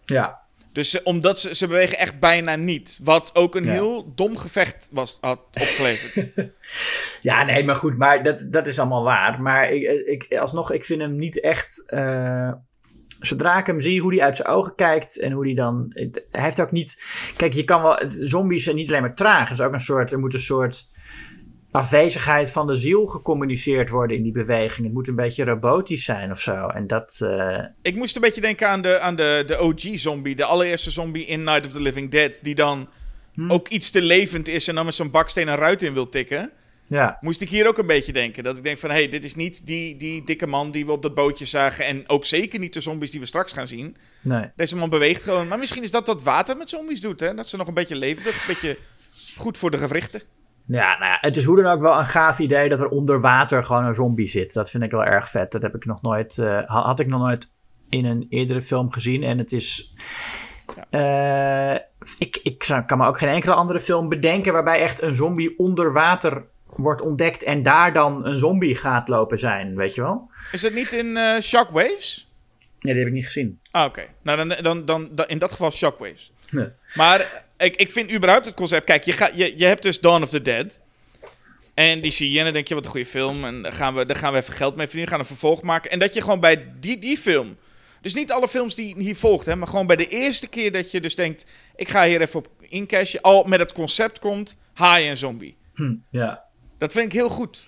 Ja. 0.06 0.40
Dus 0.72 1.04
omdat 1.04 1.40
ze, 1.40 1.56
ze 1.56 1.68
bewegen 1.68 1.98
echt 1.98 2.20
bijna 2.20 2.56
niet. 2.56 3.00
Wat 3.04 3.36
ook 3.36 3.56
een 3.56 3.64
Ja. 3.64 3.72
heel 3.72 4.12
dom 4.16 4.38
gevecht 4.38 4.90
was, 4.92 5.18
had 5.22 5.40
opgeleverd. 5.54 6.28
Ja, 7.22 7.44
nee, 7.44 7.64
maar 7.66 7.76
goed, 7.76 7.98
maar 7.98 8.24
dat, 8.24 8.48
dat 8.50 8.68
is 8.68 8.80
allemaal 8.80 9.04
waar. 9.04 9.42
Maar 9.42 9.70
ik, 9.70 9.84
ik, 10.06 10.38
alsnog, 10.38 10.72
ik 10.72 10.84
vind 10.84 11.02
hem 11.02 11.16
niet 11.16 11.40
echt. 11.40 11.84
eh, 11.90 12.52
zodra 13.22 13.58
ik 13.60 13.66
hem 13.66 13.82
zie, 13.82 14.02
hoe 14.02 14.14
hij 14.16 14.24
uit 14.24 14.36
zijn 14.38 14.48
ogen 14.48 14.76
kijkt 14.76 15.20
en 15.20 15.32
hoe 15.32 15.46
hij 15.46 15.56
dan. 15.56 15.86
het- 15.90 16.26
Hij 16.32 16.44
heeft 16.44 16.62
ook 16.62 16.72
niet. 16.72 17.04
Kijk, 17.38 17.54
je 17.54 17.64
kan 17.64 17.82
wel. 17.82 18.00
Zombies 18.10 18.64
zijn 18.64 18.76
niet 18.76 18.90
alleen 18.90 19.02
maar 19.02 19.16
traag. 19.16 19.48
Er 19.48 19.54
is 19.54 19.62
ook 19.62 19.74
een 19.74 19.80
soort. 19.80 20.12
Er 20.12 20.20
moet 20.20 20.34
een 20.34 20.40
soort 20.40 20.86
afwezigheid 21.72 22.52
van 22.52 22.68
de 22.68 22.76
ziel 22.76 23.06
gecommuniceerd 23.06 23.90
worden 23.90 24.18
in 24.18 24.24
die 24.24 24.32
beweging. 24.32 24.86
Het 24.86 24.94
moet 24.96 25.08
een 25.08 25.16
beetje 25.16 25.44
robotisch 25.44 26.04
zijn 26.04 26.32
of 26.32 26.40
zo. 26.40 26.68
En 26.68 26.88
dat. 26.88 27.20
eh, 27.24 27.66
Ik 27.82 27.96
moest 27.96 28.16
een 28.16 28.22
beetje 28.22 28.42
denken 28.42 28.68
aan 28.68 28.82
de, 28.82 29.00
aan 29.00 29.16
de, 29.16 29.44
de 29.48 29.60
OG-zombie. 29.60 30.36
De 30.36 30.46
allereerste 30.46 30.92
zombie 30.92 31.26
in 31.26 31.44
Night 31.44 31.66
of 31.66 31.72
the 31.72 31.82
Living 31.82 32.12
Dead. 32.12 32.40
Die 32.42 32.56
dan 32.56 32.90
ook 33.48 33.68
iets 33.68 33.92
te 33.92 34.02
levend 34.02 34.48
is 34.48 34.68
en 34.68 34.76
dan 34.76 34.86
met 34.86 34.96
zo'n 34.96 35.12
baksteen 35.12 35.48
een 35.48 35.56
ruit 35.56 35.82
in 35.82 35.94
wil 35.94 36.10
tikken. 36.10 36.52
Ja, 36.92 37.18
Moest 37.22 37.42
ik 37.42 37.50
hier 37.50 37.68
ook 37.68 37.78
een 37.78 37.88
beetje 37.88 38.14
denken. 38.14 38.44
Dat 38.44 38.58
ik 38.58 38.64
denk 38.64 38.78
van, 38.78 38.90
hé, 38.90 38.96
hey, 38.96 39.08
dit 39.10 39.24
is 39.24 39.36
niet 39.36 39.66
die, 39.68 39.96
die 39.98 40.24
dikke 40.24 40.48
man 40.48 40.72
die 40.72 40.86
we 40.86 40.92
op 40.92 41.02
dat 41.02 41.16
bootje 41.16 41.46
zagen. 41.46 41.86
En 41.86 42.04
ook 42.10 42.26
zeker 42.26 42.60
niet 42.60 42.74
de 42.74 42.82
zombies 42.82 43.12
die 43.12 43.20
we 43.20 43.26
straks 43.26 43.54
gaan 43.54 43.68
zien. 43.68 43.98
nee. 44.22 44.50
Deze 44.56 44.76
man 44.76 44.90
beweegt 44.90 45.24
gewoon. 45.24 45.48
Maar 45.48 45.60
misschien 45.60 45.84
is 45.84 45.92
dat 45.92 46.08
wat 46.08 46.24
water 46.24 46.58
met 46.58 46.70
zombies 46.70 47.02
doet, 47.02 47.20
hè? 47.20 47.34
Dat 47.34 47.48
ze 47.50 47.58
nog 47.58 47.68
een 47.68 47.74
beetje 47.74 47.96
levendig, 47.96 48.36
een 48.42 48.48
beetje 48.54 48.78
goed 49.38 49.58
voor 49.58 49.72
de 49.72 49.78
gewrichten. 49.78 50.22
Ja, 50.66 50.98
nou 50.98 51.12
ja, 51.12 51.18
het 51.22 51.38
is 51.38 51.44
hoe 51.44 51.62
dan 51.64 51.72
ook 51.74 51.82
wel 51.82 52.00
een 52.00 52.06
gaaf 52.06 52.40
idee 52.40 52.70
dat 52.70 52.80
er 52.80 52.88
onder 52.88 53.22
water 53.22 53.66
gewoon 53.66 53.86
een 53.86 53.94
zombie 53.96 54.28
zit. 54.30 54.54
Dat 54.54 54.70
vind 54.72 54.84
ik 54.84 54.92
wel 54.92 55.04
erg 55.06 55.30
vet. 55.30 55.52
Dat 55.52 55.62
heb 55.62 55.76
ik 55.76 55.86
nog 55.86 56.02
nooit, 56.02 56.38
eh, 56.38 56.46
ha- 56.66 56.82
had 56.82 57.00
ik 57.00 57.08
nog 57.08 57.22
nooit 57.22 57.52
in 57.90 58.06
een 58.06 58.26
eerdere 58.30 58.62
film 58.62 58.92
gezien. 58.92 59.24
En 59.24 59.38
het 59.38 59.52
is. 59.52 59.94
eh, 60.90 61.74
ik, 62.18 62.40
ik 62.44 62.84
kan 62.86 62.98
me 62.98 63.06
ook 63.08 63.18
geen 63.18 63.30
enkele 63.30 63.54
andere 63.54 63.80
film 63.80 64.10
bedenken 64.10 64.54
waarbij 64.54 64.80
echt 64.82 65.02
een 65.02 65.16
zombie 65.16 65.58
onder 65.60 65.94
water 65.94 66.46
wordt 66.76 67.02
ontdekt 67.02 67.44
en 67.44 67.62
daar 67.62 67.94
dan 67.94 68.26
een 68.26 68.38
zombie 68.38 68.76
gaat 68.76 69.08
lopen 69.08 69.40
zijn, 69.40 69.76
weet 69.76 69.96
je 69.96 70.02
wel? 70.02 70.30
Is 70.52 70.62
dat 70.62 70.74
niet 70.74 70.94
in 70.94 71.18
eh, 71.18 71.40
Shockwaves? 71.40 72.30
Nee, 72.80 72.94
die 72.94 73.04
heb 73.04 73.12
ik 73.12 73.18
niet 73.18 73.26
gezien. 73.26 73.60
Ah, 73.72 73.86
oké. 73.86 74.06
Nou, 74.22 74.38
dan, 74.48 74.64
dan, 74.64 74.86
dan, 74.86 75.10
dan- 75.12 75.28
in 75.28 75.38
dat 75.38 75.52
geval 75.52 75.72
Shockwaves. 75.72 76.32
Nee. 76.50 76.68
Maar 76.96 77.20
eh, 77.58 77.68
ik, 77.68 77.76
ik 77.76 77.92
vind 77.92 78.12
überhaupt 78.12 78.46
het 78.46 78.56
concept... 78.56 78.86
Kijk, 78.86 79.04
je, 79.04 79.14
gaat 79.14 79.32
je, 79.36 79.54
je 79.58 79.66
hebt 79.66 79.82
dus 79.82 80.00
Dawn 80.00 80.22
of 80.24 80.30
the 80.30 80.42
Dead. 80.42 80.80
En 81.74 82.02
die 82.02 82.12
zie 82.12 82.32
je 82.32 82.38
en 82.38 82.44
dan 82.44 82.54
denk 82.54 82.68
je, 82.68 82.74
wat 82.76 82.86
een 82.86 82.92
goede 82.92 83.06
film. 83.06 83.46
En 83.46 83.62
daar 83.62 83.74
gaan 83.74 83.96
we, 83.96 84.06
daar 84.06 84.16
gaan 84.16 84.34
we 84.34 84.40
even 84.40 84.54
geld 84.54 84.76
mee 84.76 84.86
verdienen. 84.86 85.10
Gaan 85.12 85.20
een 85.20 85.26
vervolg 85.26 85.62
maken. 85.62 85.92
En 85.92 86.00
dat 86.00 86.14
je 86.14 86.22
gewoon 86.22 86.40
bij 86.40 86.74
die, 86.80 86.98
die 86.98 87.18
film... 87.18 87.58
Dus 88.02 88.14
niet 88.14 88.32
alle 88.32 88.48
films 88.48 88.76
die 88.76 88.96
hier 88.98 89.16
volgt, 89.16 89.46
hè, 89.46 89.56
maar 89.56 89.68
gewoon 89.68 89.88
bij 89.88 89.96
de 89.96 90.08
eerste 90.08 90.48
keer 90.48 90.72
dat 90.72 90.92
je 90.92 91.02
dus 91.02 91.16
denkt... 91.16 91.46
Ik 91.76 91.90
ga 91.90 92.06
hier 92.06 92.22
even 92.22 92.40
op 92.40 92.48
incashen. 92.60 93.22
Al 93.22 93.44
met 93.44 93.60
het 93.60 93.72
concept 93.72 94.20
komt 94.20 94.58
haai 94.74 95.08
en 95.08 95.18
zombie. 95.18 95.58
Hm, 95.76 95.94
ja. 96.10 96.44
Dat 96.82 96.92
vind 96.92 97.06
ik 97.06 97.12
heel 97.12 97.30
goed. 97.30 97.68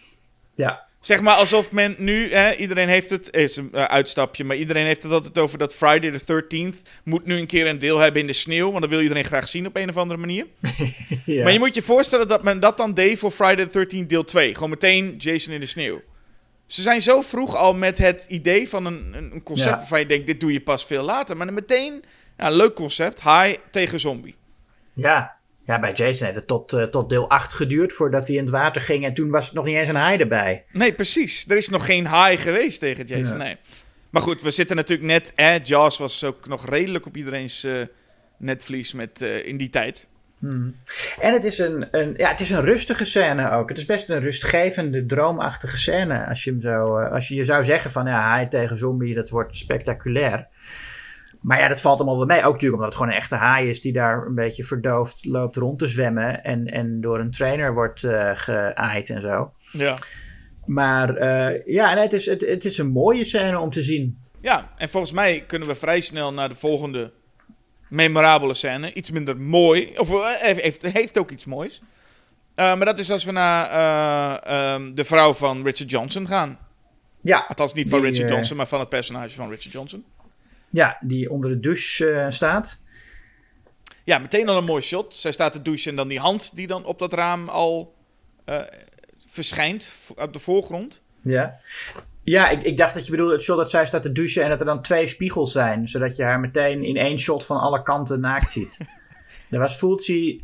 Ja. 0.56 0.86
Zeg 1.00 1.22
maar 1.22 1.36
alsof 1.36 1.72
men 1.72 1.96
nu, 1.98 2.34
hè, 2.34 2.54
iedereen 2.56 2.88
heeft 2.88 3.10
het, 3.10 3.26
het 3.26 3.36
is 3.36 3.56
een 3.56 3.70
eh, 3.74 3.84
uitstapje, 3.84 4.44
maar 4.44 4.56
iedereen 4.56 4.86
heeft 4.86 5.04
het 5.04 5.12
altijd 5.12 5.38
over 5.38 5.58
dat 5.58 5.74
Friday 5.74 6.12
the 6.12 6.44
13th 6.44 6.82
moet 7.04 7.26
nu 7.26 7.38
een 7.38 7.46
keer 7.48 7.68
een 7.68 7.80
deel 7.80 7.98
hebben 8.00 8.22
in 8.22 8.28
de 8.28 8.34
sneeuw, 8.34 8.68
want 8.70 8.82
dat 8.82 8.90
wil 8.90 9.02
iedereen 9.02 9.24
graag 9.24 9.48
zien 9.48 9.66
op 9.66 9.76
een 9.76 9.90
of 9.90 9.98
andere 9.98 10.20
manier. 10.20 10.46
ja. 11.26 11.44
Maar 11.44 11.52
je 11.52 11.60
moet 11.60 11.76
je 11.76 11.82
voorstellen 11.82 12.28
dat 12.28 12.44
men 12.44 12.60
dat 12.60 12.78
dan 12.78 12.94
deed 12.94 13.20
voor 13.20 13.32
Friday 13.32 13.66
the 13.66 13.88
13th 14.04 14.06
deel 14.08 14.24
2. 14.24 14.54
Gewoon 14.54 14.70
meteen 14.70 15.16
Jason 15.18 15.54
in 15.54 15.60
de 15.60 15.66
sneeuw. 15.66 16.02
Ze 16.66 16.82
zijn 16.82 17.02
zo 17.02 17.22
vroeg 17.22 17.56
al 17.56 17.74
met 17.74 17.98
het 17.98 18.26
idee 18.30 18.70
van 18.70 18.86
een, 18.86 19.14
een 19.14 19.32
een 19.34 19.44
concept 19.44 19.70
Ja. 19.70 19.78
waarvan 19.78 20.00
je 20.00 20.06
denkt, 20.06 20.26
dit 20.26 20.40
doe 20.40 20.54
je 20.54 20.62
pas 20.62 20.86
veel 20.86 21.04
later. 21.04 21.38
Maar 21.38 21.46
dan 21.46 21.56
meteen, 21.56 22.04
ja, 22.38 22.50
leuk 22.50 22.74
concept, 22.74 23.22
high 23.22 23.56
tegen 23.72 24.00
zombie. 24.00 24.36
Ja. 24.94 25.36
Ja, 25.66 25.80
bij 25.80 25.92
Jason 25.92 26.26
heeft 26.26 26.38
het 26.38 26.48
tot, 26.48 26.74
eh, 26.74 26.84
tot 26.84 27.10
deel 27.10 27.30
8 27.30 27.54
geduurd 27.54 27.94
voordat 27.94 28.28
hij 28.28 28.36
in 28.36 28.42
het 28.42 28.52
water 28.52 28.82
ging. 28.82 29.06
En 29.06 29.14
toen 29.14 29.30
was 29.30 29.46
het 29.46 29.54
nog 29.54 29.66
niet 29.66 29.76
eens 29.76 29.90
een 29.90 29.96
haai 29.96 30.18
erbij. 30.18 30.66
Nee, 30.72 30.94
precies. 30.94 31.46
Er 31.50 31.58
is 31.58 31.70
nog 31.70 31.86
geen 31.86 32.08
high 32.08 32.42
geweest 32.42 32.80
tegen 32.80 33.06
Jason. 33.06 33.38
Ja. 33.38 33.44
Nee. 33.44 33.58
Maar 34.10 34.22
goed, 34.22 34.42
we 34.42 34.52
zitten 34.52 34.76
natuurlijk 34.76 35.08
net. 35.08 35.32
Eh, 35.36 35.64
Jaws 35.64 35.98
was 35.98 36.24
ook 36.24 36.48
nog 36.48 36.70
redelijk 36.70 37.06
op 37.06 37.18
iedereen's 37.18 37.64
eh 37.64 37.82
netvlies 38.38 38.94
met, 38.94 39.22
eh, 39.22 39.46
in 39.46 39.58
die 39.58 39.70
tijd. 39.70 40.08
En 41.20 41.34
het 41.34 41.44
is 41.44 41.58
een, 41.58 41.88
een, 41.92 42.14
ja, 42.18 42.30
het 42.30 42.40
is 42.40 42.50
een 42.50 42.62
rustige 42.62 43.06
scène 43.06 43.52
ook. 43.52 43.70
Het 43.70 43.78
is 43.78 43.86
best 43.86 44.10
een 44.10 44.20
rustgevende, 44.20 45.06
droomachtige 45.06 45.78
scène. 45.78 46.26
Als 46.26 46.44
je, 46.44 46.52
hem 46.52 46.62
zo, 46.62 46.98
als 46.98 47.28
je 47.28 47.36
je 47.36 47.44
zou 47.44 47.64
zeggen 47.64 47.92
van 47.92 48.06
ja, 48.06 48.20
haai 48.20 48.48
tegen 48.48 48.78
zombie, 48.78 49.16
dat 49.16 49.30
wordt 49.30 49.56
spectaculair. 49.56 50.48
Maar 51.44 51.60
ja, 51.60 51.68
dat 51.68 51.82
valt 51.82 52.00
allemaal 52.00 52.18
wel 52.18 52.26
mee. 52.26 52.44
Ook 52.44 52.52
natuurlijk 52.54 52.74
omdat 52.74 52.86
het 52.86 52.96
gewoon 52.96 53.12
een 53.12 53.20
echte 53.20 53.36
haai 53.36 53.70
is 53.70 53.82
die 53.82 53.94
daar 53.94 54.26
een 54.26 54.36
beetje 54.36 54.64
verdoofd 54.64 55.26
loopt 55.26 55.56
rond 55.56 55.80
te 55.80 55.88
zwemmen. 55.88 56.44
En, 56.44 56.66
en 56.66 57.02
door 57.02 57.20
een 57.20 57.32
trainer 57.32 57.74
wordt 57.74 58.04
eh 58.04 58.32
geaaid 58.34 59.10
en 59.10 59.22
zo. 59.22 59.54
Ja. 59.72 59.96
Maar 60.66 61.16
eh, 61.16 61.66
ja, 61.66 61.94
nee, 61.94 62.04
het, 62.04 62.14
is, 62.14 62.26
het, 62.26 62.42
het 62.42 62.66
is 62.66 62.78
een 62.78 62.92
mooie 62.92 63.24
scène 63.24 63.60
om 63.60 63.70
te 63.70 63.82
zien. 63.82 64.18
Ja, 64.42 64.72
en 64.78 64.90
volgens 64.90 65.12
mij 65.12 65.44
kunnen 65.48 65.68
we 65.68 65.76
vrij 65.76 66.02
snel 66.02 66.34
naar 66.34 66.50
de 66.50 66.56
volgende 66.56 67.12
memorabele 67.90 68.54
scène. 68.54 68.94
Iets 68.94 69.12
minder 69.12 69.38
mooi. 69.38 69.92
Of 69.96 70.12
eh, 70.12 70.56
heeft, 70.56 70.82
heeft, 70.82 71.20
ook 71.20 71.32
iets 71.32 71.46
moois. 71.46 71.82
Maar 72.56 72.86
dat 72.86 73.00
is 73.00 73.12
als 73.12 73.24
we 73.24 73.32
naar 73.32 73.66
eh, 73.66 74.74
ehm, 74.74 74.94
de 74.94 75.04
vrouw 75.04 75.34
van 75.34 75.64
Richard 75.64 75.90
Johnson 75.92 76.28
gaan. 76.28 76.60
Ja, 77.22 77.46
Althans, 77.48 77.74
niet 77.74 77.90
van 77.90 78.02
Die, 78.02 78.10
Richard 78.10 78.30
Johnson, 78.30 78.58
maar 78.58 78.68
van 78.68 78.80
het 78.80 78.90
personage 78.90 79.36
van 79.36 79.50
Richard 79.50 79.72
Johnson. 79.72 80.06
Ja 80.74 80.98
die 81.02 81.30
onder 81.32 81.50
de 81.50 81.60
douche 81.60 82.10
eh, 82.12 82.30
staat. 82.30 82.82
Ja, 84.04 84.18
meteen 84.18 84.50
al 84.50 84.58
een 84.58 84.64
mooi 84.64 84.82
shot. 84.82 85.14
Zij 85.14 85.32
staat 85.32 85.52
te 85.52 85.62
douchen 85.62 85.90
en 85.92 85.96
dan 85.98 86.08
die 86.08 86.20
hand 86.20 86.56
die 86.56 86.68
dan 86.68 86.86
op 86.86 87.00
dat 87.00 87.14
raam 87.14 87.50
al 87.50 87.96
eh, 88.46 88.62
verschijnt 89.28 89.92
op 90.16 90.34
de 90.34 90.40
voorgrond. 90.40 91.04
Ja. 91.22 91.60
Ja, 92.24 92.50
ik, 92.50 92.62
ik 92.64 92.78
dacht 92.78 92.94
dat 92.94 93.06
je 93.06 93.12
bedoelde 93.12 93.34
het 93.34 93.42
shot 93.42 93.58
dat 93.58 93.70
zij 93.70 93.86
staat 93.86 94.02
te 94.02 94.12
douchen 94.12 94.44
en 94.44 94.50
dat 94.50 94.60
er 94.60 94.66
dan 94.66 94.82
twee 94.82 95.08
spiegels 95.08 95.52
zijn. 95.52 95.88
Zodat 95.88 96.16
je 96.16 96.24
haar 96.24 96.40
meteen 96.40 96.84
in 96.84 96.98
één 96.98 97.20
shot 97.20 97.46
van 97.46 97.58
alle 97.58 97.82
kanten 97.82 98.20
naakt 98.20 98.52
ziet. 98.52 98.78
Er 99.50 99.60
was 99.60 99.76
Fulci... 99.76 100.42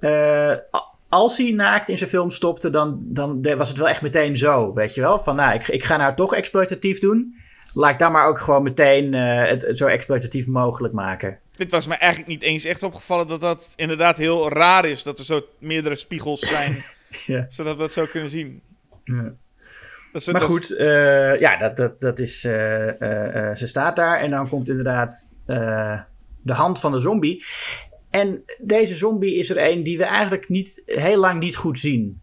eh, 0.00 0.50
a- 0.50 0.92
als 1.08 1.38
hij 1.38 1.50
naakt 1.50 1.88
in 1.88 1.98
zijn 1.98 2.10
film 2.10 2.30
stopte, 2.30 2.70
dan, 2.70 2.98
dan 3.02 3.42
was 3.56 3.68
het 3.68 3.78
wel 3.78 3.88
echt 3.88 4.02
meteen 4.02 4.36
zo. 4.36 4.72
Weet 4.74 4.94
je 4.94 5.00
wel? 5.00 5.18
Van 5.18 5.36
nou, 5.36 5.54
ik, 5.54 5.68
ik 5.68 5.84
ga 5.84 5.96
nou 5.96 6.14
toch 6.14 6.34
exploitatief 6.34 6.98
doen. 6.98 7.36
Laat 7.74 7.92
ik 7.92 7.98
dan 7.98 8.12
maar 8.12 8.26
ook 8.26 8.38
gewoon 8.38 8.62
meteen 8.62 9.14
eh, 9.14 9.48
het, 9.48 9.62
het 9.62 9.78
zo 9.78 9.86
exploitatief 9.86 10.46
mogelijk 10.46 10.94
maken. 10.94 11.38
Dit 11.56 11.70
was 11.70 11.86
me 11.86 11.94
eigenlijk 11.94 12.30
niet 12.30 12.42
eens 12.42 12.64
echt 12.64 12.82
opgevallen 12.82 13.28
dat 13.28 13.40
dat 13.40 13.72
inderdaad 13.76 14.16
heel 14.16 14.48
raar 14.48 14.84
is. 14.84 15.02
Dat 15.02 15.18
er 15.18 15.24
zo 15.24 15.46
meerdere 15.58 15.94
spiegels 15.94 16.40
zijn, 16.40 16.76
Ja. 17.26 17.46
zodat 17.48 17.72
we 17.74 17.80
dat 17.80 17.92
zo 17.92 18.06
kunnen 18.06 18.30
zien. 18.30 18.60
Ja. 19.04 19.34
Dat 20.12 20.26
Maar 20.26 20.40
dat 20.40 20.50
goed, 20.50 20.70
eh, 20.76 21.40
ja, 21.40 21.58
dat, 21.58 21.76
dat, 21.76 22.00
dat 22.00 22.18
is, 22.18 22.44
eh, 22.44 22.52
ze 23.54 23.66
staat 23.66 23.96
daar 23.96 24.20
en 24.20 24.30
dan 24.30 24.48
komt 24.48 24.68
inderdaad 24.68 25.28
de 26.42 26.52
hand 26.52 26.80
van 26.80 26.92
de 26.92 27.00
zombie. 27.00 27.44
En 28.10 28.44
deze 28.62 28.94
zombie 28.96 29.36
is 29.38 29.50
er 29.50 29.70
een 29.70 29.82
die 29.82 29.98
we 29.98 30.04
eigenlijk 30.04 30.48
niet, 30.48 30.82
heel 30.84 31.20
lang 31.20 31.40
niet 31.40 31.56
goed 31.56 31.78
zien. 31.78 32.20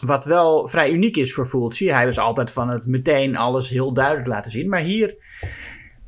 Wat 0.00 0.24
wel 0.24 0.68
vrij 0.68 0.90
uniek 0.90 1.16
is 1.16 1.34
voor 1.34 1.46
Fulci. 1.46 1.90
Hij 1.90 2.06
was 2.06 2.18
altijd 2.18 2.52
van 2.52 2.68
het 2.68 2.86
meteen 2.86 3.36
alles 3.36 3.68
heel 3.68 3.92
duidelijk 3.92 4.26
laten 4.26 4.50
zien. 4.50 4.68
Maar 4.68 4.80
hier, 4.80 5.16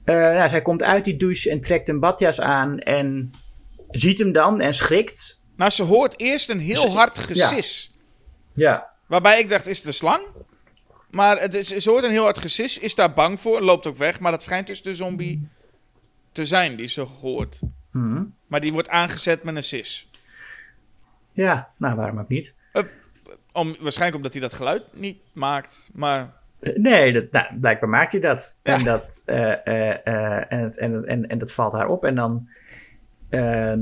eh, 0.05 0.15
nou, 0.15 0.49
zij 0.49 0.63
komt 0.63 0.83
uit 0.83 1.05
die 1.05 1.17
douche 1.17 1.51
en 1.51 1.61
trekt 1.61 1.89
een 1.89 2.01
badjas 2.01 2.41
aan 2.41 2.79
en 2.79 3.33
ziet 3.91 4.19
hem 4.19 4.33
dan 4.33 4.61
en 4.61 4.75
schrikt. 4.75 5.45
Nou, 5.57 5.71
ze 5.71 5.83
hoort 5.83 6.19
eerst 6.19 6.49
een 6.49 6.61
heel 6.61 6.91
hard 6.91 7.19
gesis. 7.19 7.97
Ja, 8.55 8.93
Waarbij 9.13 9.41
ik 9.41 9.49
dacht, 9.49 9.67
is 9.67 9.79
het 9.79 9.87
een 9.87 9.93
slang? 9.93 10.23
Maar 11.11 11.41
het 11.41 11.55
is, 11.55 11.69
ze 11.69 11.91
hoort 11.91 12.05
een 12.05 12.11
heel 12.11 12.23
hard 12.23 12.39
gesis, 12.39 12.79
is 12.79 12.95
daar 12.95 13.13
bang 13.13 13.41
voor, 13.41 13.61
loopt 13.61 13.87
ook 13.87 13.97
weg. 13.97 14.21
Maar 14.21 14.31
dat 14.31 14.43
schijnt 14.43 14.67
dus 14.67 14.83
de 14.83 14.95
zombie 14.95 15.49
te 16.33 16.47
zijn 16.47 16.77
die 16.77 16.87
ze 16.87 17.01
hoort. 17.01 17.61
Mhm. 17.91 18.25
Maar 18.47 18.61
die 18.61 18.73
wordt 18.73 18.89
aangezet 18.89 19.43
met 19.43 19.57
een 19.57 19.63
sis. 19.63 20.09
ja 21.33 21.71
nou 21.77 21.97
waarom 21.97 22.19
ook 22.19 22.29
niet. 22.29 22.55
Om, 23.53 23.77
waarschijnlijk 23.79 24.17
omdat 24.17 24.33
hij 24.33 24.43
dat 24.43 24.53
geluid 24.53 24.83
niet 24.93 25.19
maakt. 25.33 25.91
Maar 25.93 26.41
Nee, 26.75 27.13
dat, 27.13 27.31
nou, 27.31 27.47
blijkbaar 27.61 27.89
maakt 27.89 28.13
hij 28.13 28.21
dat. 28.21 28.59
Ja. 28.63 28.75
En, 28.75 28.85
dat 28.85 29.23
eh, 29.27 29.67
eh, 29.67 30.07
eh, 30.07 30.45
en, 30.49 30.59
het, 30.59 30.79
en, 30.79 31.05
en, 31.05 31.27
en 31.29 31.39
dat 31.39 31.53
valt 31.53 31.73
haar 31.73 31.89
op. 31.89 32.05
En 32.05 32.15
dan. 32.15 32.49
ehm, 33.31 33.81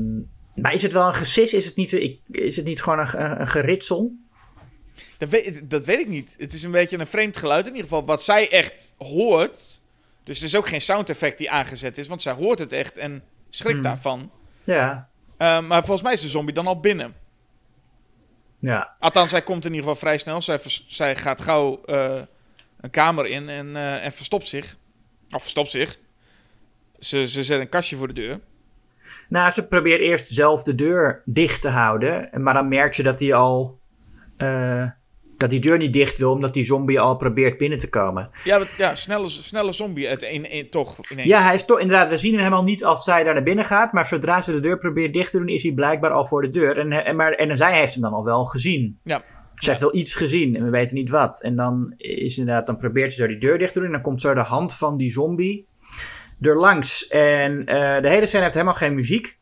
maar 0.55 0.73
is 0.73 0.81
het 0.83 0.93
wel 0.93 1.07
een 1.07 1.13
gesis? 1.13 1.53
Is 1.53 1.65
het 1.65 1.75
niet, 1.75 1.93
ik, 1.93 2.19
is 2.31 2.55
het 2.55 2.65
niet 2.65 2.81
gewoon 2.81 2.99
een, 2.99 3.41
een 3.41 3.47
geritsel? 3.47 4.13
dat 5.17 5.29
weet, 5.29 5.69
dat 5.69 5.85
weet 5.85 5.99
ik 5.99 6.07
niet. 6.07 6.35
Het 6.37 6.53
is 6.53 6.63
een 6.63 6.71
beetje 6.71 6.97
een 6.97 7.07
vreemd 7.07 7.37
geluid 7.37 7.65
in 7.65 7.71
ieder 7.71 7.83
geval. 7.89 8.05
Wat 8.05 8.23
zij 8.23 8.49
echt 8.49 8.93
hoort. 8.97 9.81
Dus 10.23 10.39
het 10.39 10.47
is 10.47 10.55
ook 10.55 10.67
geen 10.67 10.81
sound 10.81 11.09
effect 11.09 11.37
die 11.37 11.51
aangezet 11.51 11.97
is. 11.97 12.07
Want 12.07 12.21
zij 12.21 12.33
hoort 12.33 12.59
het 12.59 12.71
echt 12.71 12.97
en 12.97 13.23
schrikt 13.49 13.73
Hmm. 13.73 13.81
daarvan. 13.83 14.31
Ja. 14.63 15.09
Eh, 15.37 15.61
maar 15.61 15.79
volgens 15.79 16.01
mij 16.01 16.13
is 16.13 16.21
de 16.21 16.27
zombie 16.27 16.53
dan 16.53 16.67
al 16.67 16.79
binnen. 16.79 17.13
Ja. 18.61 18.95
Althans, 18.99 19.29
zij 19.29 19.41
komt 19.41 19.65
in 19.65 19.73
ieder 19.73 19.83
geval 19.89 20.01
vrij 20.01 20.17
snel. 20.17 20.41
Zij, 20.41 20.59
zij 20.87 21.15
gaat 21.15 21.41
gauw 21.41 21.81
eh, 21.85 22.21
een 22.81 22.89
kamer 22.89 23.27
in 23.27 23.49
en, 23.49 23.75
eh, 23.75 24.05
en 24.05 24.11
verstopt 24.11 24.47
zich. 24.47 24.75
Of 25.31 25.41
verstopt 25.41 25.69
zich. 25.69 25.99
Ze, 26.99 27.27
ze 27.27 27.43
zet 27.43 27.59
een 27.59 27.69
kastje 27.69 27.95
voor 27.95 28.07
de 28.07 28.13
deur. 28.13 28.39
Nou, 29.29 29.51
ze 29.51 29.67
probeert 29.67 30.01
eerst 30.01 30.27
zelf 30.29 30.63
de 30.63 30.75
deur 30.75 31.21
dicht 31.25 31.61
te 31.61 31.69
houden. 31.69 32.41
Maar 32.43 32.53
dan 32.53 32.67
merkt 32.67 32.95
je 32.95 33.03
dat 33.03 33.19
hij 33.19 33.33
al. 33.33 33.79
eh, 34.37 34.89
dat 35.41 35.49
die 35.49 35.59
deur 35.59 35.77
niet 35.77 35.93
dicht 35.93 36.17
wil, 36.17 36.31
omdat 36.31 36.53
die 36.53 36.63
zombie 36.63 36.99
al 36.99 37.15
probeert 37.15 37.57
binnen 37.57 37.77
te 37.77 37.89
komen. 37.89 38.29
Ja, 38.43 38.61
ja 38.77 38.95
snelle, 38.95 39.29
snelle 39.29 39.71
zombie 39.71 40.31
een, 40.33 40.45
een, 40.55 40.69
toch 40.69 40.97
ineens. 41.11 41.27
Ja, 41.27 41.43
hij 41.43 41.53
is 41.53 41.65
toch 41.65 41.79
inderdaad. 41.79 42.09
We 42.09 42.17
zien 42.17 42.31
hem 42.31 42.39
helemaal 42.39 42.63
niet 42.63 42.83
als 42.85 43.03
zij 43.03 43.23
daar 43.23 43.33
naar 43.33 43.43
binnen 43.43 43.65
gaat. 43.65 43.93
Maar 43.93 44.05
zodra 44.05 44.41
ze 44.41 44.51
de 44.51 44.59
deur 44.59 44.77
probeert 44.77 45.13
dicht 45.13 45.31
te 45.31 45.37
doen, 45.37 45.47
is 45.47 45.63
hij 45.63 45.71
blijkbaar 45.71 46.11
al 46.11 46.25
voor 46.25 46.41
de 46.41 46.49
deur. 46.49 46.77
En, 46.77 47.05
en, 47.05 47.15
maar, 47.15 47.31
en 47.31 47.57
zij 47.57 47.79
heeft 47.79 47.93
hem 47.93 48.01
dan 48.01 48.13
al 48.13 48.23
wel 48.23 48.45
gezien. 48.45 48.99
Ja. 49.03 49.23
Ze 49.55 49.69
heeft 49.69 49.81
wel 49.81 49.95
iets 49.95 50.13
gezien 50.13 50.55
en 50.55 50.63
we 50.63 50.69
weten 50.69 50.95
niet 50.95 51.09
wat. 51.09 51.41
En 51.41 51.55
dan 51.55 51.93
is 51.97 52.37
inderdaad, 52.37 52.65
dan 52.65 52.77
probeert 52.77 53.13
ze 53.13 53.21
zo 53.21 53.27
die 53.27 53.37
deur 53.37 53.57
dicht 53.57 53.73
te 53.73 53.79
doen. 53.79 53.87
En 53.87 53.93
dan 53.93 54.01
komt 54.01 54.21
zo 54.21 54.33
de 54.33 54.39
hand 54.39 54.73
van 54.73 54.97
die 54.97 55.11
zombie 55.11 55.67
er 56.41 56.57
langs. 56.57 57.07
En 57.07 57.65
eh, 57.65 58.01
de 58.01 58.09
hele 58.09 58.25
scène 58.25 58.43
heeft 58.43 58.55
helemaal 58.55 58.75
geen 58.75 58.95
muziek. 58.95 59.37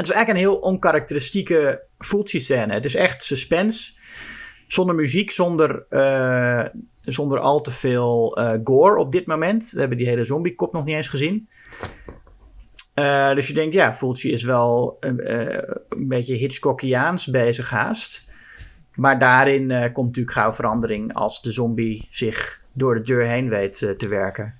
Het 0.00 0.08
is 0.08 0.14
eigenlijk 0.14 0.28
een 0.28 0.52
heel 0.52 0.56
onkarakteristieke 0.56 1.82
Fulci-scène. 1.98 2.72
Het 2.72 2.84
is 2.84 2.94
echt 2.94 3.24
suspense. 3.24 3.92
Zonder 4.72 4.94
muziek, 4.94 5.30
zonder, 5.30 5.86
eh, 5.88 6.64
zonder 7.04 7.38
al 7.38 7.60
te 7.60 7.70
veel 7.70 8.36
eh, 8.36 8.58
gore 8.64 8.98
op 8.98 9.12
dit 9.12 9.26
moment. 9.26 9.70
We 9.70 9.80
hebben 9.80 9.98
die 9.98 10.06
hele 10.06 10.24
zombie-kop 10.24 10.72
nog 10.72 10.84
niet 10.84 10.94
eens 10.94 11.08
gezien. 11.08 11.48
Eh, 12.94 13.34
dus 13.34 13.46
je 13.46 13.54
denkt, 13.54 13.74
ja, 13.74 13.94
Fulci 13.94 14.32
is 14.32 14.42
wel 14.42 14.96
een 15.00 16.08
beetje 16.08 16.34
Hitchcockiaans 16.34 17.26
bezig 17.26 17.70
haast. 17.70 18.32
Maar 18.94 19.18
daarin 19.18 19.92
komt 19.92 20.06
natuurlijk 20.06 20.36
gauw 20.36 20.52
verandering 20.52 21.14
als 21.14 21.42
de 21.42 21.52
zombie 21.52 22.06
zich 22.10 22.62
door 22.72 22.94
de 22.94 23.02
deur 23.02 23.24
heen 23.24 23.48
weet 23.48 23.78
te 23.96 24.08
werken. 24.08 24.58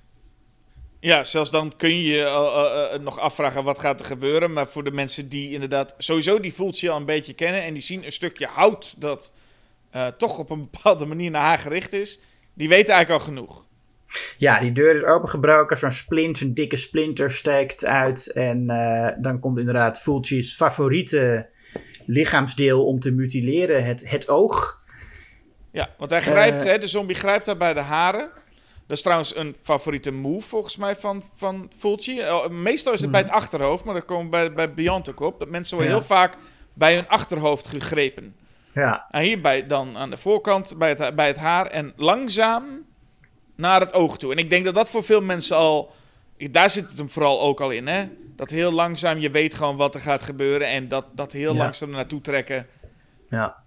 Ja, 0.99 1.23
zelfs 1.23 1.51
dan 1.51 1.71
kun 1.77 1.89
je 1.89 2.03
je 2.03 2.99
nog 3.01 3.19
afvragen 3.19 3.63
wat 3.63 3.79
gaat 3.79 3.99
er 3.99 4.05
gebeuren. 4.05 4.53
Maar 4.53 4.67
voor 4.67 4.83
de 4.83 4.91
mensen 4.91 5.29
die 5.29 5.51
inderdaad 5.51 5.95
sowieso 5.97 6.39
die 6.39 6.51
Fulci 6.51 6.89
al 6.89 6.97
een 6.97 7.05
beetje 7.05 7.33
kennen... 7.33 7.63
en 7.63 7.73
die 7.73 7.83
zien 7.83 8.05
een 8.05 8.11
stukje 8.11 8.45
hout 8.45 8.95
dat 8.97 9.33
eh, 9.91 10.07
toch 10.07 10.37
op 10.37 10.49
een 10.49 10.67
bepaalde 10.71 11.05
manier 11.05 11.31
naar 11.31 11.41
haar 11.41 11.57
gericht 11.57 11.93
is... 11.93 12.19
die 12.53 12.69
weten 12.69 12.93
eigenlijk 12.93 13.23
al 13.23 13.27
genoeg. 13.33 13.65
Ja, 14.37 14.59
die 14.59 14.71
deur 14.71 14.95
is 14.95 15.03
opengebroken. 15.03 15.77
Zo'n 15.77 15.91
splint, 15.91 16.41
een 16.41 16.53
dikke 16.53 16.75
splinter 16.75 17.31
steekt 17.31 17.85
uit. 17.85 18.31
En 18.31 18.69
eh, 18.69 19.15
dan 19.21 19.39
komt 19.39 19.57
inderdaad 19.57 20.01
Fulci's 20.01 20.55
favoriete 20.55 21.49
lichaamsdeel 22.05 22.85
om 22.85 22.99
te 22.99 23.11
mutileren. 23.11 23.83
Het, 23.83 24.09
het 24.09 24.29
oog. 24.29 24.83
Ja, 25.71 25.89
want 25.97 26.11
hij 26.11 26.21
grijpt, 26.21 26.65
Eh. 26.65 26.71
hè, 26.71 26.77
de 26.77 26.87
zombie 26.87 27.15
grijpt 27.15 27.45
daar 27.45 27.57
bij 27.57 27.73
de 27.73 27.79
haren. 27.79 28.29
Dat 28.87 28.97
is 28.97 29.01
trouwens 29.03 29.35
een 29.35 29.55
favoriete 29.61 30.11
move 30.11 30.47
volgens 30.47 30.77
mij 30.77 30.95
van, 30.95 31.23
van 31.35 31.71
Fulci. 31.77 32.21
Meestal 32.49 32.93
is 32.93 33.01
het 33.01 33.11
bij 33.11 33.21
het 33.21 33.29
achterhoofd, 33.29 33.83
maar 33.83 33.93
dat 33.93 34.05
komen 34.05 34.23
we 34.25 34.29
bij, 34.29 34.53
bij 34.53 34.73
Beyond 34.73 35.09
ook 35.09 35.19
op. 35.19 35.39
Dat 35.39 35.49
mensen 35.49 35.75
worden 35.77 35.93
Ja. 35.93 35.99
heel 35.99 36.07
vaak 36.09 36.33
bij 36.73 36.95
hun 36.95 37.07
achterhoofd 37.07 37.67
gegrepen. 37.67 38.35
Ja, 38.73 39.05
En 39.09 39.21
hierbij 39.21 39.65
dan 39.67 39.97
aan 39.97 40.09
de 40.09 40.17
voorkant 40.17 40.75
bij 40.77 40.89
het, 40.89 41.15
bij 41.15 41.27
het 41.27 41.37
haar 41.37 41.65
en 41.65 41.93
langzaam 41.95 42.63
naar 43.55 43.79
het 43.79 43.93
oog 43.93 44.17
toe. 44.17 44.31
En 44.31 44.37
ik 44.37 44.49
denk 44.49 44.65
dat 44.65 44.75
dat 44.75 44.89
voor 44.89 45.03
veel 45.03 45.21
mensen 45.21 45.57
al... 45.57 45.91
Daar 46.37 46.69
zit 46.69 46.89
het 46.89 46.97
hem 46.97 47.09
vooral 47.09 47.41
ook 47.41 47.59
al 47.61 47.69
in, 47.71 47.87
hè? 47.87 48.05
Dat 48.35 48.49
heel 48.49 48.71
langzaam, 48.71 49.19
je 49.19 49.29
weet 49.29 49.53
gewoon 49.53 49.75
wat 49.77 49.95
er 49.95 50.01
gaat 50.01 50.23
gebeuren... 50.23 50.67
en 50.67 50.87
dat, 50.87 51.05
dat 51.15 51.31
heel 51.31 51.53
Ja. 51.53 51.57
langzaam 51.57 51.89
naartoe 51.89 52.21
trekken. 52.21 52.67
ja. 53.29 53.59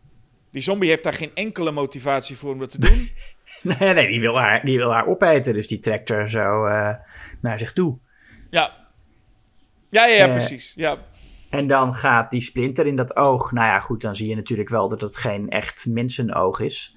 Die 0.50 0.62
zombie 0.62 0.88
heeft 0.88 1.02
daar 1.02 1.12
geen 1.12 1.30
enkele 1.34 1.70
motivatie 1.70 2.36
voor 2.36 2.52
om 2.52 2.58
dat 2.58 2.70
te 2.70 2.78
doen. 2.78 3.10
Nee, 3.78 3.92
nee 3.94 4.08
die, 4.08 4.20
wil 4.20 4.38
haar, 4.40 4.64
die 4.64 4.76
wil 4.76 4.92
haar 4.92 5.06
opeten. 5.06 5.54
Dus 5.54 5.66
die 5.66 5.78
trekt 5.78 6.10
er 6.10 6.30
zo 6.30 6.64
eh, 6.64 6.94
naar 7.40 7.58
zich 7.58 7.72
toe. 7.72 7.98
Ja. 8.50 8.72
Ja, 9.88 10.06
ja, 10.06 10.14
ja 10.16 10.24
Eh. 10.24 10.30
precies. 10.30 10.72
Ja. 10.76 10.98
En 11.56 11.66
dan 11.66 11.94
gaat 11.94 12.30
die 12.30 12.40
splinter 12.40 12.86
in 12.86 12.96
dat 12.96 13.16
oog. 13.16 13.52
Nou 13.52 13.66
ja, 13.66 13.80
goed, 13.80 14.00
dan 14.00 14.16
zie 14.16 14.28
je 14.28 14.34
natuurlijk 14.36 14.68
wel 14.68 14.88
dat 14.88 15.00
het 15.00 15.16
geen 15.16 15.48
echt 15.50 15.86
mensenoog 15.88 16.60
is. 16.60 16.96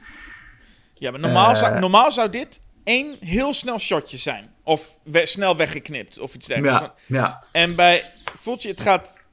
ja, 0.93 1.11
maar 1.11 1.19
normaal, 1.19 1.55
zou, 1.55 1.73
Eh. 1.73 1.79
normaal 1.79 2.11
zou 2.11 2.29
dit 2.29 2.61
één 2.83 3.15
heel 3.19 3.53
snel 3.53 3.79
shotje 3.79 4.17
zijn. 4.17 4.53
Of 4.63 4.97
we- 5.03 5.25
snel 5.25 5.55
weggeknipt, 5.57 6.19
of 6.19 6.35
iets 6.35 6.47
dergelijks. 6.47 6.79
Ja, 6.79 6.91
ja. 7.17 7.43
En 7.51 7.75
bij 7.75 8.03
Fulci, 8.39 8.69
het 8.69 8.81
gaat 8.81 9.27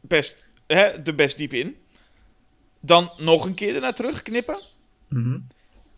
best, 0.00 0.48
hè, 0.66 0.82
er 0.82 1.14
best 1.14 1.36
diep 1.38 1.52
in. 1.52 1.76
Dan 2.80 3.10
nog 3.16 3.44
een 3.46 3.54
keer 3.54 3.74
ernaar 3.74 3.94
terugknippen. 3.94 4.58
Mhm. 5.08 5.38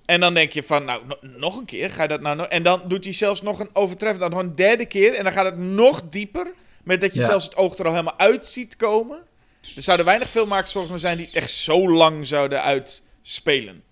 En 0.05 0.21
dan 0.21 0.35
denk 0.35 0.53
je 0.53 0.63
van, 0.63 0.85
nou, 0.85 1.07
no- 1.07 1.19
nog 1.39 1.57
een 1.57 1.65
keer, 1.65 1.91
ga 1.91 2.03
je 2.03 2.09
dat 2.09 2.21
nou 2.21 2.37
nog... 2.37 2.47
En 2.47 2.63
dan 2.63 2.81
doet 2.89 3.05
hij 3.05 3.13
zelfs 3.13 3.43
nog 3.43 3.61
een 3.61 3.71
overtreffend, 3.73 4.21
dan 4.21 4.31
nog 4.31 4.41
een 4.41 4.55
derde 4.57 4.87
keer. 4.87 5.15
En 5.15 5.25
dan 5.25 5.33
gaat 5.33 5.45
het 5.45 5.59
nog 5.59 6.03
dieper, 6.09 6.53
met 6.85 7.01
dat 7.01 7.15
je 7.15 7.21
Ja. 7.21 7.27
zelfs 7.27 7.45
het 7.45 7.57
oog 7.57 7.79
er 7.79 7.85
al 7.85 7.91
helemaal 7.91 8.19
uit 8.19 8.47
ziet 8.47 8.77
komen. 8.77 9.19
Er 9.77 9.83
zouden 9.83 10.07
weinig 10.07 10.29
filmmakers 10.29 10.73
volgens 10.73 10.93
mij 10.93 11.01
zijn 11.01 11.17
die 11.17 11.27
het 11.27 11.35
echt 11.35 11.51
zo 11.51 11.91
lang 11.91 12.27
zouden 12.27 12.63
uitspelen. 12.63 13.83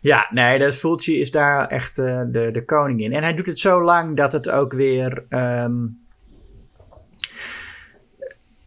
Ja, 0.00 0.28
nee, 0.30 0.58
dus 0.58 0.76
Fulci 0.76 1.20
is 1.20 1.30
daar 1.30 1.66
echt 1.66 1.98
eh, 1.98 2.22
de, 2.26 2.50
de 2.50 2.64
koning 2.64 3.00
in. 3.00 3.12
En 3.12 3.22
hij 3.22 3.34
doet 3.34 3.46
het 3.46 3.58
zo 3.58 3.82
lang 3.82 4.16
dat 4.16 4.32
het 4.32 4.50
ook 4.50 4.72
weer 4.72 5.24
ehm, 5.28 5.86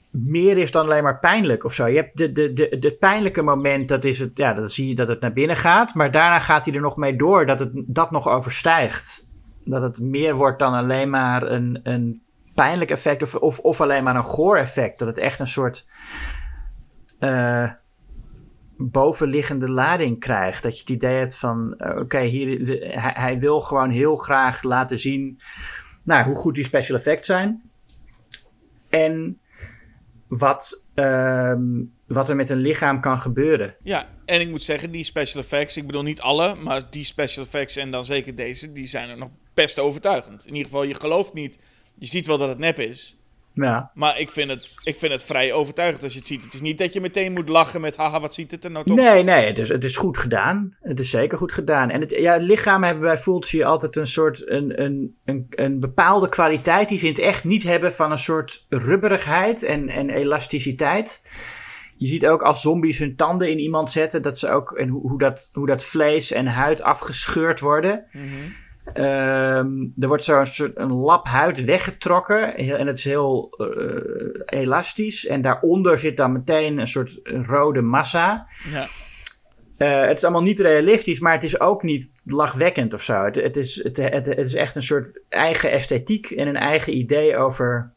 meer 0.09 0.57
is 0.57 0.71
dan 0.71 0.85
alleen 0.85 1.03
maar 1.03 1.19
pijnlijk 1.19 1.63
of 1.63 1.73
zo. 1.73 1.87
Je 1.87 1.95
hebt 1.95 2.17
de, 2.17 2.31
de, 2.31 2.53
de, 2.53 2.79
de 2.79 2.91
pijnlijke 2.91 3.41
moment, 3.41 3.87
dat 3.87 4.03
is 4.03 4.19
het, 4.19 4.31
ja, 4.37 4.53
dan 4.53 4.69
zie 4.69 4.87
je 4.87 4.95
dat 4.95 5.07
het 5.07 5.19
naar 5.21 5.33
binnen 5.33 5.55
gaat. 5.57 5.93
Maar 5.93 6.11
daarna 6.11 6.39
gaat 6.39 6.65
hij 6.65 6.73
er 6.73 6.81
nog 6.81 6.97
mee 6.97 7.15
door 7.15 7.45
dat 7.45 7.59
het 7.59 7.71
dat 7.73 8.11
nog 8.11 8.27
overstijgt. 8.27 9.33
Dat 9.63 9.81
het 9.81 9.99
meer 9.99 10.35
wordt 10.35 10.59
dan 10.59 10.73
alleen 10.73 11.09
maar 11.09 11.43
een, 11.51 11.79
een 11.83 12.21
pijnlijk 12.55 12.91
effect 12.91 13.21
of, 13.21 13.35
of, 13.35 13.59
of 13.59 13.81
alleen 13.81 14.03
maar 14.03 14.15
een 14.15 14.25
goor 14.25 14.57
effect. 14.57 14.99
Dat 14.99 15.07
het 15.07 15.17
echt 15.17 15.39
een 15.39 15.47
soort... 15.47 15.87
eh, 17.19 17.71
bovenliggende 18.77 19.69
lading 19.69 20.19
krijgt. 20.19 20.63
Dat 20.63 20.73
je 20.73 20.79
het 20.79 20.89
idee 20.89 21.17
hebt 21.17 21.37
van, 21.37 21.75
eh, 21.77 21.99
oké, 21.99 22.19
hier 22.19 22.77
hij 22.99 23.39
wil 23.39 23.61
gewoon 23.61 23.89
heel 23.89 24.15
graag 24.15 24.63
laten 24.63 24.99
zien 24.99 25.41
nou, 26.03 26.25
hoe 26.25 26.35
goed 26.35 26.55
die 26.55 26.63
special 26.63 26.97
effects 26.97 27.27
zijn. 27.27 27.61
En 28.89 29.39
wat, 30.27 30.85
ehm, 30.93 31.83
wat 32.07 32.29
er 32.29 32.35
met 32.35 32.49
een 32.49 32.57
lichaam 32.57 33.01
kan 33.01 33.21
gebeuren. 33.21 33.75
Ja, 33.79 34.07
en 34.25 34.41
ik 34.41 34.49
moet 34.49 34.63
zeggen, 34.63 34.91
die 34.91 35.03
special 35.03 35.41
effects, 35.41 35.77
ik 35.77 35.85
bedoel 35.85 36.03
niet 36.03 36.21
alle, 36.21 36.55
maar 36.55 36.89
die 36.89 37.03
special 37.03 37.43
effects 37.43 37.75
en 37.75 37.91
dan 37.91 38.05
zeker 38.05 38.35
deze, 38.35 38.71
die 38.71 38.85
zijn 38.85 39.09
er 39.09 39.17
nog 39.17 39.29
best 39.53 39.79
overtuigend. 39.79 40.45
In 40.45 40.55
ieder 40.55 40.71
geval, 40.71 40.83
je 40.83 40.93
gelooft 40.93 41.33
niet, 41.33 41.59
je 41.97 42.07
ziet 42.07 42.25
wel 42.25 42.37
dat 42.37 42.49
het 42.49 42.57
nep 42.57 42.79
is. 42.79 43.15
Ja, 43.55 43.91
Maar 43.93 44.19
ik 44.19 44.31
vind, 44.31 44.49
het, 44.49 44.69
ik 44.83 44.95
vind 44.95 45.11
het 45.11 45.23
vrij 45.23 45.53
overtuigend 45.53 46.03
als 46.03 46.13
je 46.13 46.17
het 46.17 46.27
ziet. 46.27 46.43
Het 46.43 46.53
is 46.53 46.61
niet 46.61 46.77
dat 46.77 46.93
je 46.93 47.01
meteen 47.01 47.33
moet 47.33 47.49
lachen 47.49 47.81
met, 47.81 47.95
haha, 47.95 48.19
wat 48.19 48.33
ziet 48.33 48.51
het 48.51 48.63
er 48.63 48.71
nou 48.71 48.85
toch? 48.85 48.97
nee, 48.97 49.23
nee, 49.23 49.45
het 49.45 49.59
is, 49.59 49.69
het 49.69 49.83
is 49.83 49.97
goed 49.97 50.17
gedaan. 50.17 50.75
Het 50.81 50.99
is 50.99 51.09
zeker 51.09 51.37
goed 51.37 51.51
gedaan. 51.51 51.89
En 51.89 52.01
het, 52.01 52.11
ja, 52.11 52.33
het 52.33 52.41
lichaam 52.41 52.83
hebben 52.83 53.03
bij 53.03 53.17
Fulci 53.17 53.63
altijd 53.63 53.95
een 53.95 54.07
soort, 54.07 54.49
een, 54.49 54.81
een, 54.83 55.15
een, 55.25 55.47
een 55.49 55.79
bepaalde 55.79 56.29
kwaliteit 56.29 56.87
die 56.87 56.97
ze 56.97 57.05
in 57.05 57.11
het 57.11 57.21
echt 57.21 57.43
niet 57.43 57.63
hebben 57.63 57.93
van 57.93 58.11
een 58.11 58.17
soort 58.17 58.65
rubberigheid 58.69 59.63
en, 59.63 59.89
en 59.89 60.09
elasticiteit. 60.09 61.21
Je 61.97 62.07
ziet 62.07 62.27
ook 62.27 62.41
als 62.41 62.61
zombies 62.61 62.99
hun 62.99 63.15
tanden 63.15 63.49
in 63.49 63.59
iemand 63.59 63.91
zetten, 63.91 64.21
dat 64.21 64.37
ze 64.37 64.49
ook, 64.49 64.71
en 64.71 64.87
hoe, 64.89 65.01
hoe, 65.09 65.19
dat, 65.19 65.49
hoe 65.53 65.67
dat 65.67 65.85
vlees 65.85 66.31
en 66.31 66.47
huid 66.47 66.81
afgescheurd 66.81 67.59
worden. 67.59 68.05
Mhm. 68.11 68.25
Ehm, 68.93 69.87
er 69.99 70.07
wordt 70.07 70.23
zo'n 70.23 70.45
soort 70.45 70.77
een 70.77 70.93
lap 70.93 71.27
huid 71.27 71.63
weggetrokken 71.63 72.57
en 72.57 72.87
het 72.87 72.97
is 72.97 73.03
heel 73.03 73.49
eh, 73.57 74.59
elastisch. 74.61 75.25
En 75.25 75.41
daaronder 75.41 75.97
zit 75.97 76.17
dan 76.17 76.31
meteen 76.31 76.77
een 76.77 76.87
soort 76.87 77.19
rode 77.23 77.81
massa. 77.81 78.47
Ja. 78.71 78.87
Eh, 79.77 80.07
het 80.07 80.17
is 80.17 80.23
allemaal 80.23 80.41
niet 80.41 80.59
realistisch, 80.59 81.19
maar 81.19 81.33
het 81.33 81.43
is 81.43 81.59
ook 81.59 81.83
niet 81.83 82.11
lachwekkend 82.25 82.93
of 82.93 83.01
zo. 83.01 83.23
Het, 83.23 83.35
het, 83.35 83.57
is, 83.57 83.83
het, 83.83 83.97
het, 83.97 84.25
het 84.25 84.37
is 84.37 84.53
echt 84.53 84.75
een 84.75 84.83
soort 84.83 85.19
eigen 85.29 85.71
esthetiek 85.71 86.31
en 86.31 86.47
een 86.47 86.55
eigen 86.55 86.97
idee 86.97 87.37
over 87.37 87.91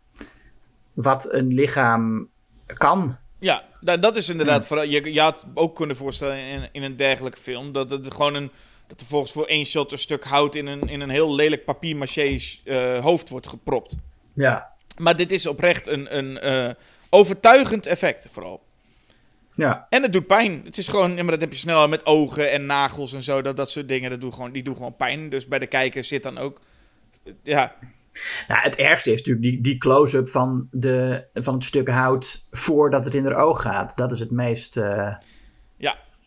wat 0.92 1.32
een 1.32 1.54
lichaam 1.54 2.28
kan. 2.66 3.16
Ja, 3.38 3.64
da- 3.80 3.96
dat 3.96 4.16
is 4.16 4.28
inderdaad 4.28 4.66
vooral. 4.66 4.86
Je, 4.86 5.12
je 5.12 5.20
had 5.20 5.46
ook 5.54 5.74
kunnen 5.74 5.96
voorstellen 5.96 6.36
in, 6.36 6.68
in 6.72 6.82
een 6.82 6.96
dergelijke 6.96 7.40
film 7.40 7.72
dat 7.72 7.90
het 7.90 8.14
gewoon 8.14 8.34
een. 8.34 8.50
Dat 8.88 9.00
er 9.00 9.06
volgens 9.06 9.32
voor 9.32 9.46
één 9.46 9.64
shot 9.66 9.92
een 9.92 9.98
stuk 9.98 10.24
hout 10.24 10.54
in 10.54 10.66
een, 10.66 10.88
in 10.88 11.00
een 11.00 11.10
heel 11.10 11.34
lelijk 11.34 11.64
papier-maché 11.64 12.36
eh, 12.64 12.98
hoofd 12.98 13.28
wordt 13.28 13.48
gepropt. 13.48 13.94
Ja, 14.32 14.72
Maar 14.96 15.16
dit 15.16 15.32
is 15.32 15.46
oprecht 15.46 15.86
een, 15.86 16.16
een 16.16 16.38
eh, 16.38 16.70
overtuigend 17.10 17.86
effect, 17.86 18.28
vooral. 18.32 18.62
ja. 19.54 19.86
En 19.90 20.02
het 20.02 20.12
doet 20.12 20.26
pijn. 20.26 20.60
Het 20.64 20.78
is 20.78 20.88
gewoon, 20.88 21.16
ja, 21.16 21.22
maar 21.22 21.32
dat 21.32 21.40
heb 21.40 21.52
je 21.52 21.58
snel 21.58 21.88
met 21.88 22.06
ogen 22.06 22.50
en 22.50 22.66
nagels 22.66 23.12
en 23.12 23.22
zo. 23.22 23.42
Dat, 23.42 23.56
dat 23.56 23.70
soort 23.70 23.88
dingen, 23.88 24.10
dat 24.10 24.20
doet 24.20 24.34
gewoon, 24.34 24.52
die 24.52 24.62
doen 24.62 24.76
gewoon 24.76 24.96
pijn. 24.96 25.28
Dus 25.30 25.46
bij 25.46 25.58
de 25.58 25.66
kijker 25.66 26.04
zit 26.04 26.22
dan 26.22 26.38
ook. 26.38 26.60
Ja, 27.42 27.74
Nou, 28.48 28.60
het 28.62 28.76
ergste 28.76 29.12
is 29.12 29.18
natuurlijk 29.18 29.46
die, 29.46 29.60
die 29.60 29.78
close-up 29.78 30.28
van, 30.28 30.68
de, 30.70 31.24
van 31.34 31.54
het 31.54 31.64
stuk 31.64 31.88
hout 31.88 32.46
voordat 32.50 33.04
het 33.04 33.14
in 33.14 33.24
haar 33.24 33.34
oog 33.36 33.62
gaat. 33.62 33.96
Dat 33.96 34.10
is 34.12 34.20
het 34.20 34.30
meest. 34.30 34.76
eh. 34.76 35.14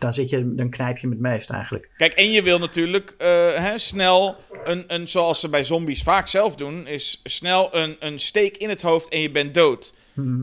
Dan, 0.01 0.13
zit 0.13 0.29
je, 0.29 0.55
dan 0.55 0.69
knijp 0.69 0.97
je 0.97 1.01
hem 1.01 1.11
het 1.11 1.19
meest 1.19 1.49
eigenlijk. 1.49 1.89
Kijk, 1.97 2.13
en 2.13 2.31
je 2.31 2.43
wil 2.43 2.59
natuurlijk 2.59 3.15
eh, 3.17 3.27
hè, 3.53 3.77
snel, 3.77 4.35
een, 4.63 4.83
een, 4.87 5.07
zoals 5.07 5.39
ze 5.39 5.49
bij 5.49 5.63
zombies 5.63 6.03
vaak 6.03 6.27
zelf 6.27 6.55
doen, 6.55 6.87
is 6.87 7.21
snel 7.23 7.75
een, 7.75 7.95
een 7.99 8.19
steek 8.19 8.57
in 8.57 8.69
het 8.69 8.81
hoofd 8.81 9.09
en 9.09 9.19
je 9.19 9.31
bent 9.31 9.53
dood. 9.53 9.93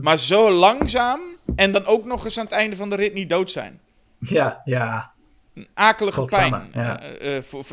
Maar 0.01 0.17
zo 0.17 0.51
langzaam 0.51 1.19
en 1.55 1.71
dan 1.71 1.85
ook 1.85 2.05
nog 2.05 2.25
eens 2.25 2.37
aan 2.37 2.43
het 2.43 2.53
einde 2.53 2.75
van 2.75 2.89
de 2.89 2.95
rit 2.95 3.13
niet 3.13 3.29
dood 3.29 3.51
zijn. 3.51 3.79
Ja, 4.19 4.61
ja. 4.65 5.11
Een 5.53 5.67
akelige 5.73 6.19
Godsamme, 6.19 6.57
pijn. 6.57 6.85
ja. 6.85 7.01
Eh, 7.01 7.37
eh, 7.37 7.43
voor, 7.43 7.65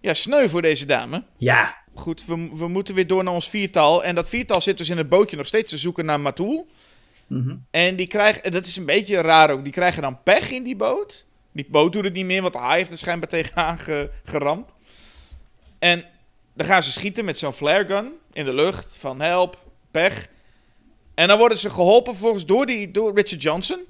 ja, 0.00 0.14
sneu 0.14 0.48
voor 0.48 0.62
deze 0.62 0.86
dame. 0.86 1.22
Ja, 1.36 1.82
Goed, 1.94 2.24
we, 2.26 2.48
we 2.54 2.68
moeten 2.68 2.94
weer 2.94 3.06
door 3.06 3.24
naar 3.24 3.34
ons 3.34 3.48
viertal. 3.48 4.04
En 4.04 4.14
dat 4.14 4.28
viertal 4.28 4.60
zit 4.60 4.78
dus 4.78 4.90
in 4.90 4.96
het 4.96 5.08
bootje 5.08 5.36
nog 5.36 5.46
steeds 5.46 5.70
te 5.70 5.78
zoeken 5.78 6.04
naar 6.04 6.20
Matul. 6.20 6.68
Mhm. 7.32 7.56
En 7.70 7.96
die 7.96 8.06
krijgen, 8.06 8.52
dat 8.52 8.66
is 8.66 8.76
een 8.76 8.86
beetje 8.86 9.20
raar 9.20 9.50
ook, 9.50 9.62
die 9.62 9.72
krijgen 9.72 10.02
dan 10.02 10.22
pech 10.22 10.50
in 10.50 10.62
die 10.62 10.76
boot. 10.76 11.26
Die 11.52 11.66
boot 11.70 11.92
doet 11.92 12.04
het 12.04 12.12
niet 12.12 12.24
meer, 12.24 12.42
want 12.42 12.54
hij 12.54 12.76
heeft 12.76 12.90
er 12.90 12.98
schijnbaar 12.98 13.28
tegenaan 13.28 13.78
ge- 13.78 14.10
geramd. 14.24 14.74
En 15.78 16.04
dan 16.54 16.66
gaan 16.66 16.82
ze 16.82 16.92
schieten 16.92 17.24
met 17.24 17.38
zo'n 17.38 17.52
flare 17.52 17.86
gun 17.86 18.12
in 18.32 18.44
de 18.44 18.54
lucht. 18.54 18.96
Van 18.96 19.20
help, 19.20 19.58
pech. 19.90 20.28
En 21.14 21.28
dan 21.28 21.38
worden 21.38 21.58
ze 21.58 21.70
geholpen 21.70 22.12
vervolgens 22.12 22.46
door, 22.46 22.66
die, 22.66 22.90
door 22.90 23.14
Richard 23.14 23.42
Johnson. 23.42 23.80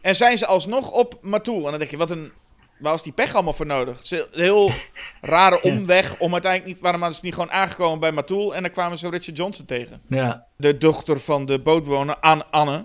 En 0.00 0.16
zijn 0.16 0.38
ze 0.38 0.46
alsnog 0.46 0.90
op 0.90 1.18
Matul. 1.20 1.64
En 1.64 1.70
dan 1.70 1.78
denk 1.78 1.90
je, 1.90 1.96
wat 1.96 2.10
een... 2.10 2.32
Waar 2.78 2.92
was 2.92 3.02
die 3.02 3.12
pech 3.12 3.34
allemaal 3.34 3.52
voor 3.52 3.66
nodig? 3.66 4.10
Heel 4.32 4.70
rare 5.20 5.62
omweg 5.62 6.18
om 6.18 6.32
uiteindelijk 6.32 6.72
niet... 6.72 6.82
Waarom 6.82 7.00
waren 7.00 7.14
ze 7.14 7.24
niet 7.24 7.34
gewoon 7.34 7.50
aangekomen 7.50 8.00
bij 8.00 8.12
Matul? 8.12 8.54
En 8.54 8.62
dan 8.62 8.70
kwamen 8.70 8.98
ze 8.98 9.10
Richard 9.10 9.36
Johnson 9.36 9.64
tegen. 9.64 10.02
Ja. 10.06 10.46
De 10.56 10.76
dochter 10.76 11.20
van 11.20 11.46
de 11.46 11.58
bootbewoner, 11.58 12.16
Anne, 12.16 12.46
Anne 12.50 12.84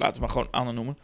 laten 0.00 0.14
we 0.14 0.20
maar 0.20 0.28
gewoon 0.28 0.50
Anne 0.50 0.72
noemen. 0.72 0.98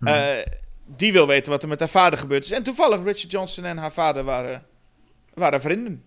Eh, 0.00 0.38
die 0.86 1.12
wil 1.12 1.26
weten 1.26 1.52
wat 1.52 1.62
er 1.62 1.68
met 1.68 1.78
haar 1.78 1.88
vader 1.88 2.18
gebeurd 2.18 2.44
is. 2.44 2.50
En 2.50 2.62
toevallig, 2.62 3.02
Richard 3.02 3.30
Johnson 3.30 3.64
en 3.64 3.76
haar 3.76 3.92
vader 3.92 4.24
waren, 4.24 4.66
waren 5.34 5.60
vrienden. 5.60 6.04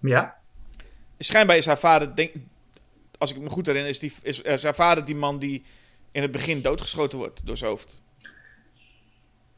Ja. 0.00 0.36
Schijnbaar 1.18 1.56
is 1.56 1.66
haar 1.66 1.78
vader, 1.78 2.14
denk, 2.14 2.32
als 3.18 3.30
ik 3.30 3.38
me 3.38 3.50
goed 3.50 3.66
herinner, 3.66 3.90
is, 3.90 3.98
die, 3.98 4.12
is, 4.22 4.40
is 4.40 4.62
haar 4.62 4.74
vader 4.74 5.04
die 5.04 5.16
man 5.16 5.38
die 5.38 5.64
in 6.12 6.22
het 6.22 6.30
begin 6.30 6.62
doodgeschoten 6.62 7.18
wordt 7.18 7.46
door 7.46 7.56
zijn 7.56 7.70
hoofd. 7.70 8.02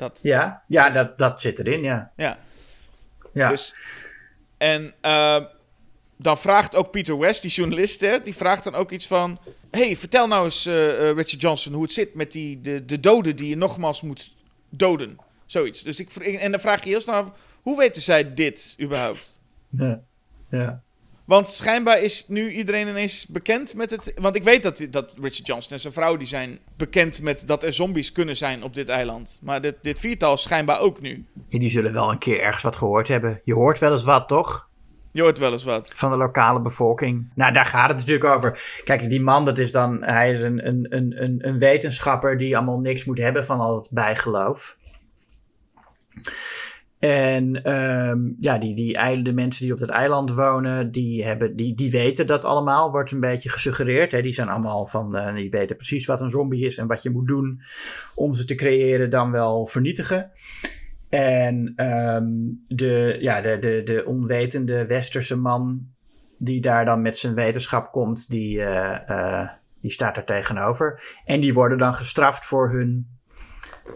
Dat, 0.02 0.18
Ja, 0.22 0.62
ja 0.66 0.90
dat, 0.90 1.18
dat 1.18 1.40
zit 1.40 1.58
erin, 1.58 1.82
ja. 1.82 2.10
ja. 2.16 2.38
ja. 3.32 3.48
Dus, 3.48 3.74
en 4.58 4.94
eh, 5.00 5.44
dan 6.16 6.38
vraagt 6.38 6.76
ook 6.76 6.90
Peter 6.90 7.18
West, 7.18 7.42
die 7.42 7.50
journalist, 7.50 8.00
hè, 8.00 8.22
die 8.22 8.34
vraagt 8.34 8.64
dan 8.64 8.74
ook 8.74 8.90
iets 8.90 9.06
van... 9.06 9.38
hey, 9.70 9.96
vertel 9.96 10.26
nou 10.26 10.44
eens, 10.44 10.66
eh, 10.66 10.90
eh, 10.90 11.16
Richard 11.16 11.40
Johnson, 11.40 11.72
hoe 11.72 11.82
het 11.82 11.92
zit 11.92 12.14
met 12.14 12.32
die, 12.32 12.60
de, 12.60 12.84
de 12.84 13.00
doden 13.00 13.36
die 13.36 13.48
je 13.48 13.56
nogmaals 13.56 14.02
moet 14.02 14.34
doden. 14.68 15.18
Zoiets. 15.46 15.82
Dus 15.82 16.00
ik, 16.00 16.16
en 16.16 16.50
dan 16.50 16.60
vraag 16.60 16.84
je 16.84 16.90
heel 16.90 17.00
snel 17.00 17.14
af, 17.14 17.32
hoe 17.62 17.78
weten 17.78 18.02
zij 18.02 18.34
dit 18.34 18.76
überhaupt? 18.80 19.40
ja. 19.70 20.00
ja. 20.48 20.82
Want 21.24 21.48
schijnbaar 21.48 22.00
is 22.00 22.24
nu 22.28 22.50
iedereen 22.50 22.88
ineens 22.88 23.26
bekend 23.26 23.74
met 23.74 23.90
het... 23.90 24.12
Want 24.14 24.36
ik 24.36 24.42
weet 24.42 24.62
dat, 24.62 24.86
dat 24.90 25.14
Richard 25.20 25.46
Johnson 25.46 25.72
en 25.72 25.80
zijn 25.80 25.92
vrouw... 25.92 26.16
die 26.16 26.26
zijn 26.26 26.58
bekend 26.76 27.22
met 27.22 27.46
dat 27.46 27.62
er 27.62 27.72
zombies 27.72 28.12
kunnen 28.12 28.36
zijn 28.36 28.62
op 28.62 28.74
dit 28.74 28.88
eiland. 28.88 29.38
Maar 29.42 29.60
dit, 29.60 29.74
dit 29.82 29.98
viertal 29.98 30.36
schijnbaar 30.36 30.80
ook 30.80 31.00
nu. 31.00 31.24
Ja, 31.48 31.58
Die 31.58 31.68
zullen 31.68 31.92
wel 31.92 32.10
een 32.10 32.18
keer 32.18 32.40
ergens 32.40 32.62
wat 32.62 32.76
gehoord 32.76 33.08
hebben. 33.08 33.40
Je 33.44 33.54
hoort 33.54 33.78
wel 33.78 33.90
eens 33.90 34.04
wat, 34.04 34.28
toch? 34.28 34.68
Je 35.10 35.22
hoort 35.22 35.38
wel 35.38 35.52
eens 35.52 35.64
wat. 35.64 35.92
Van 35.96 36.10
de 36.10 36.16
lokale 36.16 36.60
bevolking. 36.60 37.30
Nou, 37.34 37.52
daar 37.52 37.66
gaat 37.66 37.88
het 37.88 37.98
natuurlijk 37.98 38.24
over. 38.24 38.80
Kijk, 38.84 39.08
die 39.08 39.20
man, 39.20 39.44
dat 39.44 39.58
is 39.58 39.72
dan... 39.72 40.02
Hij 40.02 40.30
is 40.30 40.42
een, 40.42 40.66
een, 40.66 40.86
een, 40.88 41.22
een, 41.22 41.48
een 41.48 41.58
wetenschapper 41.58 42.38
die 42.38 42.56
allemaal 42.56 42.78
niks 42.78 43.04
moet 43.04 43.18
hebben 43.18 43.44
van 43.44 43.60
al 43.60 43.76
het 43.76 43.88
bijgeloof. 43.90 44.76
En 47.02 47.62
ehm, 47.62 48.20
ja, 48.40 48.58
die, 48.58 48.74
die, 48.74 49.22
de 49.22 49.32
mensen 49.32 49.64
die 49.64 49.72
op 49.72 49.78
dat 49.78 49.88
eiland 49.88 50.30
wonen, 50.30 50.90
die, 50.90 51.24
hebben, 51.24 51.56
die, 51.56 51.74
die 51.74 51.90
weten 51.90 52.26
dat 52.26 52.44
allemaal, 52.44 52.90
wordt 52.90 53.10
een 53.10 53.20
beetje 53.20 53.48
gesuggereerd. 53.48 54.12
Hè? 54.12 54.22
Die 54.22 54.32
zijn 54.32 54.48
allemaal 54.48 54.86
van, 54.86 55.16
eh, 55.16 55.34
die 55.34 55.50
weten 55.50 55.76
precies 55.76 56.06
wat 56.06 56.20
een 56.20 56.30
zombie 56.30 56.64
is 56.64 56.78
en 56.78 56.86
wat 56.86 57.02
je 57.02 57.10
moet 57.10 57.26
doen 57.26 57.62
om 58.14 58.34
ze 58.34 58.44
te 58.44 58.54
creëren, 58.54 59.10
dan 59.10 59.30
wel 59.30 59.66
vernietigen. 59.66 60.30
En 61.08 61.72
ehm, 61.76 62.28
de, 62.68 63.16
ja, 63.20 63.40
de, 63.40 63.58
de, 63.58 63.82
de 63.84 64.04
onwetende 64.06 64.86
westerse 64.86 65.36
man 65.36 65.86
die 66.38 66.60
daar 66.60 66.84
dan 66.84 67.02
met 67.02 67.16
zijn 67.16 67.34
wetenschap 67.34 67.92
komt, 67.92 68.30
die, 68.30 68.62
eh, 68.62 69.48
die 69.80 69.90
staat 69.90 70.16
er 70.16 70.24
tegenover. 70.24 71.02
En 71.24 71.40
die 71.40 71.54
worden 71.54 71.78
dan 71.78 71.94
gestraft 71.94 72.44
voor 72.44 72.70
hun 72.70 73.20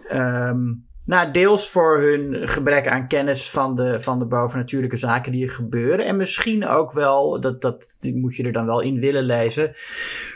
Ehm, 0.09 0.73
nou, 1.07 1.31
deels 1.33 1.71
voor 1.71 2.01
hun 2.01 2.49
gebrek 2.49 2.89
aan 2.89 3.09
kennis 3.09 3.51
van 3.51 3.75
de, 3.75 4.01
van 4.01 4.19
de 4.19 4.27
bovennatuurlijke 4.27 4.97
zaken 4.97 5.33
die 5.33 5.45
er 5.45 5.51
gebeuren. 5.51 6.07
En 6.07 6.17
misschien 6.17 6.67
ook 6.67 6.93
wel, 6.93 7.41
dat, 7.41 7.61
dat 7.61 7.99
moet 8.15 8.37
je 8.37 8.43
er 8.43 8.53
dan 8.53 8.67
wel 8.67 8.81
in 8.81 9.01
willen 9.01 9.25
lezen, 9.25 9.71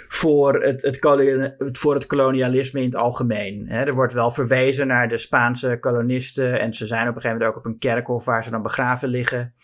voor 0.09 0.63
het, 0.63 0.83
het, 0.83 1.79
voor 1.79 1.95
het 1.95 2.07
kolonialisme 2.07 2.81
in 2.81 2.87
het 2.87 2.97
algemeen. 2.97 3.69
Er 3.69 3.95
wordt 3.95 4.13
wel 4.13 4.31
verwezen 4.31 4.87
naar 4.87 5.09
de 5.09 5.19
Spaanse 5.19 5.77
kolonisten. 5.81 6.61
En 6.61 6.75
ze 6.75 6.87
zijn 6.87 7.09
op 7.09 7.15
een 7.15 7.21
gegeven 7.21 7.39
moment 7.39 7.51
ook 7.51 7.65
op 7.65 7.73
een 7.73 7.79
kerkhof 7.79 8.25
waar 8.25 8.45
ze 8.45 8.51
dan 8.51 8.63
begraven 8.63 9.09
liggen. 9.09 9.55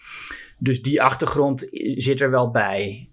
Dus 0.59 0.83
die 0.83 1.03
achtergrond 1.03 1.69
zit 1.97 2.21
er 2.21 2.31
wel 2.31 2.51
bij. 2.51 3.09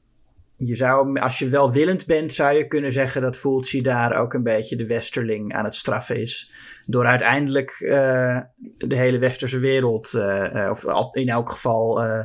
Je 0.67 0.75
zou, 0.75 1.19
als 1.19 1.39
je 1.39 1.47
welwillend 1.47 2.05
bent, 2.05 2.33
zou 2.33 2.57
je 2.57 2.67
kunnen 2.67 2.91
zeggen 2.91 3.21
dat 3.21 3.37
Fulci 3.37 3.81
daar 3.81 4.15
ook 4.17 4.33
een 4.33 4.43
beetje 4.43 4.75
de 4.75 4.85
westerling 4.85 5.53
aan 5.53 5.63
het 5.63 5.75
straffen 5.75 6.19
is. 6.21 6.53
Door 6.87 7.05
uiteindelijk 7.05 7.69
eh, 7.71 8.39
de 8.77 8.95
hele 8.95 9.17
westerse 9.17 9.59
wereld, 9.59 10.13
eh, 10.13 10.65
eh, 10.65 10.69
of 10.71 11.15
in 11.15 11.27
elk 11.29 11.49
geval 11.51 12.03
eh, 12.03 12.19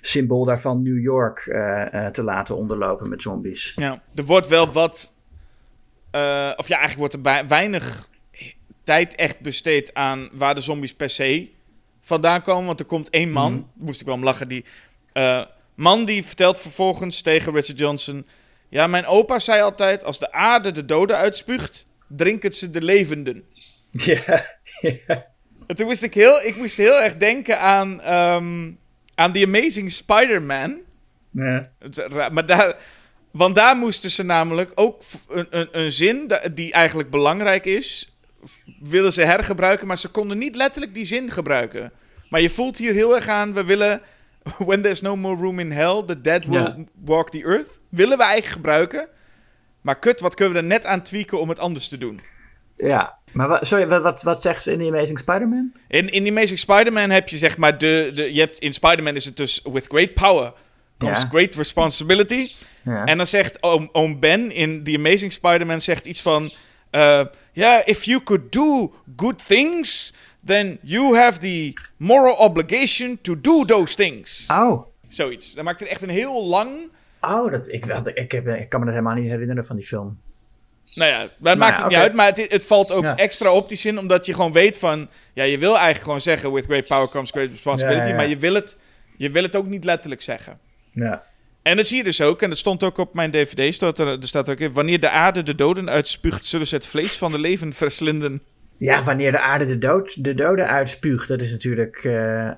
symbool 0.00 0.44
daarvan 0.44 0.82
New 0.82 1.00
York, 1.02 1.38
te 2.12 2.24
laten 2.24 2.56
onderlopen 2.56 3.08
met 3.08 3.22
zombies. 3.22 3.72
Ja, 3.76 4.02
er 4.14 4.24
wordt 4.24 4.46
wel 4.48 4.72
wat. 4.72 5.12
of 6.56 6.68
ja, 6.68 6.78
eigenlijk 6.78 6.98
wordt 6.98 7.14
er 7.14 7.20
bij, 7.20 7.46
weinig 7.48 8.08
tijd 8.82 9.14
echt 9.14 9.40
besteed 9.40 9.94
aan 9.94 10.28
waar 10.32 10.54
de 10.54 10.60
zombies 10.60 10.94
per 10.94 11.10
se 11.10 11.50
vandaan 12.00 12.42
komen. 12.42 12.66
Want 12.66 12.80
er 12.80 12.86
komt 12.86 13.10
één 13.10 13.30
man, 13.30 13.52
Mhm. 13.52 13.62
moest 13.74 14.00
ik 14.00 14.06
wel 14.06 14.14
om 14.14 14.24
lachen, 14.24 14.48
die. 14.48 14.64
Man 15.74 16.04
die 16.04 16.24
vertelt 16.24 16.60
vervolgens 16.60 17.22
tegen 17.22 17.54
Richard 17.54 17.78
Johnson. 17.78 18.26
Ja, 18.68 18.86
mijn 18.86 19.06
opa 19.06 19.38
zei 19.38 19.62
altijd: 19.62 20.04
als 20.04 20.18
de 20.18 20.32
aarde 20.32 20.72
de 20.72 20.84
doden 20.84 21.16
uitspuugt, 21.16 21.86
drinken 22.08 22.52
ze 22.52 22.70
de 22.70 22.82
levenden. 22.82 23.44
Ja, 23.90 24.22
ja. 25.06 25.26
En 25.66 25.76
toen 25.76 25.86
moest 25.86 26.02
ik 26.02 26.14
heel, 26.14 26.42
ik 26.42 26.56
moest 26.56 26.76
heel 26.76 27.00
erg 27.00 27.16
denken 27.16 27.60
aan, 27.60 28.00
ehm, 28.00 28.70
aan 29.14 29.32
The 29.32 29.44
Amazing 29.46 29.90
Spider-Man. 29.90 30.80
ja. 31.30 31.70
Maar 32.32 32.46
daar, 32.46 32.76
want 33.30 33.54
daar 33.54 33.76
moesten 33.76 34.10
ze 34.10 34.22
namelijk 34.22 34.72
ook 34.74 35.02
een, 35.28 35.46
een, 35.50 35.68
een 35.72 35.92
zin 35.92 36.32
die 36.54 36.72
eigenlijk 36.72 37.10
belangrijk 37.10 37.64
is, 37.64 38.16
willen 38.80 39.12
ze 39.12 39.22
hergebruiken, 39.22 39.86
maar 39.86 39.98
ze 39.98 40.08
konden 40.08 40.38
niet 40.38 40.56
letterlijk 40.56 40.94
die 40.94 41.04
zin 41.04 41.30
gebruiken. 41.30 41.92
Maar 42.28 42.40
je 42.40 42.50
voelt 42.50 42.78
hier 42.78 42.92
heel 42.92 43.14
erg 43.14 43.28
aan, 43.28 43.52
we 43.52 43.64
willen, 43.64 44.00
when 44.68 44.82
there's 44.82 45.00
no 45.02 45.16
more 45.16 45.36
room 45.40 45.58
in 45.58 45.70
hell, 45.72 46.02
the 46.06 46.20
dead 46.20 46.44
will 46.46 46.62
Ja. 46.62 46.76
walk 47.04 47.30
the 47.30 47.42
earth. 47.44 47.80
Willen 47.88 48.16
we 48.18 48.24
eigenlijk 48.24 48.52
gebruiken, 48.52 49.08
maar 49.80 49.98
kut, 49.98 50.20
wat 50.20 50.34
kunnen 50.34 50.54
we 50.54 50.60
er 50.60 50.66
net 50.66 50.84
aan 50.86 51.02
tweaken 51.02 51.40
om 51.40 51.48
het 51.48 51.58
anders 51.58 51.88
te 51.88 51.98
doen? 51.98 52.20
ja. 52.76 53.20
Maar 53.32 53.48
wat, 53.48 53.66
sorry, 53.66 53.88
wat, 53.88 54.02
wat, 54.02 54.22
wat 54.22 54.42
zegt 54.42 54.62
ze 54.62 54.72
in 54.72 54.78
The 54.78 54.86
Amazing 54.86 55.18
Spider-Man? 55.18 55.72
In, 55.88 56.08
in 56.12 56.24
The 56.24 56.30
Amazing 56.30 56.58
Spider-Man 56.58 57.10
heb 57.10 57.28
je 57.28 57.38
zeg 57.38 57.56
maar 57.56 57.78
de, 57.78 58.10
de 58.14 58.34
je 58.34 58.40
hebt, 58.40 58.58
in 58.58 58.72
Spider-Man 58.72 59.14
is 59.14 59.24
het 59.24 59.36
dus, 59.36 59.60
with 59.72 59.86
great 59.88 60.14
power 60.14 60.52
comes 60.98 61.20
Ja. 61.22 61.28
great 61.28 61.54
responsibility. 61.54 62.50
Ja. 62.84 63.04
En 63.04 63.16
dan 63.16 63.26
zegt 63.26 63.62
oom, 63.62 63.88
oom 63.92 64.20
Ben 64.20 64.50
in 64.50 64.84
The 64.84 64.94
Amazing 64.96 65.32
Spider-Man 65.32 65.80
zegt 65.80 66.06
iets 66.06 66.22
van... 66.22 66.50
eh, 66.90 67.20
Ja, 67.52 67.84
if 67.84 68.04
you 68.04 68.22
could 68.22 68.52
do 68.52 68.92
good 69.16 69.46
things... 69.46 70.12
then 70.44 70.78
you 70.82 71.16
have 71.16 71.38
the 71.38 71.72
moral 71.96 72.36
obligation 72.36 73.18
to 73.22 73.40
do 73.40 73.64
those 73.64 73.94
things. 73.94 74.46
Oh. 74.50 74.86
Zoiets. 75.08 75.54
Dan 75.54 75.64
maakt 75.64 75.80
het 75.80 75.88
echt 75.88 76.02
een 76.02 76.08
heel 76.08 76.46
lang... 76.46 76.90
Oh, 77.20 77.52
dat, 77.52 77.68
ik, 77.68 77.86
ik, 78.14 78.32
heb, 78.32 78.46
ik 78.48 78.68
kan 78.68 78.80
me 78.80 78.86
dat 78.86 78.94
helemaal 78.94 79.14
niet 79.14 79.30
herinneren 79.30 79.66
van 79.66 79.76
die 79.76 79.86
film. 79.86 80.20
Nou 80.94 81.10
ja, 81.10 81.28
dat 81.38 81.58
maakt 81.58 81.76
ja, 81.76 81.82
het 81.82 81.92
niet 81.92 81.98
uit. 81.98 82.14
Maar 82.14 82.26
het, 82.26 82.52
het 82.52 82.64
valt 82.64 82.92
ook 82.92 83.02
Ja. 83.02 83.16
extra 83.16 83.52
op 83.52 83.68
die 83.68 83.76
zin... 83.76 83.98
omdat 83.98 84.26
je 84.26 84.34
gewoon 84.34 84.52
weet 84.52 84.78
van... 84.78 85.08
Ja, 85.32 85.44
je 85.44 85.58
wil 85.58 85.72
eigenlijk 85.72 86.04
gewoon 86.04 86.20
zeggen... 86.20 86.52
with 86.52 86.64
great 86.64 86.86
power 86.86 87.08
comes 87.08 87.30
great 87.30 87.50
responsibility... 87.50 88.08
Ja. 88.08 88.14
maar 88.14 88.28
je 88.28 88.36
wil, 88.36 88.54
het, 88.54 88.78
je 89.16 89.30
wil 89.30 89.42
het 89.42 89.56
ook 89.56 89.66
niet 89.66 89.84
letterlijk 89.84 90.22
zeggen. 90.22 90.58
Ja. 90.92 91.24
En 91.62 91.76
dan 91.76 91.84
zie 91.84 91.96
je 91.96 92.04
dus 92.04 92.20
ook, 92.20 92.42
en 92.42 92.48
dat 92.48 92.58
stond 92.58 92.82
ook 92.82 92.98
op 92.98 93.14
mijn 93.14 93.30
dvd, 93.30 93.74
staat 93.74 93.98
er, 93.98 94.06
er 94.06 94.26
staat 94.26 94.48
ook 94.48 94.58
in... 94.58 94.72
wanneer 94.72 95.00
de 95.00 95.10
aarde 95.10 95.42
de 95.42 95.54
doden 95.54 95.90
uitspuugt... 95.90 96.46
zullen 96.46 96.66
ze 96.66 96.74
het 96.74 96.86
vlees 96.86 97.16
van 97.16 97.32
de 97.32 97.38
leven 97.38 97.72
verslinden... 97.72 98.42
Ja, 98.84 99.02
wanneer 99.02 99.30
de 99.32 99.40
aarde 99.40 99.66
de, 99.66 99.78
dood, 99.78 100.24
de 100.24 100.34
doden 100.34 100.66
uitspuugt, 100.68 101.28
dat 101.28 101.40
is 101.40 101.50
natuurlijk. 101.50 101.96
eh, 102.04 102.50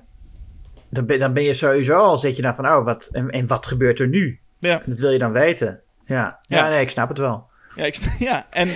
dan, 0.89 1.05
ben, 1.05 1.19
dan 1.19 1.33
ben 1.33 1.43
je 1.43 1.53
sowieso 1.53 1.97
al, 1.97 2.17
zit 2.17 2.35
je 2.35 2.41
dan 2.41 2.55
van, 2.55 2.65
oh, 2.65 2.85
wat, 2.85 3.09
en, 3.11 3.29
en 3.29 3.47
wat 3.47 3.65
gebeurt 3.65 3.99
er 3.99 4.07
nu? 4.07 4.39
Ja. 4.59 4.81
Dat 4.85 4.99
wil 4.99 5.11
je 5.11 5.17
dan 5.17 5.31
weten. 5.31 5.81
Ja, 6.05 6.39
ja. 6.47 6.57
Ja. 6.57 6.69
nee, 6.69 6.81
ik 6.81 6.89
snap 6.89 7.09
het 7.09 7.17
wel. 7.17 7.47
Ja, 7.75 7.85
ik, 7.85 7.95
ja. 8.19 8.45
en 8.49 8.69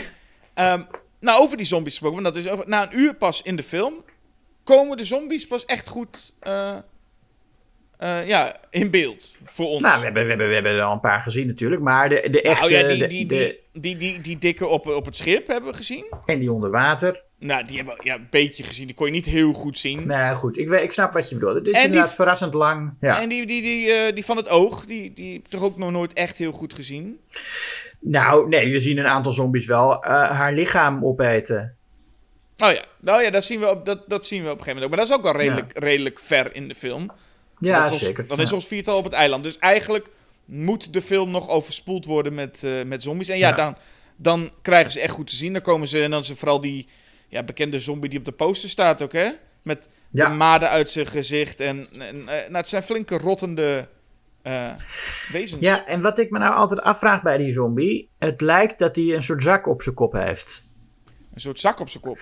ehm, 0.54 0.82
nou, 1.20 1.42
over 1.42 1.58
die 1.58 1.66
zombies 1.66 1.92
gesproken, 1.92 2.22
want 2.22 2.36
dat 2.36 2.44
is 2.44 2.52
over, 2.52 2.68
na 2.68 2.84
een 2.84 3.00
uur 3.00 3.16
pas 3.16 3.42
in 3.42 3.56
de 3.56 3.64
film 3.64 4.04
komen 4.64 4.98
de 4.98 5.04
zombies 5.04 5.48
pas 5.48 5.66
echt 5.66 5.88
goed 5.88 6.36
eh, 6.40 6.78
eh, 8.00 8.28
ja, 8.28 8.56
in 8.70 8.92
beeld 8.92 9.38
voor 9.44 9.68
ons. 9.68 9.82
Nou, 9.82 9.98
we 10.00 10.04
hebben, 10.04 10.24
we, 10.24 10.30
hebben, 10.30 10.48
we 10.48 10.54
hebben 10.54 10.72
er 10.72 10.82
al 10.82 10.94
een 10.94 11.00
paar 11.00 11.22
gezien 11.22 11.48
natuurlijk, 11.48 11.82
maar 11.82 12.10
de, 12.10 12.28
de 12.32 12.42
echte. 12.42 12.74
Nou 12.74 12.88
ja, 12.88 12.88
die, 12.88 13.08
die, 13.08 13.26
de- 13.26 13.60
die, 13.74 13.82
die, 13.82 13.98
die, 13.98 14.22
die 14.22 14.38
dikke 14.38 14.68
op, 14.68 14.88
op 14.88 15.06
het 15.06 15.16
schip 15.16 15.48
hebben 15.48 15.70
we 15.72 15.76
gezien. 15.78 16.06
en 16.26 16.40
die 16.40 16.52
onder 16.52 16.70
water. 16.72 17.22
Nou, 17.40 17.66
die 17.66 17.76
hebben 17.78 17.94
we 17.98 18.00
ja, 18.04 18.16
een 18.16 18.28
beetje 18.30 18.64
gezien. 18.64 18.86
Die 18.86 18.96
kon 18.96 19.06
je 19.06 19.12
niet 19.12 19.26
heel 19.26 19.54
goed 19.54 19.78
zien. 19.78 20.08
Nou 20.08 20.36
goed, 20.38 20.58
ik, 20.58 20.70
ik 20.70 20.92
snap 20.92 21.14
wat 21.14 21.30
je 21.30 21.36
bedoelt. 21.36 21.56
Het 21.56 21.66
is 21.68 21.72
En 21.72 21.78
die- 21.80 21.88
inderdaad 21.88 22.14
verrassend 22.16 22.54
lang. 22.54 22.98
Ja. 23.00 23.22
En 23.22 23.30
die, 23.30 23.46
die, 23.46 23.62
die, 23.62 23.92
eh, 23.92 24.14
die 24.16 24.26
van 24.26 24.38
het 24.38 24.50
oog, 24.50 24.86
die, 24.86 25.14
die 25.14 25.34
heb 25.34 25.42
ik 25.42 25.48
toch 25.48 25.62
ook 25.64 25.78
nog 25.78 25.92
nooit 25.92 26.14
echt 26.14 26.38
heel 26.38 26.52
goed 26.52 26.74
gezien. 26.74 27.20
Nou, 28.00 28.48
nee, 28.50 28.72
we 28.72 28.80
zien 28.80 28.98
een 28.98 29.08
aantal 29.08 29.32
zombies 29.32 29.68
wel 29.68 30.04
eh, 30.04 30.12
haar 30.30 30.54
lichaam 30.54 31.06
opeten. 31.06 31.76
Oh 32.58 32.72
ja, 32.72 32.84
nou 33.00 33.24
ja 33.24 33.30
dat, 33.30 33.44
zien 33.44 33.60
we 33.60 33.70
op, 33.70 33.86
dat, 33.86 34.04
dat 34.10 34.26
zien 34.26 34.44
we 34.44 34.50
op 34.52 34.58
een 34.58 34.64
gegeven 34.64 34.82
moment 34.82 34.86
ook. 34.86 34.98
Maar 34.98 35.08
dat 35.08 35.18
is 35.24 35.26
ook 35.26 35.36
al 35.36 35.42
redelijk, 35.42 35.80
redelijk 35.80 36.20
ver 36.20 36.56
in 36.56 36.68
de 36.68 36.76
film. 36.76 37.12
Ja, 37.60 37.76
dat 37.76 37.86
is 37.86 37.92
ons- 37.92 38.02
zeker. 38.04 38.28
Dan 38.28 38.40
is 38.40 38.52
ons 38.52 38.68
viertal 38.68 38.98
op 38.98 39.04
het 39.04 39.14
eiland. 39.14 39.44
Dus 39.44 39.58
eigenlijk 39.58 40.08
moet 40.46 40.94
de 40.94 41.02
film 41.02 41.32
nog 41.32 41.50
overspoeld 41.50 42.06
worden 42.06 42.34
met, 42.34 42.64
eh, 42.64 42.72
met 42.86 43.04
zombies. 43.04 43.28
En 43.30 43.38
ja, 43.38 43.50
Ja. 43.50 43.56
dan, 43.56 43.76
dan 44.16 44.52
krijgen 44.62 44.92
ze 44.92 45.00
echt 45.00 45.14
goed 45.14 45.28
te 45.30 45.36
zien. 45.36 45.54
Dan 45.54 45.62
komen 45.62 45.88
ze 45.88 46.04
en 46.04 46.12
dan 46.12 46.20
is 46.20 46.30
er 46.30 46.36
vooral 46.36 46.60
die 46.62 46.88
ja, 47.28 47.44
bekende 47.44 47.80
zombie 47.80 48.10
die 48.10 48.20
op 48.20 48.26
de 48.26 48.32
poster 48.32 48.70
staat 48.70 49.02
ook, 49.02 49.14
hè? 49.14 49.30
Met 49.62 49.88
Ja. 50.12 50.30
de 50.30 50.36
maden 50.36 50.70
uit 50.70 50.90
zijn 50.90 51.06
gezicht. 51.08 51.60
En, 51.60 51.88
en 52.00 52.16
eh, 52.20 52.36
nou, 52.38 52.56
het 52.56 52.68
zijn 52.70 52.84
flinke 52.84 53.18
rottende 53.18 53.88
eh, 54.42 54.72
wezens. 55.32 55.62
Ja, 55.62 55.86
en 55.86 56.02
wat 56.02 56.20
ik 56.20 56.30
me 56.30 56.40
nou 56.40 56.56
altijd 56.56 56.82
afvraag 56.82 57.22
bij 57.22 57.38
die 57.38 57.54
zombie, 57.54 58.10
het 58.18 58.42
lijkt 58.42 58.80
dat 58.80 58.96
hij 58.96 59.06
een 59.16 59.24
soort 59.24 59.44
zak 59.44 59.68
op 59.68 59.82
zijn 59.82 59.96
kop 59.96 60.14
heeft. 60.14 60.64
Een 61.34 61.40
soort 61.42 61.60
zak 61.60 61.80
op 61.80 61.90
zijn 61.90 62.04
kop. 62.04 62.20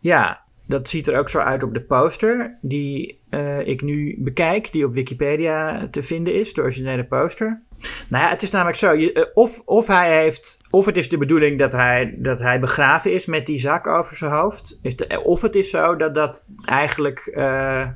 Ja, 0.00 0.42
dat 0.66 0.88
ziet 0.88 1.06
er 1.06 1.18
ook 1.18 1.28
zo 1.28 1.38
uit 1.38 1.62
op 1.62 1.74
de 1.74 1.80
poster 1.80 2.58
die 2.60 3.20
eh, 3.30 3.66
ik 3.66 3.82
nu 3.82 4.14
bekijk, 4.18 4.72
die 4.72 4.84
op 4.84 4.94
Wikipedia 4.94 5.88
te 5.90 6.02
vinden 6.02 6.34
is, 6.34 6.52
de 6.52 6.62
originele 6.62 7.04
poster. 7.04 7.62
Nou 8.08 8.24
ja, 8.24 8.30
het 8.30 8.42
is 8.42 8.50
namelijk 8.50 8.76
zo, 8.76 8.92
eh, 8.92 9.24
of, 9.34 9.62
of 9.64 9.86
hij 9.86 10.20
heeft, 10.20 10.60
of 10.70 10.86
het 10.86 10.96
is 10.96 11.08
de 11.08 11.18
bedoeling 11.18 11.58
dat 11.58 11.72
hij, 11.72 12.14
dat 12.18 12.40
hij 12.40 12.60
begraven 12.60 13.12
is 13.12 13.26
met 13.26 13.46
die 13.46 13.58
zak 13.58 13.86
over 13.86 14.16
zijn 14.16 14.32
hoofd, 14.32 14.80
de, 14.82 15.20
of 15.22 15.42
het 15.42 15.54
is 15.54 15.70
zo 15.70 15.96
dat 15.96 16.14
dat 16.14 16.46
eigenlijk 16.64 17.18
eh, 17.18 17.88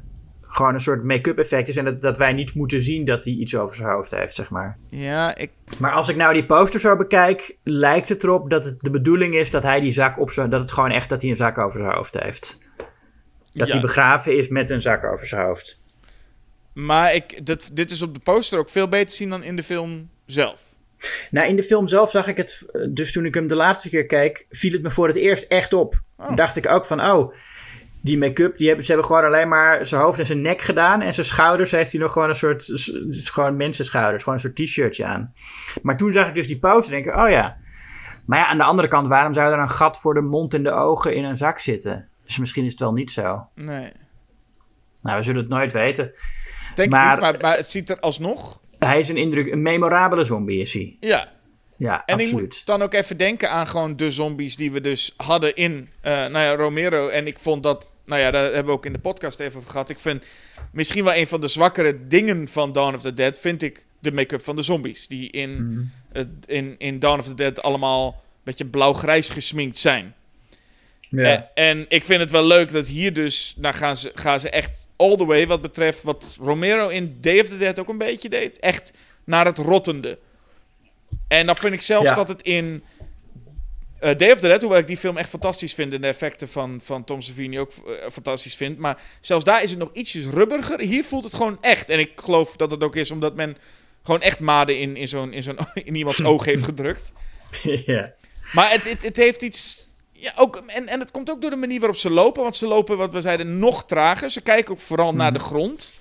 gewoon 0.52 0.74
een 0.74 0.80
soort 0.80 1.04
make-up 1.04 1.38
effect 1.38 1.68
is 1.68 1.76
en 1.76 1.84
dat, 1.84 2.00
dat 2.00 2.18
wij 2.18 2.32
niet 2.32 2.54
moeten 2.54 2.82
zien 2.82 3.04
dat 3.04 3.24
hij 3.24 3.34
iets 3.34 3.54
over 3.56 3.76
zijn 3.76 3.88
hoofd 3.90 4.10
heeft, 4.10 4.34
zeg 4.34 4.50
maar. 4.50 4.78
Ja, 4.88 5.36
ik, 5.36 5.50
Maar 5.78 5.92
als 5.92 6.08
ik 6.08 6.16
nou 6.16 6.32
die 6.32 6.46
poster 6.46 6.80
zo 6.80 6.96
bekijk, 6.96 7.56
lijkt 7.64 8.08
het 8.08 8.22
erop 8.24 8.50
dat 8.50 8.64
het 8.64 8.80
de 8.80 8.90
bedoeling 8.90 9.34
is 9.34 9.50
dat 9.50 9.62
hij 9.62 9.80
die 9.80 9.92
zak 9.92 10.18
op 10.20 10.30
zijn, 10.30 10.50
dat 10.50 10.60
het 10.60 10.72
gewoon 10.72 10.90
echt 10.90 11.08
dat 11.08 11.20
hij 11.22 11.30
een 11.30 11.36
zak 11.36 11.58
over 11.58 11.80
zijn 11.80 11.92
hoofd 11.94 12.14
heeft. 12.20 12.68
Dat 13.52 13.66
Ja. 13.66 13.72
hij 13.72 13.82
begraven 13.82 14.36
is 14.36 14.48
met 14.48 14.70
een 14.70 14.80
zak 14.80 15.04
over 15.04 15.26
zijn 15.26 15.46
hoofd. 15.46 15.84
maar 16.72 17.14
ik, 17.14 17.46
dit, 17.46 17.76
dit 17.76 17.90
is 17.90 18.02
op 18.02 18.14
de 18.14 18.20
poster 18.20 18.58
ook 18.58 18.68
veel 18.70 18.88
beter 18.88 19.06
te 19.06 19.14
zien 19.14 19.30
dan 19.30 19.42
in 19.42 19.56
de 19.56 19.62
film 19.62 20.10
zelf. 20.26 20.62
Nou, 21.30 21.48
in 21.48 21.56
de 21.56 21.62
film 21.62 21.86
zelf 21.86 22.10
zag 22.10 22.26
ik 22.26 22.36
het, 22.36 22.62
eh, 22.66 22.86
dus 22.90 23.12
toen 23.12 23.24
ik 23.24 23.34
hem 23.34 23.46
de 23.46 23.54
laatste 23.54 23.88
keer 23.88 24.06
keek, 24.06 24.46
viel 24.50 24.72
het 24.72 24.82
me 24.82 24.90
voor 24.90 25.06
het 25.06 25.16
eerst 25.16 25.42
echt 25.42 25.72
op. 25.72 26.00
Oh. 26.16 26.36
Dacht 26.36 26.56
ik 26.56 26.68
ook 26.68 26.84
van, 26.84 27.00
oh, 27.04 27.34
die 28.02 28.18
make-up, 28.18 28.56
die 28.58 28.66
hebben, 28.66 28.84
ze 28.84 28.90
hebben 28.92 29.10
gewoon 29.10 29.24
alleen 29.24 29.48
maar 29.48 29.86
zijn 29.86 30.00
hoofd 30.02 30.18
en 30.18 30.26
zijn 30.26 30.42
nek 30.42 30.62
gedaan. 30.62 31.00
En 31.00 31.14
zijn 31.14 31.26
schouders 31.26 31.70
heeft 31.70 31.92
hij 31.92 32.00
nog 32.00 32.12
gewoon 32.12 32.28
een 32.28 32.34
soort, 32.34 32.64
s- 32.64 32.86
het 32.86 33.14
is 33.16 33.28
gewoon 33.30 33.56
mensenschouders, 33.56 34.22
gewoon 34.22 34.34
een 34.38 34.44
soort 34.44 34.56
t-shirtje 34.56 35.04
aan. 35.04 35.34
Maar 35.82 35.96
toen 35.96 36.12
zag 36.12 36.28
ik 36.28 36.34
dus 36.34 36.46
die 36.46 36.58
poster 36.58 36.94
en 36.94 37.02
denk 37.02 37.14
ik, 37.16 37.22
oh 37.22 37.30
ja. 37.30 37.56
Maar 38.26 38.38
ja, 38.38 38.46
aan 38.46 38.58
de 38.58 38.64
andere 38.64 38.88
kant, 38.88 39.08
waarom 39.08 39.32
zou 39.34 39.52
er 39.52 39.58
een 39.58 39.70
gat 39.70 40.00
voor 40.00 40.14
de 40.14 40.20
mond 40.20 40.54
en 40.54 40.62
de 40.62 40.70
ogen 40.72 41.14
in 41.14 41.24
een 41.24 41.36
zak 41.36 41.58
zitten? 41.58 42.08
Dus 42.24 42.38
misschien 42.38 42.64
is 42.64 42.70
het 42.70 42.80
wel 42.80 42.92
niet 42.92 43.10
zo. 43.10 43.46
Nee. 43.54 43.92
Nou, 45.02 45.16
we 45.16 45.22
zullen 45.22 45.40
het 45.40 45.50
nooit 45.50 45.72
weten. 45.72 46.12
Denk 46.74 46.90
Maar- 46.90 47.06
ik 47.06 47.12
niet, 47.12 47.20
maar, 47.20 47.36
maar 47.40 47.56
het 47.56 47.66
ziet 47.70 47.90
er 47.90 48.00
alsnog... 48.00 48.60
Hij 48.78 48.98
is 48.98 49.08
een 49.08 49.16
indruk, 49.16 49.52
een 49.52 49.62
memorabele 49.62 50.24
zombie 50.24 50.60
is 50.60 50.72
hij. 50.72 50.96
Ja, 51.00 51.28
Ja, 51.80 52.02
En 52.06 52.18
ik 52.18 52.24
absoluut. 52.24 52.42
moet 52.42 52.66
dan 52.66 52.82
ook 52.82 52.94
even 52.94 53.16
denken 53.16 53.50
aan 53.50 53.66
gewoon 53.68 53.96
de 53.96 54.10
zombies 54.10 54.56
die 54.56 54.72
we 54.72 54.80
dus 54.80 55.14
hadden 55.16 55.54
in 55.54 55.88
eh, 56.00 56.12
nou 56.12 56.38
ja, 56.38 56.54
Romero. 56.54 57.08
En 57.08 57.26
ik 57.26 57.38
vond 57.38 57.62
dat, 57.62 58.00
nou 58.06 58.20
ja, 58.20 58.30
daar 58.30 58.42
hebben 58.44 58.64
we 58.64 58.70
ook 58.70 58.86
in 58.86 58.92
de 58.92 58.98
podcast 58.98 59.40
even 59.40 59.58
over 59.58 59.70
gehad. 59.70 59.88
Ik 59.90 59.98
vind 59.98 60.24
misschien 60.72 61.04
wel 61.04 61.14
een 61.14 61.26
van 61.26 61.40
de 61.40 61.48
zwakkere 61.48 62.06
dingen 62.06 62.48
van 62.48 62.72
Dawn 62.72 62.94
of 62.94 63.00
the 63.02 63.14
Dead, 63.14 63.38
vind 63.38 63.62
ik 63.62 63.84
de 63.98 64.12
make-up 64.12 64.42
van 64.44 64.56
de 64.56 64.62
zombies. 64.62 65.06
Die 65.08 65.30
in, 65.30 65.50
Mhm. 66.12 66.24
in, 66.46 66.74
in 66.78 66.98
Dawn 66.98 67.18
of 67.18 67.26
the 67.26 67.34
Dead 67.34 67.62
allemaal 67.62 68.06
een 68.06 68.40
beetje 68.44 68.66
blauw-grijs 68.66 69.28
gesminkt 69.28 69.76
zijn. 69.76 70.14
Ja. 71.08 71.22
En, 71.22 71.48
en 71.54 71.86
ik 71.88 72.04
vind 72.04 72.20
het 72.20 72.30
wel 72.30 72.44
leuk 72.44 72.72
dat 72.72 72.86
hier 72.86 73.12
dus, 73.12 73.54
nou 73.56 73.74
gaan 73.74 73.96
ze, 73.96 74.12
gaan 74.14 74.40
ze 74.40 74.50
echt 74.50 74.88
all 74.96 75.16
the 75.16 75.24
way 75.26 75.46
wat 75.46 75.60
betreft 75.60 76.02
wat 76.02 76.36
Romero 76.40 76.88
in 76.88 77.16
Day 77.20 77.40
of 77.40 77.48
the 77.48 77.58
Dead 77.58 77.78
ook 77.78 77.88
een 77.88 77.98
beetje 77.98 78.28
deed. 78.28 78.58
Echt 78.58 78.92
naar 79.24 79.44
het 79.46 79.58
rottende. 79.58 80.18
En 81.30 81.46
dan 81.46 81.56
vind 81.56 81.74
ik 81.74 81.82
zelfs 81.82 82.08
Ja. 82.08 82.14
dat 82.14 82.28
het 82.28 82.42
in 82.42 82.82
eh, 83.98 84.16
Day 84.16 84.32
of 84.32 84.38
the 84.40 84.46
Dead, 84.46 84.60
hoewel 84.60 84.78
ik 84.78 84.86
die 84.86 84.96
film 84.96 85.16
echt 85.16 85.28
fantastisch 85.28 85.74
vind 85.74 85.92
en 85.92 86.00
de 86.00 86.06
effecten 86.06 86.48
van, 86.48 86.80
van 86.84 87.04
Tom 87.04 87.20
Savini 87.22 87.58
ook 87.58 87.70
eh, 87.70 88.10
fantastisch 88.12 88.54
vind. 88.54 88.78
Maar 88.78 89.00
zelfs 89.20 89.44
daar 89.44 89.62
is 89.62 89.70
het 89.70 89.78
nog 89.78 89.90
ietsjes 89.92 90.24
rubberiger. 90.24 90.80
Hier 90.80 91.04
voelt 91.04 91.24
het 91.24 91.34
gewoon 91.34 91.58
echt. 91.60 91.88
En 91.88 91.98
ik 91.98 92.10
geloof 92.14 92.56
dat 92.56 92.70
het 92.70 92.82
ook 92.84 92.96
is 92.96 93.10
omdat 93.10 93.34
men 93.34 93.56
gewoon 94.02 94.20
echt 94.20 94.40
maden 94.40 94.78
in, 94.78 94.96
in, 94.96 95.08
zo'n, 95.08 95.32
in, 95.32 95.42
zo'n, 95.42 95.58
in 95.84 95.94
iemands 95.94 96.24
oog 96.24 96.44
heeft 96.44 96.64
gedrukt. 96.64 97.12
ja. 97.86 98.12
Maar 98.52 98.70
het, 98.70 98.88
het, 98.88 99.02
het 99.02 99.16
heeft 99.16 99.42
iets. 99.42 99.88
Ja, 100.12 100.32
ook, 100.36 100.56
en, 100.56 100.88
en 100.88 101.00
het 101.00 101.10
komt 101.10 101.30
ook 101.30 101.40
door 101.40 101.50
de 101.50 101.56
manier 101.56 101.78
waarop 101.78 101.98
ze 101.98 102.10
lopen. 102.10 102.42
Want 102.42 102.56
ze 102.56 102.66
lopen, 102.66 102.96
wat 102.96 103.12
we 103.12 103.20
zeiden, 103.20 103.58
nog 103.58 103.84
trager. 103.84 104.30
Ze 104.30 104.40
kijken 104.40 104.72
ook 104.72 104.80
vooral 104.80 105.14
naar 105.14 105.32
de 105.32 105.38
grond. 105.38 105.92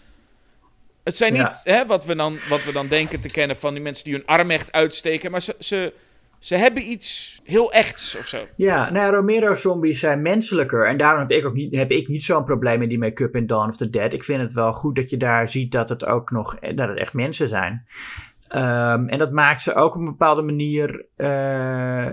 Het 1.09 1.17
zijn 1.17 1.33
Ja. 1.33 1.43
niet 1.43 1.61
hè, 1.63 1.85
wat, 1.85 2.05
we 2.05 2.15
dan, 2.15 2.37
wat 2.49 2.63
we 2.63 2.71
dan 2.71 2.87
denken 2.87 3.19
te 3.19 3.29
kennen 3.29 3.55
van 3.57 3.73
die 3.73 3.83
mensen 3.83 4.03
die 4.03 4.13
hun 4.13 4.25
arm 4.25 4.51
echt 4.51 4.71
uitsteken. 4.71 5.31
Maar 5.31 5.41
ze, 5.41 5.55
ze, 5.59 5.93
ze 6.39 6.55
hebben 6.55 6.91
iets 6.91 7.39
heel 7.43 7.71
echts 7.73 8.17
of 8.17 8.27
zo. 8.27 8.37
Ja, 8.55 8.89
nou 8.91 9.15
Romero-zombies 9.15 9.99
zijn 9.99 10.21
menselijker. 10.21 10.87
En 10.87 10.97
daarom 10.97 11.19
heb 11.19 11.31
ik 11.31 11.45
ook 11.45 11.53
niet, 11.53 11.75
heb 11.75 11.91
ik 11.91 12.07
niet 12.07 12.23
zo'n 12.23 12.43
probleem 12.45 12.79
met 12.79 12.89
die 12.89 12.97
make-up 12.99 13.35
in 13.35 13.47
Dawn 13.47 13.69
of 13.69 13.77
the 13.77 13.89
Dead. 13.89 14.13
Ik 14.13 14.23
vind 14.23 14.41
het 14.41 14.53
wel 14.53 14.73
goed 14.73 14.95
dat 14.95 15.09
je 15.09 15.17
daar 15.17 15.49
ziet 15.49 15.71
dat 15.71 15.89
het 15.89 16.05
ook 16.05 16.31
nog 16.31 16.59
dat 16.59 16.87
het 16.89 16.97
echt 16.97 17.13
mensen 17.13 17.47
zijn. 17.47 17.85
Ehm, 18.47 19.07
en 19.07 19.17
dat 19.17 19.31
maakt 19.31 19.61
ze 19.61 19.73
ook 19.73 19.93
op 19.93 19.99
een 19.99 20.05
bepaalde 20.05 20.41
manier 20.41 21.05
eh 21.15 22.07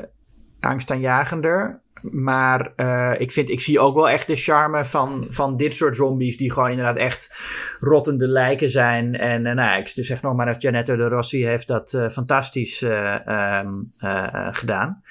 angstaanjagender. 0.60 1.80
Maar 2.10 2.72
eh, 2.76 3.14
ik, 3.18 3.32
vind, 3.32 3.50
ik 3.50 3.60
zie 3.60 3.80
ook 3.80 3.94
wel 3.94 4.08
echt 4.08 4.26
de 4.26 4.36
charme 4.36 4.84
van, 4.84 5.26
van 5.28 5.56
dit 5.56 5.74
soort 5.74 5.96
zombies... 5.96 6.36
die 6.36 6.52
gewoon 6.52 6.70
inderdaad 6.70 6.96
echt 6.96 7.36
rottende 7.80 8.28
lijken 8.28 8.70
zijn. 8.70 9.16
En 9.16 9.46
eh, 9.46 9.54
nou, 9.54 9.80
ik 9.80 9.88
zeg 9.94 10.22
nog 10.22 10.34
maar 10.34 10.46
dat 10.46 10.62
Janetto 10.62 10.96
de 10.96 11.08
Rossi 11.08 11.46
heeft 11.46 11.66
dat 11.66 11.94
eh, 11.94 12.08
fantastisch 12.08 12.82
eh, 12.82 13.26
ehm, 13.26 13.68
eh, 13.98 14.34
eh, 14.34 14.48
gedaan. 14.54 15.02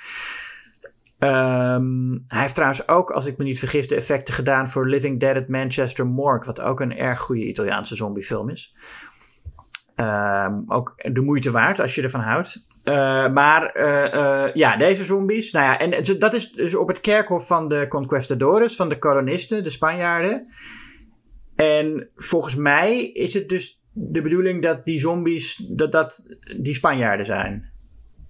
Ehm, 1.19 2.11
hij 2.27 2.41
heeft 2.41 2.55
trouwens 2.55 2.87
ook, 2.87 3.11
als 3.11 3.25
ik 3.25 3.37
me 3.37 3.43
niet 3.43 3.59
vergis, 3.59 3.87
de 3.87 3.95
effecten 3.95 4.33
gedaan 4.33 4.67
voor 4.67 4.89
Living 4.89 5.19
Dead 5.19 5.35
at 5.35 5.47
Manchester 5.47 6.05
Morgue, 6.05 6.45
wat 6.45 6.61
ook 6.61 6.79
een 6.79 6.97
erg 6.97 7.19
goede 7.19 7.47
Italiaanse 7.47 7.95
zombiefilm 7.95 8.49
is. 8.49 8.75
Ehm, 9.95 10.53
ook 10.67 10.93
de 11.13 11.21
moeite 11.21 11.51
waard 11.51 11.79
als 11.79 11.95
je 11.95 12.01
ervan 12.01 12.21
houdt. 12.21 12.65
Eh, 12.83 13.31
maar 13.33 13.65
eh, 13.65 14.13
eh, 14.13 14.53
ja, 14.53 14.77
deze 14.77 15.03
zombies. 15.03 15.51
Nou 15.51 15.65
ja, 15.65 15.79
en 15.79 16.19
dat 16.19 16.33
is 16.33 16.51
dus 16.51 16.75
op 16.75 16.87
het 16.87 17.01
kerkhof 17.01 17.47
van 17.47 17.67
de 17.67 17.87
Conquistadores, 17.87 18.75
van 18.75 18.89
de 18.89 18.99
kolonisten, 18.99 19.63
de 19.63 19.69
Spanjaarden. 19.69 20.47
En 21.55 22.09
volgens 22.15 22.55
mij 22.55 23.05
is 23.05 23.33
het 23.33 23.49
dus 23.49 23.81
de 23.91 24.21
bedoeling 24.21 24.61
dat 24.61 24.85
die 24.85 24.99
zombies, 24.99 25.55
dat 25.55 25.91
dat 25.91 26.37
die 26.59 26.73
Spanjaarden 26.73 27.25
zijn 27.25 27.73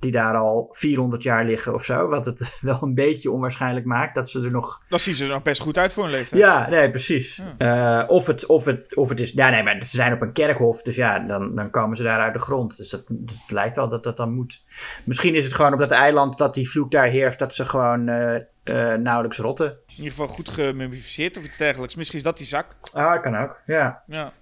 die 0.05 0.13
daar 0.13 0.35
al 0.35 0.67
400 0.71 1.23
jaar 1.23 1.45
liggen 1.45 1.73
of 1.73 1.83
zo. 1.83 2.07
Wat 2.07 2.25
het 2.25 2.57
wel 2.61 2.79
een 2.81 2.93
beetje 2.93 3.31
onwaarschijnlijk 3.31 3.85
maakt 3.85 4.15
dat 4.15 4.29
ze 4.29 4.43
er 4.43 4.51
nog. 4.51 4.83
Dan 4.87 4.99
zien 4.99 5.13
ze 5.13 5.23
er 5.23 5.29
nog 5.29 5.43
best 5.43 5.61
goed 5.61 5.77
uit 5.77 5.93
voor 5.93 6.03
hun 6.03 6.11
leeftijd. 6.11 6.41
Ja, 6.41 6.69
nee, 6.69 6.89
precies. 6.89 7.41
Eh, 7.57 8.03
of, 8.07 8.27
het, 8.27 8.45
of, 8.45 8.65
het, 8.65 8.95
of 8.95 9.09
het 9.09 9.19
is. 9.19 9.31
Ja, 9.31 9.49
nee, 9.49 9.63
maar 9.63 9.83
ze 9.83 9.95
zijn 9.95 10.13
op 10.13 10.21
een 10.21 10.31
kerkhof, 10.31 10.81
dus 10.81 10.95
ja, 10.95 11.19
dan, 11.19 11.55
dan 11.55 11.69
komen 11.69 11.97
ze 11.97 12.03
daar 12.03 12.19
uit 12.19 12.33
de 12.33 12.39
grond. 12.39 12.77
Dus 12.77 12.89
dat, 12.89 13.03
lijkt 13.47 13.75
wel 13.75 13.89
dat 13.89 14.03
dat 14.03 14.17
dan 14.17 14.33
moet. 14.33 14.63
Misschien 15.03 15.35
is 15.35 15.43
het 15.43 15.53
gewoon 15.53 15.73
op 15.73 15.79
dat 15.79 15.91
eiland 15.91 16.37
dat 16.37 16.53
die 16.53 16.69
vloek 16.69 16.91
daar 16.91 17.07
heerst, 17.07 17.39
dat 17.39 17.53
ze 17.53 17.65
gewoon 17.65 18.07
eh, 18.07 18.35
eh, 18.35 18.99
nauwelijks 18.99 19.37
rotten. 19.37 19.67
In 19.87 19.93
ieder 19.95 20.11
geval 20.11 20.27
goed 20.27 20.49
gemummificeerd 20.49 21.37
of 21.37 21.43
iets 21.43 21.57
dergelijks. 21.57 21.95
Misschien 21.95 22.17
is 22.19 22.25
dat 22.25 22.37
die 22.37 22.45
zak. 22.45 22.75
Ah, 22.93 23.13
dat 23.13 23.21
kan 23.21 23.37
ook, 23.37 23.61
ja. 23.65 24.03
Ja. 24.07 24.33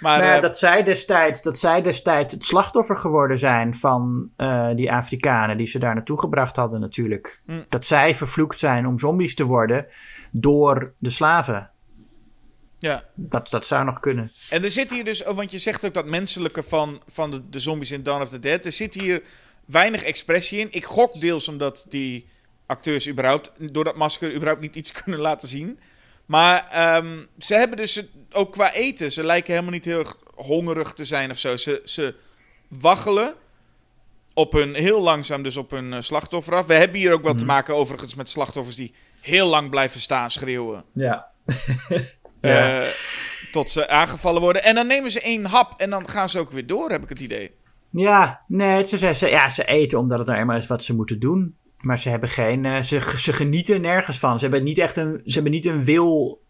Maar, 0.00 0.18
Maar 0.18 0.34
eh, 0.34 0.40
dat, 0.40 0.58
zij 0.58 0.82
destijds, 0.82 1.42
dat 1.42 1.58
zij 1.58 1.82
destijds 1.82 2.34
het 2.34 2.44
slachtoffer 2.44 2.96
geworden 2.96 3.38
zijn 3.38 3.74
van 3.74 4.30
eh, 4.36 4.68
die 4.74 4.92
Afrikanen 4.92 5.56
die 5.56 5.66
ze 5.66 5.78
daar 5.78 5.94
naartoe 5.94 6.18
gebracht 6.18 6.56
hadden 6.56 6.80
natuurlijk. 6.80 7.40
Mm. 7.46 7.64
Dat 7.68 7.86
zij 7.86 8.14
vervloekt 8.14 8.58
zijn 8.58 8.86
om 8.86 8.98
zombies 8.98 9.34
te 9.34 9.44
worden 9.44 9.86
door 10.30 10.92
de 10.98 11.10
slaven. 11.10 11.70
ja. 12.78 13.04
Dat, 13.14 13.50
dat 13.50 13.66
zou 13.66 13.84
nog 13.84 14.00
kunnen. 14.00 14.32
En 14.50 14.62
er 14.62 14.70
zit 14.70 14.90
hier 14.90 15.04
dus, 15.04 15.24
oh, 15.24 15.36
want 15.36 15.50
je 15.50 15.58
zegt 15.58 15.86
ook 15.86 15.94
dat 15.94 16.06
menselijke 16.06 16.62
van, 16.62 17.02
van 17.06 17.30
de, 17.30 17.48
de 17.48 17.60
zombies 17.60 17.90
in 17.90 18.02
Dawn 18.02 18.22
of 18.22 18.28
the 18.28 18.38
Dead. 18.38 18.64
Er 18.64 18.72
zit 18.72 18.94
hier 18.94 19.22
weinig 19.64 20.02
expressie 20.02 20.58
in. 20.58 20.68
Ik 20.70 20.84
gok 20.84 21.20
deels 21.20 21.48
omdat 21.48 21.86
die 21.88 22.28
acteurs 22.66 23.08
überhaupt 23.08 23.52
door 23.58 23.84
dat 23.84 23.96
masker 23.96 24.34
überhaupt 24.34 24.60
niet 24.60 24.76
iets 24.76 24.92
kunnen 25.02 25.20
laten 25.20 25.48
zien. 25.48 25.78
Maar 26.32 26.68
ehm, 26.70 27.16
ze 27.38 27.54
hebben 27.54 27.76
dus 27.76 28.02
ook 28.30 28.52
qua 28.52 28.72
eten, 28.72 29.12
ze 29.12 29.24
lijken 29.24 29.50
helemaal 29.52 29.72
niet 29.72 29.84
heel 29.84 29.98
erg 29.98 30.16
hongerig 30.34 30.92
te 30.92 31.04
zijn 31.04 31.30
of 31.30 31.38
zo. 31.38 31.56
Ze, 31.56 31.80
ze 31.84 32.14
waggelen 32.68 33.34
op 34.34 34.52
hun, 34.52 34.74
heel 34.74 35.00
langzaam 35.00 35.42
dus 35.42 35.56
op 35.56 35.70
hun 35.70 35.92
eh, 35.92 36.00
slachtoffer 36.00 36.54
af. 36.54 36.66
We 36.66 36.74
hebben 36.74 36.98
hier 36.98 37.12
ook 37.12 37.22
wel 37.22 37.34
te 37.34 37.44
maken 37.44 37.74
overigens 37.74 38.14
met 38.14 38.30
slachtoffers 38.30 38.76
die 38.76 38.94
heel 39.20 39.46
lang 39.46 39.70
blijven 39.70 40.00
staan 40.00 40.30
schreeuwen. 40.30 40.84
Ja. 40.92 41.26
Ja. 42.40 42.80
Eh, 42.82 42.88
tot 43.52 43.70
ze 43.70 43.88
aangevallen 43.88 44.40
worden. 44.40 44.62
En 44.64 44.74
dan 44.74 44.86
nemen 44.86 45.10
ze 45.10 45.20
één 45.20 45.44
hap 45.44 45.80
en 45.80 45.90
dan 45.90 46.08
gaan 46.08 46.28
ze 46.28 46.38
ook 46.38 46.50
weer 46.50 46.66
door, 46.66 46.90
heb 46.90 47.02
ik 47.02 47.08
het 47.08 47.20
idee. 47.20 47.54
Ja, 47.90 48.40
nee, 48.48 48.84
ze, 48.84 48.98
ze, 48.98 49.14
ze- 49.14 49.28
ja, 49.28 49.48
ze 49.48 49.64
eten 49.64 49.98
omdat 49.98 50.18
het 50.18 50.26
nou 50.26 50.40
eenmaal 50.40 50.56
is 50.56 50.66
wat 50.66 50.84
ze 50.84 50.94
moeten 50.94 51.20
doen. 51.20 51.56
Maar 51.82 51.98
ze 51.98 52.08
hebben 52.08 52.28
geen. 52.28 52.64
eh, 52.64 52.82
ze, 52.82 53.00
ze 53.16 53.32
genieten 53.32 53.80
nergens 53.80 54.18
van. 54.18 54.38
Ze 54.38 54.44
hebben 54.44 54.64
niet 54.64 54.78
echt 54.78 54.96
een, 54.96 55.20
ze 55.24 55.32
hebben 55.34 55.52
niet 55.52 55.66
een 55.66 55.84
wil 55.84 56.40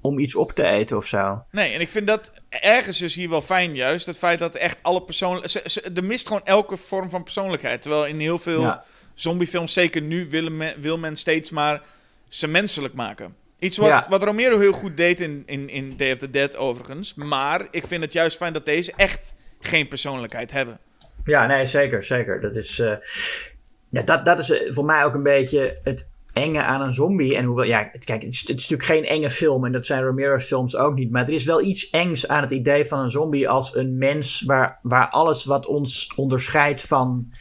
om 0.00 0.18
iets 0.18 0.34
op 0.34 0.52
te 0.52 0.64
eten 0.64 0.96
of 0.96 1.06
zo. 1.06 1.44
Nee, 1.50 1.72
en 1.72 1.80
ik 1.80 1.88
vind 1.88 2.06
dat 2.06 2.32
ergens 2.48 2.98
dus 2.98 3.14
hier 3.14 3.28
wel 3.28 3.42
fijn 3.42 3.74
juist. 3.74 4.06
Het 4.06 4.16
feit 4.18 4.38
dat 4.38 4.54
echt 4.54 4.78
alle 4.82 5.02
persoonlijk... 5.02 5.48
Ze, 5.48 5.60
ze, 5.64 5.90
er 5.94 6.04
mist 6.04 6.26
gewoon 6.26 6.44
elke 6.44 6.76
vorm 6.76 7.10
van 7.10 7.22
persoonlijkheid. 7.22 7.82
Terwijl 7.82 8.06
in 8.06 8.20
heel 8.20 8.38
veel 8.38 8.60
Ja. 8.60 8.84
zombiefilms, 9.14 9.72
zeker 9.72 10.02
nu, 10.02 10.26
willen 10.30 10.56
men, 10.56 10.74
wil 10.80 10.98
men 10.98 11.16
steeds 11.16 11.50
maar 11.50 11.82
ze 12.28 12.48
menselijk 12.48 12.94
maken. 12.94 13.34
Iets 13.58 13.76
wat, 13.76 13.88
Ja. 13.88 14.06
wat 14.08 14.22
Romero 14.22 14.58
heel 14.58 14.72
goed 14.72 14.96
deed 14.96 15.20
in, 15.20 15.42
in, 15.46 15.68
in 15.68 15.96
Day 15.96 16.12
of 16.12 16.18
the 16.18 16.30
Dead 16.30 16.56
overigens. 16.56 17.14
Maar 17.14 17.66
ik 17.70 17.86
vind 17.86 18.02
het 18.02 18.12
juist 18.12 18.36
fijn 18.36 18.52
dat 18.52 18.64
deze 18.64 18.92
echt 18.96 19.34
geen 19.60 19.88
persoonlijkheid 19.88 20.50
hebben. 20.50 20.78
Ja, 21.24 21.46
nee, 21.46 21.66
zeker, 21.66 22.04
zeker. 22.04 22.40
Dat 22.40 22.56
is, 22.56 22.78
eh, 22.78 22.92
ja, 23.90 24.02
dat, 24.02 24.24
dat 24.24 24.38
is 24.38 24.50
eh, 24.50 24.72
voor 24.72 24.84
mij 24.84 25.04
ook 25.04 25.14
een 25.14 25.22
beetje 25.22 25.78
het 25.82 26.10
enge 26.32 26.62
aan 26.62 26.80
een 26.80 26.92
zombie. 26.92 27.36
En 27.36 27.44
hoewel, 27.44 27.64
ja, 27.64 27.82
kijk, 27.82 28.22
het 28.22 28.32
is, 28.32 28.40
het 28.40 28.58
is 28.58 28.68
natuurlijk 28.68 28.88
geen 28.88 29.04
enge 29.04 29.30
film 29.30 29.64
en 29.64 29.72
dat 29.72 29.86
zijn 29.86 30.04
Romero's 30.04 30.44
films 30.44 30.76
ook 30.76 30.94
niet. 30.94 31.10
Maar 31.10 31.26
er 31.26 31.32
is 31.32 31.44
wel 31.44 31.62
iets 31.62 31.90
engs 31.90 32.28
aan 32.28 32.42
het 32.42 32.50
idee 32.50 32.84
van 32.84 33.00
een 33.00 33.10
zombie 33.10 33.48
als 33.48 33.76
een 33.76 33.98
mens 33.98 34.42
waar, 34.46 34.78
waar 34.82 35.08
alles 35.08 35.44
wat 35.44 35.66
ons 35.66 36.12
onderscheidt 36.16 36.82
van 36.82 37.32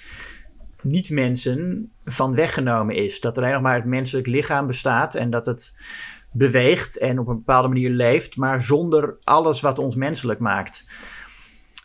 niet-mensen 0.81 1.91
van 2.05 2.35
weggenomen 2.35 2.95
is. 2.95 3.19
Dat 3.19 3.37
alleen 3.37 3.53
nog 3.53 3.61
maar 3.61 3.75
het 3.75 3.85
menselijk 3.85 4.27
lichaam 4.27 4.67
bestaat 4.67 5.15
en 5.15 5.29
dat 5.29 5.45
het 5.45 5.81
beweegt 6.31 6.97
en 6.97 7.19
op 7.19 7.27
een 7.27 7.37
bepaalde 7.37 7.67
manier 7.67 7.89
leeft, 7.89 8.37
maar 8.37 8.61
zonder 8.61 9.17
alles 9.23 9.61
wat 9.61 9.79
ons 9.79 9.95
menselijk 9.95 10.39
maakt. 10.39 10.87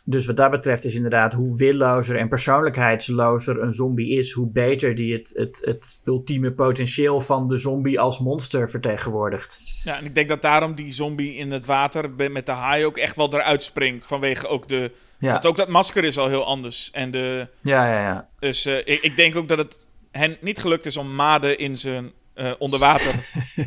Dus 0.07 0.25
wat 0.25 0.37
dat 0.37 0.51
betreft 0.51 0.85
is 0.85 0.95
inderdaad 0.95 1.33
hoe 1.33 1.57
willozer 1.57 2.15
en 2.15 2.27
persoonlijkheidslozer 2.27 3.61
een 3.61 3.73
zombie 3.73 4.17
is, 4.17 4.31
hoe 4.31 4.51
beter 4.51 4.95
die 4.95 5.13
het, 5.13 5.33
het, 5.35 5.61
het 5.63 6.01
ultieme 6.05 6.51
potentieel 6.51 7.21
van 7.21 7.47
de 7.47 7.57
zombie 7.57 7.99
als 7.99 8.19
monster 8.19 8.69
vertegenwoordigt. 8.69 9.81
Ja, 9.83 9.97
en 9.97 10.05
ik 10.05 10.15
denk 10.15 10.27
dat 10.27 10.41
daarom 10.41 10.75
die 10.75 10.93
zombie 10.93 11.35
in 11.35 11.51
het 11.51 11.65
water 11.65 12.09
met 12.31 12.45
de 12.45 12.51
haai 12.51 12.85
ook 12.85 12.97
echt 12.97 13.15
wel 13.15 13.33
eruit 13.33 13.63
springt. 13.63 14.05
Vanwege 14.05 14.47
ook 14.47 14.67
de... 14.67 14.91
Ja, 15.19 15.31
Want 15.31 15.45
ook 15.45 15.57
dat 15.57 15.69
masker 15.69 16.03
is 16.03 16.17
al 16.17 16.27
heel 16.27 16.45
anders. 16.45 16.89
En 16.91 17.11
de, 17.11 17.47
ja, 17.61 17.87
ja. 17.87 18.01
ja. 18.01 18.27
dus 18.39 18.65
eh, 18.65 18.77
ik, 18.77 19.01
ik 19.01 19.15
denk 19.15 19.35
ook 19.35 19.47
dat 19.47 19.57
het 19.57 19.87
hen 20.11 20.37
niet 20.41 20.59
gelukt 20.59 20.85
is 20.85 20.97
om 20.97 21.15
Made 21.15 21.55
in 21.55 21.77
zijn 21.77 22.11
eh 22.35 22.51
onderwater... 22.57 23.13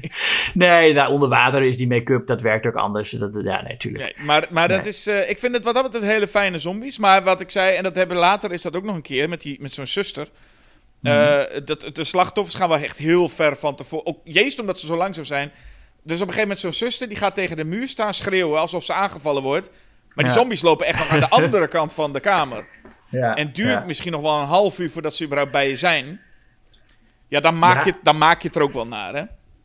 Nee, 0.54 0.92
nou, 0.92 1.12
onder 1.12 1.28
water 1.28 1.62
is 1.62 1.76
die 1.76 1.88
make-up, 1.88 2.26
dat 2.26 2.40
werkt 2.40 2.66
ook 2.66 2.74
anders. 2.74 3.10
Dat, 3.10 3.40
ja, 3.44 3.62
nee, 3.62 3.76
tuurlijk. 3.76 4.16
Nee, 4.16 4.26
maar, 4.26 4.46
maar 4.50 4.68
dat 4.68 4.86
is, 4.86 5.06
eh, 5.06 5.30
ik 5.30 5.38
vind 5.38 5.54
het 5.54 5.64
wat 5.64 5.74
dat 5.74 5.82
betreft 5.82 6.06
hele 6.06 6.28
fijne 6.28 6.58
zombies. 6.58 6.98
Maar 6.98 7.24
wat 7.24 7.40
ik 7.40 7.50
zei, 7.50 7.76
en 7.76 7.82
dat 7.82 7.96
hebben 7.96 8.16
later 8.16 8.52
is 8.52 8.62
dat 8.62 8.76
ook 8.76 8.84
nog 8.84 8.94
een 8.94 9.02
keer 9.02 9.28
met, 9.28 9.40
die, 9.40 9.56
met 9.60 9.72
zo'n 9.72 9.86
zuster. 9.86 10.28
Eh, 11.02 11.40
dat, 11.64 11.90
de 11.92 12.04
slachtoffers 12.04 12.56
gaan 12.56 12.68
wel 12.68 12.78
echt 12.78 12.98
heel 12.98 13.28
ver 13.28 13.56
van 13.56 13.74
tevoren. 13.74 14.06
Ook 14.06 14.20
juist 14.24 14.60
omdat 14.60 14.80
ze 14.80 14.86
zo 14.86 14.96
langzaam 14.96 15.24
zijn. 15.24 15.50
Dus 16.02 16.20
op 16.20 16.26
een 16.26 16.34
gegeven 16.34 16.40
moment 16.40 16.58
zo'n 16.58 16.72
zuster 16.88 17.08
die 17.08 17.16
gaat 17.16 17.34
tegen 17.34 17.56
de 17.56 17.64
muur 17.64 17.88
staan 17.88 18.14
schreeuwen 18.14 18.60
alsof 18.60 18.84
ze 18.84 18.92
aangevallen 18.92 19.42
wordt. 19.42 19.70
Maar 20.14 20.24
die 20.24 20.34
zombies 20.34 20.62
lopen 20.62 20.86
echt 20.86 20.98
nog 20.98 21.08
aan 21.08 21.20
de 21.20 21.28
andere 21.40 21.68
kant 21.68 21.92
van 21.92 22.12
de 22.12 22.20
kamer. 22.20 22.64
Ja, 23.10 23.34
En 23.34 23.52
duurt 23.52 23.68
ja. 23.68 23.84
misschien 23.86 24.12
nog 24.12 24.20
wel 24.20 24.40
een 24.40 24.46
half 24.46 24.78
uur 24.78 24.90
voordat 24.90 25.14
ze 25.14 25.24
überhaupt 25.24 25.52
bij 25.52 25.68
je 25.68 25.76
zijn. 25.76 26.20
Ja, 27.28 27.40
dan 27.40 27.58
maak, 27.58 27.76
Ja. 27.76 27.84
Je, 27.84 27.94
dan 28.02 28.18
maak 28.18 28.42
je 28.42 28.48
het 28.48 28.56
er 28.56 28.62
ook 28.62 28.72
wel 28.72 28.86
naar, 28.86 29.14
hè? 29.14 29.22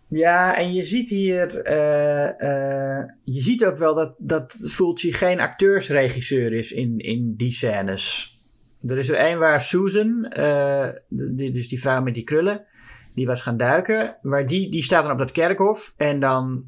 Ja, 0.08 0.56
en 0.58 0.74
je 0.74 0.84
ziet 0.84 1.10
hier, 1.10 1.62
eh, 1.62 2.30
eh, 2.30 3.06
je 3.24 3.42
ziet 3.42 3.66
ook 3.66 3.78
wel 3.78 3.96
dat, 3.96 4.20
dat 4.24 4.58
Fulci 4.72 5.14
geen 5.14 5.40
acteursregisseur 5.40 6.54
is 6.54 6.72
in, 6.72 7.00
in 7.00 7.34
die 7.38 7.52
scènes. 7.52 8.38
Er 8.82 8.98
is 8.98 9.10
er 9.10 9.16
één 9.16 9.40
waar 9.40 9.62
Susan, 9.62 10.26
eh, 10.26 10.88
die, 11.10 11.52
dus 11.52 11.68
die 11.68 11.82
vrouw 11.82 12.02
met 12.02 12.14
die 12.14 12.24
krullen, 12.24 12.68
die 13.16 13.26
was 13.26 13.42
gaan 13.42 13.58
duiken. 13.58 14.18
Maar 14.22 14.48
die, 14.48 14.72
die 14.72 14.84
staat 14.84 15.04
dan 15.04 15.12
op 15.12 15.18
dat 15.18 15.32
kerkhof 15.32 15.94
en 15.98 16.20
dan 16.20 16.66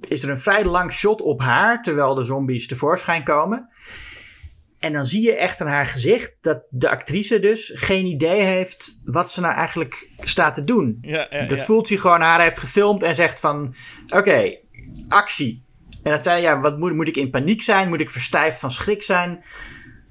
is 0.00 0.22
er 0.22 0.30
een 0.30 0.38
vrij 0.38 0.64
lang 0.64 0.92
shot 0.92 1.20
op 1.20 1.40
haar, 1.40 1.82
terwijl 1.82 2.14
de 2.14 2.24
zombies 2.24 2.66
tevoorschijn 2.66 3.24
komen. 3.24 3.68
En 4.78 4.92
dan 4.92 5.04
zie 5.04 5.22
je 5.22 5.34
echt 5.36 5.60
aan 5.60 5.66
haar 5.66 5.86
gezicht 5.86 6.32
dat 6.40 6.62
de 6.70 6.88
actrice 6.90 7.40
dus 7.40 7.72
geen 7.74 8.06
idee 8.06 8.42
heeft 8.42 9.00
wat 9.04 9.30
ze 9.30 9.40
nou 9.40 9.54
eigenlijk 9.54 10.10
staat 10.22 10.54
te 10.54 10.64
doen. 10.64 10.98
Ja, 11.00 11.26
ja, 11.30 11.46
Dat 11.46 11.58
ja. 11.58 11.64
voelt 11.64 11.88
hij 11.88 11.98
gewoon 11.98 12.20
haar 12.20 12.40
heeft 12.40 12.58
gefilmd 12.58 13.02
en 13.02 13.14
zegt 13.14 13.40
van... 13.40 13.74
Oké, 14.08 14.58
actie. 15.08 15.64
En 16.02 16.12
dat 16.12 16.22
zei 16.22 16.42
ja, 16.42 16.60
wat 16.60 16.78
moet, 16.78 16.94
moet 16.94 17.08
ik 17.08 17.16
in 17.16 17.30
paniek 17.30 17.62
zijn? 17.62 17.88
Moet 17.88 18.00
ik 18.00 18.10
verstijfd 18.10 18.58
van 18.58 18.70
schrik 18.70 19.02
zijn? 19.02 19.44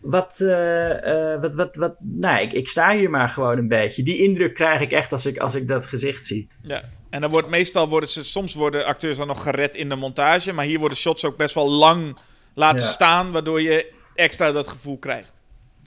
Wat, 0.01 0.39
eh, 0.39 1.33
eh, 1.33 1.41
wat, 1.41 1.55
wat, 1.55 1.75
wat... 1.75 1.95
Nou, 1.99 2.41
ik, 2.41 2.53
ik 2.53 2.67
sta 2.67 2.95
hier 2.95 3.09
maar 3.09 3.29
gewoon 3.29 3.57
een 3.57 3.67
beetje. 3.67 4.03
Die 4.03 4.17
indruk 4.17 4.53
krijg 4.53 4.81
ik 4.81 4.91
echt 4.91 5.11
als 5.11 5.25
ik, 5.25 5.37
als 5.37 5.55
ik 5.55 5.67
dat 5.67 5.85
gezicht 5.85 6.25
zie. 6.25 6.47
Ja, 6.61 6.81
en 7.09 7.21
dan 7.21 7.29
wordt 7.29 7.49
meestal 7.49 7.89
worden 7.89 8.09
ze, 8.09 8.25
soms 8.25 8.53
worden 8.53 8.85
acteurs 8.85 9.17
dan 9.17 9.27
nog 9.27 9.43
gered 9.43 9.75
in 9.75 9.89
de 9.89 9.95
montage, 9.95 10.53
maar 10.53 10.65
hier 10.65 10.79
worden 10.79 10.97
shots 10.97 11.25
ook 11.25 11.37
best 11.37 11.53
wel 11.55 11.69
lang 11.69 12.17
laten 12.53 12.85
Ja. 12.85 12.91
staan, 12.91 13.31
waardoor 13.31 13.61
je 13.61 13.93
extra 14.15 14.51
dat 14.51 14.67
gevoel 14.67 14.97
krijgt. 14.97 15.33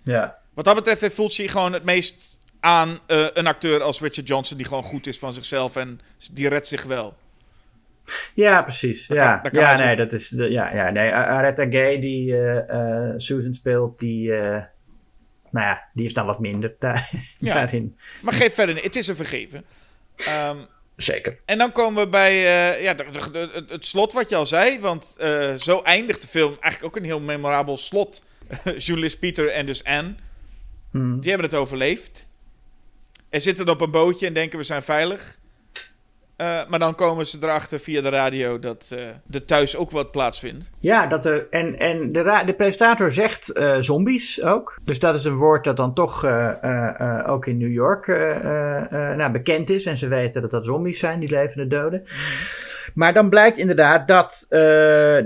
Ja. 0.04 0.36
Wat 0.54 0.64
dat 0.64 0.74
betreft 0.74 1.00
heeft 1.00 1.14
Fulci 1.14 1.48
gewoon 1.48 1.72
het 1.72 1.84
meest 1.84 2.38
aan 2.60 2.98
eh, 3.06 3.26
een 3.32 3.46
acteur 3.46 3.82
als 3.82 4.00
Richard 4.00 4.28
Johnson, 4.28 4.56
die 4.56 4.66
gewoon 4.66 4.82
goed 4.82 5.06
is 5.06 5.18
van 5.18 5.34
zichzelf 5.34 5.76
en 5.76 6.00
die 6.32 6.48
redt 6.48 6.66
zich 6.66 6.82
wel. 6.84 7.16
Ja, 8.34 8.62
precies. 8.62 9.06
Dat 9.06 9.16
ja, 9.16 9.32
kan- 9.32 9.42
dat 9.42 9.52
kan 9.52 9.62
ja 9.62 9.84
nee, 9.84 9.96
dat 9.96 10.12
is... 10.12 10.28
De, 10.28 10.50
ja, 10.50 10.74
ja, 10.74 10.90
nee, 10.90 11.12
Aretha 11.14 11.66
Gay, 11.70 11.98
die 12.00 12.36
eh, 12.36 13.08
eh, 13.08 13.14
Susan 13.16 13.54
speelt, 13.54 13.98
die... 13.98 14.34
eh, 14.36 14.64
nou 15.50 15.66
ja, 15.66 15.88
die 15.92 16.04
is 16.04 16.12
dan 16.12 16.26
wat 16.26 16.38
minder 16.40 16.74
daar, 16.78 17.10
Ja. 17.38 17.54
daarin. 17.54 17.96
Maar 18.22 18.32
geef 18.32 18.54
verder, 18.54 18.82
het 18.82 18.96
is 18.96 19.06
een 19.08 19.16
vergeven. 19.16 19.64
Ehm, 20.16 20.56
Zeker. 21.02 21.38
en 21.44 21.58
dan 21.58 21.72
komen 21.72 22.02
we 22.02 22.08
bij 22.08 22.32
eh, 22.32 22.82
ja, 22.82 22.94
de- 22.94 23.10
de- 23.10 23.30
de- 23.30 23.50
het, 23.52 23.70
het 23.70 23.84
slot 23.84 24.12
wat 24.12 24.28
je 24.28 24.36
al 24.36 24.46
zei, 24.46 24.80
want 24.80 25.14
eh, 25.18 25.54
zo 25.54 25.80
eindigt 25.82 26.20
de 26.20 26.26
film 26.26 26.56
eigenlijk 26.60 26.84
ook 26.84 26.96
een 27.02 27.08
heel 27.08 27.20
memorabel 27.20 27.76
slot. 27.76 28.22
Journalist 28.76 29.18
Peter 29.18 29.50
en 29.50 29.66
dus 29.66 29.84
Anne. 29.84 30.14
Hmm. 30.90 31.20
Die 31.20 31.30
hebben 31.30 31.48
het 31.50 31.58
overleefd. 31.58 32.26
En 33.30 33.40
zitten 33.40 33.68
op 33.68 33.80
een 33.80 33.90
bootje 33.90 34.26
en 34.26 34.32
denken 34.32 34.58
we 34.58 34.64
zijn 34.64 34.82
veilig. 34.82 35.37
Eh, 36.38 36.60
maar 36.68 36.78
dan 36.78 36.94
komen 36.94 37.26
ze 37.26 37.38
erachter 37.40 37.78
via 37.78 38.00
de 38.00 38.08
radio 38.08 38.58
dat 38.58 38.90
eh 38.94 39.34
er 39.34 39.44
thuis 39.44 39.76
ook 39.76 39.90
wat 39.90 40.10
plaatsvindt. 40.10 40.70
Ja, 40.80 41.06
dat 41.06 41.26
er, 41.26 41.46
en, 41.50 41.78
en 41.78 42.12
de, 42.12 42.42
de 42.46 42.54
presentator 42.54 43.12
zegt 43.12 43.52
eh, 43.52 43.76
zombies 43.78 44.42
ook. 44.42 44.78
Dus 44.84 44.98
dat 44.98 45.14
is 45.14 45.24
een 45.24 45.36
woord 45.36 45.64
dat 45.64 45.76
dan 45.76 45.94
toch 45.94 46.24
ook 47.26 47.46
in 47.46 47.56
New 47.56 47.72
York 47.72 48.06
nou, 49.16 49.30
bekend 49.30 49.70
is. 49.70 49.86
En 49.86 49.96
ze 49.96 50.08
weten 50.08 50.42
dat 50.42 50.50
dat 50.50 50.64
zombies 50.64 50.98
zijn, 50.98 51.20
die 51.20 51.30
levende 51.30 51.66
doden. 51.66 52.02
Maar 52.94 53.12
dan 53.12 53.28
blijkt 53.28 53.58
inderdaad 53.58 54.08
dat, 54.08 54.46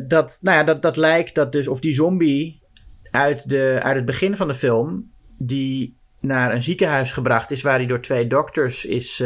dat, 0.08 0.38
nou 0.40 0.56
ja, 0.56 0.64
dat, 0.64 0.82
dat 0.82 0.96
lijkt 0.96 1.34
dat 1.34 1.52
dus, 1.52 1.68
of 1.68 1.80
die 1.80 1.94
zombie 1.94 2.62
uit, 3.10 3.48
de, 3.48 3.80
uit 3.82 3.96
het 3.96 4.04
begin 4.04 4.36
van 4.36 4.48
de 4.48 4.54
film, 4.54 5.10
die 5.38 5.96
naar 6.20 6.52
een 6.52 6.62
ziekenhuis 6.62 7.12
gebracht 7.12 7.50
is, 7.50 7.62
waar 7.62 7.76
hij 7.76 7.86
door 7.86 8.00
twee 8.00 8.26
dokters 8.26 8.84
is 8.84 9.22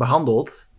behandeld, 0.00 0.72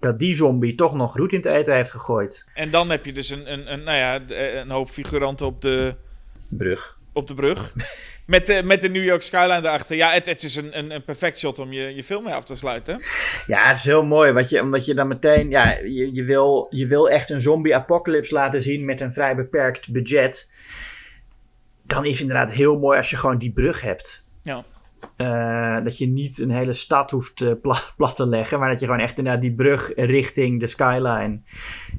dat 0.00 0.18
die 0.18 0.34
zombie 0.34 0.74
toch 0.74 0.94
nog 0.94 1.16
roet 1.16 1.32
in 1.32 1.36
het 1.38 1.46
eten 1.46 1.74
heeft 1.74 1.90
gegooid. 1.90 2.48
En 2.54 2.70
dan 2.70 2.90
heb 2.90 3.04
je 3.04 3.12
dus 3.12 3.30
een, 3.30 3.52
een, 3.52 3.72
een, 3.72 3.82
nou 3.84 3.96
ja, 3.98 4.18
de- 4.18 4.52
een 4.52 4.70
hoop 4.70 4.88
figuranten 4.90 5.46
op 5.46 5.60
de, 5.62 5.94
Brug. 6.48 6.98
op 7.12 7.28
de 7.28 7.34
brug. 7.34 7.72
met, 8.26 8.46
de, 8.46 8.62
met 8.64 8.80
de 8.80 8.88
New 8.88 9.04
York 9.04 9.22
skyline 9.22 9.60
daarachter. 9.60 9.96
Ja, 9.96 10.10
het, 10.10 10.26
het 10.26 10.42
is 10.42 10.56
een, 10.56 10.78
een, 10.78 10.90
een 10.90 11.04
perfect 11.04 11.38
shot 11.38 11.58
om 11.58 11.72
je, 11.72 11.94
je 11.94 12.04
film 12.04 12.24
mee 12.24 12.34
af 12.34 12.44
te 12.44 12.56
sluiten. 12.56 13.00
Ja, 13.46 13.68
het 13.68 13.76
is 13.78 13.84
heel 13.84 14.04
mooi, 14.04 14.32
wat 14.32 14.48
je, 14.50 14.60
omdat 14.62 14.84
je 14.84 14.94
dan 14.94 15.08
meteen, 15.08 15.50
ja, 15.50 15.70
je, 15.70 16.14
je, 16.14 16.24
wil, 16.24 16.66
je 16.70 16.86
wil 16.86 17.10
echt 17.10 17.30
een 17.30 17.40
zombie-apocalypse 17.40 18.34
laten 18.34 18.62
zien 18.62 18.84
met 18.84 19.00
een 19.00 19.12
vrij 19.12 19.36
beperkt 19.36 19.92
budget. 19.92 20.50
Dan 21.82 22.04
is 22.04 22.10
het 22.10 22.20
inderdaad 22.20 22.52
heel 22.52 22.78
mooi 22.78 22.98
als 22.98 23.10
je 23.10 23.16
gewoon 23.16 23.38
die 23.38 23.52
brug 23.52 23.80
hebt. 23.80 24.28
Ja. 24.42 24.64
Eh, 25.16 25.84
dat 25.84 25.98
je 25.98 26.06
niet 26.06 26.38
een 26.38 26.50
hele 26.50 26.72
stad 26.72 27.10
hoeft 27.10 27.40
eh, 27.40 27.52
pla- 27.62 27.82
plat 27.96 28.16
te 28.16 28.26
leggen, 28.26 28.58
maar 28.58 28.70
dat 28.70 28.80
je 28.80 28.86
gewoon 28.86 29.00
echt 29.00 29.18
inderdaad 29.18 29.42
die 29.42 29.54
brug 29.54 29.92
richting 29.96 30.60
de 30.60 30.66
skyline. 30.66 31.40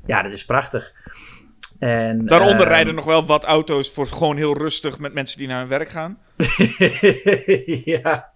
Ja, 0.05 0.21
dat 0.21 0.33
is 0.33 0.45
prachtig. 0.45 0.93
En, 1.79 2.25
Daaronder 2.25 2.61
ehm, 2.61 2.69
rijden 2.69 2.95
nog 2.95 3.05
wel 3.05 3.25
wat 3.25 3.43
auto's 3.43 3.91
voor 3.91 4.07
gewoon 4.07 4.37
heel 4.37 4.57
rustig 4.57 4.99
met 4.99 5.13
mensen 5.13 5.37
die 5.39 5.47
naar 5.47 5.59
hun 5.59 5.67
werk 5.67 5.89
gaan. 5.89 6.17
ja. 7.95 8.29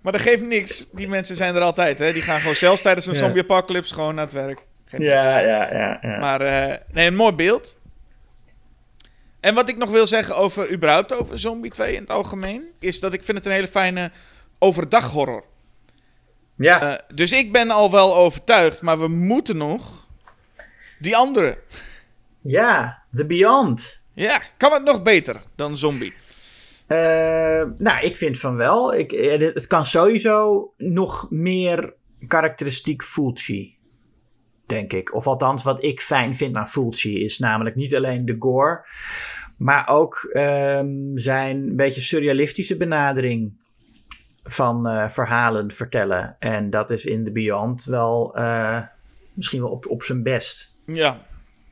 Maar 0.00 0.12
dat 0.12 0.20
geeft 0.20 0.46
niks. 0.46 0.90
Die 0.90 1.08
mensen 1.08 1.36
zijn 1.36 1.54
er 1.54 1.62
altijd. 1.62 1.98
Hè? 1.98 2.12
Die 2.12 2.22
gaan 2.22 2.38
gewoon 2.40 2.54
zelfs 2.54 2.82
tijdens 2.82 3.06
een 3.06 3.14
zombie 3.16 3.42
apocalypse 3.42 3.94
gewoon 3.94 4.14
naar 4.14 4.24
het 4.24 4.32
werk. 4.32 4.62
Geen 4.84 5.00
Ja, 5.00 5.38
ja, 5.38 5.74
ja, 5.74 5.98
ja. 6.00 6.18
Maar 6.18 6.40
eh, 6.40 6.76
nee, 6.92 7.06
een 7.06 7.14
mooi 7.16 7.32
beeld. 7.34 7.76
En 9.42 9.54
wat 9.54 9.68
ik 9.68 9.76
nog 9.76 9.90
wil 9.90 10.06
zeggen 10.06 10.36
over 10.36 10.70
überhaupt 10.72 11.14
over 11.14 11.38
Zombie 11.38 11.70
2 11.70 11.94
in 11.94 12.00
het 12.00 12.10
algemeen, 12.10 12.62
is 12.78 13.00
dat 13.00 13.12
ik 13.12 13.22
vind 13.24 13.38
het 13.38 13.46
een 13.46 13.52
hele 13.52 13.68
fijne 13.68 14.10
overdag 14.58 15.10
horror. 15.10 15.44
ja. 16.56 16.80
Eh, 16.92 16.98
dus 17.14 17.32
ik 17.32 17.52
ben 17.52 17.70
al 17.70 17.90
wel 17.90 18.16
overtuigd, 18.16 18.82
maar 18.82 19.00
we 19.00 19.08
moeten 19.08 19.56
nog 19.56 20.06
die 20.98 21.16
andere. 21.16 21.58
ja, 22.40 23.02
The 23.14 23.26
Beyond. 23.26 24.02
Ja, 24.14 24.42
kan 24.56 24.72
het 24.72 24.82
nog 24.84 25.02
beter 25.02 25.42
dan 25.56 25.76
Zombie? 25.76 26.14
Eh, 26.86 26.98
nou, 27.76 28.00
ik 28.00 28.16
vind 28.16 28.38
van 28.38 28.56
wel. 28.56 28.94
Ik, 28.94 29.12
eh, 29.12 29.54
het 29.54 29.66
kan 29.66 29.84
sowieso 29.84 30.72
nog 30.76 31.26
meer 31.30 31.94
karakteristiek 32.26 33.02
Fulci, 33.02 33.76
denk 34.72 34.92
ik. 34.92 35.14
Of 35.14 35.26
althans, 35.26 35.62
wat 35.62 35.82
ik 35.82 36.00
fijn 36.00 36.34
vind 36.34 36.56
aan 36.56 36.68
Fulci 36.68 37.22
is 37.22 37.38
namelijk 37.38 37.76
niet 37.76 37.96
alleen 37.96 38.24
de 38.24 38.36
gore, 38.38 38.86
maar 39.56 39.88
ook 39.88 40.28
ehm, 40.32 40.90
zijn 41.14 41.76
beetje 41.76 42.00
surrealistische 42.00 42.76
benadering. 42.76 43.60
van 44.44 44.88
eh, 44.88 45.08
verhalen 45.08 45.70
vertellen. 45.70 46.36
En 46.38 46.70
dat 46.70 46.90
is 46.90 47.04
in 47.04 47.24
The 47.24 47.30
Beyond 47.30 47.84
wel 47.84 48.36
eh, 48.36 48.82
misschien 49.34 49.60
wel 49.60 49.70
op, 49.70 49.86
op 49.86 50.02
zijn 50.02 50.22
best. 50.22 50.76
Ja. 50.86 51.26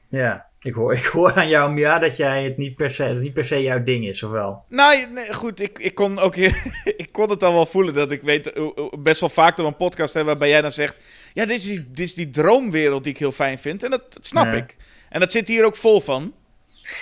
Ja, 0.09 0.50
ik 0.63 0.75
hoor, 0.75 0.93
ik 1.03 1.05
hoor 1.05 1.35
aan 1.35 1.49
jou, 1.49 1.73
Mia, 1.73 1.99
dat 1.99 2.17
jij 2.17 2.45
het 2.45 2.57
niet 2.57 2.77
per 2.77 2.91
se, 2.91 3.07
dat 3.07 3.23
niet 3.23 3.35
per 3.35 3.45
se 3.45 3.63
jouw 3.63 3.83
ding 3.83 4.07
is, 4.09 4.23
of 4.23 4.31
wel? 4.31 4.65
Nou, 4.69 5.07
nee, 5.11 5.35
goed, 5.35 5.61
ik, 5.61 5.79
ik, 5.79 5.95
kon 5.95 6.19
ook 6.19 6.37
ik 7.05 7.09
kon 7.13 7.31
het 7.31 7.43
al 7.43 7.53
wel 7.53 7.67
voelen 7.67 7.95
dat 7.95 8.11
ik 8.11 8.23
weet 8.23 8.53
best 8.99 9.21
wel 9.21 9.29
vaak 9.29 9.57
door 9.57 9.67
een 9.67 9.77
podcast 9.77 10.15
hebben 10.15 10.33
waarbij 10.33 10.51
jij 10.51 10.63
dan 10.63 10.73
zegt: 10.73 11.01
Ja, 11.35 11.47
dit 11.47 11.59
is, 11.59 11.67
die, 11.67 11.91
dit 11.91 12.05
is 12.05 12.15
die 12.15 12.31
droomwereld 12.31 13.05
die 13.05 13.13
ik 13.13 13.19
heel 13.19 13.33
fijn 13.33 13.59
vind. 13.59 13.83
En 13.83 13.91
dat, 13.91 14.13
dat 14.13 14.27
snap 14.27 14.53
ik. 14.53 14.77
En 15.09 15.21
dat 15.21 15.33
zit 15.33 15.49
hier 15.49 15.65
ook 15.65 15.77
vol 15.77 16.01
van. 16.01 16.35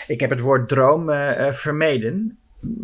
Ik 0.07 0.21
heb 0.21 0.31
het 0.31 0.41
woord 0.41 0.69
droom 0.69 1.11
eh, 1.11 1.53
vermeden, 1.53 2.39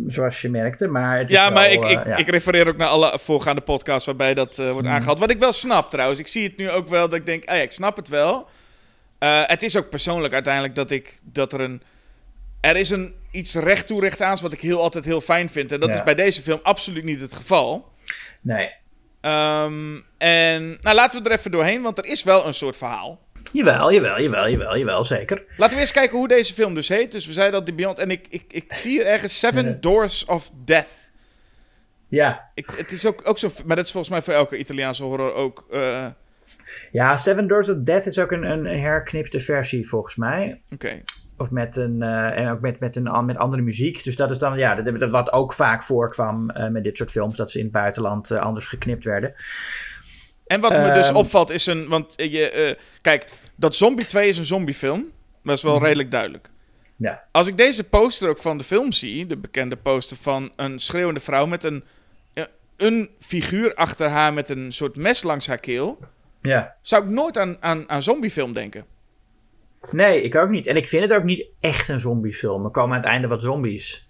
zoals 0.07 0.41
je 0.41 0.49
merkte, 0.49 0.87
maar 0.89 1.19
het 1.19 1.31
is 1.31 1.37
Ja, 1.37 1.51
maar 1.51 1.71
ik, 1.71 1.85
eh, 1.85 1.91
ik, 1.91 2.07
ja. 2.07 2.17
ik 2.17 2.29
refereer 2.29 2.69
ook 2.69 2.77
naar 2.77 2.89
alle 2.89 3.19
voorgaande 3.19 3.61
podcasts 3.61 4.07
waarbij 4.07 4.35
dat 4.35 4.59
Mm. 4.59 4.71
wordt 4.71 4.89
aangehaald. 4.89 5.19
Wat 5.19 5.31
ik 5.31 5.39
wel 5.39 5.53
snap 5.53 5.91
trouwens. 5.91 6.21
Ik 6.21 6.27
zie 6.27 6.43
het 6.45 6.57
nu 6.57 6.71
ook 6.71 6.89
wel 6.89 7.09
dat 7.09 7.19
ik 7.19 7.27
denk: 7.27 7.45
ah 7.45 7.57
ja, 7.57 7.63
ik 7.63 7.73
snap 7.73 7.97
het 7.97 8.09
wel. 8.09 8.49
Eh, 9.25 9.43
het 9.47 9.63
is 9.63 9.77
ook 9.77 9.89
persoonlijk 9.91 10.35
uiteindelijk 10.35 10.75
dat 10.75 10.91
ik 10.91 11.19
dat 11.23 11.53
er 11.53 11.61
een. 11.61 11.83
Er 12.61 12.77
is 12.77 12.91
een 12.91 13.15
iets 13.31 13.55
recht 13.55 13.87
toe 13.87 14.01
recht 14.01 14.21
aans 14.23 14.41
wat 14.41 14.53
ik 14.53 14.61
heel 14.61 14.81
altijd 14.81 15.05
heel 15.05 15.21
fijn 15.21 15.49
vind. 15.49 15.73
En 15.73 15.81
dat 15.81 15.89
Ja. 15.89 15.95
is 15.95 16.03
bij 16.03 16.15
deze 16.15 16.43
film 16.43 16.61
absoluut 16.63 17.05
niet 17.05 17.21
het 17.21 17.35
geval. 17.35 17.89
Nee. 18.43 18.73
Ehm, 19.21 19.97
en 20.19 20.79
nou, 20.81 20.97
laten 20.97 21.23
we 21.23 21.29
er 21.31 21.39
even 21.39 21.51
doorheen, 21.51 21.83
want 21.83 21.99
er 21.99 22.05
is 22.05 22.23
wel 22.23 22.47
een 22.47 22.55
soort 22.55 22.77
verhaal. 22.77 23.21
Jawel, 23.53 23.93
jawel, 23.93 24.21
jawel, 24.21 24.49
jawel, 24.49 24.79
jawel, 24.79 25.05
zeker. 25.05 25.45
Laten 25.57 25.75
we 25.77 25.81
eens 25.83 25.93
kijken 25.93 26.17
hoe 26.19 26.29
deze 26.29 26.55
film 26.55 26.75
dus 26.75 26.89
heet. 26.89 27.13
Dus 27.13 27.27
we 27.27 27.33
zeiden 27.33 27.55
dat 27.55 27.67
The 27.67 27.75
Beyond. 27.75 27.99
En 27.99 28.11
ik, 28.11 28.27
ik, 28.29 28.45
ik 28.49 28.73
zie 28.75 28.91
hier 28.91 29.07
ergens 29.07 29.39
Seven. 29.39 29.81
Doors 29.81 30.25
of 30.25 30.51
Death. 30.65 30.87
Ja. 32.09 32.51
Ik, 32.55 32.71
het 32.77 32.93
is 32.93 33.07
ook, 33.07 33.29
ook 33.29 33.39
zo. 33.39 33.51
Maar 33.65 33.77
dat 33.77 33.85
is 33.85 33.91
volgens 33.93 34.13
mij 34.13 34.23
voor 34.23 34.35
elke 34.35 34.57
Italiaanse 34.59 35.03
horror 35.03 35.33
ook. 35.33 35.67
eh, 35.71 36.07
Ja, 36.91 37.17
Seven 37.17 37.47
Doors 37.47 37.69
of 37.69 37.77
Death 37.79 38.07
is 38.07 38.19
ook 38.19 38.33
een, 38.33 38.43
een 38.43 38.67
herknipte 38.67 39.41
versie 39.41 39.89
volgens 39.89 40.17
mij. 40.17 40.61
Oké. 40.71 41.03
Of 41.37 41.51
met 41.51 41.77
een, 41.77 42.03
eh, 42.03 42.39
en 42.39 42.51
ook 42.51 42.61
met, 42.61 42.81
met, 42.81 42.97
een, 42.97 43.25
met 43.25 43.37
andere 43.37 43.63
muziek. 43.63 44.05
Dus 44.05 44.17
dat 44.17 44.31
is 44.31 44.39
dan, 44.39 44.59
ja, 44.59 44.75
dat, 44.75 45.11
wat 45.11 45.33
ook 45.33 45.53
vaak 45.53 45.83
voorkwam 45.83 46.51
eh, 46.51 46.69
met 46.69 46.85
dit 46.85 46.97
soort 46.97 47.11
films. 47.11 47.37
Dat 47.37 47.51
ze 47.51 47.59
in 47.59 47.65
het 47.65 47.73
buitenland 47.73 48.31
eh, 48.31 48.39
anders 48.41 48.67
geknipt 48.67 49.05
werden. 49.05 49.35
En 50.47 50.61
wat 50.61 50.73
me 50.73 50.93
dus 50.93 51.09
Ehm. 51.09 51.17
opvalt 51.17 51.51
is 51.51 51.67
een. 51.67 51.89
Want 51.89 52.13
je. 52.17 52.79
kijk, 53.01 53.27
dat 53.57 53.75
Zombie 53.77 54.07
2 54.07 54.29
is 54.29 54.39
een 54.39 54.45
zombiefilm. 54.45 55.11
Dat 55.43 55.57
is 55.57 55.63
wel 55.63 55.75
Mhm. 55.75 55.85
redelijk 55.85 56.11
duidelijk. 56.11 56.51
Ja. 56.97 57.23
Als 57.33 57.49
ik 57.49 57.57
deze 57.57 57.85
poster 57.85 58.29
ook 58.29 58.39
van 58.39 58.59
de 58.59 58.65
film 58.65 58.93
zie, 58.93 59.27
de 59.27 59.37
bekende 59.37 59.77
poster 59.77 60.17
van 60.17 60.53
een 60.57 60.79
schreeuwende 60.79 61.21
vrouw 61.21 61.47
met 61.47 61.65
een, 61.65 61.85
een 62.77 63.11
figuur 63.21 63.75
achter 63.75 64.09
haar 64.09 64.33
met 64.33 64.49
een 64.49 64.73
soort 64.73 64.97
mes 64.97 65.23
langs 65.23 65.47
haar 65.47 65.59
keel, 65.59 65.99
Ja. 66.49 66.75
zou 66.83 67.03
ik 67.05 67.09
nooit 67.11 67.39
aan, 67.39 67.57
aan, 67.61 67.89
aan 67.91 68.03
zombiefilm 68.03 68.53
denken. 68.53 68.85
Nee, 69.91 70.23
ik 70.23 70.35
ook 70.35 70.51
niet. 70.51 70.67
En 70.67 70.77
ik 70.77 70.87
vind 70.87 71.03
het 71.03 71.13
ook 71.13 71.25
niet 71.25 71.47
echt 71.61 71.89
een 71.89 72.01
zombiefilm. 72.01 72.65
Er 72.65 72.71
komen 72.71 72.91
aan 72.97 73.01
het 73.03 73.11
einde 73.11 73.29
wat 73.29 73.43
zombies. 73.43 74.09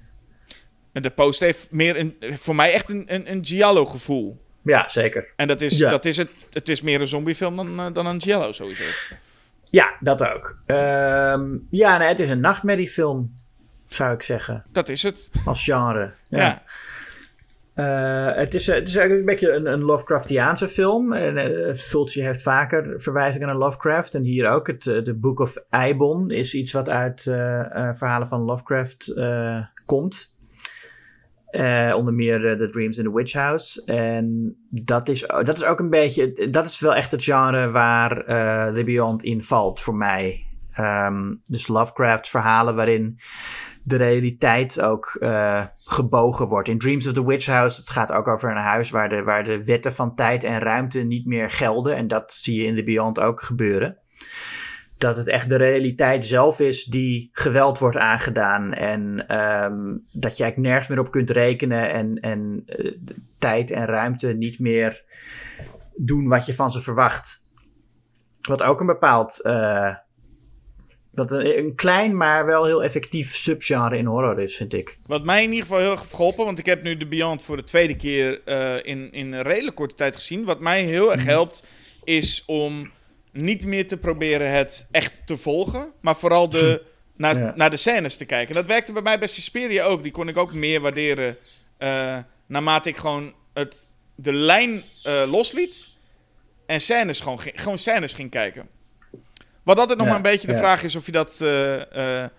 En 0.92 1.02
de 1.02 1.10
poster 1.10 1.46
heeft 1.46 1.70
meer 1.70 1.98
een, 1.98 2.16
voor 2.20 2.54
mij 2.54 2.72
echt 2.72 2.88
een, 2.90 3.04
een, 3.14 3.30
een 3.30 3.44
Giallo 3.44 3.84
gevoel. 3.86 4.42
Ja, 4.62 4.88
zeker. 4.88 5.32
En 5.36 5.46
dat 5.46 5.60
is, 5.60 5.78
Ja. 5.78 5.90
dat 5.90 6.04
is 6.04 6.16
het. 6.16 6.28
Het 6.50 6.68
is 6.68 6.80
meer 6.80 7.00
een 7.00 7.06
zombiefilm 7.06 7.56
dan, 7.56 7.80
eh, 7.80 7.86
dan 7.92 8.06
een 8.06 8.22
Giallo 8.22 8.52
sowieso. 8.52 9.14
Ja, 9.70 9.96
dat 10.00 10.22
ook. 10.24 10.58
Ehm, 10.66 11.56
ja, 11.70 11.98
nee, 11.98 12.08
het 12.08 12.20
is 12.20 12.28
een 12.28 12.40
nachtmerriefilm, 12.40 13.38
zou 13.86 14.14
ik 14.14 14.22
zeggen. 14.22 14.64
Dat 14.72 14.88
is 14.88 15.02
het. 15.02 15.30
Als 15.44 15.64
genre. 15.64 16.12
Ja. 16.28 16.62
Eh, 17.74 18.32
het, 18.34 18.54
is, 18.54 18.68
eh, 18.68 18.74
het 18.74 18.88
is 18.88 18.96
eigenlijk 18.96 19.28
een 19.28 19.34
beetje 19.34 19.52
een, 19.52 19.66
een 19.66 19.84
Lovecraftiaanse 19.84 20.68
film. 20.68 21.12
En, 21.12 21.36
eh, 21.36 21.74
Fulci 21.74 22.22
heeft 22.22 22.42
vaker 22.42 23.00
verwijzingen 23.00 23.48
naar 23.48 23.56
Lovecraft. 23.56 24.14
En 24.14 24.22
hier 24.22 24.50
ook. 24.50 24.66
Het 24.66 24.80
The 24.80 25.14
Book 25.14 25.38
of 25.38 25.56
Eibon 25.70 26.30
is 26.30 26.54
iets 26.54 26.72
wat 26.72 26.88
uit 26.88 27.22
verhalen 27.92 28.28
van 28.28 28.40
Lovecraft 28.40 29.14
komt. 29.84 30.36
Onder 31.94 32.14
meer 32.14 32.56
The 32.56 32.68
Dreams 32.70 32.98
in 32.98 33.04
the 33.04 33.14
Witch 33.14 33.32
House. 33.32 33.84
En 33.84 34.56
dat 34.70 35.08
is, 35.08 35.26
dat 35.26 35.56
is 35.56 35.64
ook 35.64 35.78
een 35.78 35.90
beetje... 35.90 36.48
Dat 36.50 36.64
is 36.64 36.80
wel 36.80 36.94
echt 36.94 37.10
het 37.10 37.24
genre 37.24 37.70
waar 37.70 38.20
eh 38.20 38.74
The 38.74 38.84
Beyond 38.84 39.22
in 39.22 39.42
valt 39.42 39.80
voor 39.80 39.94
mij. 39.94 40.46
Ehm, 40.72 41.34
dus 41.44 41.68
Lovecrafts 41.68 42.30
verhalen 42.30 42.74
waarin 42.74 43.18
de 43.86 43.96
realiteit 43.96 44.80
ook 44.80 45.16
eh, 45.20 45.64
gebogen 45.74 46.48
wordt. 46.48 46.68
In 46.68 46.78
Dreams 46.78 47.06
of 47.06 47.12
the 47.12 47.26
Witch 47.26 47.46
House, 47.46 47.80
het 47.80 47.90
gaat 47.90 48.12
ook 48.12 48.28
over 48.28 48.50
een 48.50 48.56
huis 48.56 48.90
waar 48.90 49.08
de, 49.08 49.22
waar 49.22 49.44
de 49.44 49.64
wetten 49.64 49.92
van 49.92 50.14
tijd 50.14 50.44
en 50.44 50.58
ruimte 50.58 51.00
niet 51.00 51.26
meer 51.26 51.50
gelden. 51.50 51.96
En 51.96 52.08
dat 52.08 52.32
zie 52.32 52.60
je 52.60 52.66
in 52.66 52.74
The 52.74 52.82
Beyond 52.82 53.20
ook 53.20 53.42
gebeuren. 53.42 53.98
Dat 54.98 55.16
het 55.16 55.28
echt 55.28 55.48
de 55.48 55.56
realiteit 55.56 56.24
zelf 56.24 56.60
is 56.60 56.84
die 56.84 57.28
geweld 57.32 57.78
wordt 57.78 57.96
aangedaan. 57.96 58.72
En 58.72 59.26
ehm, 59.28 59.96
dat 60.12 60.36
je 60.36 60.42
eigenlijk 60.42 60.56
nergens 60.56 60.88
meer 60.88 61.00
op 61.00 61.10
kunt 61.10 61.30
rekenen. 61.30 61.92
En, 61.92 62.20
en 62.20 62.62
eh, 62.66 62.92
tijd 63.38 63.70
en 63.70 63.86
ruimte 63.86 64.32
niet 64.32 64.58
meer 64.58 65.04
doen 65.96 66.28
wat 66.28 66.46
je 66.46 66.54
van 66.54 66.70
ze 66.70 66.80
verwacht. 66.80 67.42
Wat 68.42 68.62
ook 68.62 68.80
een 68.80 68.86
bepaald. 68.86 69.42
eh, 69.42 69.94
wat 71.14 71.32
een, 71.32 71.58
een 71.58 71.74
klein, 71.74 72.16
maar 72.16 72.46
wel 72.46 72.64
heel 72.64 72.82
effectief 72.84 73.34
subgenre 73.34 73.96
in 73.96 74.06
horror 74.06 74.40
is, 74.40 74.56
vind 74.56 74.72
ik. 74.72 74.98
Wat 75.06 75.24
mij 75.24 75.42
in 75.42 75.48
ieder 75.48 75.62
geval 75.62 75.78
heel 75.78 75.90
erg 75.90 76.00
heeft 76.00 76.14
geholpen, 76.14 76.44
want 76.44 76.58
ik 76.58 76.66
heb 76.66 76.82
nu 76.82 76.96
de 76.96 77.06
Beyond 77.06 77.42
voor 77.42 77.56
de 77.56 77.64
tweede 77.64 77.96
keer 77.96 78.40
eh, 78.44 78.76
in, 78.82 79.12
in 79.12 79.32
een 79.32 79.42
redelijk 79.42 79.76
korte 79.76 79.94
tijd 79.94 80.14
gezien. 80.14 80.44
Wat 80.44 80.60
mij 80.60 80.82
heel 80.82 81.12
erg 81.12 81.24
helpt, 81.24 81.64
is 82.04 82.42
om 82.46 82.90
niet 83.32 83.66
meer 83.66 83.86
te 83.86 83.96
proberen 83.96 84.50
het 84.50 84.88
echt 84.90 85.22
te 85.26 85.36
volgen, 85.36 85.92
maar 86.00 86.16
vooral 86.16 86.48
de, 86.48 86.82
naar, 87.16 87.36
Ja. 87.36 87.52
naar 87.56 87.70
de 87.70 87.76
scènes 87.76 88.16
te 88.16 88.24
kijken. 88.24 88.48
En 88.48 88.60
dat 88.60 88.66
werkte 88.70 88.92
bij 88.92 89.02
mij 89.02 89.18
bij 89.18 89.28
Suspiria 89.28 89.84
ook. 89.84 90.02
Die 90.02 90.12
kon 90.12 90.28
ik 90.28 90.36
ook 90.36 90.52
meer 90.52 90.80
waarderen 90.80 91.36
eh, 91.78 92.18
naarmate 92.46 92.88
ik 92.88 92.96
gewoon 92.96 93.34
het, 93.52 93.94
de 94.14 94.32
lijn 94.32 94.82
eh, 95.02 95.22
losliet 95.30 95.88
en 96.66 96.80
scènes 96.80 97.20
gewoon, 97.20 97.38
gewoon 97.42 97.78
scènes 97.78 98.12
ging 98.12 98.30
kijken. 98.30 98.68
Wat 99.64 99.78
altijd 99.78 99.98
nog 99.98 100.06
Ja, 100.06 100.14
maar 100.14 100.24
een 100.24 100.30
beetje 100.30 100.46
de 100.46 100.52
ja. 100.52 100.58
vraag 100.58 100.82
is 100.82 100.96
of 100.96 101.06
je 101.06 101.12
dat... 101.12 101.40
eh, 101.40 102.22
eh, 102.22 102.30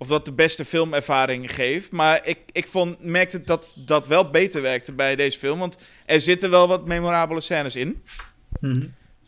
of 0.00 0.06
dat 0.08 0.24
de 0.24 0.32
beste 0.32 0.64
filmervaring 0.64 1.54
geeft. 1.54 1.90
Maar 1.92 2.20
ik, 2.26 2.38
ik 2.52 2.66
vond, 2.66 3.02
merkte 3.04 3.42
dat 3.44 3.74
dat 3.76 4.06
wel 4.06 4.30
beter 4.30 4.62
werkte 4.62 4.92
bij 4.92 5.16
deze 5.16 5.38
film. 5.38 5.58
Want 5.58 5.76
er 6.06 6.20
zitten 6.20 6.50
wel 6.50 6.68
wat 6.68 6.86
memorabele 6.86 7.40
scènes 7.40 7.76
in. 7.76 8.02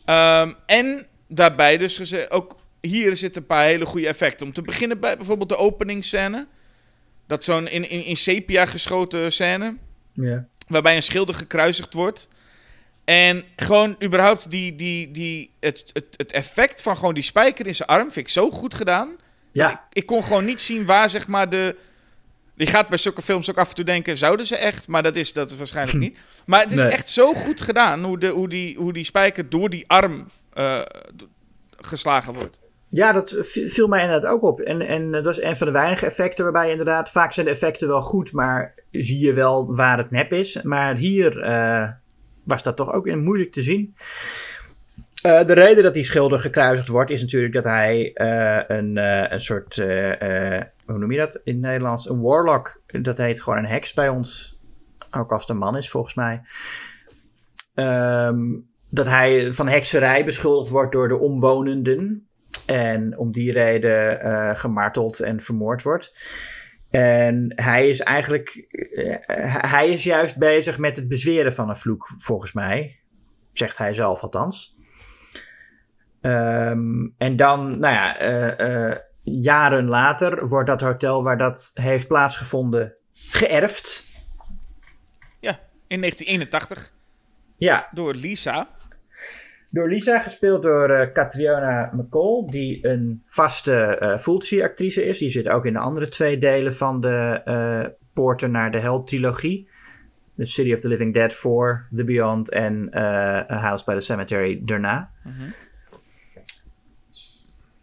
Ehm, 0.05 0.51
en 0.65 1.07
daarbij 1.27 1.77
dus 1.77 1.95
geze- 1.95 2.29
ook 2.29 2.59
hier 2.81 3.17
zitten 3.17 3.41
een 3.41 3.47
paar 3.47 3.65
hele 3.65 3.85
goede 3.85 4.07
effecten. 4.07 4.45
Om 4.45 4.53
te 4.53 4.61
beginnen 4.61 4.99
bij 4.99 5.17
bijvoorbeeld 5.17 5.49
de 5.49 5.57
openingsscène. 5.57 6.47
Dat 7.27 7.43
zo'n 7.43 7.67
in, 7.67 7.89
in, 7.89 8.03
in 8.05 8.17
sepia 8.17 8.65
geschoten 8.65 9.31
scène. 9.31 9.77
Waarbij 10.67 10.95
een 10.95 11.01
schilder 11.01 11.35
gekruisigd 11.35 11.93
wordt. 11.93 12.27
En 13.11 13.43
gewoon 13.55 13.95
überhaupt 14.03 14.51
die, 14.51 14.75
die, 14.75 15.11
die, 15.11 15.51
het, 15.59 15.83
het, 15.93 16.05
het 16.17 16.31
effect 16.31 16.81
van 16.81 16.97
gewoon 16.97 17.13
die 17.13 17.23
spijker 17.23 17.67
in 17.67 17.75
zijn 17.75 17.89
arm 17.89 18.03
vind 18.11 18.25
ik 18.27 18.29
zo 18.33 18.49
goed 18.51 18.73
gedaan. 18.73 19.09
Ik, 19.09 19.17
Ja, 19.51 19.87
ik 19.93 20.05
kon 20.05 20.23
gewoon 20.23 20.45
niet 20.45 20.61
zien 20.61 20.85
waar 20.85 21.09
zeg 21.09 21.27
maar 21.27 21.49
de... 21.49 21.75
Je 22.55 22.65
gaat 22.67 22.87
bij 22.89 22.97
zulke 22.97 23.21
films 23.21 23.49
ook 23.49 23.57
af 23.57 23.69
en 23.69 23.75
toe 23.75 23.85
denken, 23.85 24.17
zouden 24.17 24.45
ze 24.45 24.55
echt? 24.55 24.87
Maar 24.87 25.03
dat 25.03 25.15
is 25.15 25.33
dat 25.33 25.51
is 25.51 25.57
waarschijnlijk 25.57 25.97
niet. 25.99 26.17
Maar 26.45 26.61
het 26.61 26.71
is 26.71 26.81
Nee. 26.81 26.91
echt 26.91 27.09
zo 27.09 27.33
goed 27.33 27.61
gedaan 27.61 28.03
hoe, 28.03 28.17
de, 28.19 28.27
hoe, 28.27 28.49
die, 28.49 28.77
hoe 28.77 28.93
die 28.93 29.05
spijker 29.05 29.49
door 29.49 29.69
die 29.69 29.83
arm 29.87 30.27
eh, 30.53 30.79
geslagen 31.77 32.33
wordt. 32.33 32.59
ja, 32.89 33.11
dat 33.11 33.35
vi- 33.41 33.69
viel 33.69 33.87
mij 33.87 34.01
inderdaad 34.03 34.31
ook 34.31 34.43
op. 34.43 34.59
En, 34.59 34.81
en 34.81 35.11
dat 35.11 35.25
is 35.27 35.41
een 35.41 35.57
van 35.57 35.67
de 35.67 35.73
weinige 35.73 36.05
effecten 36.05 36.43
waarbij 36.43 36.69
inderdaad... 36.71 37.11
Vaak 37.11 37.31
zijn 37.31 37.45
de 37.45 37.51
effecten 37.51 37.87
wel 37.87 38.01
goed, 38.01 38.31
maar 38.31 38.73
zie 38.91 39.19
je 39.19 39.33
wel 39.33 39.75
waar 39.75 39.97
het 39.97 40.11
nep 40.11 40.33
is. 40.33 40.61
Maar 40.61 40.95
hier 40.95 41.39
eh, 41.41 41.89
was 42.43 42.63
dat 42.63 42.75
toch 42.75 42.91
ook 42.91 43.05
weer 43.05 43.17
moeilijk 43.17 43.51
te 43.51 43.61
zien. 43.61 43.95
Eh, 45.21 45.45
de 45.45 45.53
reden 45.53 45.83
dat 45.83 45.93
die 45.93 46.03
schilder 46.03 46.39
gekruisigd 46.39 46.87
wordt 46.87 47.11
is 47.11 47.21
natuurlijk 47.21 47.53
dat 47.53 47.63
hij 47.63 48.13
eh, 48.13 48.77
een, 48.77 48.97
eh, 48.97 49.31
een 49.31 49.41
soort, 49.41 49.75
hoe 50.85 50.97
noem 50.97 51.11
je 51.11 51.17
dat 51.17 51.41
in 51.43 51.53
het 51.53 51.61
Nederlands? 51.61 52.09
Een 52.09 52.21
warlock, 52.21 52.81
dat 52.85 53.17
heet 53.17 53.41
gewoon 53.41 53.59
een 53.59 53.65
heks 53.65 53.93
bij 53.93 54.09
ons. 54.09 54.59
Ook 55.17 55.31
als 55.31 55.41
het 55.41 55.49
een 55.49 55.57
man 55.57 55.77
is 55.77 55.89
volgens 55.89 56.13
mij. 56.13 56.41
Ehm, 57.75 58.39
dat 58.89 59.05
hij 59.05 59.53
van 59.53 59.67
hekserij 59.67 60.25
beschuldigd 60.25 60.69
wordt 60.69 60.91
door 60.91 61.07
de 61.07 61.17
omwonenden. 61.17 62.27
En 62.65 63.17
om 63.17 63.31
die 63.31 63.51
reden 63.51 64.57
gemarteld 64.57 65.19
en 65.19 65.41
vermoord 65.41 65.83
wordt. 65.83 66.13
En 66.91 67.51
hij 67.55 67.89
is 67.89 67.99
eigenlijk, 67.99 68.49
eh, 68.49 69.15
hij 69.71 69.89
is 69.89 70.03
juist 70.03 70.37
bezig 70.37 70.77
met 70.77 70.95
het 70.95 71.07
bezweren 71.07 71.53
van 71.53 71.69
een 71.69 71.77
vloek, 71.77 72.09
volgens 72.17 72.53
mij. 72.53 72.99
Zegt 73.53 73.77
hij 73.77 73.93
zelf 73.93 74.21
althans. 74.21 74.77
Ehm, 76.21 77.07
en 77.17 77.35
dan, 77.35 77.79
nou 77.79 77.93
ja, 77.93 78.17
eh, 78.17 78.89
eh, 78.89 78.97
jaren 79.23 79.87
later 79.87 80.47
wordt 80.47 80.67
dat 80.67 80.81
hotel 80.81 81.23
waar 81.23 81.37
dat 81.37 81.71
heeft 81.73 82.07
plaatsgevonden 82.07 82.95
geërfd. 83.13 84.09
in 85.87 85.99
1981 85.99 86.93
Ja, 87.57 87.87
door 87.91 88.13
Lisa. 88.13 88.67
Door 89.71 89.89
Lisa, 89.89 90.19
gespeeld 90.19 90.63
door 90.63 90.89
eh 90.89 91.11
Catriona 91.11 91.91
McCall, 91.93 92.45
die 92.49 92.87
een 92.87 93.23
vaste 93.25 93.83
eh 93.83 94.17
Fulci-actrice 94.17 95.05
is. 95.05 95.17
Die 95.17 95.29
zit 95.29 95.49
ook 95.49 95.65
in 95.65 95.73
de 95.73 95.79
andere 95.79 96.09
twee 96.09 96.37
delen 96.37 96.73
van 96.73 97.01
de 97.01 97.41
eh 97.45 97.85
Poorten 98.13 98.51
naar 98.51 98.71
de 98.71 98.79
Hel 98.79 99.03
trilogie. 99.03 99.69
The 100.37 100.45
City 100.45 100.73
of 100.73 100.79
the 100.79 100.87
Living 100.87 101.13
Dead 101.13 101.33
4, 101.33 101.87
The 101.95 102.03
Beyond 102.03 102.49
en 102.49 102.89
eh, 102.91 103.03
A 103.51 103.59
House 103.59 103.83
by 103.85 103.93
the 103.93 103.99
Cemetery 103.99 104.61
daarna. 104.63 105.11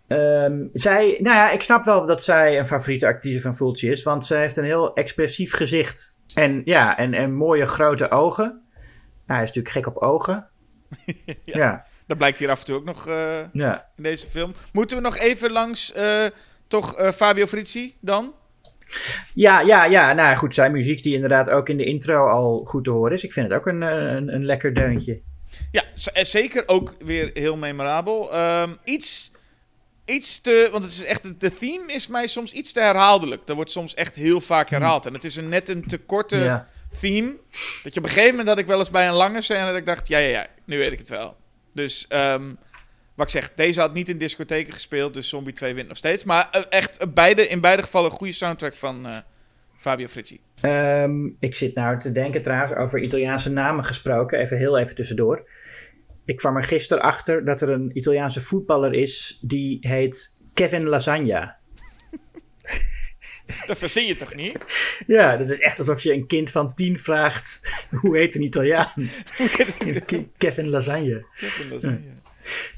Ehm, 0.07 0.67
zij, 0.73 1.19
nou 1.21 1.37
ja, 1.37 1.51
ik 1.51 1.63
snap 1.63 1.85
wel 1.85 2.07
dat 2.07 2.23
zij 2.23 2.59
een 2.59 2.67
favoriete 2.67 3.07
actrice 3.07 3.41
van 3.41 3.57
Fulci 3.57 3.91
is, 3.91 4.03
want 4.03 4.27
zij 4.27 4.41
heeft 4.41 4.57
een 4.57 4.65
heel 4.65 4.95
expressief 4.95 5.53
gezicht. 5.55 6.21
En 6.35 6.63
ja, 6.65 6.97
en, 6.99 7.15
en 7.15 7.35
mooie 7.35 7.67
grote 7.67 8.11
ogen. 8.11 8.45
Nou, 8.47 8.61
hij 9.27 9.43
is 9.43 9.53
natuurlijk 9.53 9.75
gek 9.75 9.87
op 9.87 9.97
ogen. 9.97 10.49
ja. 11.45 11.87
Dat 12.07 12.17
blijkt 12.17 12.39
hier 12.39 12.51
af 12.51 12.59
en 12.59 12.65
toe 12.65 12.77
ook 12.77 12.85
nog 12.85 13.07
eh, 13.09 13.39
ja. 13.53 13.87
in 13.97 14.03
deze 14.03 14.27
film. 14.31 14.53
Moeten 14.73 14.97
we 14.97 15.03
nog 15.03 15.19
even 15.19 15.51
langs 15.51 15.93
eh, 15.93 16.27
toch 16.69 16.97
eh, 16.97 17.13
Fabio 17.13 17.47
Frizzi 17.47 17.95
dan? 18.01 18.35
Ja, 19.35 19.61
ja, 19.61 19.85
ja. 19.85 20.13
Nou 20.13 20.37
goed, 20.37 20.55
zijn 20.55 20.73
muziek 20.73 21.03
die 21.03 21.15
inderdaad 21.15 21.51
ook 21.51 21.69
in 21.69 21.77
de 21.77 21.85
intro 21.85 22.27
al 22.27 22.65
goed 22.65 22.85
te 22.85 22.91
horen 22.91 23.13
is. 23.13 23.25
Ik 23.25 23.33
vind 23.33 23.49
het 23.49 23.59
ook 23.59 23.67
een, 23.67 23.81
een, 23.83 24.35
een 24.35 24.45
lekker 24.45 24.75
deuntje. 24.75 25.21
Ja, 25.71 25.85
zeker 26.25 26.63
ook 26.67 26.95
weer 27.05 27.31
heel 27.35 27.57
memorabel. 27.57 28.33
Ehm, 28.33 28.75
iets, 28.85 29.33
iets 30.05 30.41
te... 30.41 30.69
Want 30.73 30.85
het 30.85 30.93
is 30.93 31.05
echt... 31.05 31.41
De 31.41 31.55
theme 31.55 31.93
is 31.93 32.07
mij 32.07 32.27
soms 32.27 32.53
iets 32.53 32.73
te 32.73 32.81
herhaaldelijk. 32.81 33.47
Dat 33.47 33.57
wordt 33.57 33.71
soms 33.71 33.95
echt 33.95 34.15
heel 34.15 34.41
vaak 34.41 34.71
herhaald. 34.71 35.07
En 35.07 35.13
het 35.13 35.25
is 35.25 35.37
een, 35.37 35.49
net 35.49 35.69
een 35.69 35.87
te 35.87 35.99
korte 35.99 36.37
Ja. 36.37 36.69
Theme. 37.01 37.37
Dat 37.83 37.95
je 37.95 38.01
op 38.01 38.07
een 38.07 38.13
gegeven 38.13 38.31
moment 38.31 38.47
dat 38.47 38.59
ik 38.59 38.67
wel 38.67 38.79
eens 38.79 38.91
bij 38.91 39.09
een 39.09 39.15
lange 39.15 39.43
scène... 39.43 39.67
dat 39.67 39.77
ik 39.77 39.87
dacht, 39.87 40.09
ja, 40.09 40.19
ja, 40.19 40.29
ja, 40.29 40.47
nu 40.65 40.79
weet 40.79 40.93
ik 40.93 40.99
het 40.99 41.09
wel. 41.09 41.37
Dus... 41.73 42.07
ehm, 42.09 42.51
wat 43.19 43.27
ik 43.27 43.33
zeg, 43.33 43.55
deze 43.55 43.81
had 43.81 43.95
niet 43.95 44.09
in 44.09 44.19
discotheken 44.19 44.73
gespeeld, 44.73 45.15
dus 45.15 45.29
Zombie 45.29 45.53
2 45.53 45.75
wint 45.75 45.89
nog 45.89 45.97
steeds. 45.97 46.25
Maar 46.25 46.49
eh, 46.51 46.63
echt 46.69 46.97
eh, 46.97 47.07
beide, 47.15 47.49
in 47.49 47.61
beide 47.61 47.83
gevallen 47.83 48.11
een 48.11 48.17
goede 48.17 48.33
soundtrack 48.33 48.73
van 48.73 49.07
eh, 49.07 49.17
Fabio 49.77 50.07
Frizzi. 50.07 50.41
Ehm, 50.61 51.27
ik 51.39 51.55
zit 51.55 51.75
nou 51.75 52.01
te 52.01 52.13
denken 52.13 52.43
trouwens 52.43 52.75
over 52.75 53.03
Italiaanse 53.03 53.51
namen 53.51 53.85
gesproken. 53.85 54.39
Even 54.39 54.57
heel 54.57 54.79
even 54.79 54.95
tussendoor. 54.95 55.49
Ik 56.25 56.37
kwam 56.37 56.57
er 56.57 56.65
gisteren 56.65 57.03
achter 57.03 57.45
dat 57.45 57.61
er 57.61 57.71
een 57.71 57.91
Italiaanse 57.95 58.41
voetballer 58.41 58.95
is 58.95 59.39
die 59.41 59.79
heet 59.81 60.43
Kevin 60.55 60.89
Lasagna. 60.89 61.58
Dat 63.69 63.79
verzin 63.79 64.07
je 64.07 64.17
toch 64.17 64.35
niet? 64.35 64.57
Ja, 65.07 65.37
dat 65.37 65.51
is 65.51 65.59
echt 65.59 65.79
alsof 65.79 66.01
je 66.03 66.13
een 66.13 66.27
kind 66.27 66.51
van 66.51 66.75
tien 66.75 66.99
vraagt 66.99 67.61
hoe 68.01 68.17
heet 68.19 68.35
een 68.35 68.43
Italiaan? 68.43 68.93
Ke- 70.07 70.27
Kevin 70.37 70.69
Lasagna. 70.69 71.21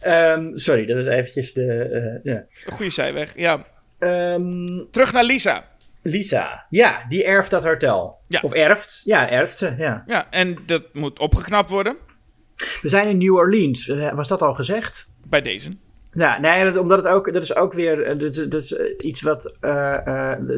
Ehm, 0.00 0.56
sorry, 0.56 0.86
dat 0.86 0.96
is 0.96 1.06
eventjes 1.06 1.52
de... 1.52 2.20
ja. 2.22 2.32
Een 2.64 2.72
goede 2.72 2.90
zijweg, 2.90 3.32
ja. 3.36 3.66
Ehm, 3.98 4.84
Terug 4.90 5.12
naar 5.12 5.24
Lisa. 5.24 5.68
Lisa, 6.02 6.66
ja, 6.70 7.04
die 7.08 7.24
erft 7.24 7.50
dat 7.50 7.64
hotel. 7.64 8.18
Ja. 8.28 8.40
Of 8.42 8.52
erft, 8.52 9.00
ja, 9.04 9.30
erft 9.30 9.56
ze, 9.56 9.74
ja. 9.78 10.04
Ja, 10.06 10.26
en 10.30 10.56
dat 10.66 10.94
moet 10.94 11.18
opgeknapt 11.18 11.70
worden 11.70 11.96
We 12.82 12.88
zijn 12.88 13.08
in 13.08 13.18
New 13.18 13.34
Orleans, 13.34 13.88
Eh, 13.88 14.14
was 14.14 14.28
dat 14.28 14.42
al 14.42 14.54
gezegd? 14.54 15.16
bij 15.28 15.42
deze. 15.42 15.70
Ja, 16.12 16.40
nee, 16.40 16.64
dat, 16.64 16.76
omdat 16.76 17.04
het 17.04 17.12
ook, 17.12 17.32
dat 17.32 17.42
is 17.42 17.56
ook 17.56 17.72
weer 17.72 18.02
eh, 18.02 18.18
dat, 18.48 18.54
is- 18.62 18.72
eh, 18.74 18.94
iets 18.98 19.22
wat 19.22 19.56
eh, 19.60 19.96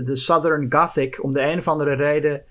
de 0.02 0.16
Southern 0.16 0.66
Gothic, 0.68 1.22
om 1.24 1.32
de 1.32 1.40
een 1.42 1.58
of 1.58 1.68
andere 1.68 1.94
reden, 1.94 2.42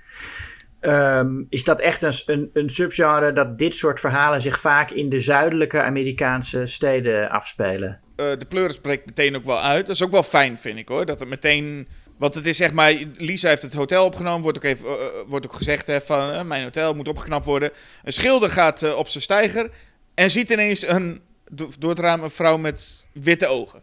ehm, 0.80 1.44
is 1.50 1.64
dat 1.64 1.80
echt 1.80 2.02
een, 2.02 2.14
een, 2.26 2.50
een 2.54 2.70
subgenre 2.70 3.32
dat 3.32 3.58
dit 3.58 3.76
soort 3.76 4.00
verhalen 4.00 4.42
zich 4.42 4.60
vaak 4.60 4.92
in 4.92 5.10
de 5.10 5.20
zuidelijke 5.20 5.82
Amerikaanse 5.82 6.66
steden 6.66 7.30
afspelen. 7.30 8.00
De 8.16 8.46
pleuris 8.50 8.80
breekt 8.80 9.06
meteen 9.06 9.36
ook 9.36 9.46
wel 9.46 9.62
uit. 9.62 9.86
Dat 9.86 9.96
is 9.96 10.04
ook 10.04 10.12
wel 10.12 10.24
fijn, 10.24 10.58
vind 10.58 10.78
ik 10.78 10.88
hoor. 10.88 11.06
Dat 11.06 11.20
het 11.20 11.30
meteen. 11.30 11.88
Want 12.18 12.34
het 12.36 12.46
is 12.46 12.58
zeg 12.58 12.72
maar. 12.74 12.94
Lisa 13.18 13.50
heeft 13.50 13.62
het 13.62 13.74
hotel 13.74 14.06
opgenomen. 14.06 14.42
Wordt 14.42 14.58
ook, 14.58 14.64
even, 14.64 14.86
wordt 15.28 15.46
ook 15.46 15.54
gezegd 15.54 15.88
hè, 15.88 16.02
van. 16.02 16.48
mijn 16.48 16.64
hotel 16.64 16.94
moet 16.94 17.08
opgeknapt 17.08 17.46
worden. 17.46 17.72
Een 18.04 18.12
schilder 18.14 18.50
gaat 18.50 18.96
op 18.96 19.08
zijn 19.08 19.24
steiger. 19.24 19.70
En 20.14 20.30
ziet 20.30 20.50
ineens 20.50 20.88
een. 20.88 21.22
Do- 21.52 21.70
door 21.80 21.90
het 21.90 22.00
raam 22.00 22.24
een 22.24 22.30
vrouw 22.30 22.58
met 22.58 23.08
witte 23.12 23.48
ogen. 23.48 23.82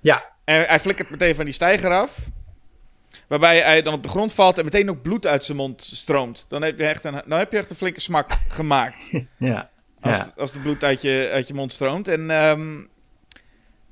Ja, 0.00 0.24
En 0.44 0.66
hij 0.66 0.80
flikkert 0.80 1.10
meteen 1.10 1.34
van 1.34 1.44
die 1.44 1.54
steiger 1.54 1.90
af. 1.92 2.18
Waarbij 3.26 3.60
hij 3.60 3.82
dan 3.82 3.94
op 3.94 4.02
de 4.02 4.08
grond 4.08 4.32
valt 4.32 4.58
en 4.58 4.64
meteen 4.64 4.90
ook 4.90 5.02
bloed 5.02 5.26
uit 5.26 5.44
zijn 5.44 5.56
mond 5.56 5.82
stroomt. 5.82 6.44
Dan 6.48 6.62
heb 6.62 6.78
je 6.78 6.86
echt 6.86 7.04
een, 7.04 7.22
dan 7.26 7.38
heb 7.38 7.52
je 7.52 7.58
echt 7.58 7.70
een 7.70 7.76
flinke 7.76 8.00
smak 8.00 8.32
gemaakt. 8.48 9.10
ja. 9.38 9.70
Als, 10.00 10.18
ja. 10.18 10.24
het, 10.24 10.38
als 10.38 10.52
de 10.52 10.60
bloed 10.60 10.84
uit 10.84 11.02
je, 11.02 11.30
uit 11.32 11.48
je 11.48 11.54
mond 11.54 11.72
stroomt. 11.72 12.08
En 12.08 12.30
ehm, 12.30 12.84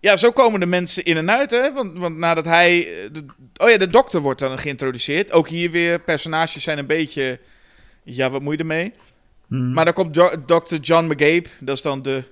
ja, 0.00 0.16
zo 0.16 0.30
komen 0.32 0.60
de 0.60 0.66
mensen 0.66 1.04
in 1.04 1.16
en 1.16 1.30
uit. 1.30 1.50
Hè? 1.50 1.72
Want, 1.72 1.98
want 1.98 2.16
nadat 2.16 2.44
hij. 2.44 2.84
De, 3.12 3.24
oh 3.56 3.70
ja, 3.70 3.76
de 3.76 3.88
dokter 3.90 4.20
wordt 4.20 4.40
dan 4.40 4.58
geïntroduceerd. 4.58 5.32
Ook 5.32 5.48
hier 5.48 5.70
weer, 5.70 6.00
personages 6.00 6.62
zijn 6.62 6.78
een 6.78 6.86
beetje. 6.86 7.40
Ja, 8.02 8.30
wat 8.30 8.42
moet 8.42 8.52
je 8.52 8.58
ermee? 8.58 8.92
Hmm. 9.48 9.72
Maar 9.72 9.84
dan 9.84 9.94
komt 9.94 10.14
jo 10.14 10.44
Dr. 10.44 10.74
John 10.74 11.04
McGabe. 11.06 11.48
Dat 11.60 11.76
is 11.76 11.82
dan 11.82 12.02
de. 12.02 12.24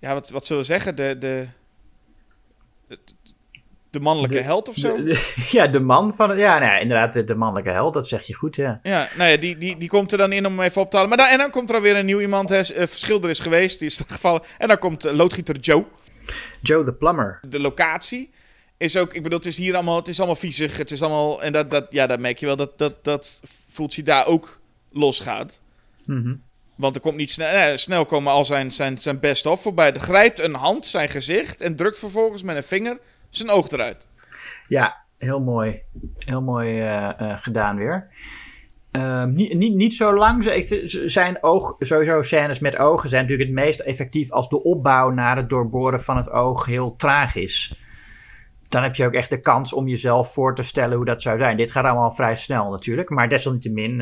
Ja, 0.00 0.12
wat, 0.14 0.30
wat 0.30 0.46
zullen 0.46 0.62
we 0.62 0.68
zeggen? 0.68 0.96
De. 0.96 1.16
de 1.18 1.46
de, 2.88 2.98
de 3.90 4.00
mannelijke 4.00 4.36
De- 4.36 4.42
held 4.42 4.68
of 4.68 4.74
zo? 4.76 4.96
De- 4.96 5.02
de- 5.02 5.48
ja, 5.50 5.66
de 5.66 5.80
man 5.80 6.14
van 6.14 6.36
ja, 6.38 6.58
nou 6.58 6.70
ja, 6.72 6.78
inderdaad, 6.78 7.12
de, 7.12 7.24
de 7.24 7.34
mannelijke 7.34 7.70
held, 7.70 7.94
dat 7.94 8.08
zeg 8.08 8.22
je 8.22 8.34
goed, 8.34 8.56
ja. 8.56 8.80
Ja, 8.82 9.08
nou 9.16 9.30
ja, 9.30 9.36
die, 9.36 9.56
die, 9.58 9.76
die 9.76 9.88
komt 9.88 10.12
er 10.12 10.18
dan 10.18 10.32
in 10.32 10.46
om 10.46 10.58
hem 10.58 10.66
even 10.66 10.82
op 10.82 10.90
te 10.90 10.96
halen. 10.96 11.16
Maar 11.16 11.26
dan, 11.26 11.32
en 11.32 11.38
dan 11.38 11.50
komt 11.50 11.68
er 11.68 11.74
alweer 11.74 11.96
een 11.96 12.06
nieuw 12.06 12.20
iemand. 12.20 12.48
Hè, 12.48 12.58
eh, 12.74 12.86
schilder 12.86 13.30
is 13.30 13.40
geweest, 13.40 13.78
die 13.78 13.88
is 13.88 13.96
gevallen. 14.06 14.42
En 14.58 14.68
dan 14.68 14.78
komt 14.78 15.04
eh, 15.04 15.14
loodgieter 15.14 15.56
Joe. 15.58 15.84
Joe 16.62 16.84
the 16.84 16.92
Plumber. 16.92 17.40
de 17.48 17.60
locatie 17.60 18.30
is 18.76 18.96
ook, 18.96 19.14
ik 19.14 19.22
bedoel, 19.22 19.38
het 19.38 19.46
is 19.46 19.56
hier 19.58 19.74
allemaal, 19.74 19.96
het 19.96 20.08
is 20.08 20.16
allemaal 20.18 20.36
viezig, 20.36 20.76
het 20.76 20.90
is 20.90 21.02
allemaal, 21.02 21.42
en 21.42 21.52
dat, 21.52 21.70
dat, 21.70 21.86
ja, 21.90 22.06
dat 22.06 22.18
merk 22.18 22.38
je 22.38 22.46
wel, 22.46 22.56
dat, 22.56 22.78
dat, 22.78 23.04
dat 23.04 23.40
voelt 23.70 23.94
je 23.94 24.02
daar 24.02 24.26
ook 24.26 24.60
losgaat. 24.92 25.60
Mhm. 26.06 26.34
Want 26.76 26.94
er 26.94 27.00
komt 27.00 27.16
niet 27.16 27.30
snel, 27.30 27.48
eh, 27.48 27.74
snel 27.74 28.04
komen 28.04 28.32
al 28.32 28.44
zijn, 28.44 28.72
zijn, 28.72 28.98
zijn 28.98 29.20
best 29.20 29.46
of 29.46 29.62
voorbij. 29.62 29.92
Er 29.92 30.00
grijpt 30.00 30.38
een 30.38 30.54
hand 30.54 30.86
zijn 30.86 31.08
gezicht 31.08 31.60
en 31.60 31.76
drukt 31.76 31.98
vervolgens 31.98 32.42
met 32.42 32.56
een 32.56 32.62
vinger 32.62 32.98
zijn 33.30 33.50
oog 33.50 33.70
eruit. 33.70 34.06
Ja, 34.68 34.96
heel 35.18 35.40
mooi. 35.40 35.82
Heel 36.18 36.42
mooi 36.42 36.80
eh, 36.80 37.20
eh, 37.20 37.38
gedaan 37.38 37.76
weer. 37.76 38.08
Ehm, 38.90 39.32
niet, 39.32 39.54
niet, 39.54 39.74
niet 39.74 39.94
zo 39.94 40.14
lang. 40.14 40.64
Zijn 41.04 41.42
oog, 41.42 41.76
sowieso 41.78 42.22
scènes 42.22 42.58
met 42.58 42.76
ogen 42.76 43.08
zijn 43.08 43.22
natuurlijk 43.22 43.48
het 43.48 43.58
meest 43.58 43.80
effectief 43.80 44.30
als 44.30 44.48
de 44.48 44.62
opbouw 44.62 45.10
naar 45.10 45.36
het 45.36 45.48
doorboren 45.48 46.02
van 46.02 46.16
het 46.16 46.30
oog 46.30 46.66
heel 46.66 46.92
traag 46.92 47.34
is. 47.34 47.85
Dan 48.68 48.82
heb 48.82 48.94
je 48.94 49.06
ook 49.06 49.12
echt 49.12 49.30
de 49.30 49.40
kans 49.40 49.72
om 49.72 49.88
jezelf 49.88 50.32
voor 50.32 50.54
te 50.54 50.62
stellen 50.62 50.96
hoe 50.96 51.04
dat 51.04 51.22
zou 51.22 51.38
zijn. 51.38 51.56
Dit 51.56 51.70
gaat 51.70 51.84
allemaal 51.84 52.10
vrij 52.10 52.34
snel 52.34 52.70
natuurlijk. 52.70 53.10
Maar 53.10 53.28
desalniettemin, 53.28 54.00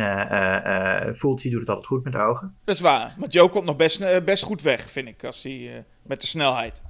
Fulci 1.15 1.51
doet 1.51 1.61
het 1.61 1.69
altijd 1.69 1.87
goed 1.87 2.05
met 2.05 2.13
de 2.13 2.19
ogen. 2.19 2.57
Dat 2.65 2.75
is 2.75 2.81
waar. 2.81 3.15
Maar 3.19 3.29
Joe 3.29 3.49
komt 3.49 3.65
nog 3.65 3.77
best, 3.77 4.25
best 4.25 4.43
goed 4.43 4.63
weg, 4.63 4.91
vind 4.91 5.09
ik, 5.09 5.25
als 5.25 5.43
hij, 5.43 5.85
met 6.03 6.21
de 6.21 6.27
snelheid. 6.27 6.83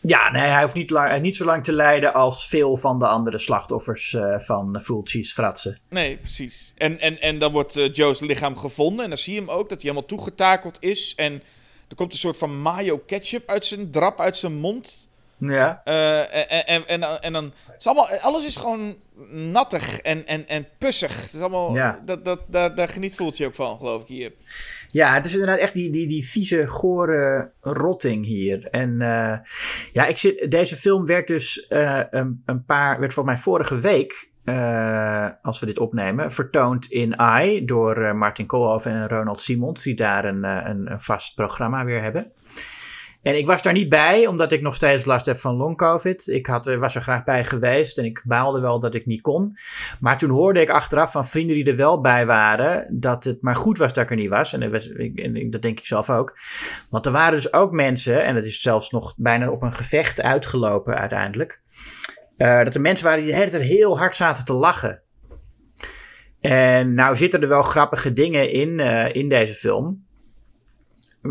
Ja, 0.00 0.30
nee, 0.30 0.42
hij 0.42 0.62
hoeft 0.62 0.74
niet, 0.74 0.90
lang, 0.90 1.22
niet 1.22 1.36
zo 1.36 1.44
lang 1.44 1.64
te 1.64 1.72
lijden 1.72 2.14
als 2.14 2.48
veel 2.48 2.76
van 2.76 2.98
de 2.98 3.06
andere 3.06 3.38
slachtoffers 3.38 4.16
van 4.36 4.80
Fulci's 4.82 5.32
fratsen. 5.32 5.78
Nee, 5.90 6.16
precies. 6.16 6.74
En, 6.76 7.00
en, 7.00 7.20
en 7.20 7.38
dan 7.38 7.52
wordt 7.52 7.96
Joe's 7.96 8.20
lichaam 8.20 8.56
gevonden. 8.56 9.02
En 9.02 9.08
dan 9.08 9.18
zie 9.18 9.34
je 9.34 9.40
hem 9.40 9.50
ook 9.50 9.68
dat 9.68 9.82
hij 9.82 9.90
helemaal 9.90 10.04
toegetakeld 10.04 10.76
is. 10.80 11.14
En 11.14 11.42
er 11.88 11.96
komt 11.96 12.12
een 12.12 12.18
soort 12.18 12.36
van 12.36 12.60
mayo 12.60 12.98
ketchup 12.98 13.48
uit 13.48 13.66
zijn 13.66 13.90
drap, 13.90 14.20
uit 14.20 14.36
zijn 14.36 14.54
mond. 14.54 15.05
Ja. 15.38 15.80
Eh, 15.84 16.50
en, 16.50 16.66
en, 16.66 16.86
en, 16.86 17.22
en 17.22 17.32
dan. 17.32 17.44
Het 17.66 17.80
is 17.80 17.86
allemaal, 17.86 18.08
alles 18.20 18.46
is 18.46 18.56
gewoon 18.56 18.96
nattig 19.30 20.00
en, 20.00 20.26
en, 20.26 20.48
en 20.48 20.66
pussig. 20.78 21.22
Het 21.22 21.32
is 21.32 21.40
allemaal. 21.40 21.74
Ja. 21.74 22.00
Dat, 22.04 22.24
dat, 22.24 22.40
daar, 22.46 22.74
daar 22.74 22.88
geniet 22.88 23.14
voelt 23.14 23.36
je 23.36 23.46
ook 23.46 23.54
van, 23.54 23.78
geloof 23.78 24.02
ik 24.02 24.08
hier. 24.08 24.32
Ja, 24.88 25.14
het 25.14 25.24
is 25.24 25.32
inderdaad 25.32 25.58
echt 25.58 25.72
die, 25.72 25.90
die, 25.90 26.08
die 26.08 26.28
vieze, 26.28 26.66
gore 26.66 27.52
rotting 27.60 28.24
hier. 28.24 28.68
En 28.70 29.00
eh, 29.00 29.38
ja, 29.92 30.06
ik 30.06 30.18
zit, 30.18 30.50
deze 30.50 30.76
film 30.76 31.06
werd 31.06 31.26
dus 31.26 31.66
eh, 31.66 32.02
een, 32.10 32.42
een 32.44 32.64
paar, 32.64 33.00
werd 33.00 33.14
volgens 33.14 33.34
mij 33.34 33.44
vorige 33.44 33.80
week, 33.80 34.30
als 35.42 35.60
we 35.60 35.66
dit 35.66 35.78
opnemen, 35.78 36.32
vertoond 36.32 36.86
in 36.86 37.18
AI 37.18 37.64
door 37.64 38.16
Martin 38.16 38.46
Koolhoven 38.46 38.92
en 38.92 39.08
Ronald 39.08 39.40
Simons, 39.40 39.82
die 39.82 39.94
daar 39.94 40.24
een, 40.24 40.44
een, 40.44 40.90
een 40.92 41.00
vast 41.00 41.34
programma 41.34 41.84
weer 41.84 42.02
hebben. 42.02 42.32
En 43.26 43.36
ik 43.38 43.46
was 43.46 43.62
daar 43.62 43.72
niet 43.72 43.88
bij, 43.88 44.26
omdat 44.26 44.52
ik 44.52 44.60
nog 44.60 44.74
steeds 44.74 45.04
last 45.04 45.26
heb 45.26 45.36
van 45.38 45.56
long 45.56 45.76
covid. 45.76 46.26
Ik 46.28 46.46
had, 46.46 46.64
was 46.66 46.94
er 46.94 47.02
graag 47.02 47.24
bij 47.24 47.44
geweest 47.44 47.98
en 47.98 48.04
ik 48.04 48.22
baalde 48.24 48.60
wel 48.60 48.78
dat 48.78 48.94
ik 48.94 49.06
niet 49.06 49.20
kon. 49.20 49.56
Maar 50.00 50.18
toen 50.18 50.30
hoorde 50.30 50.60
ik 50.60 50.70
achteraf 50.70 51.12
van 51.12 51.26
vrienden 51.26 51.56
die 51.56 51.64
er 51.64 51.76
wel 51.76 52.00
bij 52.00 52.26
waren, 52.26 52.98
dat 53.00 53.24
het 53.24 53.42
maar 53.42 53.54
goed 53.56 53.78
was 53.78 53.92
dat 53.92 54.04
ik 54.04 54.10
er 54.10 54.16
niet 54.16 54.28
was. 54.28 54.52
En, 54.52 54.70
dat 54.70 54.84
ik- 54.96 55.18
en 55.18 55.50
dat 55.50 55.62
denk 55.62 55.78
ik 55.78 55.86
zelf 55.86 56.10
ook. 56.10 56.38
Want 56.90 57.06
er 57.06 57.12
waren 57.12 57.32
dus 57.32 57.52
ook 57.52 57.72
mensen, 57.72 58.24
en 58.24 58.36
het 58.36 58.44
is 58.44 58.60
zelfs 58.60 58.90
nog 58.90 59.14
bijna 59.16 59.50
op 59.50 59.62
een 59.62 59.72
gevecht 59.72 60.22
uitgelopen 60.22 60.98
uiteindelijk. 60.98 61.60
eh, 62.36 62.64
dat 62.64 62.74
er 62.74 62.80
mensen 62.80 63.06
waren 63.06 63.22
die 63.22 63.30
de 63.32 63.38
hele 63.38 63.50
tijd 63.50 63.62
heel 63.62 63.98
hard 63.98 64.16
zaten 64.16 64.44
te 64.44 64.52
lachen. 64.52 65.02
En 66.40 66.94
nou 66.94 67.16
zitten 67.16 67.42
er 67.42 67.48
wel 67.48 67.62
grappige 67.62 68.12
dingen 68.12 68.50
in, 68.50 68.80
eh, 68.80 69.14
in 69.14 69.28
deze 69.28 69.54
film. 69.54 70.05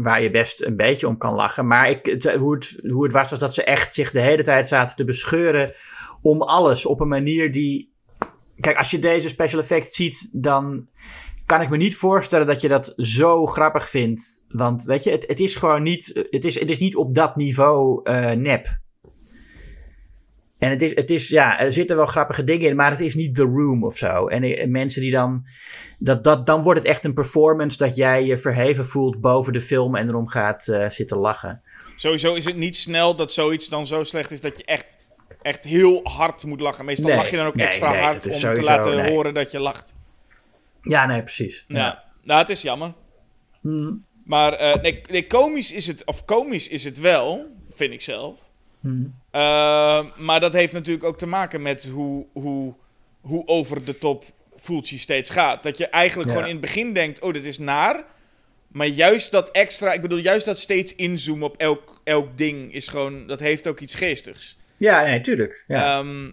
Waar 0.04 0.22
je 0.22 0.32
best 0.32 0.64
een 0.64 0.76
beetje 0.76 1.08
om 1.08 1.18
kan 1.18 1.34
lachen. 1.34 1.68
Maar 1.68 1.90
ik, 1.90 2.26
hoe, 2.38 2.54
het, 2.54 2.80
hoe 2.88 3.04
het 3.04 3.14
was, 3.14 3.30
was 3.30 3.40
dat 3.40 3.54
ze 3.54 3.64
echt 3.64 3.94
zich 3.94 4.12
de 4.12 4.20
hele 4.20 4.44
tijd 4.44 4.68
zaten 4.68 4.96
te 4.96 5.06
bescheuren 5.06 5.74
om 6.22 6.42
alles. 6.42 6.86
Op 6.86 7.00
een 7.00 7.08
manier 7.08 7.52
die. 7.52 7.94
Kijk, 8.60 8.78
als 8.78 8.92
je 8.92 9.00
deze 9.00 9.30
special 9.30 9.62
effects 9.62 9.96
ziet, 9.96 10.30
dan 10.32 10.88
kan 11.46 11.62
ik 11.62 11.70
me 11.70 11.78
niet 11.78 11.96
voorstellen 11.96 12.48
dat 12.48 12.62
je 12.62 12.68
dat 12.68 12.94
zo 12.98 13.46
grappig 13.46 13.90
vindt. 13.90 14.46
Want 14.50 14.84
weet 14.84 15.04
je, 15.04 15.12
het, 15.12 15.28
het 15.28 15.40
is 15.40 15.56
gewoon 15.56 15.84
niet. 15.84 16.28
Het 16.30 16.46
is, 16.46 16.60
het 16.60 16.70
is 16.70 16.80
niet 16.80 16.96
op 16.96 17.14
dat 17.14 17.36
niveau 17.36 18.00
eh, 18.04 18.32
nep. 18.32 18.84
En 20.58 20.70
het 20.70 20.82
is, 20.82 20.96
het 20.96 21.10
is, 21.10 21.30
ja, 21.30 21.60
er 21.60 21.74
zitten 21.74 21.96
wel 21.96 22.06
grappige 22.06 22.44
dingen 22.44 22.70
in, 22.70 22.76
maar 22.76 22.92
het 22.92 23.00
is 23.00 23.16
niet 23.16 23.36
The 23.36 23.44
Room 23.44 23.84
of 23.84 23.98
zo. 23.98 24.28
En, 24.28 24.44
eh, 24.44 24.68
mensen 24.68 25.02
die 25.02 25.12
dan, 25.12 25.46
dat, 26.00 26.24
dat, 26.24 26.46
dan 26.46 26.62
wordt 26.62 26.80
het 26.80 26.88
echt 26.88 27.06
een 27.06 27.14
performance 27.14 27.78
dat 27.78 27.96
jij 27.96 28.26
je 28.26 28.38
verheven 28.38 28.86
voelt 28.86 29.22
boven 29.22 29.54
de 29.54 29.62
film 29.62 29.96
en 29.96 30.08
erom 30.08 30.28
gaat 30.28 30.68
uh, 30.68 30.90
zitten 30.90 31.18
lachen. 31.18 31.62
Sowieso 31.96 32.34
is 32.34 32.46
het 32.46 32.56
niet 32.56 32.78
snel 32.78 33.16
dat 33.16 33.34
zoiets 33.34 33.70
dan 33.70 33.88
zo 33.88 34.04
slecht 34.04 34.32
is 34.32 34.42
dat 34.42 34.58
je 34.58 34.66
echt, 34.66 34.98
echt 35.42 35.64
heel 35.64 36.00
hard 36.04 36.46
moet 36.46 36.60
lachen. 36.60 36.86
Meestal 36.86 37.08
Nee, 37.08 37.18
lach 37.18 37.30
je 37.30 37.38
dan 37.38 37.46
ook 37.46 37.56
nee, 37.56 37.66
extra 37.66 37.92
nee, 37.92 38.02
hard 38.02 38.26
om 38.26 38.54
te 38.54 38.62
laten 38.62 39.10
horen 39.10 39.34
dat 39.34 39.52
je 39.52 39.60
lacht. 39.60 39.94
Ja, 40.82 41.06
nee, 41.06 41.24
precies. 41.24 41.66
Ja. 41.68 42.04
Nou, 42.24 42.40
het 42.40 42.50
is 42.50 42.62
jammer. 42.62 42.94
Hmm. 43.62 44.06
Maar 44.26 44.54
eh, 44.54 44.82
nee, 44.82 45.02
nee, 45.10 45.28
komisch 45.28 45.72
is 45.72 45.88
het, 45.88 46.06
of 46.06 46.26
komisch 46.26 46.68
is 46.68 46.84
het 46.84 47.00
wel, 47.00 47.46
vind 47.70 47.94
ik 47.94 48.02
zelf. 48.02 48.45
Hmm. 48.86 49.16
Eh, 49.32 50.06
maar 50.18 50.40
dat 50.40 50.54
heeft 50.54 50.74
natuurlijk 50.74 51.06
ook 51.06 51.18
te 51.18 51.26
maken 51.28 51.62
met 51.62 51.86
hoe, 51.86 52.26
hoe, 52.34 52.74
hoe 53.22 53.48
over 53.48 53.86
de 53.86 53.98
top 53.98 54.24
Fulci 54.58 54.98
steeds 54.98 55.30
gaat. 55.30 55.64
Dat 55.64 55.78
je 55.78 55.88
eigenlijk 55.88 56.30
Ja. 56.30 56.36
gewoon 56.36 56.50
in 56.50 56.56
het 56.58 56.66
begin 56.66 56.94
denkt, 56.94 57.22
oh, 57.22 57.34
dit 57.34 57.46
is 57.46 57.58
naar. 57.58 58.04
Maar 58.68 58.88
juist 58.88 59.32
dat 59.32 59.52
extra, 59.52 59.94
ik 59.94 60.02
bedoel, 60.02 60.18
juist 60.18 60.46
dat 60.46 60.60
steeds 60.60 60.96
inzoomen 60.96 61.48
op 61.48 61.58
elk, 61.58 62.02
elk 62.04 62.38
ding 62.38 62.74
is 62.74 62.88
gewoon, 62.88 63.28
dat 63.28 63.40
heeft 63.40 63.68
ook 63.68 63.80
iets 63.80 63.96
geestigs. 63.96 64.58
Ja, 64.78 65.02
nee, 65.02 65.22
tuurlijk. 65.22 65.64
Ja. 65.68 66.00
Ehm, 66.00 66.32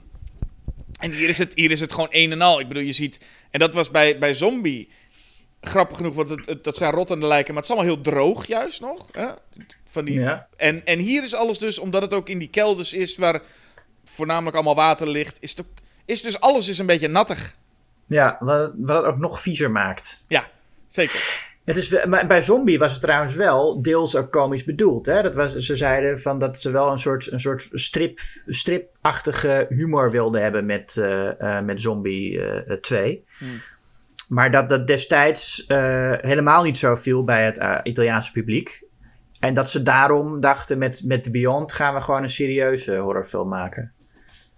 en 1.01 1.11
hier 1.11 1.29
is, 1.29 1.39
het, 1.39 1.55
hier 1.55 1.71
is 1.71 1.81
het 1.81 1.93
gewoon 1.93 2.09
een 2.11 2.33
en 2.33 2.41
al. 2.41 2.61
Ik 2.61 2.69
bedoel, 2.69 2.83
je 2.83 2.93
ziet... 2.93 3.21
En 3.51 3.59
dat 3.59 3.75
was 3.75 3.91
bij, 3.91 4.19
bij 4.19 4.35
Zombie 4.35 4.89
grappig 5.69 5.97
genoeg, 5.97 6.15
want 6.15 6.29
het, 6.29 6.47
het- 6.47 6.65
dat 6.65 6.77
zijn 6.77 6.93
rottende 6.93 7.27
lijken, 7.27 7.55
maar 7.55 7.63
het 7.63 7.71
is 7.71 7.77
allemaal 7.77 7.95
heel 7.95 8.05
droog 8.05 8.47
juist 8.47 8.81
nog. 8.81 9.09
Hè? 9.13 9.29
Van 9.85 10.05
die, 10.05 10.21
Ja. 10.21 10.49
en, 10.57 10.85
en 10.87 10.99
hier 10.99 11.23
is 11.23 11.35
alles 11.35 11.59
dus, 11.59 11.79
omdat 11.79 12.03
het 12.03 12.15
ook 12.15 12.29
in 12.29 12.39
die 12.39 12.49
kelders 12.51 12.93
is, 12.95 13.17
waar 13.17 13.41
voornamelijk 14.05 14.55
allemaal 14.55 14.75
water 14.75 15.09
ligt, 15.09 15.37
is, 15.41 15.51
het 15.51 15.61
ook, 15.61 15.67
is 16.05 16.23
dus 16.23 16.41
alles 16.41 16.69
is 16.69 16.79
een 16.79 16.87
beetje 16.87 17.09
nattig. 17.09 17.55
ja, 18.07 18.37
wat, 18.41 18.73
wat 18.77 18.97
het 18.97 19.07
ook 19.13 19.19
nog 19.19 19.41
viezer 19.41 19.71
maakt. 19.71 20.25
Ja, 20.29 20.47
zeker. 20.89 21.51
Het 21.65 21.77
is, 21.77 21.89
bij 22.27 22.43
Zombie 22.43 22.79
was 22.79 22.93
het 22.93 23.01
trouwens 23.01 23.35
wel 23.35 23.83
deels 23.83 24.17
ook 24.17 24.31
komisch 24.33 24.65
bedoeld. 24.65 25.07
Hè? 25.07 25.23
Dat 25.23 25.35
was, 25.35 25.57
ze 25.57 25.77
zeiden 25.77 26.21
van 26.21 26.39
dat 26.39 26.61
ze 26.61 26.71
wel 26.71 26.91
een 26.91 26.99
soort, 26.99 27.33
een 27.33 27.41
soort 27.41 27.69
strip, 27.73 28.19
stripachtige 28.47 29.67
humor 29.69 30.11
wilden 30.11 30.43
hebben 30.43 30.67
met, 30.67 30.97
eh, 30.97 31.57
eh, 31.59 31.65
met 31.65 31.81
Zombie 31.81 32.45
eh, 32.45 32.77
2. 32.77 33.25
Hmm. 33.39 33.63
Maar 34.33 34.51
dat 34.51 34.69
dat 34.69 34.87
destijds 34.87 35.67
eh, 35.67 36.13
helemaal 36.17 36.63
niet 36.63 36.79
zo 36.79 36.95
viel 36.95 37.25
bij 37.25 37.45
het 37.45 37.59
eh, 37.59 37.79
Italiaanse 37.83 38.33
publiek. 38.33 38.83
En 39.41 39.55
dat 39.55 39.71
ze 39.71 39.83
daarom 39.83 40.41
dachten 40.41 40.79
met, 40.79 41.03
met 41.05 41.23
The 41.23 41.31
Beyond 41.31 41.73
gaan 41.73 41.95
we 41.95 42.01
gewoon 42.01 42.23
een 42.23 42.29
serieuze 42.29 42.97
horrorfilm 42.97 43.49
maken. 43.49 43.93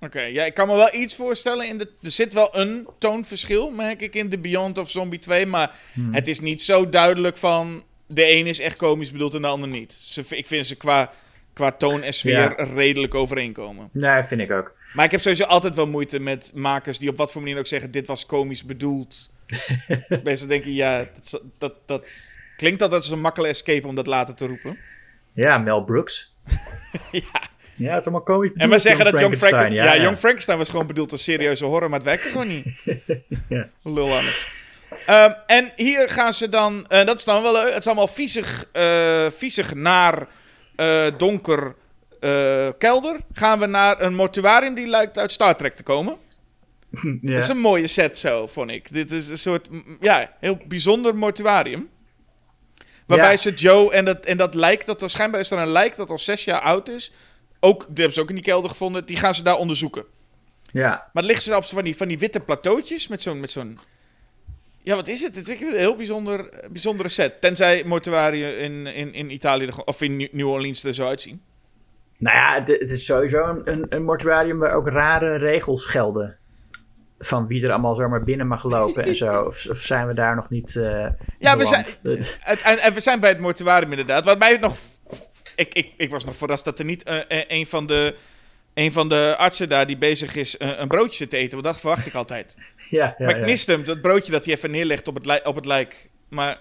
Oké, 0.00 0.20
ja, 0.20 0.44
ik 0.44 0.54
kan 0.54 0.66
me 0.66 0.76
wel 0.76 0.94
iets 0.94 1.16
voorstellen. 1.16 1.68
In 1.68 1.78
de, 1.78 1.90
er 2.02 2.10
zit 2.10 2.32
wel 2.32 2.56
een 2.56 2.88
toonverschil, 2.98 3.70
merk 3.70 4.02
ik, 4.02 4.14
in 4.14 4.28
The 4.28 4.38
Beyond 4.38 4.78
of 4.78 4.90
Zombie 4.90 5.18
2. 5.18 5.46
Maar 5.46 5.76
het 6.10 6.28
is 6.28 6.40
niet 6.40 6.62
zo 6.62 6.88
duidelijk 6.88 7.36
van... 7.36 7.84
De 8.06 8.30
een 8.30 8.46
is 8.46 8.60
echt 8.60 8.76
komisch 8.76 9.12
bedoeld 9.12 9.34
en 9.34 9.42
de 9.42 9.48
ander 9.48 9.68
niet. 9.68 9.92
Ze, 9.92 10.24
ik 10.28 10.46
vind 10.46 10.66
ze 10.66 10.76
qua, 10.76 11.12
qua 11.52 11.72
toon 11.72 12.02
en 12.02 12.12
sfeer 12.12 12.54
Ja. 12.58 12.64
redelijk 12.74 13.14
overeenkomen. 13.14 13.88
Nee, 13.92 14.22
vind 14.22 14.40
ik 14.40 14.50
ook. 14.50 14.74
Maar 14.92 15.04
ik 15.04 15.10
heb 15.10 15.20
sowieso 15.20 15.44
altijd 15.44 15.74
wel 15.74 15.86
moeite 15.86 16.20
met 16.20 16.52
makers 16.54 16.98
die 16.98 17.08
op 17.08 17.16
wat 17.16 17.32
voor 17.32 17.42
manier 17.42 17.58
ook 17.58 17.66
zeggen... 17.66 17.90
dit 17.90 18.06
was 18.06 18.26
komisch 18.26 18.64
bedoeld. 18.64 19.32
Mensen 20.22 20.48
denken, 20.48 20.72
ja, 20.74 21.06
dat, 21.14 21.42
dat, 21.58 21.74
dat 21.86 22.08
klinkt 22.56 22.82
altijd 22.82 23.00
als 23.00 23.10
een 23.10 23.20
makkelijke 23.20 23.56
escape 23.56 23.86
om 23.86 23.94
dat 23.94 24.06
later 24.06 24.34
te 24.34 24.46
roepen. 24.46 24.78
Ja, 25.32 25.58
Mel 25.58 25.84
Brooks. 25.84 26.36
ja. 27.10 27.52
Ja, 27.76 27.90
het 27.90 28.00
is 28.00 28.06
allemaal 28.06 28.22
komisch. 28.22 28.52
En 28.54 28.68
maar 28.68 28.80
zeggen 28.80 29.04
dat 29.04 29.20
Young 29.20 29.36
Frankenstein... 29.36 29.74
Ja, 29.74 29.94
ja. 29.94 30.02
Young 30.02 30.18
Frankenstein 30.18 30.58
was 30.58 30.70
gewoon 30.70 30.86
bedoeld 30.86 31.12
als 31.12 31.24
serieuze 31.24 31.64
horror, 31.64 31.88
maar 31.90 31.98
het 31.98 32.08
werkte 32.08 32.28
gewoon 32.28 32.48
niet. 32.48 32.66
Ja. 33.48 33.68
Lul 33.82 34.04
anders. 34.04 34.52
Ehm, 35.06 35.32
en 35.46 35.72
hier 35.76 36.08
gaan 36.08 36.34
ze 36.34 36.48
dan... 36.48 36.86
eh, 36.86 37.06
dat 37.06 37.18
is 37.18 37.24
dan 37.24 37.42
wel... 37.42 37.64
Het 37.64 37.76
is 37.76 37.86
allemaal 37.86 38.06
viezig, 38.06 38.68
eh, 38.72 39.26
viezig 39.30 39.74
naar 39.74 40.28
eh, 40.76 41.06
donker 41.16 41.74
kelder. 42.78 43.20
Gaan 43.32 43.58
we 43.58 43.66
naar 43.66 44.00
een 44.00 44.14
mortuarium 44.14 44.74
die 44.74 44.86
lijkt 44.86 45.18
uit 45.18 45.32
Star 45.32 45.56
Trek 45.56 45.74
te 45.74 45.82
komen. 45.82 46.16
Ja. 47.22 47.32
Dat 47.32 47.42
is 47.42 47.48
een 47.48 47.58
mooie 47.58 47.86
set 47.86 48.18
zo, 48.18 48.46
vond 48.46 48.70
ik. 48.70 48.92
Dit 48.92 49.12
is 49.12 49.28
een 49.28 49.38
soort... 49.38 49.68
Ja, 50.00 50.32
heel 50.40 50.58
bijzonder 50.66 51.16
mortuarium. 51.16 51.88
Waarbij 53.06 53.30
Ja. 53.30 53.36
ze 53.36 53.52
Joe 53.54 53.92
en 53.92 54.04
dat, 54.04 54.24
en 54.24 54.36
dat 54.36 54.54
lijk... 54.54 54.86
Dat, 54.86 55.10
schijnbaar 55.10 55.40
is 55.40 55.50
er 55.50 55.58
een 55.58 55.68
lijk 55.68 55.96
dat 55.96 56.10
al 56.10 56.18
zes 56.18 56.44
jaar 56.44 56.60
oud 56.60 56.88
is. 56.88 57.12
Ook, 57.60 57.80
die 57.80 57.94
hebben 57.94 58.12
ze 58.12 58.20
ook 58.20 58.28
in 58.28 58.34
die 58.34 58.44
kelder 58.44 58.70
gevonden. 58.70 59.06
Die 59.06 59.16
gaan 59.16 59.34
ze 59.34 59.42
daar 59.42 59.56
onderzoeken. 59.56 60.04
ja. 60.72 60.88
Maar 60.88 61.10
dan 61.12 61.24
liggen 61.24 61.42
ze 61.42 61.50
daar 61.50 61.58
op 61.58 61.64
van 61.64 61.84
die, 61.84 61.96
van 61.96 62.08
die 62.08 62.18
witte 62.18 62.40
plateautjes 62.40 63.08
met 63.08 63.22
zo'n... 63.22 63.40
Met 63.40 63.50
zo'n 63.50 63.78
ja, 64.82 64.94
wat 64.94 65.08
is 65.08 65.20
het? 65.22 65.36
Het 65.36 65.48
is 65.48 65.60
een 65.60 65.72
heel 65.76 65.96
bijzonder, 65.96 66.48
bijzondere 66.70 67.08
set. 67.08 67.40
Tenzij 67.40 67.82
mortuarium 67.86 68.58
in, 68.58 68.86
in, 68.86 69.14
in 69.14 69.30
Italië 69.30 69.66
er 69.66 69.84
of 69.84 70.02
in 70.02 70.16
New- 70.32 70.48
Orleans 70.48 70.84
er 70.84 70.94
zo 70.94 71.06
uitzien. 71.06 71.42
Nou 72.16 72.36
ja, 72.36 72.54
het, 72.54 72.68
het 72.68 72.90
is 72.90 73.04
sowieso 73.04 73.60
een, 73.64 73.86
een 73.88 74.04
mortuarium 74.04 74.58
waar 74.58 74.74
ook 74.74 74.88
rare 74.88 75.36
regels 75.36 75.84
gelden. 75.84 76.38
Van 77.24 77.46
wie 77.46 77.64
er 77.64 77.70
allemaal 77.70 77.94
zomaar 77.94 78.24
binnen 78.24 78.46
mag 78.46 78.64
lopen 78.64 79.04
en 79.04 79.16
zo. 79.16 79.42
Of, 79.42 79.66
of 79.66 79.78
zijn 79.78 80.06
we 80.06 80.14
daar 80.14 80.34
nog 80.34 80.50
niet. 80.50 80.76
eh 80.76 81.06
Ja, 81.38 81.56
we 81.56 81.64
zijn, 81.64 81.84
het, 82.40 82.62
en, 82.62 82.78
en 82.78 82.94
we 82.94 83.00
zijn 83.00 83.20
bij 83.20 83.30
het 83.30 83.40
mortuarium 83.40 83.90
inderdaad. 83.90 84.24
Wat 84.24 84.38
mij 84.38 84.50
het 84.50 84.60
nog... 84.60 84.76
Ik, 85.56 85.74
ik, 85.74 85.92
ik 85.96 86.10
was 86.10 86.24
nog 86.24 86.36
verrast 86.36 86.64
dat 86.64 86.78
er 86.78 86.84
niet 86.84 87.02
eh, 87.02 87.18
eh, 87.28 87.44
een, 87.48 87.66
van 87.66 87.86
de, 87.86 88.16
een 88.74 88.92
van 88.92 89.08
de 89.08 89.34
artsen 89.38 89.68
daar 89.68 89.86
die 89.86 89.96
bezig 89.98 90.36
is 90.36 90.54
een 90.58 90.88
broodje 90.88 91.26
te 91.26 91.36
eten. 91.36 91.52
Want 91.52 91.64
dat 91.64 91.80
verwacht 91.80 92.06
ik 92.06 92.14
altijd. 92.14 92.56
ja, 92.90 93.04
ja, 93.04 93.14
maar 93.18 93.34
ik 93.34 93.40
ja. 93.40 93.44
miste 93.44 93.72
hem, 93.72 93.84
dat 93.84 94.00
broodje 94.00 94.32
dat 94.32 94.44
hij 94.44 94.54
even 94.54 94.70
neerlegt 94.70 95.08
op 95.08 95.14
het, 95.14 95.46
op 95.46 95.54
het 95.54 95.64
lijk. 95.64 96.10
Maar 96.28 96.58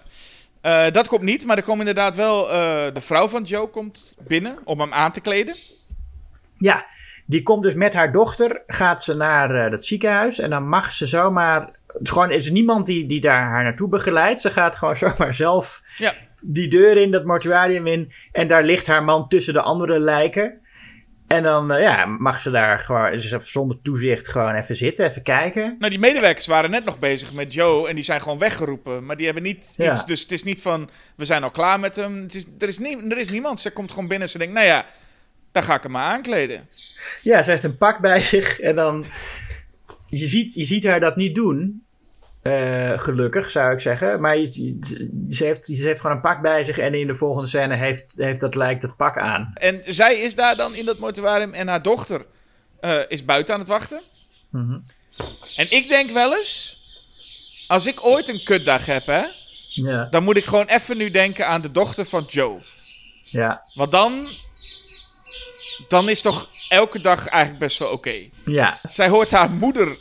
dat 0.92 1.08
komt 1.08 1.22
niet. 1.24 1.46
Maar 1.46 1.58
er 1.58 1.64
komt 1.64 1.80
inderdaad 1.80 2.16
wel... 2.16 2.46
de 2.94 3.02
vrouw 3.02 3.28
van 3.28 3.44
Joe 3.44 3.68
komt 3.68 4.14
binnen 4.28 4.58
om 4.64 4.80
hem 4.80 4.94
aan 4.94 5.12
te 5.12 5.22
kleden. 5.22 5.58
Ja, 6.58 6.86
die 7.34 7.44
komt 7.44 7.64
dus 7.64 7.74
met 7.74 7.94
haar 7.94 8.12
dochter, 8.12 8.62
gaat 8.68 9.04
ze 9.04 9.14
naar 9.16 9.56
eh, 9.56 9.72
dat 9.72 9.86
ziekenhuis 9.86 10.40
en 10.40 10.50
dan 10.50 10.68
mag 10.68 10.92
ze 10.92 11.06
zomaar. 11.06 11.62
Het 11.88 12.02
is 12.02 12.10
gewoon 12.10 12.32
is 12.32 12.46
er 12.46 12.52
niemand 12.52 12.86
die, 12.86 13.06
die 13.06 13.22
daar 13.22 13.42
haar 13.44 13.64
naartoe 13.64 13.88
begeleidt. 13.90 14.42
Ze 14.42 14.50
gaat 14.52 14.76
gewoon 14.76 14.96
zomaar 15.06 15.34
zelf 15.34 15.82
Ja. 15.98 16.14
die 16.42 16.68
deur 16.68 16.98
in, 16.98 17.12
dat 17.12 17.26
mortuarium 17.26 17.88
in. 17.88 18.12
En 18.32 18.48
daar 18.48 18.64
ligt 18.64 18.88
haar 18.88 19.04
man 19.04 19.28
tussen 19.28 19.54
de 19.54 19.62
andere 19.62 20.00
lijken. 20.00 20.60
En 21.28 21.44
dan 21.44 21.72
eh, 21.72 21.82
ja, 21.82 22.06
mag 22.06 22.42
ze 22.42 22.52
daar 22.52 22.80
gewoon 22.80 23.20
ze 23.20 23.40
zonder 23.44 23.78
toezicht 23.82 24.28
gewoon 24.28 24.54
even 24.54 24.76
zitten, 24.76 25.06
even 25.06 25.24
kijken. 25.24 25.76
Nou, 25.80 25.90
die 25.92 26.00
medewerkers 26.00 26.48
waren 26.48 26.70
net 26.72 26.86
nog 26.86 27.00
bezig 27.00 27.34
met 27.34 27.54
Joe 27.54 27.88
en 27.90 27.96
die 27.96 28.04
zijn 28.04 28.22
gewoon 28.22 28.38
weggeroepen. 28.40 29.06
Maar 29.06 29.16
die 29.18 29.26
hebben 29.26 29.44
niet 29.44 29.74
Ja. 29.78 29.92
iets. 29.92 30.06
Dus 30.06 30.22
het 30.22 30.32
is 30.32 30.44
niet 30.44 30.62
van, 30.62 30.90
we 31.16 31.26
zijn 31.26 31.44
al 31.44 31.52
klaar 31.52 31.80
met 31.80 31.96
hem. 31.96 32.22
Het 32.22 32.36
is, 32.36 32.46
er, 32.60 32.68
is 32.68 32.80
nie, 32.80 33.10
er 33.10 33.18
is 33.18 33.30
niemand. 33.30 33.60
Ze 33.62 33.72
komt 33.72 33.90
gewoon 33.92 34.08
binnen 34.08 34.26
en 34.28 34.32
ze 34.32 34.38
denkt, 34.38 34.54
nou 34.54 34.66
ja, 34.66 34.86
dan 35.54 35.64
ga 35.64 35.76
ik 35.76 35.84
hem 35.84 35.92
maar 35.92 36.04
aankleden. 36.12 36.70
Ja, 37.22 37.44
ze 37.44 37.50
heeft 37.50 37.64
een 37.64 37.78
pak 37.78 38.00
bij 38.00 38.22
zich 38.34 38.60
en 38.60 38.76
dan. 38.76 39.06
Je 40.08 40.28
ziet, 40.28 40.54
je 40.54 40.64
ziet 40.64 40.84
haar 40.84 41.00
dat 41.00 41.16
niet 41.16 41.36
doen. 41.36 41.84
Eh, 42.42 43.00
gelukkig 43.00 43.52
zou 43.52 43.74
ik 43.74 43.80
zeggen. 43.80 44.22
Maar 44.22 44.38
je, 44.38 44.78
ze, 45.30 45.46
heeft, 45.46 45.66
ze 45.66 45.84
heeft 45.84 46.02
gewoon 46.02 46.16
een 46.16 46.22
pak 46.22 46.42
bij 46.42 46.64
zich 46.64 46.78
en 46.78 46.94
in 46.94 47.08
de 47.08 47.16
volgende 47.16 47.48
scène 47.48 47.76
heeft, 47.76 48.14
heeft 48.18 48.40
dat 48.40 48.56
lijkt 48.56 48.82
dat 48.82 48.96
pak 48.96 49.18
aan. 49.18 49.52
En 49.54 49.82
zij 49.86 50.16
is 50.20 50.36
daar 50.36 50.56
dan 50.56 50.76
in 50.76 50.86
dat 50.86 51.00
mortuarium 51.00 51.54
en 51.54 51.68
haar 51.68 51.82
dochter 51.82 52.26
eh, 52.80 53.00
is 53.08 53.26
buiten 53.26 53.54
aan 53.54 53.60
het 53.60 53.70
wachten. 53.70 54.02
Mhm. 54.50 54.78
En 55.56 55.68
ik 55.72 55.88
denk 55.88 56.10
wel 56.10 56.38
eens, 56.38 56.82
als 57.68 57.88
ik 57.88 58.06
ooit 58.06 58.30
een 58.30 58.44
kutdag 58.44 58.86
heb, 58.86 59.06
hè, 59.06 59.24
Ja, 59.70 60.08
dan 60.10 60.24
moet 60.24 60.38
ik 60.38 60.46
gewoon 60.46 60.68
even 60.68 60.98
nu 60.98 61.10
denken 61.12 61.48
aan 61.48 61.62
de 61.62 61.72
dochter 61.72 62.06
van 62.06 62.24
Joe. 62.28 62.62
ja, 63.24 63.62
Want 63.74 63.92
dan, 63.92 64.28
dan 65.88 66.10
is 66.10 66.22
toch 66.22 66.50
elke 66.70 67.02
dag 67.02 67.28
eigenlijk 67.28 67.64
best 67.64 67.80
wel 67.80 67.92
oké. 67.92 68.30
ja. 68.46 68.80
Zij 68.84 69.10
hoort 69.10 69.32
haar 69.32 69.52
moeder 69.52 69.98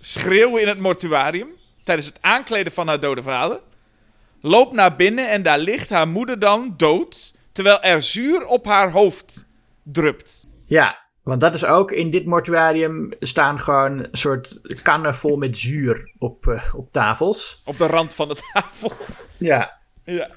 schreeuwen 0.00 0.60
in 0.62 0.68
het 0.68 0.78
mortuarium 0.78 1.48
tijdens 1.84 2.06
het 2.06 2.18
aankleden 2.20 2.72
van 2.72 2.88
haar 2.88 3.00
dode 3.00 3.22
vader. 3.22 3.60
Loopt 4.40 4.74
naar 4.74 4.96
binnen 4.96 5.30
en 5.30 5.42
daar 5.42 5.58
ligt 5.58 5.90
haar 5.90 6.08
moeder 6.08 6.38
dan 6.38 6.74
dood, 6.76 7.34
terwijl 7.52 7.80
er 7.82 8.02
zuur 8.02 8.46
op 8.46 8.64
haar 8.64 8.90
hoofd 8.90 9.46
drupt. 9.82 10.44
Ja, 10.66 10.98
Want 11.22 11.40
dat 11.40 11.54
is 11.54 11.64
ook, 11.64 11.90
in 11.92 12.10
dit 12.10 12.26
mortuarium 12.26 13.12
staan 13.20 13.60
gewoon 13.60 13.98
een 13.98 14.08
soort 14.12 14.60
kannen 14.82 15.14
vol 15.14 15.36
met 15.36 15.58
zuur 15.58 16.12
op, 16.18 16.46
eh, 16.46 16.74
op 16.74 16.92
tafels. 16.92 17.60
Op 17.64 17.78
de 17.78 17.86
rand 17.86 18.14
van 18.14 18.28
de 18.28 18.36
tafel. 18.52 18.92
Ja. 19.36 19.78
Ja. 20.04 20.30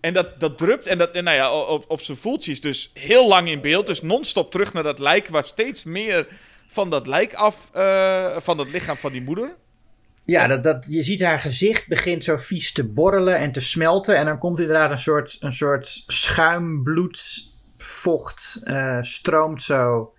En 0.00 0.12
dat, 0.12 0.40
dat 0.40 0.58
drupt 0.58 0.86
en, 0.86 0.98
dat, 0.98 1.10
en 1.10 1.24
nou 1.24 1.36
ja, 1.36 1.54
op, 1.54 1.84
op 1.88 2.00
zijn 2.00 2.16
voeltjes 2.16 2.60
dus 2.60 2.90
heel 2.94 3.28
lang 3.28 3.48
in 3.48 3.60
beeld. 3.60 3.86
Dus 3.86 4.02
non-stop 4.02 4.50
terug 4.50 4.72
naar 4.72 4.82
dat 4.82 4.98
lijk, 4.98 5.28
waar 5.28 5.44
steeds 5.44 5.84
meer 5.84 6.26
van 6.66 6.90
dat 6.90 7.06
lijk 7.06 7.34
af, 7.34 7.70
eh, 7.72 8.36
van 8.36 8.58
het 8.58 8.70
lichaam 8.70 8.96
van 8.96 9.12
die 9.12 9.22
moeder. 9.22 9.54
Ja, 10.24 10.46
dat, 10.46 10.62
dat, 10.62 10.86
je 10.90 11.02
ziet 11.02 11.22
haar 11.22 11.40
gezicht 11.40 11.88
begint 11.88 12.24
zo 12.24 12.36
vies 12.36 12.72
te 12.72 12.84
borrelen 12.84 13.38
en 13.38 13.52
te 13.52 13.60
smelten. 13.60 14.16
En 14.16 14.24
dan 14.24 14.38
komt 14.38 14.60
inderdaad 14.60 14.90
een 14.90 14.98
soort, 14.98 15.36
een 15.40 15.52
soort 15.52 16.02
schuimbloed, 16.06 17.42
vocht, 17.76 18.60
eh, 18.64 18.98
stroomt 19.00 19.62
zo 19.62 20.12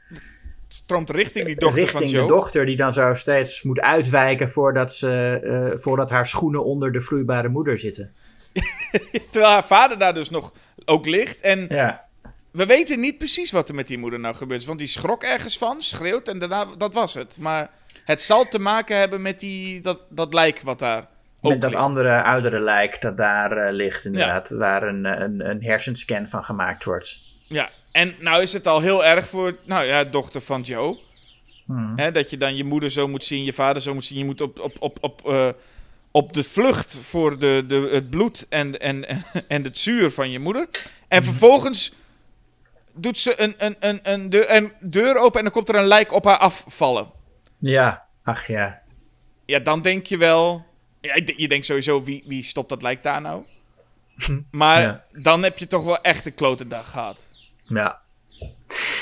Stroomt 0.71 1.09
richting 1.09 1.45
die 1.45 1.55
dochter 1.55 1.81
richting 1.81 2.09
van 2.09 2.11
Joe. 2.11 2.27
de 2.27 2.33
dochter, 2.33 2.65
die 2.65 2.75
dan 2.75 2.93
zo 2.93 3.13
steeds 3.13 3.63
moet 3.63 3.79
uitwijken 3.79 4.49
voordat, 4.49 4.93
ze, 4.93 5.39
eh, 5.43 5.79
voordat 5.79 6.09
haar 6.09 6.25
schoenen 6.25 6.65
onder 6.65 6.91
de 6.91 7.01
vloeibare 7.01 7.49
moeder 7.49 7.77
zitten. 7.77 8.13
Terwijl 9.31 9.53
haar 9.53 9.65
vader 9.65 9.97
daar 9.97 10.13
dus 10.13 10.29
nog 10.29 10.53
ook 10.85 11.05
ligt. 11.05 11.41
En 11.41 11.65
Ja, 11.69 12.07
we 12.51 12.65
weten 12.65 12.99
niet 12.99 13.17
precies 13.17 13.51
wat 13.51 13.69
er 13.69 13.75
met 13.75 13.87
die 13.87 13.97
moeder 13.97 14.19
nou 14.19 14.35
gebeurd 14.35 14.61
is. 14.61 14.67
Want 14.67 14.79
die 14.79 14.87
schrok 14.87 15.23
ergens 15.23 15.57
van, 15.57 15.81
schreeuwt 15.81 16.27
en 16.27 16.39
daarna, 16.39 16.65
dat 16.77 16.93
was 16.93 17.13
het. 17.13 17.37
Maar 17.39 17.69
het 18.05 18.21
zal 18.21 18.47
te 18.47 18.59
maken 18.59 18.97
hebben 18.97 19.21
met 19.21 19.39
die, 19.39 19.81
dat, 19.81 20.05
dat 20.09 20.33
lijk 20.33 20.61
wat 20.61 20.79
daar 20.79 21.07
ook 21.41 21.51
met 21.51 21.61
dat 21.61 21.69
ligt. 21.69 21.83
andere 21.83 22.23
oudere 22.23 22.59
lijk 22.59 23.01
dat 23.01 23.17
daar 23.17 23.51
eh, 23.51 23.73
ligt, 23.73 24.05
inderdaad, 24.05 24.49
waar 24.49 24.83
een, 24.83 25.21
een, 25.21 25.49
een 25.49 25.63
hersenscan 25.63 26.27
van 26.27 26.43
gemaakt 26.43 26.83
wordt. 26.83 27.19
Ja, 27.47 27.69
en 27.91 28.15
nou 28.19 28.41
is 28.41 28.53
het 28.53 28.67
al 28.67 28.79
heel 28.79 29.05
erg 29.05 29.27
voor, 29.27 29.55
nou 29.63 29.85
ja, 29.85 30.03
dochter 30.03 30.41
van 30.41 30.61
Joe. 30.61 30.97
Hmm. 31.65 31.93
Hè, 31.95 32.11
dat 32.11 32.29
je 32.29 32.37
dan 32.37 32.55
je 32.55 32.63
moeder 32.63 32.91
zo 32.91 33.07
moet 33.07 33.23
zien, 33.23 33.43
je 33.43 33.53
vader 33.53 33.81
zo 33.81 33.93
moet 33.93 34.05
zien. 34.05 34.17
Je 34.17 34.25
moet 34.25 34.41
op, 34.41 34.59
op, 34.59 34.75
op, 34.79 34.97
op, 35.01 35.27
eh, 35.27 35.47
op 36.19 36.33
de 36.33 36.43
vlucht 36.43 36.97
voor 36.97 37.39
de, 37.39 37.63
de, 37.67 37.89
het 37.91 38.09
bloed 38.09 38.45
en, 38.49 38.79
en, 38.79 39.05
en 39.47 39.63
het 39.63 39.77
zuur 39.77 40.11
van 40.11 40.29
je 40.31 40.39
moeder. 40.39 40.67
En 41.07 41.23
vervolgens 41.23 41.93
doet 42.93 43.17
ze 43.17 43.41
een, 43.41 43.53
een, 43.57 43.75
een, 43.79 43.99
een, 44.03 44.29
deur, 44.29 44.55
een 44.55 44.71
deur 44.79 45.15
open 45.17 45.37
en 45.37 45.43
dan 45.43 45.53
komt 45.53 45.69
er 45.69 45.75
een 45.75 45.87
lijk 45.87 46.11
op 46.13 46.25
haar 46.25 46.37
afvallen. 46.37 47.11
Ja, 47.57 48.05
ach 48.23 48.47
ja. 48.47 48.81
Ja, 49.45 49.59
dan 49.59 49.81
denk 49.81 50.05
je 50.05 50.17
wel... 50.17 50.65
Ja, 51.01 51.19
je 51.35 51.47
denkt 51.47 51.65
sowieso, 51.65 52.03
wie, 52.03 52.23
wie 52.25 52.43
stopt 52.43 52.69
dat 52.69 52.81
lijk 52.81 53.03
daar 53.03 53.21
nou? 53.21 53.43
Maar 54.51 54.81
Ja. 54.81 55.03
dan 55.11 55.43
heb 55.43 55.57
je 55.57 55.67
toch 55.67 55.83
wel 55.83 56.01
echt 56.01 56.25
een 56.25 56.33
klote 56.33 56.67
dag 56.67 56.91
gehad. 56.91 57.27
Ja. 57.63 58.01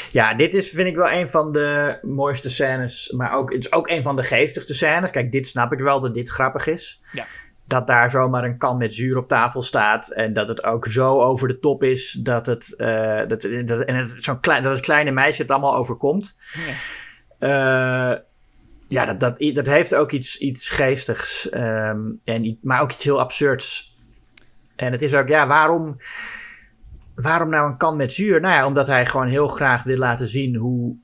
Ja, 0.09 0.33
dit 0.33 0.53
is 0.53 0.69
vind 0.69 0.87
ik 0.87 0.95
wel 0.95 1.11
een 1.11 1.29
van 1.29 1.51
de 1.51 1.99
mooiste 2.01 2.49
scènes. 2.49 3.13
Maar 3.15 3.33
ook, 3.33 3.53
het 3.53 3.65
is 3.65 3.71
ook 3.71 3.89
een 3.89 4.03
van 4.03 4.15
de 4.15 4.23
geestigste 4.23 4.73
scènes. 4.73 5.11
Kijk, 5.11 5.31
dit 5.31 5.47
snap 5.47 5.71
ik 5.73 5.79
wel 5.79 5.99
dat 5.99 6.13
dit 6.13 6.29
grappig 6.29 6.67
is. 6.67 7.01
Ja. 7.11 7.25
Dat 7.65 7.87
daar 7.87 8.09
zomaar 8.09 8.43
een 8.43 8.57
kan 8.57 8.77
met 8.77 8.93
zuur 8.93 9.17
op 9.17 9.27
tafel 9.27 9.61
staat. 9.61 10.11
En 10.11 10.33
dat 10.33 10.47
het 10.47 10.63
ook 10.63 10.85
zo 10.85 11.21
over 11.21 11.47
de 11.47 11.59
top 11.59 11.83
is. 11.83 12.11
Dat 12.11 12.45
het, 12.45 12.75
eh, 12.75 13.21
dat, 13.27 13.47
dat, 13.65 13.83
en 13.83 13.95
het, 13.95 14.15
zo'n 14.17 14.39
klein, 14.39 14.63
dat 14.63 14.75
het 14.75 14.85
kleine 14.85 15.11
meisje 15.11 15.41
het 15.41 15.51
allemaal 15.51 15.75
overkomt. 15.75 16.39
Ja. 16.53 16.73
Eh, 17.39 18.19
ja, 18.87 19.05
dat, 19.05 19.19
dat, 19.19 19.55
dat 19.55 19.65
heeft 19.65 19.95
ook 19.95 20.11
iets, 20.11 20.37
iets 20.37 20.69
geestigs. 20.69 21.49
ehm, 21.49 21.99
en, 22.23 22.57
maar 22.61 22.81
ook 22.81 22.91
iets 22.91 23.03
heel 23.03 23.19
absurds. 23.19 23.95
En 24.75 24.91
het 24.91 25.01
is 25.01 25.13
ook, 25.13 25.27
ja, 25.27 25.47
waarom, 25.47 25.97
waarom 27.21 27.49
nou 27.49 27.69
een 27.71 27.77
kan 27.77 27.95
met 27.95 28.13
zuur? 28.13 28.41
Nou 28.41 28.53
ja, 28.53 28.65
omdat 28.65 28.87
hij 28.87 29.05
gewoon 29.05 29.27
heel 29.27 29.47
graag 29.47 29.83
wil 29.83 29.97
laten 29.97 30.27
zien 30.27 30.55
hoe 30.55 30.95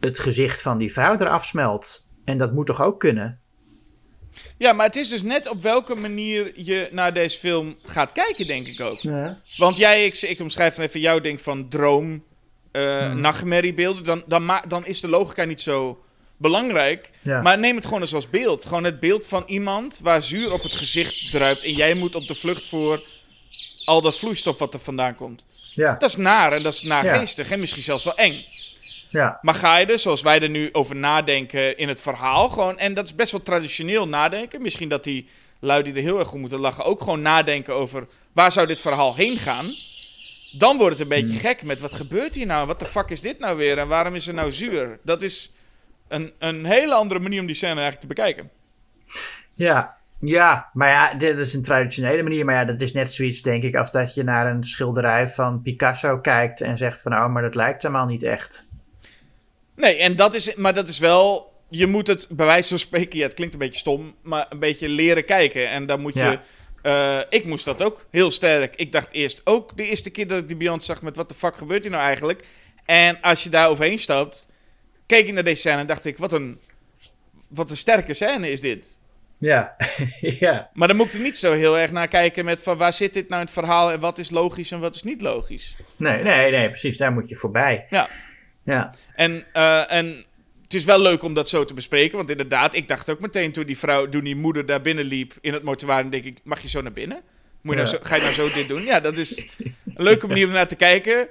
het 0.00 0.18
gezicht 0.18 0.62
van 0.62 0.78
die 0.78 0.92
vrouw 0.92 1.16
eraf 1.18 1.44
smelt. 1.44 2.06
En 2.24 2.38
dat 2.38 2.52
moet 2.52 2.66
toch 2.66 2.82
ook 2.82 3.00
kunnen? 3.00 3.40
Ja, 4.58 4.72
maar 4.72 4.86
het 4.86 4.96
is 4.96 5.08
dus 5.08 5.22
net 5.22 5.48
op 5.50 5.62
welke 5.62 5.94
manier 5.94 6.52
je 6.54 6.88
naar 6.92 7.14
deze 7.14 7.38
film 7.38 7.74
gaat 7.84 8.12
kijken, 8.12 8.46
denk 8.46 8.66
ik 8.66 8.80
ook. 8.80 8.98
Ja. 8.98 9.38
Want 9.56 9.76
jij, 9.76 10.04
ik, 10.04 10.16
ik 10.22 10.40
omschrijf 10.40 10.78
even 10.78 11.00
jouw 11.00 11.20
ding 11.20 11.40
van 11.40 11.68
droom, 11.68 12.24
eh 12.72 13.08
Mhm. 13.10 13.20
nachtmerriebeelden. 13.20 14.04
Dan, 14.04 14.24
dan, 14.26 14.60
dan 14.68 14.86
is 14.86 15.00
de 15.00 15.08
logica 15.08 15.44
niet 15.44 15.60
zo 15.60 16.04
belangrijk. 16.36 17.10
Ja. 17.22 17.42
Maar 17.42 17.58
neem 17.58 17.76
het 17.76 17.84
gewoon 17.84 18.00
eens 18.00 18.14
als 18.14 18.30
beeld. 18.30 18.64
Gewoon 18.66 18.84
het 18.84 19.00
beeld 19.00 19.26
van 19.26 19.42
iemand 19.46 20.00
waar 20.02 20.22
zuur 20.22 20.52
op 20.52 20.62
het 20.62 20.72
gezicht 20.72 21.30
druipt. 21.30 21.64
En 21.64 21.72
jij 21.72 21.94
moet 21.94 22.14
op 22.14 22.26
de 22.26 22.34
vlucht 22.34 22.62
voor 22.62 23.06
al 23.86 24.00
dat 24.00 24.18
vloeistof 24.18 24.58
wat 24.58 24.74
er 24.74 24.80
vandaan 24.80 25.14
komt. 25.14 25.46
ja, 25.74 25.92
Dat 25.98 26.08
is 26.08 26.16
naar 26.16 26.52
en 26.52 26.62
dat 26.62 26.72
is 26.72 26.82
naargeestig. 26.82 27.50
En 27.50 27.60
misschien 27.60 27.82
zelfs 27.82 28.04
wel 28.04 28.16
eng. 28.16 28.44
ja, 29.08 29.38
Maar 29.42 29.54
ga 29.54 29.76
je 29.76 29.86
er, 29.86 29.98
zoals 29.98 30.22
wij 30.22 30.40
er 30.40 30.48
nu 30.48 30.68
over 30.72 30.96
nadenken 30.96 31.76
in 31.78 31.88
het 31.88 32.00
verhaal, 32.00 32.48
gewoon, 32.48 32.78
en 32.78 32.94
dat 32.94 33.04
is 33.04 33.14
best 33.14 33.32
wel 33.32 33.42
traditioneel 33.42 34.08
nadenken. 34.08 34.62
Misschien 34.62 34.88
dat 34.88 35.04
die 35.04 35.28
lui 35.60 35.82
die 35.82 35.94
er 35.94 36.00
heel 36.02 36.18
erg 36.18 36.28
goed 36.28 36.40
moeten 36.40 36.58
lachen 36.60 36.84
ook 36.84 37.00
gewoon 37.00 37.22
nadenken 37.22 37.74
over 37.74 38.08
waar 38.32 38.52
zou 38.52 38.66
dit 38.66 38.80
verhaal 38.80 39.14
heen 39.14 39.38
gaan. 39.38 39.74
Dan 40.52 40.76
wordt 40.76 40.98
het 40.98 41.02
een 41.02 41.20
beetje 41.22 41.38
gek 41.38 41.62
met 41.62 41.80
wat 41.80 41.94
gebeurt 41.94 42.34
hier 42.34 42.46
nou? 42.46 42.66
Wat 42.66 42.78
de 42.78 42.84
fuck 42.86 43.10
is 43.10 43.20
dit 43.20 43.38
nou 43.38 43.56
weer? 43.56 43.78
En 43.78 43.88
waarom 43.88 44.14
is 44.14 44.26
er 44.26 44.34
nou 44.34 44.52
zuur? 44.52 44.98
Dat 45.02 45.22
is 45.22 45.52
een, 46.08 46.32
een 46.38 46.64
hele 46.64 46.94
andere 46.94 47.20
manier 47.20 47.40
om 47.40 47.46
die 47.46 47.54
scène 47.54 47.80
eigenlijk 47.80 48.00
te 48.00 48.06
bekijken. 48.06 48.50
ja. 49.54 49.96
Ja, 50.20 50.70
maar 50.72 50.88
ja, 50.88 51.14
dit 51.14 51.38
is 51.38 51.54
een 51.54 51.62
traditionele 51.62 52.22
manier. 52.22 52.44
Maar 52.44 52.54
ja, 52.54 52.64
dat 52.64 52.80
is 52.80 52.92
net 52.92 53.14
zoiets, 53.14 53.42
denk 53.42 53.62
ik, 53.62 53.76
als 53.76 53.90
dat 53.90 54.14
je 54.14 54.22
naar 54.22 54.46
een 54.46 54.64
schilderij 54.64 55.28
van 55.28 55.62
Picasso 55.62 56.18
kijkt 56.18 56.60
en 56.60 56.78
zegt 56.78 57.02
van, 57.02 57.12
oh, 57.12 57.32
maar 57.32 57.42
dat 57.42 57.54
lijkt 57.54 57.82
helemaal 57.82 58.06
niet 58.06 58.22
echt. 58.22 58.66
Nee, 59.76 59.96
en 59.96 60.16
dat 60.16 60.34
is, 60.34 60.54
maar 60.54 60.74
dat 60.74 60.88
is 60.88 60.98
wel. 60.98 61.54
Je 61.68 61.86
moet 61.86 62.06
het 62.06 62.26
bij 62.30 62.46
wijze 62.46 62.68
van 62.68 62.78
spreken, 62.78 63.18
ja, 63.18 63.24
het 63.24 63.34
klinkt 63.34 63.54
een 63.54 63.60
beetje 63.60 63.80
stom, 63.80 64.14
maar 64.22 64.46
een 64.48 64.58
beetje 64.58 64.88
leren 64.88 65.24
kijken. 65.24 65.68
En 65.68 65.86
dan 65.86 66.00
moet 66.00 66.14
je. 66.14 66.38
Ja. 66.82 67.18
eh, 67.18 67.24
ik 67.38 67.44
moest 67.44 67.64
dat 67.64 67.82
ook 67.82 68.06
heel 68.10 68.30
sterk. 68.30 68.76
Ik 68.76 68.92
dacht 68.92 69.12
eerst 69.12 69.40
ook 69.44 69.76
de 69.76 69.84
eerste 69.84 70.10
keer 70.10 70.26
dat 70.26 70.38
ik 70.38 70.48
die 70.48 70.56
Beyond 70.56 70.84
zag 70.84 71.02
met 71.02 71.16
wat 71.16 71.28
de 71.28 71.34
fuck 71.34 71.56
gebeurt 71.56 71.82
hier 71.82 71.92
nou 71.92 72.04
eigenlijk. 72.04 72.44
En 72.84 73.20
als 73.20 73.42
je 73.42 73.48
daar 73.48 73.68
overheen 73.68 73.98
stapt, 73.98 74.46
keek 75.06 75.26
ik 75.26 75.32
naar 75.32 75.44
deze 75.44 75.60
scène 75.60 75.80
en 75.80 75.86
dacht 75.86 76.04
ik, 76.04 76.18
wat 76.18 76.32
een, 76.32 76.60
wat 77.48 77.70
een 77.70 77.76
sterke 77.76 78.14
scène 78.14 78.50
is 78.50 78.60
dit. 78.60 78.95
Ja, 79.38 79.76
ja, 80.44 80.70
Maar 80.72 80.88
dan 80.88 80.96
moet 80.96 81.06
ik 81.06 81.12
er 81.12 81.20
niet 81.20 81.38
zo 81.38 81.52
heel 81.52 81.78
erg 81.78 81.90
naar 81.90 82.08
kijken 82.08 82.44
met 82.44 82.62
van 82.62 82.76
waar 82.76 82.92
zit 82.92 83.14
dit 83.14 83.28
nou 83.28 83.40
in 83.40 83.46
het 83.46 83.54
verhaal 83.54 83.92
en 83.92 84.00
wat 84.00 84.18
is 84.18 84.30
logisch 84.30 84.70
en 84.70 84.80
wat 84.80 84.94
is 84.94 85.02
niet 85.02 85.20
logisch. 85.20 85.76
nee, 85.96 86.22
nee, 86.22 86.50
nee, 86.50 86.68
precies, 86.68 86.96
daar 86.96 87.12
moet 87.12 87.28
je 87.28 87.36
voorbij. 87.36 87.86
Ja. 87.90 88.08
Ja, 88.64 88.94
En, 89.14 89.44
eh, 89.52 89.92
en 89.92 90.24
het 90.62 90.74
is 90.74 90.84
wel 90.84 91.00
leuk 91.00 91.22
om 91.22 91.34
dat 91.34 91.48
zo 91.48 91.64
te 91.64 91.74
bespreken. 91.74 92.16
Want 92.16 92.30
inderdaad, 92.30 92.74
ik 92.74 92.88
dacht 92.88 93.10
ook 93.10 93.20
meteen 93.20 93.52
toen 93.52 93.66
die 93.66 93.78
vrouw, 93.78 94.08
toen 94.08 94.24
die 94.24 94.36
moeder 94.36 94.66
daar 94.66 94.80
binnen 94.80 95.04
liep 95.04 95.34
in 95.40 95.52
het 95.52 95.62
mortuarium, 95.62 96.10
denk 96.10 96.24
ik, 96.24 96.38
mag 96.44 96.60
je 96.60 96.68
zo 96.68 96.80
naar 96.80 96.92
binnen? 96.92 97.20
Moet 97.60 97.74
je 97.74 97.80
nou 97.82 97.96
zo, 97.96 97.98
ga 98.02 98.14
je 98.14 98.22
nou 98.22 98.34
zo 98.34 98.48
dit 98.48 98.68
doen? 98.68 98.82
Ja, 98.82 99.00
dat 99.00 99.16
is 99.16 99.48
een 99.94 100.04
leuke 100.04 100.26
manier 100.26 100.46
om 100.46 100.52
naar 100.52 100.68
te 100.68 100.76
kijken. 100.76 101.28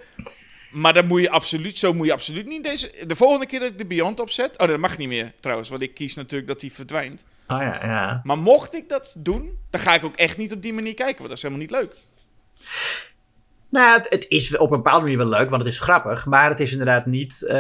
Maar 0.72 0.94
dan 0.94 1.06
moet 1.06 1.22
je 1.22 1.30
absoluut, 1.30 1.78
zo 1.78 1.94
moet 1.94 2.06
je 2.06 2.14
absoluut 2.14 2.46
niet 2.46 2.64
deze... 2.64 2.92
De 3.08 3.16
volgende 3.16 3.46
keer 3.46 3.60
dat 3.60 3.70
ik 3.70 3.78
de 3.78 3.86
Beyond 3.86 4.20
opzet... 4.20 4.60
Oh, 4.60 4.68
dat 4.68 4.80
mag 4.80 4.98
niet 4.98 5.08
meer 5.08 5.34
trouwens, 5.40 5.70
want 5.70 5.82
ik 5.82 5.94
kies 5.94 6.16
natuurlijk 6.16 6.48
dat 6.48 6.60
die 6.60 6.74
verdwijnt. 6.74 7.26
Oh 7.48 7.62
ja, 7.62 7.86
ja. 7.86 8.20
Maar 8.24 8.38
mocht 8.38 8.76
ik 8.76 8.90
dat 8.90 9.16
doen, 9.18 9.58
dan 9.70 9.82
ga 9.82 9.94
ik 9.94 10.04
ook 10.04 10.16
echt 10.16 10.38
niet 10.38 10.54
op 10.54 10.62
die 10.62 10.74
manier 10.74 10.94
kijken. 10.94 11.18
Want 11.18 11.28
dat 11.28 11.38
is 11.38 11.44
helemaal 11.44 11.64
niet 11.64 11.72
leuk. 11.72 11.96
Nou, 13.70 13.98
het, 13.98 14.10
het 14.10 14.26
is 14.30 14.58
op 14.58 14.72
een 14.72 14.78
bepaalde 14.78 15.02
manier 15.02 15.18
wel 15.18 15.30
leuk, 15.30 15.50
want 15.50 15.64
het 15.64 15.74
is 15.74 15.80
grappig. 15.80 16.26
Maar 16.26 16.50
het 16.50 16.60
is 16.60 16.72
inderdaad 16.72 17.06
niet, 17.06 17.44
eh, 17.44 17.56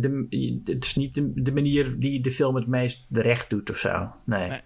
de, 0.00 0.26
het 0.64 0.84
is 0.84 0.94
niet 0.94 1.14
de, 1.14 1.32
de 1.34 1.52
manier 1.52 1.98
die 1.98 2.20
de 2.20 2.30
film 2.30 2.54
het 2.54 2.66
meest 2.66 3.04
recht 3.10 3.50
doet 3.50 3.70
of 3.70 3.76
zo. 3.76 4.12
Nee. 4.24 4.48
Nee. 4.48 4.60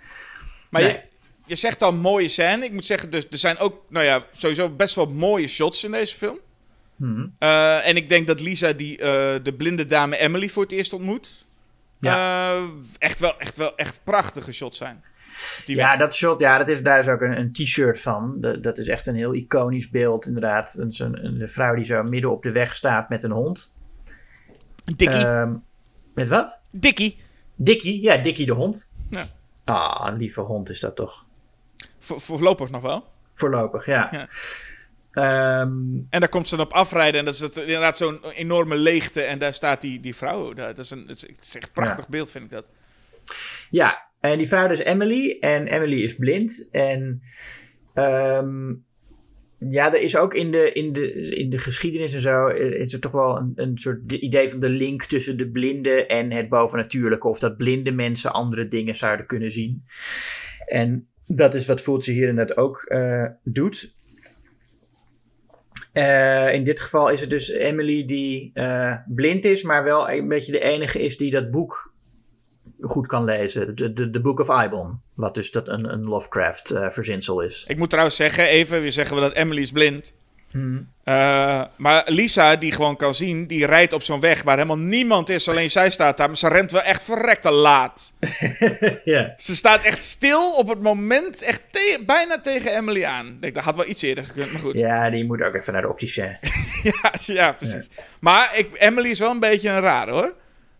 Maar 0.70 0.82
Nee. 0.82 0.92
je, 0.92 1.00
je 1.46 1.54
zegt 1.54 1.82
al 1.82 1.92
mooie 1.92 2.28
scène. 2.28 2.64
Ik 2.64 2.72
moet 2.72 2.84
zeggen, 2.84 3.10
dus, 3.10 3.26
er 3.30 3.38
zijn 3.38 3.58
ook, 3.58 3.82
nou 3.88 4.04
ja, 4.04 4.24
sowieso 4.32 4.70
best 4.70 4.94
wel 4.94 5.06
mooie 5.06 5.46
shots 5.46 5.84
in 5.84 5.90
deze 5.90 6.16
film. 6.16 6.38
Hm. 6.96 7.26
Eh, 7.38 7.88
en 7.88 7.96
ik 7.96 8.08
denk 8.08 8.26
dat 8.26 8.40
Lisa 8.40 8.72
die 8.72 8.98
eh, 8.98 9.34
de 9.42 9.54
blinde 9.56 9.86
dame 9.86 10.16
Emily 10.16 10.48
voor 10.48 10.62
het 10.62 10.72
eerst 10.72 10.92
ontmoet. 10.92 11.45
Eh, 12.00 12.62
echt 12.98 13.18
wel, 13.18 13.38
echt 13.38 13.56
wel, 13.56 13.76
echt 13.76 14.00
prachtige 14.04 14.52
shots 14.52 14.78
zijn. 14.78 15.04
Die 15.64 15.76
Ja, 15.76 15.88
weg- 15.90 15.98
dat 15.98 16.14
shot, 16.14 16.40
ja, 16.40 16.58
dat 16.58 16.68
is, 16.68 16.82
daar 16.82 16.98
is 16.98 17.08
ook 17.08 17.20
een, 17.20 17.38
een 17.38 17.52
t-shirt 17.52 18.00
van. 18.00 18.40
Dat, 18.40 18.62
dat 18.62 18.78
is 18.78 18.88
echt 18.88 19.06
een 19.06 19.14
heel 19.14 19.34
iconisch 19.34 19.90
beeld, 19.90 20.26
inderdaad. 20.26 20.76
Een, 20.78 20.92
zo'n- 20.92 21.24
een, 21.24 21.48
vrouw 21.48 21.74
die 21.74 21.84
zo 21.84 22.02
midden 22.02 22.30
op 22.30 22.42
de 22.42 22.52
weg 22.52 22.74
staat 22.74 23.08
met 23.08 23.24
een 23.24 23.30
hond. 23.30 23.78
Dikkie. 24.96 25.26
Ehm, 25.26 25.54
met 26.14 26.28
wat? 26.28 26.60
Dikkie. 26.70 27.20
Dikkie, 27.54 28.02
ja, 28.02 28.16
Dikkie 28.16 28.46
de 28.46 28.52
hond. 28.52 28.94
Ja. 29.10 29.24
Ah, 29.64 30.06
een 30.10 30.16
lieve 30.16 30.40
hond 30.40 30.68
is 30.68 30.80
dat 30.80 30.96
toch. 30.96 31.24
Voor, 31.98 32.20
voorlopig 32.20 32.70
nog 32.70 32.82
wel. 32.82 33.04
Voorlopig, 33.34 33.86
ja. 33.86 34.08
Ja. 34.12 34.28
Ehm, 35.16 35.70
En 36.10 36.20
daar 36.20 36.28
komt 36.28 36.48
ze 36.48 36.56
dan 36.56 36.66
op 36.66 36.72
afrijden. 36.72 37.18
En 37.18 37.24
dat 37.24 37.34
is 37.34 37.40
inderdaad 37.40 37.96
zo'n 37.96 38.24
enorme 38.34 38.76
leegte. 38.76 39.22
En 39.22 39.38
daar 39.38 39.54
staat 39.54 39.80
die, 39.80 40.00
die 40.00 40.14
vrouw. 40.14 40.52
Dat 40.52 40.78
is 40.78 40.90
een, 40.90 41.04
het 41.06 41.16
is 41.40 41.54
echt 41.56 41.66
een 41.66 41.72
prachtig 41.72 42.08
beeld, 42.08 42.30
vind 42.30 42.44
ik 42.44 42.50
dat. 42.50 42.68
Ja, 43.68 44.10
en 44.20 44.38
die 44.38 44.48
vrouw 44.48 44.70
is 44.70 44.78
Emily. 44.78 45.36
En 45.40 45.66
Emily 45.66 46.02
is 46.02 46.16
blind. 46.16 46.68
En 46.70 47.22
ehm, 47.94 48.74
Ja, 49.58 49.92
er 49.94 50.00
is 50.00 50.16
ook 50.16 50.34
in 50.34 50.50
de, 50.50 50.72
in 50.72 50.92
de, 50.92 51.12
in 51.36 51.50
de 51.50 51.58
geschiedenis 51.58 52.14
en 52.14 52.20
zo, 52.20 52.46
eh, 52.46 52.80
is 52.80 52.92
er 52.92 53.00
toch 53.00 53.12
wel 53.12 53.36
een, 53.36 53.52
een 53.54 53.78
soort 53.78 54.08
de 54.08 54.20
idee 54.20 54.48
van 54.48 54.58
de 54.58 54.70
link 54.70 55.02
tussen 55.02 55.36
de 55.36 55.50
blinde 55.50 56.06
en 56.06 56.30
het 56.30 56.48
bovennatuurlijke. 56.48 57.28
Of 57.28 57.38
dat 57.38 57.56
blinde 57.56 57.90
mensen 57.90 58.32
andere 58.32 58.66
dingen 58.66 58.94
zouden 58.94 59.26
kunnen 59.26 59.50
zien. 59.50 59.84
En 60.66 61.08
dat 61.26 61.54
is 61.54 61.66
wat 61.66 61.80
Fulci 61.80 62.12
hier 62.12 62.28
inderdaad 62.28 62.56
ook 62.56 62.82
eh, 62.82 63.24
doet. 63.44 63.95
Eh, 65.96 66.52
in 66.54 66.64
dit 66.64 66.80
geval 66.80 67.08
is 67.08 67.20
het 67.20 67.30
dus 67.30 67.48
Emily 67.48 68.04
die 68.04 68.50
eh, 68.54 68.96
blind 69.06 69.44
is, 69.44 69.62
maar 69.62 69.84
wel 69.84 70.10
een 70.10 70.28
beetje 70.28 70.52
de 70.52 70.60
enige 70.60 71.02
is 71.02 71.16
die 71.16 71.30
dat 71.30 71.50
boek 71.50 71.94
goed 72.80 73.06
kan 73.06 73.24
lezen. 73.24 73.76
De, 73.76 74.10
de, 74.10 74.20
Book 74.20 74.40
of 74.40 74.64
Ibon. 74.64 75.00
Wat 75.14 75.34
dus 75.34 75.50
dat 75.50 75.68
een, 75.68 75.92
een 75.92 76.04
Lovecraft 76.04 76.70
eh, 76.70 77.44
is. 77.44 77.64
Ik 77.68 77.76
moet 77.76 77.90
trouwens 77.90 78.16
zeggen, 78.16 78.46
even, 78.46 78.80
weer 78.80 78.92
zeggen 78.92 79.14
we 79.14 79.22
dat 79.22 79.32
Emily 79.32 79.60
is 79.60 79.72
blind. 79.72 80.14
Eh, 81.04 81.62
maar 81.76 82.02
Lisa, 82.06 82.56
die 82.56 82.72
gewoon 82.72 82.96
kan 82.96 83.14
zien, 83.14 83.46
die 83.46 83.66
rijdt 83.66 83.92
op 83.92 84.02
zo'n 84.02 84.20
weg 84.20 84.42
waar 84.42 84.54
helemaal 84.56 84.78
niemand 84.78 85.28
is. 85.28 85.48
Alleen 85.48 85.70
zij 85.70 85.90
staat 85.90 86.16
daar, 86.16 86.26
maar 86.26 86.36
ze 86.36 86.48
rent 86.48 86.70
wel 86.70 86.82
echt 86.82 87.02
verrekte 87.02 87.50
laat. 87.50 88.12
Ja. 89.04 89.34
Ze 89.36 89.54
staat 89.56 89.82
echt 89.82 90.02
stil 90.04 90.50
op 90.52 90.68
het 90.68 90.82
moment, 90.82 91.42
echt 91.42 91.62
te- 91.70 92.02
bijna 92.06 92.40
tegen 92.40 92.76
Emily 92.76 93.04
aan. 93.04 93.26
Ik 93.26 93.40
denk, 93.40 93.54
dat 93.54 93.62
had 93.64 93.76
wel 93.76 93.86
iets 93.88 94.02
eerder 94.02 94.24
gekund, 94.24 94.52
maar 94.52 94.60
goed. 94.60 94.74
Ja, 94.74 95.04
ja, 95.04 95.10
die 95.10 95.24
moet 95.24 95.42
ook 95.42 95.54
even 95.54 95.72
naar 95.72 95.82
de 95.82 95.88
opticien. 95.88 96.38
ja, 97.24 97.52
precies. 97.52 97.88
Maar 98.20 98.58
ik, 98.58 98.68
Emily 98.78 99.10
is 99.10 99.18
wel 99.18 99.30
een 99.30 99.40
beetje 99.40 99.68
een 99.70 99.80
rare 99.80 100.10
hoor. 100.10 100.34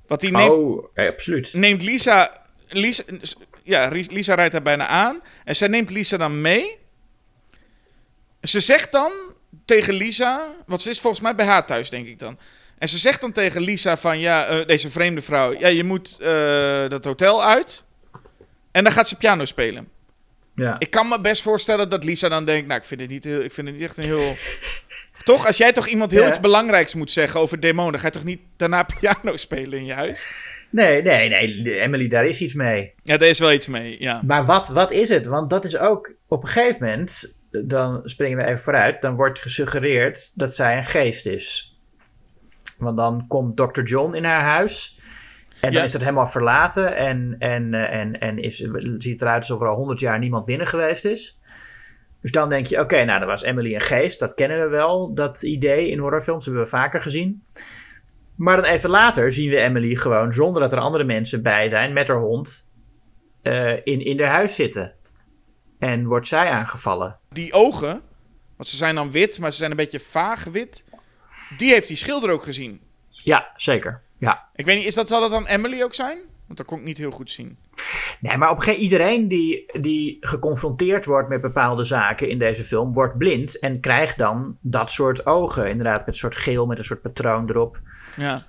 Want 0.07 0.21
die 0.21 0.31
neemt, 0.31 0.51
Oh, 0.51 0.85
ja, 0.95 1.07
absoluut. 1.07 1.53
neemt 1.55 1.83
Lisa, 1.83 2.43
Lisa... 2.69 3.03
Ja, 3.63 3.89
Lisa 3.89 4.35
rijdt 4.35 4.53
daar 4.53 4.63
bijna 4.63 4.87
aan. 4.87 5.21
En 5.45 5.57
zij 5.57 5.69
neemt 5.69 5.91
Lisa 5.91 6.17
dan 6.17 6.41
mee. 6.41 6.77
Ze 8.43 8.61
zegt 8.61 8.93
dan 8.93 9.13
tegen 9.67 9.95
Lisa... 9.95 10.55
Want 10.67 10.83
ze 10.83 10.91
is 10.91 11.01
volgens 11.01 11.23
mij 11.23 11.35
bij 11.35 11.47
haar 11.47 11.67
thuis, 11.67 11.91
denk 11.91 12.07
ik 12.07 12.19
dan. 12.19 12.39
En 12.79 12.89
ze 12.89 12.99
zegt 12.99 13.21
dan 13.21 13.33
tegen 13.33 13.61
Lisa 13.63 13.97
van... 13.97 14.19
Ja, 14.19 14.47
eh, 14.47 14.67
deze 14.67 14.91
vreemde 14.91 15.23
vrouw... 15.23 15.59
Ja, 15.59 15.69
je 15.69 15.85
moet 15.85 16.17
eh, 16.21 16.89
dat 16.89 17.05
hotel 17.05 17.45
uit. 17.45 17.85
En 18.71 18.85
dan 18.85 18.93
gaat 18.93 19.09
ze 19.09 19.17
piano 19.17 19.45
spelen. 19.45 19.89
Ja. 20.55 20.77
Ik 20.79 20.91
kan 20.91 21.09
me 21.09 21.21
best 21.21 21.43
voorstellen 21.43 21.89
dat 21.89 22.05
Lisa 22.05 22.29
dan 22.29 22.45
denkt... 22.45 22.67
Nou, 22.67 22.81
ik 22.81 22.87
vind 22.87 23.01
het 23.01 23.11
niet, 23.11 23.25
heel, 23.25 23.41
ik 23.41 23.53
vind 23.53 23.67
het 23.67 23.77
niet 23.77 23.85
echt 23.85 23.97
een 23.97 24.05
heel... 24.05 24.37
Toch? 25.25 25.47
Als 25.47 25.57
jij 25.57 25.73
toch 25.73 25.87
iemand 25.87 26.11
heel 26.11 26.23
Ja. 26.23 26.29
iets 26.29 26.41
belangrijks 26.41 26.95
moet 26.95 27.11
zeggen 27.11 27.41
over 27.41 27.61
demonen... 27.61 28.01
ga 28.01 28.07
je 28.07 28.13
toch 28.13 28.25
niet 28.25 28.41
daarna 28.57 28.83
piano 29.01 29.37
spelen 29.37 29.79
in 29.79 29.85
je 29.85 29.93
huis? 29.93 30.29
Nee, 30.71 31.03
nee, 31.03 31.29
nee, 31.29 31.81
Emily, 31.81 32.09
daar 32.09 32.27
is 32.27 32.41
iets 32.41 32.55
mee. 32.55 32.93
Ja, 33.03 33.17
daar 33.17 33.29
is 33.29 33.39
wel 33.39 33.53
iets 33.53 33.67
mee, 33.69 33.97
ja. 34.01 34.23
Maar 34.25 34.47
wat, 34.47 34.69
wat 34.69 34.93
is 34.93 35.09
het? 35.09 35.27
Want 35.27 35.51
dat 35.51 35.65
is 35.65 35.77
ook 35.77 36.13
op 36.29 36.43
een 36.43 36.49
gegeven 36.49 36.77
moment, 36.81 37.36
dan 37.51 38.01
springen 38.09 38.39
we 38.39 38.45
even 38.45 38.59
vooruit, 38.59 39.03
dan 39.03 39.17
wordt 39.17 39.39
gesuggereerd 39.41 40.39
dat 40.39 40.55
zij 40.55 40.77
een 40.77 40.85
geest 40.85 41.27
is. 41.27 41.79
Want 42.79 42.97
dan 42.97 43.25
komt 43.29 43.57
Dr. 43.57 43.83
John 43.83 44.15
in 44.15 44.25
haar 44.25 44.43
huis. 44.43 45.01
En 45.61 45.71
dan 45.71 45.81
Ja. 45.81 45.83
is 45.83 45.93
het 45.93 46.03
helemaal 46.03 46.27
verlaten 46.27 46.97
en, 46.97 47.37
en, 47.39 47.75
eh, 47.75 48.01
en, 48.01 48.21
en 48.21 48.39
is, 48.39 48.69
ziet 48.99 49.21
eruit 49.21 49.39
alsof 49.41 49.61
er 49.61 49.69
al 49.69 49.77
honderd 49.77 50.01
jaar 50.01 50.19
niemand 50.19 50.45
binnen 50.45 50.67
geweest 50.67 51.05
is. 51.05 51.41
Dus 52.21 52.31
dan 52.31 52.49
denk 52.49 52.67
je, 52.67 52.81
oké, 52.81 53.05
nou, 53.05 53.19
dan 53.19 53.29
was 53.29 53.43
Emily 53.43 53.75
een 53.75 53.81
geest. 53.81 54.19
Dat 54.19 54.35
kennen 54.35 54.61
we 54.61 54.69
wel, 54.69 55.15
dat 55.15 55.43
idee 55.43 55.91
in 55.91 55.99
horrorfilms 55.99 56.45
hebben 56.45 56.63
we 56.63 56.69
vaker 56.69 57.03
gezien. 57.03 57.43
Maar 58.35 58.57
dan 58.57 58.65
even 58.65 58.91
later 58.91 59.33
zien 59.33 59.51
we 59.51 59.57
Emily 59.61 59.95
gewoon, 59.95 60.33
zonder 60.33 60.63
dat 60.63 60.73
er 60.73 60.79
andere 60.79 61.05
mensen 61.05 61.43
bij 61.43 61.69
zijn, 61.69 61.93
met 61.93 62.09
haar 62.09 62.19
hond, 62.19 62.73
eh, 63.43 63.73
in, 63.73 64.05
in 64.05 64.21
haar 64.21 64.33
huis 64.33 64.55
zitten. 64.55 64.95
En 65.79 66.07
wordt 66.07 66.27
zij 66.27 66.51
aangevallen. 66.51 67.19
Die 67.29 67.53
ogen, 67.53 68.01
want 68.57 68.69
ze 68.69 68.77
zijn 68.77 68.95
dan 68.95 69.11
wit, 69.11 69.39
maar 69.39 69.51
ze 69.51 69.57
zijn 69.57 69.71
een 69.71 69.77
beetje 69.77 70.01
vaag 70.01 70.45
wit. 70.45 70.85
Die 71.57 71.71
heeft 71.71 71.89
die 71.89 71.97
schilder 71.97 72.31
ook 72.31 72.43
gezien. 72.43 72.81
Ja, 73.11 73.51
zeker. 73.55 74.01
Ja. 74.19 74.49
Ik 74.55 74.65
weet 74.65 74.77
niet, 74.77 74.87
is 74.87 74.95
dat, 74.95 75.09
zal 75.09 75.21
dat 75.21 75.31
dan 75.31 75.47
Emily 75.47 75.83
ook 75.83 75.95
zijn? 75.95 76.19
Want 76.47 76.59
dat 76.59 76.67
kon 76.67 76.79
ik 76.79 76.85
niet 76.85 76.99
heel 76.99 77.11
goed 77.11 77.31
zien. 77.31 77.59
Nee, 78.21 78.37
maar 78.37 78.51
op 78.51 78.57
een 78.57 78.63
gegeven 78.63 78.85
iedereen 78.85 79.29
die, 79.29 79.81
die 79.81 80.17
geconfronteerd 80.21 81.05
wordt 81.05 81.29
met 81.29 81.41
bepaalde 81.41 81.85
zaken 81.85 82.29
in 82.29 82.39
deze 82.39 82.65
film, 82.65 82.93
wordt 82.93 83.19
blind 83.19 83.59
en 83.59 83.81
krijgt 83.81 84.19
dan 84.19 84.57
dat 84.61 84.91
soort 84.91 85.27
ogen. 85.27 85.69
Inderdaad, 85.69 85.99
met 85.99 86.09
een 86.09 86.15
soort 86.15 86.37
geel, 86.37 86.67
met 86.67 86.79
een 86.79 86.85
soort 86.85 87.03
patroon 87.03 87.51
erop. 87.51 87.81
Ja. 88.17 88.43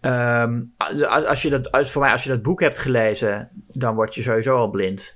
Ehm, 0.00 0.62
als, 0.76 1.02
als 1.04 1.42
je 1.42 1.50
dat, 1.50 1.72
als, 1.72 1.90
voor 1.90 2.02
mij, 2.02 2.12
als 2.12 2.22
je 2.22 2.28
dat 2.28 2.42
boek 2.42 2.60
hebt 2.60 2.78
gelezen, 2.78 3.48
dan 3.72 3.94
word 3.94 4.14
je 4.14 4.22
sowieso 4.22 4.56
al 4.56 4.70
blind. 4.70 5.15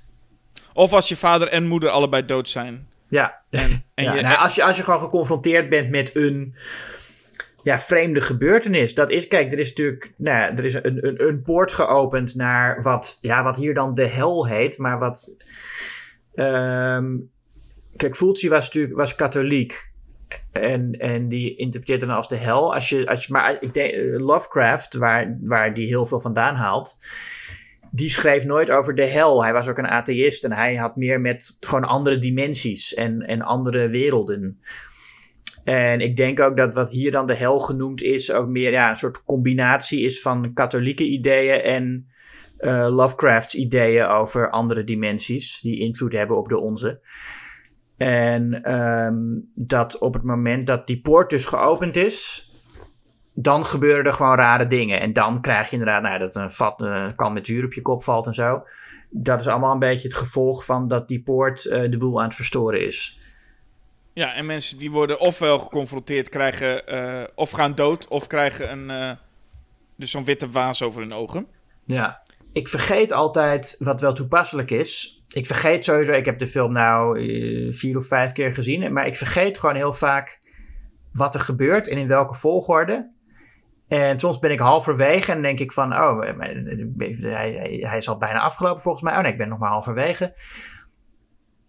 Of 0.73 0.93
als 0.93 1.09
je 1.09 1.15
vader 1.15 1.47
en 1.47 1.67
moeder 1.67 1.89
allebei 1.89 2.25
dood 2.25 2.49
zijn. 2.49 2.87
Ja. 3.07 3.41
En, 3.49 3.83
en 3.93 4.03
ja 4.03 4.13
je, 4.15 4.21
nou, 4.21 4.37
als, 4.37 4.55
je, 4.55 4.63
als 4.63 4.77
je 4.77 4.83
gewoon 4.83 4.99
geconfronteerd 4.99 5.69
bent 5.69 5.89
met 5.89 6.15
een 6.15 6.55
ja, 7.63 7.79
vreemde 7.79 8.21
gebeurtenis. 8.21 8.93
Dat 8.93 9.09
is, 9.09 9.27
kijk, 9.27 9.51
er 9.51 9.59
is 9.59 9.69
natuurlijk 9.69 10.13
nou, 10.17 10.37
ja, 10.37 10.57
er 10.57 10.65
is 10.65 10.73
een, 10.73 11.07
een, 11.07 11.27
een 11.27 11.41
poort 11.41 11.71
geopend 11.71 12.35
naar 12.35 12.81
wat, 12.81 13.17
ja, 13.21 13.43
wat 13.43 13.57
hier 13.57 13.73
dan 13.73 13.93
de 13.93 14.07
hel 14.07 14.47
heet. 14.47 14.77
Maar 14.77 14.99
wat. 14.99 15.35
ehm, 16.33 17.17
kijk, 17.95 18.15
Fulci 18.15 18.49
was 18.49 18.65
natuurlijk 18.65 18.95
was 18.95 19.15
katholiek. 19.15 19.89
En, 20.51 20.91
en 20.91 21.29
die 21.29 21.55
interpreteert 21.55 21.99
dan 21.99 22.09
als 22.09 22.27
de 22.27 22.35
hel. 22.35 22.73
Als 22.73 22.89
je, 22.89 23.07
als 23.07 23.25
je, 23.25 23.33
maar 23.33 23.61
ik 23.61 23.73
denk, 23.73 23.91
eh, 23.91 24.19
Lovecraft, 24.19 24.95
waar, 24.95 25.37
waar 25.41 25.73
die 25.73 25.87
heel 25.87 26.05
veel 26.05 26.19
vandaan 26.19 26.55
haalt. 26.55 26.97
Die 27.93 28.09
schreef 28.09 28.45
nooit 28.45 28.71
over 28.71 28.95
de 28.95 29.05
hel. 29.05 29.43
Hij 29.43 29.53
was 29.53 29.67
ook 29.67 29.77
een 29.77 29.87
atheïst 29.87 30.43
en 30.43 30.51
hij 30.51 30.75
had 30.75 30.95
meer 30.95 31.21
met 31.21 31.57
gewoon 31.59 31.83
andere 31.83 32.17
dimensies 32.17 32.93
en, 32.93 33.21
en 33.21 33.41
andere 33.41 33.89
werelden. 33.89 34.59
En 35.63 35.99
ik 35.99 36.15
denk 36.15 36.39
ook 36.39 36.57
dat 36.57 36.73
wat 36.73 36.91
hier 36.91 37.11
dan 37.11 37.25
de 37.25 37.33
hel 37.33 37.59
genoemd 37.59 38.01
is, 38.01 38.31
ook 38.31 38.47
meer 38.47 38.71
ja, 38.71 38.89
een 38.89 38.95
soort 38.95 39.23
combinatie 39.23 40.01
is 40.01 40.21
van 40.21 40.53
katholieke 40.53 41.07
ideeën 41.07 41.61
en 41.61 42.07
eh, 42.57 42.87
Lovecrafts 42.89 43.55
ideeën 43.55 44.05
over 44.05 44.49
andere 44.49 44.83
dimensies 44.83 45.59
die 45.61 45.79
invloed 45.79 46.13
hebben 46.13 46.37
op 46.37 46.49
de 46.49 46.59
onze. 46.59 46.99
En 47.97 48.63
ehm, 48.63 49.15
dat 49.55 49.97
op 49.97 50.13
het 50.13 50.23
moment 50.23 50.67
dat 50.67 50.87
die 50.87 51.01
poort 51.01 51.29
dus 51.29 51.45
geopend 51.45 51.95
is, 51.95 52.50
dan 53.41 53.65
gebeuren 53.65 54.05
er 54.05 54.13
gewoon 54.13 54.35
rare 54.35 54.67
dingen. 54.67 54.99
En 54.99 55.13
dan 55.13 55.41
krijg 55.41 55.69
je 55.69 55.75
inderdaad 55.77 56.01
nou, 56.01 56.19
dat 56.19 56.35
een 56.35 56.51
vat, 56.51 56.81
eh, 56.81 57.05
kan 57.15 57.33
met 57.33 57.47
zuur 57.47 57.65
op 57.65 57.73
je 57.73 57.81
kop 57.81 58.03
valt 58.03 58.27
en 58.27 58.33
zo. 58.33 58.63
Dat 59.09 59.39
is 59.39 59.47
allemaal 59.47 59.73
een 59.73 59.79
beetje 59.79 60.07
het 60.07 60.17
gevolg 60.17 60.65
van 60.65 60.87
dat 60.87 61.07
die 61.07 61.21
poort 61.21 61.65
eh, 61.65 61.91
de 61.91 61.97
boel 61.97 62.19
aan 62.19 62.25
het 62.25 62.35
verstoren 62.35 62.85
is. 62.85 63.19
ja, 64.13 64.33
en 64.33 64.45
mensen 64.45 64.77
die 64.77 64.91
worden 64.91 65.19
ofwel 65.19 65.59
geconfronteerd, 65.59 66.29
krijgen 66.29 66.87
eh, 66.87 67.23
of 67.35 67.51
gaan 67.51 67.75
dood, 67.75 68.07
of 68.07 68.27
krijgen 68.27 68.71
een, 68.71 69.17
dus 69.97 70.11
zo'n 70.11 70.23
witte 70.23 70.49
waas 70.49 70.83
over 70.83 71.01
hun 71.01 71.13
ogen. 71.13 71.47
Ja. 71.85 72.21
Ik 72.53 72.67
vergeet 72.67 73.11
altijd 73.11 73.75
wat 73.79 74.01
wel 74.01 74.13
toepasselijk 74.13 74.71
is. 74.71 75.23
Ik 75.33 75.45
vergeet 75.45 75.83
sowieso, 75.83 76.11
ik 76.11 76.25
heb 76.25 76.39
de 76.39 76.47
film 76.47 76.71
nou 76.71 77.19
vier 77.73 77.97
of 77.97 78.07
vijf 78.07 78.31
keer 78.31 78.53
gezien. 78.53 78.93
Maar 78.93 79.05
ik 79.07 79.15
vergeet 79.15 79.59
gewoon 79.59 79.75
heel 79.75 79.93
vaak 79.93 80.39
wat 81.13 81.33
er 81.33 81.39
gebeurt 81.39 81.87
en 81.87 81.97
in 81.97 82.07
welke 82.07 82.33
volgorde. 82.33 83.10
En 83.99 84.19
soms 84.19 84.39
ben 84.39 84.51
ik 84.51 84.59
halverwege 84.59 85.31
en 85.31 85.41
denk 85.41 85.59
ik 85.59 85.71
van, 85.71 85.93
oh, 85.93 86.21
hij, 87.19 87.79
hij, 87.81 87.97
is 87.97 88.09
al 88.09 88.17
bijna 88.17 88.39
afgelopen 88.39 88.81
volgens 88.81 89.03
mij. 89.03 89.15
Oh 89.15 89.21
nee, 89.21 89.31
ik 89.31 89.37
ben 89.37 89.49
nog 89.49 89.59
maar 89.59 89.69
halverwege. 89.69 90.33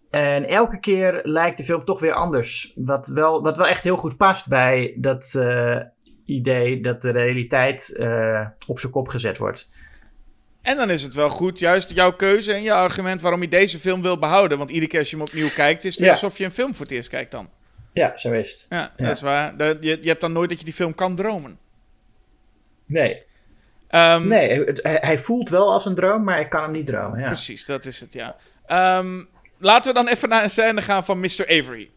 En 0.09 0.47
elke 0.47 0.79
keer 0.79 1.19
lijkt 1.23 1.57
de 1.57 1.63
film 1.63 1.85
toch 1.85 1.99
weer 1.99 2.13
anders. 2.13 2.73
Wat 2.75 3.07
wel, 3.07 3.41
wat 3.41 3.57
wel 3.57 3.67
echt 3.67 3.83
heel 3.83 3.97
goed 3.97 4.17
past 4.17 4.47
bij 4.47 4.93
dat 4.97 5.33
eh, 5.35 5.77
idee 6.25 6.81
dat 6.81 7.01
de 7.01 7.11
realiteit 7.11 7.95
eh, 7.95 8.47
op 8.67 8.79
zijn 8.79 8.91
kop 8.91 9.07
gezet 9.07 9.37
wordt. 9.37 9.69
En 10.61 10.75
dan 10.77 10.89
is 10.89 11.03
het 11.03 11.13
wel 11.13 11.29
goed, 11.29 11.59
juist 11.59 11.91
jouw 11.91 12.11
keuze 12.11 12.53
en 12.53 12.63
je 12.63 12.73
argument 12.73 13.21
waarom 13.21 13.41
je 13.41 13.47
deze 13.47 13.79
film 13.79 14.01
wil 14.01 14.19
behouden. 14.19 14.57
Want 14.57 14.69
iedere 14.69 14.87
keer 14.87 14.99
als 14.99 15.09
je 15.09 15.15
hem 15.15 15.25
opnieuw 15.25 15.49
kijkt, 15.55 15.83
is 15.83 15.95
het 15.95 16.05
Ja. 16.05 16.11
alsof 16.11 16.37
je 16.37 16.45
een 16.45 16.51
film 16.51 16.75
voor 16.75 16.85
het 16.85 16.93
eerst 16.93 17.09
kijkt 17.09 17.31
dan. 17.31 17.49
Ja, 17.93 18.17
zo 18.17 18.31
is 18.31 18.51
het. 18.51 18.65
Ja, 18.69 18.77
Ja. 18.97 19.05
dat 19.05 19.15
is 19.15 19.21
waar. 19.21 19.53
Je, 19.57 19.97
je 20.01 20.07
hebt 20.07 20.21
dan 20.21 20.31
nooit 20.31 20.49
dat 20.49 20.59
je 20.59 20.65
die 20.65 20.73
film 20.73 20.95
kan 20.95 21.15
dromen. 21.15 21.61
Nee, 22.85 23.23
Ehm, 23.87 24.27
nee 24.27 24.63
het- 24.63 24.79
hij, 24.83 25.17
voelt 25.17 25.49
wel 25.49 25.71
als 25.71 25.85
een 25.85 25.95
droom, 25.95 26.23
maar 26.23 26.39
ik 26.39 26.49
kan 26.49 26.61
hem 26.61 26.71
niet 26.71 26.85
dromen. 26.85 27.19
Ja. 27.19 27.25
Precies, 27.27 27.65
dat 27.65 27.85
is 27.85 27.99
het, 27.99 28.13
ja. 28.13 28.35
Ehm, 28.65 29.23
laten 29.57 29.93
we 29.93 29.99
dan 30.03 30.07
even 30.07 30.29
naar 30.29 30.43
een 30.43 30.49
scène 30.49 30.81
gaan 30.81 31.05
van 31.05 31.19
Mr. 31.19 31.41
Avery. 31.47 31.89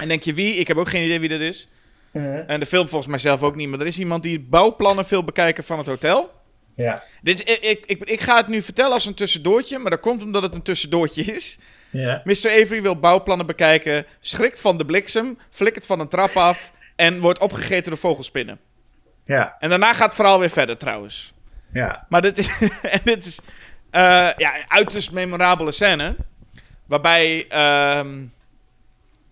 En 0.00 0.08
denk 0.08 0.22
je 0.22 0.34
wie? 0.34 0.54
Ik 0.54 0.68
heb 0.68 0.76
ook 0.76 0.88
geen 0.88 1.04
idee 1.04 1.20
wie 1.20 1.28
dat 1.28 1.40
is. 1.40 1.68
Uh, 2.12 2.50
En 2.50 2.60
de 2.60 2.66
film 2.66 2.88
volgens 2.88 3.10
mij 3.10 3.18
zelf 3.18 3.42
ook 3.42 3.54
niet. 3.56 3.68
Maar 3.68 3.80
er 3.80 3.86
is 3.86 3.98
iemand 3.98 4.22
die 4.22 4.40
bouwplannen 4.40 5.04
wil 5.08 5.24
bekijken 5.24 5.64
van 5.64 5.78
het 5.78 5.86
hotel. 5.86 6.30
ja. 6.74 7.02
Dit 7.22 7.34
is, 7.48 7.54
ik, 7.56 7.62
ik, 7.64 7.86
ik, 7.86 8.10
ik 8.10 8.20
ga 8.20 8.36
het 8.36 8.48
nu 8.48 8.62
vertellen 8.62 8.92
als 8.92 9.06
een 9.06 9.14
tussendoortje. 9.14 9.78
Maar 9.78 9.90
dat 9.90 10.00
komt 10.00 10.22
omdat 10.22 10.42
het 10.42 10.54
een 10.54 10.62
tussendoortje 10.62 11.22
is. 11.22 11.58
Ja. 11.90 12.20
Mr. 12.24 12.32
Avery 12.32 12.82
wil 12.82 12.98
bouwplannen 12.98 13.46
bekijken. 13.46 14.06
Schrikt 14.20 14.60
van 14.60 14.76
de 14.78 14.84
bliksem. 14.84 15.38
Flikkert 15.50 15.86
van 15.86 16.00
een 16.00 16.08
trap 16.08 16.36
af. 16.36 16.72
En 16.96 17.20
wordt 17.20 17.38
opgegeten 17.40 17.90
door 17.90 17.98
vogelspinnen. 18.00 18.58
Ja. 19.28 19.56
En 19.58 19.68
daarna 19.68 19.92
gaat 19.94 20.06
het 20.06 20.14
verhaal 20.14 20.38
weer 20.38 20.50
verder 20.50 20.76
trouwens. 20.76 21.32
Ja. 21.72 22.06
Maar 22.08 22.22
dit 22.22 22.38
is, 22.38 22.48
en 22.82 23.00
dit 23.04 23.24
is 23.26 23.40
eh, 23.90 24.02
ja, 24.36 24.56
een 24.56 24.64
uiterst 24.70 25.12
memorabele 25.12 25.72
scène. 25.72 26.16
Waarbij 26.86 27.46
ehm, 27.48 28.24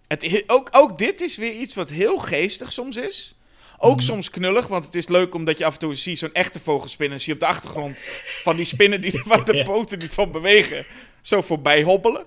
Het, 0.08 0.44
ook, 0.46 0.68
ook 0.72 0.98
dit 0.98 1.20
is 1.20 1.36
weer 1.36 1.52
iets 1.52 1.74
wat 1.74 1.90
heel 1.90 2.18
geestig 2.18 2.72
soms 2.72 2.96
is. 2.96 3.34
Ook 3.78 4.00
soms 4.00 4.30
knullig, 4.30 4.66
want 4.66 4.84
het 4.84 4.94
is 4.94 5.08
leuk 5.08 5.34
omdat 5.34 5.58
je 5.58 5.64
af 5.64 5.72
en 5.72 5.78
toe 5.78 5.94
ziet 5.94 6.18
zo'n 6.18 6.32
echte 6.32 6.60
vogelspin... 6.60 7.12
en 7.12 7.20
zie 7.20 7.32
op 7.34 7.40
de 7.40 7.46
achtergrond 7.46 8.04
van 8.42 8.56
die 8.56 8.64
spinnen 8.64 9.00
die, 9.00 9.22
waar 9.26 9.44
de 9.44 9.62
poten 9.62 9.98
niet 9.98 10.10
van 10.14 10.30
bewegen... 10.32 10.86
zo 11.20 11.40
voorbij 11.40 11.82
hobbelen. 11.82 12.24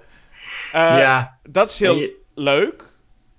Eh, 0.72 0.82
ja. 0.82 1.38
Dat 1.44 1.70
is 1.70 1.80
heel 1.80 1.96
je- 1.96 2.16
leuk. 2.36 2.89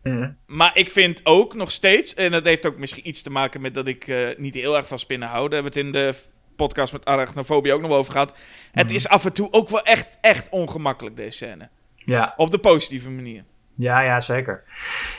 Ja. 0.02 0.36
Maar 0.46 0.76
ik 0.76 0.88
vind 0.88 1.20
ook 1.24 1.54
nog 1.54 1.70
steeds, 1.70 2.14
en 2.14 2.30
dat 2.30 2.44
heeft 2.44 2.66
ook 2.66 2.78
misschien 2.78 3.08
iets 3.08 3.22
te 3.22 3.30
maken 3.30 3.60
met 3.60 3.74
dat 3.74 3.86
ik 3.86 4.06
eh, 4.06 4.28
niet 4.36 4.54
heel 4.54 4.76
erg 4.76 4.86
van 4.86 4.98
spinnen 4.98 5.28
hou. 5.28 5.48
Daar 5.48 5.62
hebben 5.62 5.72
we 5.72 5.78
het 5.78 5.86
in 5.86 5.92
de 5.92 6.14
podcast 6.56 6.92
met 6.92 7.04
arachnofobie 7.04 7.72
ook 7.72 7.80
nog 7.80 7.90
wel 7.90 7.98
over 7.98 8.12
gehad. 8.12 8.34
Het 8.72 8.90
is 8.90 9.08
af 9.08 9.24
en 9.24 9.32
toe 9.32 9.52
ook 9.52 9.68
wel 9.68 9.82
echt, 9.82 10.18
echt 10.20 10.48
ongemakkelijk, 10.48 11.16
deze 11.16 11.30
scène. 11.30 11.68
Ja. 11.94 12.34
Op 12.36 12.50
de 12.50 12.58
positieve 12.58 13.10
manier. 13.10 13.44
Ja, 13.76 14.00
ja, 14.00 14.20
zeker. 14.20 14.64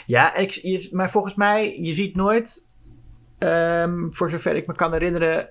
Ja, 0.06 0.36
ik, 0.36 0.52
je, 0.52 0.90
maar 0.92 1.12
volgens 1.12 1.36
mij, 1.36 1.80
je 1.82 1.94
ziet 1.94 2.16
nooit, 2.16 2.66
ehm, 3.38 4.10
voor 4.10 4.30
zover 4.30 4.56
ik 4.56 4.68
me 4.68 4.76
kan 4.76 4.94
herinneren, 4.94 5.50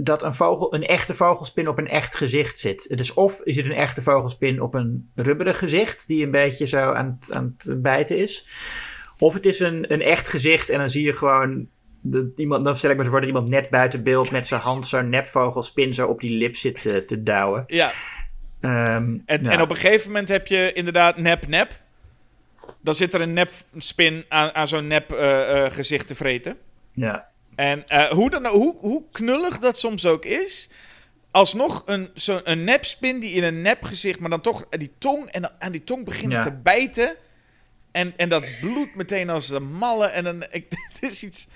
dat 0.00 0.22
een, 0.22 0.34
vogel, 0.34 0.74
een 0.74 0.86
echte 0.86 1.14
vogelspin 1.14 1.68
op 1.68 1.78
een 1.78 1.88
echt 1.88 2.16
gezicht 2.16 2.58
zit. 2.58 2.86
Het 2.88 3.00
is 3.00 3.14
of 3.14 3.40
je 3.44 3.52
ziet 3.52 3.64
een 3.64 3.72
echte 3.72 4.02
vogelspin 4.02 4.62
op 4.62 4.74
een 4.74 5.10
rubberen 5.14 5.54
gezicht, 5.54 6.06
die 6.06 6.24
een 6.24 6.30
beetje 6.30 6.66
zo 6.66 6.92
aan 6.92 7.16
het, 7.18 7.32
aan 7.32 7.54
het 7.58 7.82
bijten 7.82 8.18
is. 8.18 8.48
Of 9.18 9.34
het 9.34 9.46
is 9.46 9.60
een, 9.60 9.92
een 9.92 10.02
echt 10.02 10.28
gezicht 10.28 10.68
en 10.68 10.78
dan 10.78 10.90
zie 10.90 11.04
je 11.04 11.12
gewoon, 11.12 11.68
dat 12.00 12.26
iemand, 12.36 12.64
dan 12.64 12.76
stel 12.76 12.90
ik 12.90 12.96
me 12.96 13.04
zo 13.04 13.10
voor 13.10 13.20
dat 13.20 13.28
iemand 13.28 13.48
net 13.48 13.70
buiten 13.70 14.02
beeld 14.02 14.30
met 14.30 14.46
zijn 14.46 14.60
hand 14.60 14.86
zo'n 14.86 15.08
nepvogelspin 15.08 15.94
zo 15.94 16.06
op 16.06 16.20
die 16.20 16.36
lip 16.36 16.56
zit 16.56 16.80
te, 16.80 17.04
te 17.04 17.22
douwen. 17.22 17.64
Ja, 17.66 17.92
Ehm, 18.60 19.18
en, 19.26 19.42
ja. 19.42 19.50
en 19.50 19.60
op 19.60 19.70
een 19.70 19.76
gegeven 19.76 20.06
moment 20.06 20.28
heb 20.28 20.46
je 20.46 20.72
inderdaad 20.72 21.16
nep-nep. 21.16 21.80
Dan 22.80 22.94
zit 22.94 23.14
er 23.14 23.20
een 23.20 23.32
nep-spin 23.32 24.24
aan, 24.28 24.54
aan 24.54 24.68
zo'n 24.68 24.86
nep 24.86 25.12
eh, 25.12 25.64
eh, 25.64 25.72
gezicht 25.72 26.06
te 26.06 26.14
vreten. 26.14 26.56
ja. 26.92 27.28
En 27.58 27.86
eh, 27.86 28.04
hoe, 28.10 28.30
dan, 28.30 28.46
hoe, 28.46 28.76
hoe 28.78 29.02
knullig 29.12 29.58
dat 29.58 29.78
soms 29.78 30.06
ook 30.06 30.24
is. 30.24 30.68
Alsnog 31.30 31.82
een, 31.86 32.10
zo, 32.14 32.40
een 32.44 32.64
nepspin 32.64 33.20
die 33.20 33.32
in 33.32 33.42
een 33.44 33.62
nepgezicht, 33.62 34.20
maar 34.20 34.30
dan 34.30 34.40
toch 34.40 34.66
die 34.68 34.92
tong 34.98 35.30
en 35.30 35.42
dan 35.42 35.50
aan 35.58 35.72
die 35.72 35.84
tong 35.84 36.04
beginnen 36.04 36.36
Ja. 36.36 36.42
te 36.42 36.52
bijten. 36.52 37.14
En, 37.92 38.12
en 38.16 38.28
dat 38.28 38.50
bloedt 38.60 38.94
meteen 38.94 39.30
als 39.30 39.48
de 39.48 39.60
malle. 39.60 40.06
En 40.06 40.24
dan, 40.24 40.42
ik, 40.50 40.64
het 40.92 41.10
is 41.10 41.22
iets. 41.22 41.48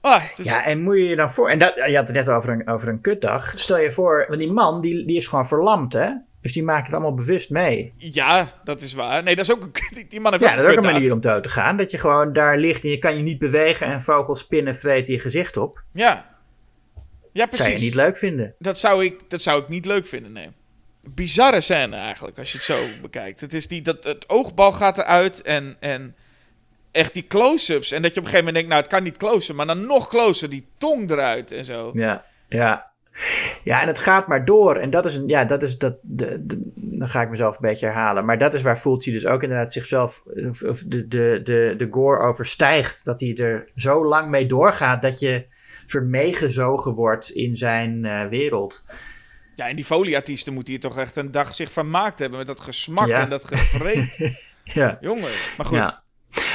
Ah, 0.00 0.28
het 0.28 0.38
is, 0.38 0.46
Ja, 0.46 0.64
en 0.64 0.82
moet 0.82 0.96
je 0.96 1.04
je 1.04 1.16
dan 1.16 1.32
voor... 1.32 1.50
En 1.50 1.58
dat, 1.58 1.74
je 1.74 1.96
had 1.96 2.06
het 2.06 2.16
net 2.16 2.28
over 2.28 2.50
een, 2.50 2.68
over 2.68 2.88
een 2.88 3.00
kutdag. 3.00 3.52
Stel 3.58 3.78
je 3.78 3.90
voor, 3.90 4.24
want 4.28 4.40
die 4.40 4.52
man 4.52 4.80
die, 4.80 5.04
die 5.06 5.16
is 5.16 5.26
gewoon 5.26 5.46
verlamd, 5.46 5.92
hè? 5.92 6.10
Dus 6.42 6.52
die 6.52 6.62
maakt 6.62 6.86
het 6.86 6.94
allemaal 6.94 7.14
bewust 7.14 7.50
mee. 7.50 7.92
ja, 7.96 8.52
dat 8.64 8.80
is 8.80 8.92
waar. 8.94 9.22
Nee, 9.22 9.36
dat 9.36 9.44
is 9.44 9.52
ook 9.52 9.62
een, 9.62 9.72
die, 9.94 10.06
die 10.06 10.20
man 10.20 10.32
heeft 10.32 10.44
Ja, 10.44 10.56
dat 10.56 10.64
is 10.64 10.70
ook 10.70 10.84
een 10.84 10.92
manier 10.92 11.12
om 11.12 11.20
dood 11.20 11.42
te 11.42 11.48
gaan. 11.48 11.76
Dat 11.76 11.90
je 11.90 11.98
gewoon 11.98 12.32
daar 12.32 12.58
ligt 12.58 12.84
en 12.84 12.90
je 12.90 12.98
kan 12.98 13.16
je 13.16 13.22
niet 13.22 13.38
bewegen 13.38 13.86
en 13.86 14.02
vogels 14.02 14.38
spinnen 14.38 14.76
vreten 14.76 15.12
je 15.12 15.18
gezicht 15.20 15.56
op. 15.56 15.82
Ja. 15.92 16.30
Ja, 17.32 17.46
Dat 17.46 17.48
precies. 17.48 17.64
zou 17.66 17.78
je 17.78 17.84
niet 17.84 17.94
leuk 17.94 18.16
vinden. 18.16 18.54
Dat 18.58 18.78
zou, 18.78 19.04
ik, 19.04 19.20
dat 19.30 19.42
zou 19.42 19.62
ik 19.62 19.68
niet 19.68 19.84
leuk 19.86 20.06
vinden, 20.06 20.32
nee. 20.32 20.50
Bizarre 21.14 21.60
scène 21.60 21.96
eigenlijk, 21.96 22.38
als 22.38 22.52
je 22.52 22.56
het 22.56 22.66
zo 22.66 22.76
bekijkt. 23.02 23.40
Het 23.40 23.52
is 23.52 23.68
die, 23.68 23.82
dat, 23.82 24.04
het 24.04 24.28
oogbal 24.28 24.72
gaat 24.72 24.98
eruit 24.98 25.42
en, 25.42 25.76
en 25.80 26.14
echt 26.92 27.14
die 27.14 27.26
close-ups. 27.26 27.92
En 27.92 28.02
dat 28.02 28.14
je 28.14 28.20
op 28.20 28.26
een 28.26 28.30
gegeven 28.30 28.54
moment 28.54 28.54
denkt, 28.54 28.68
nou 28.68 28.82
het 28.82 28.90
kan 28.90 29.02
niet 29.02 29.16
closer, 29.16 29.54
maar 29.54 29.66
dan 29.66 29.86
nog 29.86 30.08
closer, 30.08 30.50
die 30.50 30.66
tong 30.78 31.10
eruit 31.10 31.52
en 31.52 31.64
zo. 31.64 31.90
Ja, 31.94 32.24
ja. 32.48 32.91
Ja, 33.64 33.80
en 33.80 33.86
het 33.86 33.98
gaat 33.98 34.26
maar 34.26 34.44
door. 34.44 34.76
En 34.76 34.90
dat 34.90 35.04
is 35.04 35.16
een, 35.16 35.26
ja, 35.26 35.44
dat 35.44 35.62
is 35.62 35.78
dat, 35.78 35.96
de, 36.02 36.46
de- 36.46 36.70
dan 36.74 37.08
ga 37.08 37.22
ik 37.22 37.30
mezelf 37.30 37.54
een 37.54 37.68
beetje 37.68 37.86
herhalen. 37.86 38.24
Maar 38.24 38.38
dat 38.38 38.54
is 38.54 38.62
waar 38.62 38.76
Fulci 38.76 39.12
dus 39.12 39.26
ook 39.26 39.42
inderdaad 39.42 39.72
zichzelf, 39.72 40.22
of, 40.68 40.82
de, 40.86 41.08
de, 41.08 41.40
de, 41.44 41.74
de 41.78 41.88
gore 41.90 42.18
overstijgt. 42.20 43.04
Dat 43.04 43.20
hij 43.20 43.34
er 43.36 43.68
zo 43.74 44.06
lang 44.06 44.28
mee 44.30 44.46
doorgaat 44.46 45.02
dat 45.02 45.18
je 45.18 45.46
soort 45.86 46.04
meegezogen 46.06 46.92
wordt 46.94 47.30
in 47.30 47.54
zijn 47.54 48.04
eh, 48.04 48.26
wereld. 48.28 48.84
Ja, 49.54 49.68
en 49.68 49.76
die 49.76 49.84
folieartiesten 49.84 50.52
moeten 50.52 50.72
hier 50.72 50.82
toch 50.82 50.98
echt 50.98 51.16
een 51.16 51.30
dag 51.30 51.54
zich 51.54 51.70
vermaakt 51.72 52.18
hebben 52.18 52.38
met 52.38 52.46
dat 52.46 52.60
gesmak 52.60 53.06
Ja. 53.08 53.20
en 53.20 53.28
dat 53.28 53.44
gevreed. 53.44 54.16
Ja. 54.64 54.98
Jongen, 55.00 55.30
maar 55.56 55.66
goed. 55.66 55.76
Ja. 55.78 56.02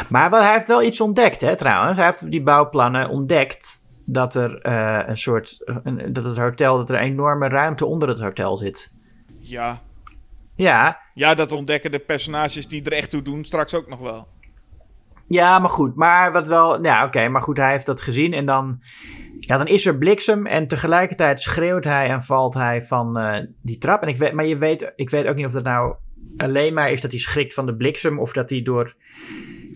Maar 0.09 0.29
wel, 0.29 0.41
hij 0.41 0.53
heeft 0.53 0.67
wel 0.67 0.84
iets 0.84 1.01
ontdekt, 1.01 1.41
hè, 1.41 1.55
trouwens. 1.57 1.97
Hij 1.97 2.05
heeft 2.05 2.31
die 2.31 2.41
bouwplannen 2.43 3.09
ontdekt 3.09 3.79
dat 4.11 4.35
er 4.35 4.61
eh, 4.61 5.03
een 5.05 5.17
soort, 5.17 5.61
een, 5.84 6.13
dat 6.13 6.23
het 6.23 6.38
hotel, 6.38 6.77
dat 6.77 6.89
er 6.89 6.95
een 6.95 7.01
enorme 7.01 7.47
ruimte 7.47 7.85
onder 7.85 8.09
het 8.09 8.19
hotel 8.19 8.57
zit. 8.57 8.91
Ja. 9.39 9.79
Ja, 10.55 10.99
ja, 11.13 11.34
dat 11.34 11.51
ontdekken 11.51 11.91
de 11.91 11.99
personages 11.99 12.67
die 12.67 12.84
er 12.84 12.93
echt 12.93 13.09
toe 13.09 13.21
doen 13.21 13.45
straks 13.45 13.73
ook 13.73 13.88
nog 13.88 13.99
wel. 13.99 14.27
Ja, 15.27 15.59
maar 15.59 15.69
goed. 15.69 15.95
Maar 15.95 16.31
wat 16.31 16.47
wel. 16.47 16.84
Ja, 16.84 17.05
oké. 17.05 17.27
maar 17.27 17.41
goed, 17.41 17.57
hij 17.57 17.71
heeft 17.71 17.85
dat 17.85 18.01
gezien. 18.01 18.34
En 18.34 18.45
dan. 18.45 18.79
Ja, 19.39 19.57
dan 19.57 19.67
is 19.67 19.85
er 19.85 19.97
bliksem. 19.97 20.45
En 20.45 20.67
tegelijkertijd 20.67 21.41
schreeuwt 21.41 21.84
hij 21.84 22.09
en 22.09 22.23
valt 22.23 22.53
hij 22.53 22.81
van 22.81 23.17
eh, 23.17 23.45
die 23.61 23.77
trap. 23.77 24.01
En 24.01 24.07
ik 24.07 24.17
weet, 24.17 24.34
maar 24.34 24.45
je 24.45 24.57
weet, 24.57 24.91
ik 24.95 25.09
weet 25.09 25.27
ook 25.27 25.35
niet 25.35 25.45
of 25.45 25.51
dat 25.51 25.63
nou 25.63 25.95
alleen 26.38 26.73
maar 26.73 26.91
is 26.91 27.01
dat 27.01 27.11
hij 27.11 27.19
schrikt 27.19 27.53
van 27.53 27.65
de 27.65 27.75
bliksem. 27.75 28.19
Of 28.19 28.34
dat 28.34 28.49
hij 28.49 28.61
door 28.61 28.95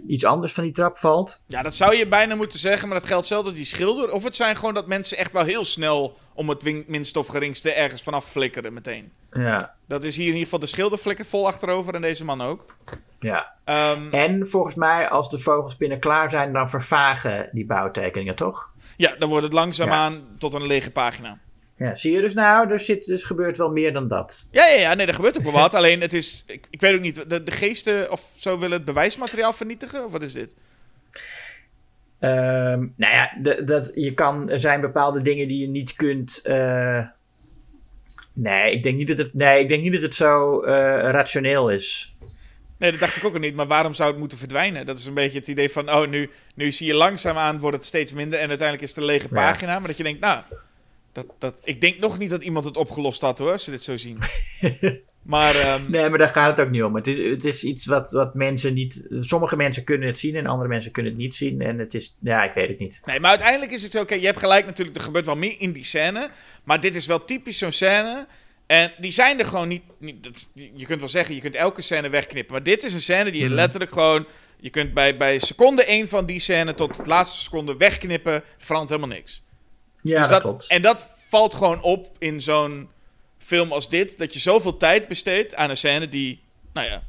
iets 0.07 0.25
anders 0.25 0.53
van 0.53 0.63
die 0.63 0.73
trap 0.73 0.97
valt. 0.97 1.43
Ja, 1.47 1.61
dat 1.61 1.75
zou 1.75 1.95
je 1.95 2.07
bijna 2.07 2.35
moeten 2.35 2.59
zeggen, 2.59 2.87
maar 2.89 2.99
dat 2.99 3.07
geldt 3.07 3.27
zelfs 3.27 3.45
dat 3.45 3.55
die 3.55 3.65
schilder. 3.65 4.11
Of 4.11 4.23
het 4.23 4.35
zijn 4.35 4.55
gewoon 4.55 4.73
dat 4.73 4.87
mensen 4.87 5.17
echt 5.17 5.31
wel 5.31 5.43
heel 5.43 5.65
snel 5.65 6.17
om 6.33 6.49
het 6.49 6.87
minst 6.87 7.17
of 7.17 7.27
geringste 7.27 7.71
ergens 7.71 8.03
vanaf 8.03 8.25
flikkeren 8.29 8.73
meteen. 8.73 9.11
Ja. 9.31 9.73
Dat 9.87 10.03
is 10.03 10.15
hier 10.15 10.25
in 10.25 10.31
ieder 10.31 10.43
geval 10.43 10.59
de 10.59 10.65
schilder 10.65 10.97
flikkert 10.97 11.27
vol 11.27 11.47
achterover 11.47 11.93
en 11.95 12.01
deze 12.01 12.25
man 12.25 12.41
ook. 12.41 12.65
ja. 13.19 13.53
Ehm, 13.65 14.09
En 14.11 14.47
volgens 14.47 14.75
mij, 14.75 15.09
als 15.09 15.29
de 15.29 15.39
vogelspinnen 15.39 15.99
klaar 15.99 16.29
zijn, 16.29 16.53
dan 16.53 16.69
vervagen 16.69 17.49
die 17.51 17.65
bouwtekeningen 17.65 18.35
toch? 18.35 18.71
ja, 18.97 19.15
dan 19.19 19.29
wordt 19.29 19.43
het 19.43 19.53
langzaamaan 19.53 20.21
tot 20.37 20.53
een 20.53 20.67
lege 20.67 20.91
pagina. 20.91 21.37
Ja, 21.81 21.95
zie 21.95 22.11
je 22.11 22.21
dus 22.21 22.33
nou, 22.33 22.71
er 22.71 22.79
zit, 22.79 23.05
dus 23.05 23.23
gebeurt 23.23 23.57
wel 23.57 23.71
meer 23.71 23.93
dan 23.93 24.07
dat. 24.07 24.47
Ja, 24.51 24.67
ja, 24.67 24.79
ja, 24.79 24.93
nee, 24.93 25.05
er 25.05 25.13
gebeurt 25.13 25.37
ook 25.37 25.43
wel 25.43 25.51
wat. 25.51 25.73
Alleen 25.73 26.01
het 26.01 26.13
is, 26.13 26.43
ik, 26.47 26.67
ik 26.69 26.81
weet 26.81 26.93
ook 26.95 27.01
niet, 27.01 27.29
de, 27.29 27.43
de 27.43 27.51
geesten 27.51 28.11
of 28.11 28.31
zo 28.35 28.57
willen 28.59 28.77
het 28.77 28.85
bewijsmateriaal 28.85 29.53
vernietigen? 29.53 30.05
Of 30.05 30.11
wat 30.11 30.21
is 30.21 30.33
dit? 30.33 30.55
Ehm, 32.19 32.79
nou 32.95 33.13
ja, 33.13 33.31
de, 33.41 33.63
dat, 33.63 33.91
je 33.93 34.11
kan, 34.13 34.49
er 34.49 34.59
zijn 34.59 34.81
bepaalde 34.81 35.21
dingen 35.21 35.47
die 35.47 35.59
je 35.61 35.67
niet 35.67 35.93
kunt. 35.93 36.41
eh, 36.43 37.07
nee, 38.33 38.71
ik 38.71 38.83
denk 38.83 38.97
niet 38.97 39.07
dat 39.07 39.17
het, 39.17 39.33
nee, 39.33 39.59
ik 39.61 39.69
denk 39.69 39.81
niet 39.83 39.93
dat 39.93 40.01
het 40.01 40.15
zo 40.15 40.59
eh, 40.61 40.73
rationeel 41.09 41.69
is. 41.69 42.15
Nee, 42.77 42.91
dat 42.91 42.99
dacht 42.99 43.17
ik 43.17 43.23
ook 43.25 43.33
al 43.33 43.39
niet. 43.39 43.55
Maar 43.55 43.67
waarom 43.67 43.93
zou 43.93 44.09
het 44.09 44.19
moeten 44.19 44.37
verdwijnen? 44.37 44.85
Dat 44.85 44.97
is 44.97 45.05
een 45.05 45.13
beetje 45.13 45.37
het 45.39 45.47
idee 45.47 45.69
van, 45.71 45.89
oh, 45.91 46.07
nu, 46.07 46.29
nu 46.55 46.71
zie 46.71 46.87
je 46.87 46.93
langzaamaan 46.93 47.59
wordt 47.59 47.77
het 47.77 47.85
steeds 47.85 48.13
minder. 48.13 48.39
En 48.39 48.47
uiteindelijk 48.49 48.87
is 48.87 48.89
het 48.89 48.97
een 48.97 49.09
lege 49.11 49.27
Ja. 49.31 49.33
pagina. 49.33 49.79
Maar 49.79 49.87
dat 49.87 49.97
je 49.97 50.03
denkt, 50.03 50.19
nou, 50.19 50.41
dat, 51.11 51.25
dat, 51.39 51.59
ik 51.63 51.81
denk 51.81 51.99
nog 51.99 52.17
niet 52.17 52.29
dat 52.29 52.43
iemand 52.43 52.65
het 52.65 52.77
opgelost 52.77 53.21
had 53.21 53.37
hoor, 53.37 53.51
als 53.51 53.63
ze 53.63 53.71
dit 53.71 53.83
zo 53.83 53.97
zien. 53.97 54.17
maar 55.21 55.55
ehm, 55.55 55.91
Nee, 55.91 56.09
maar 56.09 56.17
daar 56.17 56.29
gaat 56.29 56.57
het 56.57 56.65
ook 56.65 56.71
niet 56.71 56.83
om. 56.83 56.95
Het 56.95 57.07
is, 57.07 57.17
het 57.17 57.45
is 57.45 57.63
iets 57.63 57.85
wat, 57.85 58.11
wat 58.11 58.33
mensen 58.35 58.73
niet. 58.73 59.05
Sommige 59.19 59.55
mensen 59.55 59.83
kunnen 59.83 60.07
het 60.07 60.19
zien 60.19 60.35
en 60.35 60.45
andere 60.45 60.69
mensen 60.69 60.91
kunnen 60.91 61.11
het 61.11 61.21
niet 61.21 61.35
zien. 61.35 61.61
En 61.61 61.79
het 61.79 61.93
is. 61.93 62.17
Ja, 62.19 62.43
ik 62.43 62.53
weet 62.53 62.67
het 62.67 62.79
niet. 62.79 63.01
Nee, 63.05 63.19
maar 63.19 63.29
uiteindelijk 63.29 63.71
is 63.71 63.83
het 63.83 63.91
zo. 63.91 64.01
Oké, 64.01 64.15
je 64.15 64.25
hebt 64.25 64.39
gelijk 64.39 64.65
natuurlijk, 64.65 64.97
er 64.97 65.03
gebeurt 65.03 65.25
wel 65.25 65.35
meer 65.35 65.55
in 65.59 65.71
die 65.71 65.85
scène. 65.85 66.29
Maar 66.63 66.79
dit 66.79 66.95
is 66.95 67.05
wel 67.05 67.25
typisch 67.25 67.57
zo'n 67.57 67.71
scène. 67.71 68.27
En 68.65 68.93
die 68.99 69.11
zijn 69.11 69.39
er 69.39 69.45
gewoon 69.45 69.67
niet. 69.67 69.83
niet 69.97 70.23
dat, 70.23 70.49
je 70.53 70.85
kunt 70.85 70.99
wel 70.99 71.09
zeggen, 71.09 71.35
je 71.35 71.41
kunt 71.41 71.55
elke 71.55 71.81
scène 71.81 72.09
wegknippen. 72.09 72.53
Maar 72.53 72.63
dit 72.63 72.83
is 72.83 72.93
een 72.93 73.01
scène 73.01 73.31
die 73.31 73.41
je 73.41 73.45
Mhm. 73.45 73.55
letterlijk 73.55 73.91
gewoon. 73.91 74.25
Je 74.59 74.69
kunt 74.69 74.93
bij, 74.93 75.17
bij 75.17 75.39
seconde 75.39 75.85
1 75.85 76.07
van 76.07 76.25
die 76.25 76.39
scène 76.39 76.73
tot 76.73 76.95
de 76.95 77.05
laatste 77.05 77.37
seconde 77.43 77.77
wegknippen. 77.77 78.33
Er 78.33 78.43
verandert 78.57 78.89
helemaal 78.99 79.17
niks. 79.17 79.43
Ja, 80.01 80.17
dus 80.17 80.27
dat, 80.27 80.29
dat, 80.29 80.41
klopt. 80.41 80.67
En 80.67 80.81
dat 80.81 81.07
valt 81.29 81.53
gewoon 81.53 81.81
op 81.81 82.09
in 82.19 82.41
zo'n 82.41 82.89
film 83.37 83.71
als 83.71 83.89
dit. 83.89 84.17
Dat 84.17 84.33
je 84.33 84.39
zoveel 84.39 84.77
tijd 84.77 85.07
besteedt 85.07 85.55
aan 85.55 85.69
een 85.69 85.77
scène 85.77 86.07
die. 86.07 86.43
Nou 86.73 86.87
ja. 86.87 87.03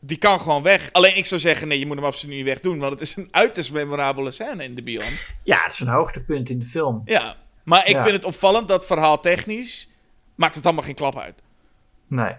Die 0.00 0.16
kan 0.16 0.40
gewoon 0.40 0.62
weg. 0.62 0.92
Alleen 0.92 1.16
ik 1.16 1.24
zou 1.26 1.40
zeggen, 1.40 1.68
nee, 1.68 1.78
je 1.78 1.86
moet 1.86 1.96
hem 1.96 2.04
absoluut 2.04 2.36
niet 2.36 2.44
wegdoen. 2.44 2.78
Want 2.78 2.92
het 2.92 3.00
is 3.00 3.16
een 3.16 3.28
uiterst 3.30 3.72
memorabele 3.72 4.30
scène 4.30 4.64
in 4.64 4.74
de 4.74 4.82
Beyond. 4.82 5.12
Ja, 5.42 5.62
het 5.62 5.72
is 5.72 5.80
een 5.80 5.88
hoogtepunt 5.88 6.50
in 6.50 6.58
de 6.58 6.66
film. 6.66 7.02
Ja, 7.04 7.36
maar 7.64 7.86
ik 7.88 7.94
Ja. 7.94 8.02
vind 8.02 8.14
het 8.14 8.24
opvallend 8.24 8.68
dat 8.68 8.86
verhaal 8.86 9.20
technisch 9.20 9.90
maakt 10.34 10.54
het 10.54 10.64
allemaal 10.64 10.84
geen 10.84 10.94
klap 10.94 11.18
uit. 11.18 11.42
Nee. 12.08 12.34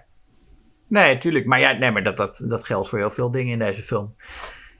Nee, 0.87 1.17
tuurlijk. 1.17 1.45
Maar 1.45 1.59
ja, 1.59 1.71
nee, 1.71 1.91
maar 1.91 2.03
dat, 2.03 2.17
dat, 2.17 2.43
dat 2.47 2.63
geldt 2.65 2.89
voor 2.89 2.99
heel 2.99 3.11
veel 3.11 3.31
dingen 3.31 3.53
in 3.53 3.59
deze 3.59 3.81
film. 3.81 4.15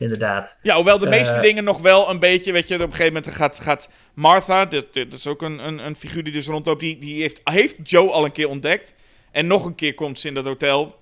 Inderdaad. 0.03 0.59
Ja, 0.61 0.75
hoewel 0.75 0.97
de 0.97 1.07
meeste 1.09 1.35
Eh. 1.35 1.41
dingen 1.41 1.63
nog 1.63 1.81
wel 1.81 2.09
een 2.09 2.19
beetje, 2.19 2.51
weet 2.51 2.67
je, 2.67 2.73
op 2.75 2.80
een 2.81 2.89
gegeven 2.91 3.13
moment 3.13 3.34
gaat, 3.35 3.59
gaat 3.59 3.89
Martha, 4.13 4.65
dit 4.65 5.13
is 5.13 5.27
ook 5.27 5.41
een, 5.41 5.67
een, 5.67 5.85
een 5.85 5.95
figuur 5.95 6.23
die 6.23 6.34
dus 6.34 6.47
rondloopt, 6.47 6.80
die, 6.80 6.97
die 6.97 7.21
heeft, 7.21 7.41
heeft 7.43 7.75
Joe 7.89 8.09
al 8.11 8.25
een 8.25 8.31
keer 8.31 8.49
ontdekt. 8.49 8.93
En 9.31 9.47
nog 9.47 9.65
een 9.65 9.75
keer 9.75 9.93
komt 9.93 10.19
ze 10.19 10.27
in 10.27 10.34
dat 10.34 10.45
hotel 10.45 10.99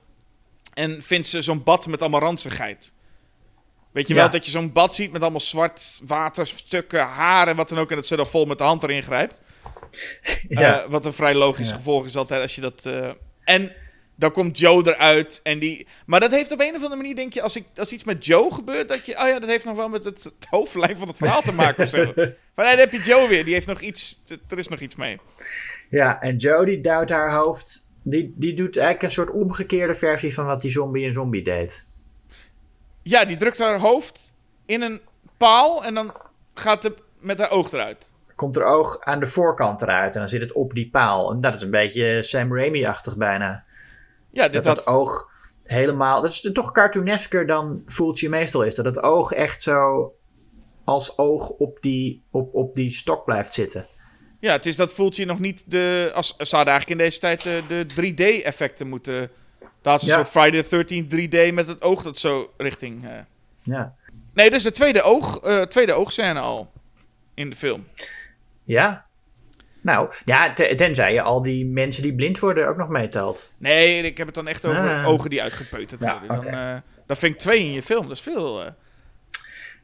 en 0.73 1.01
vindt 1.01 1.27
ze 1.27 1.41
zo'n 1.41 1.63
bad 1.63 1.87
met 1.87 2.01
allemaal 2.01 2.19
ranzigheid. 2.19 2.93
Weet 3.91 4.07
je 4.07 4.13
Ja. 4.13 4.19
wel, 4.19 4.29
dat 4.29 4.45
je 4.45 4.51
zo'n 4.51 4.71
bad 4.71 4.95
ziet 4.95 5.11
met 5.11 5.21
allemaal 5.21 5.39
zwart 5.39 6.01
water, 6.05 6.47
stukken, 6.47 7.01
haar 7.05 7.47
en 7.47 7.55
wat 7.55 7.69
dan 7.69 7.79
ook. 7.79 7.89
En 7.89 7.95
dat 7.95 8.07
ze 8.07 8.15
dan 8.15 8.27
vol 8.27 8.45
met 8.45 8.57
de 8.57 8.63
hand 8.63 8.83
erin 8.83 9.03
grijpt. 9.03 9.41
Ja. 10.47 10.81
Eh, 10.83 10.89
wat 10.89 11.05
een 11.05 11.13
vrij 11.13 11.33
logisch 11.35 11.69
Ja. 11.69 11.75
gevolg 11.75 12.05
is 12.05 12.15
altijd 12.15 12.41
als 12.41 12.55
je 12.55 12.61
dat. 12.61 12.85
eh, 12.85 13.09
En 13.43 13.71
Dan 14.21 14.31
komt 14.31 14.59
Joe 14.59 14.87
eruit 14.87 15.39
en 15.43 15.59
die... 15.59 15.87
Maar 16.05 16.19
dat 16.19 16.31
heeft 16.31 16.51
op 16.51 16.59
een 16.59 16.75
of 16.75 16.83
andere 16.83 16.95
manier, 16.95 17.15
denk 17.15 17.33
je, 17.33 17.41
als, 17.41 17.55
ik, 17.55 17.65
als 17.75 17.91
iets 17.91 18.03
met 18.03 18.25
Joe 18.25 18.53
gebeurt, 18.53 18.87
dat 18.87 19.05
je... 19.05 19.19
Oh 19.19 19.27
ja, 19.27 19.39
dat 19.39 19.49
heeft 19.49 19.65
nog 19.65 19.75
wel 19.75 19.89
met 19.89 20.03
het, 20.03 20.23
het 20.23 20.47
hoofdlijn 20.55 20.97
van 20.97 21.07
het 21.07 21.17
verhaal 21.17 21.41
te 21.41 21.51
maken 21.51 21.83
of 21.83 21.89
zo. 21.89 22.05
Van, 22.55 22.65
nee, 22.65 22.75
dan 22.75 22.77
heb 22.77 22.91
je 22.91 23.01
Joe 23.01 23.27
weer. 23.27 23.45
Die 23.45 23.53
heeft 23.53 23.67
nog 23.67 23.81
iets... 23.81 24.21
Er 24.49 24.57
is 24.57 24.67
nog 24.67 24.79
iets 24.79 24.95
mee. 24.95 25.19
Ja, 25.89 26.21
en 26.21 26.35
Joe 26.35 26.65
die 26.65 26.79
duwt 26.79 27.09
haar 27.09 27.33
hoofd. 27.33 27.93
Die, 28.03 28.33
die 28.35 28.53
doet 28.53 28.77
eigenlijk 28.77 29.03
een 29.03 29.11
soort 29.11 29.31
omgekeerde 29.31 29.95
versie 29.95 30.33
van 30.33 30.45
wat 30.45 30.61
die 30.61 30.71
zombie 30.71 31.05
in 31.05 31.13
zombie 31.13 31.43
deed. 31.43 31.85
Ja, 33.01 33.25
die 33.25 33.37
drukt 33.37 33.59
haar 33.59 33.79
hoofd 33.79 34.33
in 34.65 34.81
een 34.81 35.01
paal 35.37 35.83
en 35.83 35.93
dan 35.93 36.13
gaat 36.53 36.83
het 36.83 37.01
met 37.19 37.39
haar 37.39 37.51
oog 37.51 37.71
eruit. 37.71 38.11
Komt 38.35 38.55
haar 38.55 38.65
oog 38.65 38.99
aan 38.99 39.19
de 39.19 39.27
voorkant 39.27 39.81
eruit 39.81 40.13
en 40.13 40.19
dan 40.19 40.29
zit 40.29 40.41
het 40.41 40.51
op 40.51 40.73
die 40.73 40.89
paal. 40.89 41.31
En 41.31 41.41
dat 41.41 41.55
is 41.55 41.61
een 41.61 41.71
beetje 41.71 42.21
Sam 42.21 42.55
Raimi-achtig 42.55 43.17
bijna. 43.17 43.65
Ja, 44.31 44.43
dit 44.43 44.53
Dat 44.53 44.65
had... 44.65 44.75
het 44.77 44.87
oog 44.87 45.29
helemaal... 45.63 46.21
Dat 46.21 46.31
is 46.31 46.49
toch 46.53 46.71
cartoonesker 46.71 47.47
dan 47.47 47.83
Fulci 47.85 48.29
meestal 48.29 48.63
is. 48.63 48.75
Dat 48.75 48.85
het 48.85 49.01
oog 49.03 49.31
echt 49.31 49.61
zo 49.61 50.11
als 50.83 51.17
oog 51.17 51.49
op 51.49 51.77
die, 51.81 52.23
op, 52.31 52.53
op 52.55 52.75
die 52.75 52.91
stok 52.91 53.25
blijft 53.25 53.53
zitten. 53.53 53.85
Ja, 54.39 54.51
het 54.51 54.65
is 54.65 54.75
dat 54.75 54.91
voelt 54.93 55.15
je 55.15 55.25
nog 55.25 55.39
niet 55.39 55.63
de... 55.71 56.11
Als, 56.13 56.27
ze 56.37 56.55
hadden 56.55 56.73
eigenlijk 56.73 56.89
in 56.89 57.05
deze 57.05 57.19
tijd 57.19 57.41
de, 57.43 57.63
de 57.67 57.85
3D-effecten 58.11 58.87
moeten... 58.87 59.29
Dat 59.81 60.01
een 60.01 60.07
Ja. 60.07 60.15
soort 60.15 60.27
Friday 60.27 60.63
the 60.63 61.03
13th 61.03 61.13
3D 61.49 61.53
met 61.53 61.67
het 61.67 61.81
oog 61.81 62.03
dat 62.03 62.17
zo 62.17 62.51
richting... 62.57 63.05
eh, 63.05 63.11
Ja. 63.63 63.95
Nee, 64.33 64.49
dit 64.49 64.57
is 64.57 64.63
de 64.63 64.71
tweede, 64.71 65.01
oog, 65.01 65.39
eh, 65.39 65.61
tweede 65.61 65.93
oogscène 65.93 66.39
al 66.39 66.71
in 67.33 67.49
de 67.49 67.55
film. 67.55 67.87
Ja. 68.63 69.05
Nou, 69.81 70.13
ja, 70.25 70.53
te- 70.53 70.73
tenzij 70.75 71.13
je 71.13 71.21
al 71.21 71.41
die 71.41 71.65
mensen 71.65 72.03
die 72.03 72.13
blind 72.15 72.39
worden 72.39 72.67
ook 72.67 72.77
nog 72.77 72.87
meetelt. 72.89 73.55
Nee, 73.59 74.01
ik 74.03 74.17
heb 74.17 74.25
het 74.25 74.35
dan 74.35 74.47
echt 74.47 74.65
over 74.65 74.89
Ah. 74.89 75.07
ogen 75.07 75.29
die 75.29 75.41
uitgepeuterd 75.41 76.01
Ja, 76.03 76.11
worden. 76.19 76.27
Dan, 76.27 76.37
oké. 76.37 76.49
eh, 76.73 76.75
dan 77.07 77.17
vind 77.17 77.33
ik 77.33 77.39
twee 77.39 77.59
in 77.59 77.71
je 77.71 77.81
film, 77.83 78.07
dat 78.07 78.15
is 78.17 78.21
veel. 78.21 78.63
eh. 78.65 78.71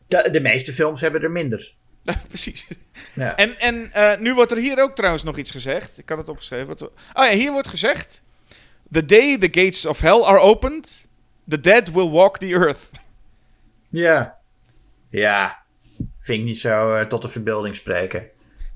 De, 0.07 0.30
de 0.32 0.41
meeste 0.41 0.74
films 0.74 1.02
hebben 1.02 1.22
er 1.22 1.32
minder. 1.32 1.74
Precies. 2.28 2.68
Ja. 3.14 3.36
En, 3.36 3.60
en 3.60 3.94
eh, 3.94 4.18
nu 4.19 4.34
wordt 4.34 4.52
er 4.52 4.57
hier 4.57 4.82
ook 4.82 4.95
trouwens 4.95 5.24
nog 5.24 5.38
iets 5.38 5.52
gezegd. 5.52 5.98
Ik 5.98 6.10
had 6.10 6.18
het 6.18 6.30
opgeschreven. 6.30 6.68
Wat- 6.68 6.82
Oh 6.82 6.91
ja, 7.14 7.30
hier 7.30 7.52
wordt 7.52 7.68
gezegd... 7.68 8.22
The 8.91 9.06
day 9.06 9.38
the 9.38 9.61
gates 9.61 9.86
of 9.86 9.99
hell 9.99 10.22
are 10.24 10.40
opened, 10.40 11.07
the 11.49 11.60
dead 11.60 11.91
will 11.91 12.10
walk 12.10 12.38
the 12.38 12.45
earth. 12.48 12.80
Ja. 13.90 14.38
Ja. 15.10 15.57
Vind 16.19 16.40
ik 16.40 16.45
niet 16.45 16.60
zo 16.60 17.07
tot 17.07 17.22
de 17.22 17.30
verbeelding 17.30 17.76
spreken. 17.76 18.28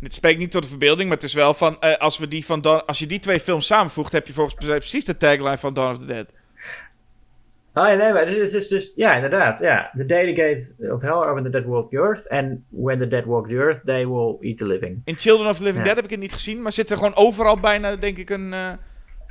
Dit 0.02 0.14
spreekt 0.14 0.40
niet 0.40 0.52
tot 0.52 0.64
de 0.64 0.70
verbeelding, 0.70 1.08
maar 1.10 1.18
het 1.18 1.26
is 1.28 1.34
wel 1.34 1.54
van... 1.54 1.80
eh, 1.80 1.98
als, 1.98 2.18
we 2.18 2.28
die 2.28 2.46
van 2.46 2.62
Dawn- 2.62 2.84
als 2.86 3.00
je 3.00 3.08
die 3.08 3.20
twee 3.20 3.40
films 3.40 3.66
samenvoegt, 3.68 4.12
heb 4.12 4.28
je 4.28 4.34
volgens 4.34 4.66
mij 4.68 4.78
precies 4.78 5.06
de 5.06 5.18
tagline 5.18 5.58
van 5.58 5.74
Dawn 5.74 5.90
of 5.92 5.98
the 5.98 6.06
Dead. 6.06 6.26
Oh 7.74 7.88
ja, 7.88 7.94
nee, 7.94 8.12
maar 8.14 8.26
het 8.26 8.38
is, 8.38 8.54
het 8.54 8.70
dus... 8.70 8.94
Ja, 8.96 9.14
inderdaad. 9.16 9.60
Ja. 9.60 9.92
The 9.98 10.06
day 10.06 10.34
the 10.34 10.42
gate 10.42 10.94
of 10.94 11.02
hell 11.02 11.12
are 11.12 11.30
open, 11.30 11.44
the 11.44 11.50
dead 11.50 11.66
walk 11.66 11.88
the 11.90 11.98
earth. 11.98 12.30
And 12.30 12.60
when 12.70 12.98
the 13.00 13.08
dead 13.08 13.26
walk 13.26 13.48
the 13.48 13.56
earth, 13.56 13.82
they 13.86 14.08
will 14.08 14.38
eat 14.40 14.58
the 14.58 14.66
living. 14.68 15.02
In 15.06 15.18
Children 15.18 15.50
of 15.50 15.58
the 15.58 15.64
Living 15.64 15.80
Ja. 15.80 15.86
Dead 15.86 15.96
heb 15.96 16.06
ik 16.06 16.12
het 16.12 16.20
niet 16.20 16.34
gezien, 16.34 16.62
maar 16.62 16.72
zit 16.72 16.90
er 16.90 16.98
gewoon 16.98 17.16
overal 17.16 17.60
bijna, 17.60 17.96
denk 17.96 18.18
ik, 18.18 18.30
een, 18.30 18.54
eh, 18.54 18.72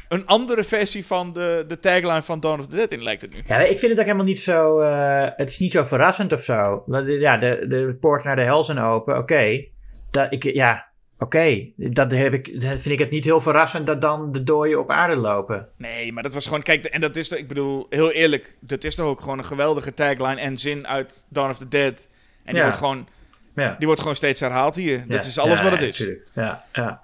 een 0.09 0.27
andere 0.27 0.65
versie 0.65 1.07
van 1.07 1.33
de, 1.33 1.65
de 1.69 1.79
tagline 1.79 2.23
van 2.23 2.41
Dawn 2.41 2.61
of 2.61 2.67
the 2.67 2.77
Dead 2.77 2.91
in, 2.93 3.03
lijkt 3.03 3.23
het 3.23 3.33
nu. 3.33 3.43
Ja, 3.45 3.59
ik 3.59 3.79
vind 3.79 3.91
het 3.91 3.99
ook 3.99 4.05
helemaal 4.07 4.25
niet 4.27 4.41
zo... 4.41 4.79
eh, 4.79 5.29
het 5.37 5.49
is 5.51 5.59
niet 5.59 5.71
zo 5.73 5.85
verrassend 5.85 6.33
of 6.33 6.43
zo. 6.45 6.83
Want, 6.87 7.09
Ja, 7.09 7.37
de, 7.37 7.65
de 7.69 7.97
poorten 8.01 8.27
naar 8.27 8.37
de 8.37 8.43
hel 8.43 8.65
zijn 8.65 8.79
open. 8.79 9.17
Oké. 9.19 9.65
Dat 10.11 10.33
ik, 10.33 10.43
ja, 10.45 10.87
oké. 11.19 11.67
Dat, 11.77 12.11
heb 12.11 12.33
ik, 12.33 12.61
dat 12.61 12.71
vind 12.81 12.87
ik 12.95 12.99
het 12.99 13.11
niet 13.11 13.25
heel 13.25 13.41
verrassend 13.41 13.87
dat 13.87 14.01
dan 14.01 14.33
de 14.33 14.43
dooien 14.43 14.79
op 14.79 14.91
aarde 14.91 15.17
lopen. 15.17 15.69
Nee, 15.77 16.13
maar 16.13 16.23
dat 16.23 16.33
was 16.33 16.45
gewoon, 16.47 16.63
kijk, 16.63 16.85
en 16.85 17.01
dat 17.01 17.17
is, 17.17 17.29
ik 17.29 17.49
bedoel, 17.49 17.87
heel 17.91 18.11
eerlijk, 18.13 18.57
dat 18.61 18.85
is 18.85 18.95
toch 18.95 19.07
ook 19.07 19.21
gewoon 19.21 19.39
een 19.39 19.45
geweldige 19.45 19.95
tagline 19.95 20.41
en 20.41 20.59
zin 20.59 20.87
uit 20.87 21.27
Dawn 21.29 21.51
of 21.51 21.59
the 21.59 21.69
Dead. 21.69 22.09
En 22.45 22.47
die, 22.47 22.55
Ja. 22.57 22.63
wordt, 22.63 22.77
gewoon, 22.77 23.09
Ja. 23.55 23.75
die 23.79 23.87
wordt 23.87 24.01
gewoon 24.01 24.17
steeds 24.17 24.41
herhaald 24.41 24.77
hier. 24.77 25.07
Dat 25.07 25.25
is 25.25 25.39
alles 25.39 25.63
wat 25.63 25.73
het 25.73 25.83
is. 25.83 26.11
Ja, 26.35 26.65
ja. 26.73 27.03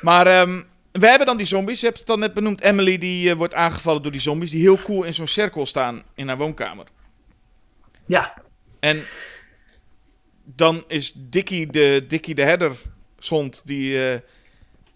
Maar 0.00 0.26
ehm, 0.26 0.62
we 0.92 1.06
hebben 1.08 1.26
dan 1.26 1.36
die 1.36 1.46
zombies. 1.46 1.80
Je 1.80 1.86
hebt 1.86 1.98
het 1.98 2.10
al 2.10 2.18
net 2.18 2.34
benoemd. 2.34 2.60
Emily 2.60 2.98
die 2.98 3.30
eh, 3.30 3.36
wordt 3.36 3.54
aangevallen 3.54 4.02
door 4.02 4.12
die 4.12 4.20
zombies. 4.20 4.50
Die 4.50 4.60
heel 4.60 4.78
cool 4.82 5.02
in 5.04 5.14
zo'n 5.14 5.26
cirkel 5.26 5.66
staan 5.66 6.02
in 6.14 6.28
haar 6.28 6.36
woonkamer. 6.36 6.86
Ja, 8.06 8.34
En 8.80 9.02
dan 10.44 10.84
is 10.86 11.12
Dickie 11.16 11.66
de, 11.66 12.04
Dickie 12.08 12.34
de 12.34 12.42
herderzond. 12.42 13.66
Die, 13.66 14.08
eh, 14.08 14.18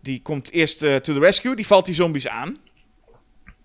die 0.00 0.20
komt 0.22 0.50
eerst 0.50 0.82
eh, 0.82 0.96
to 0.96 1.12
the 1.12 1.20
rescue. 1.20 1.56
Die 1.56 1.66
valt 1.66 1.86
die 1.86 1.94
zombies 1.94 2.28
aan. 2.28 2.56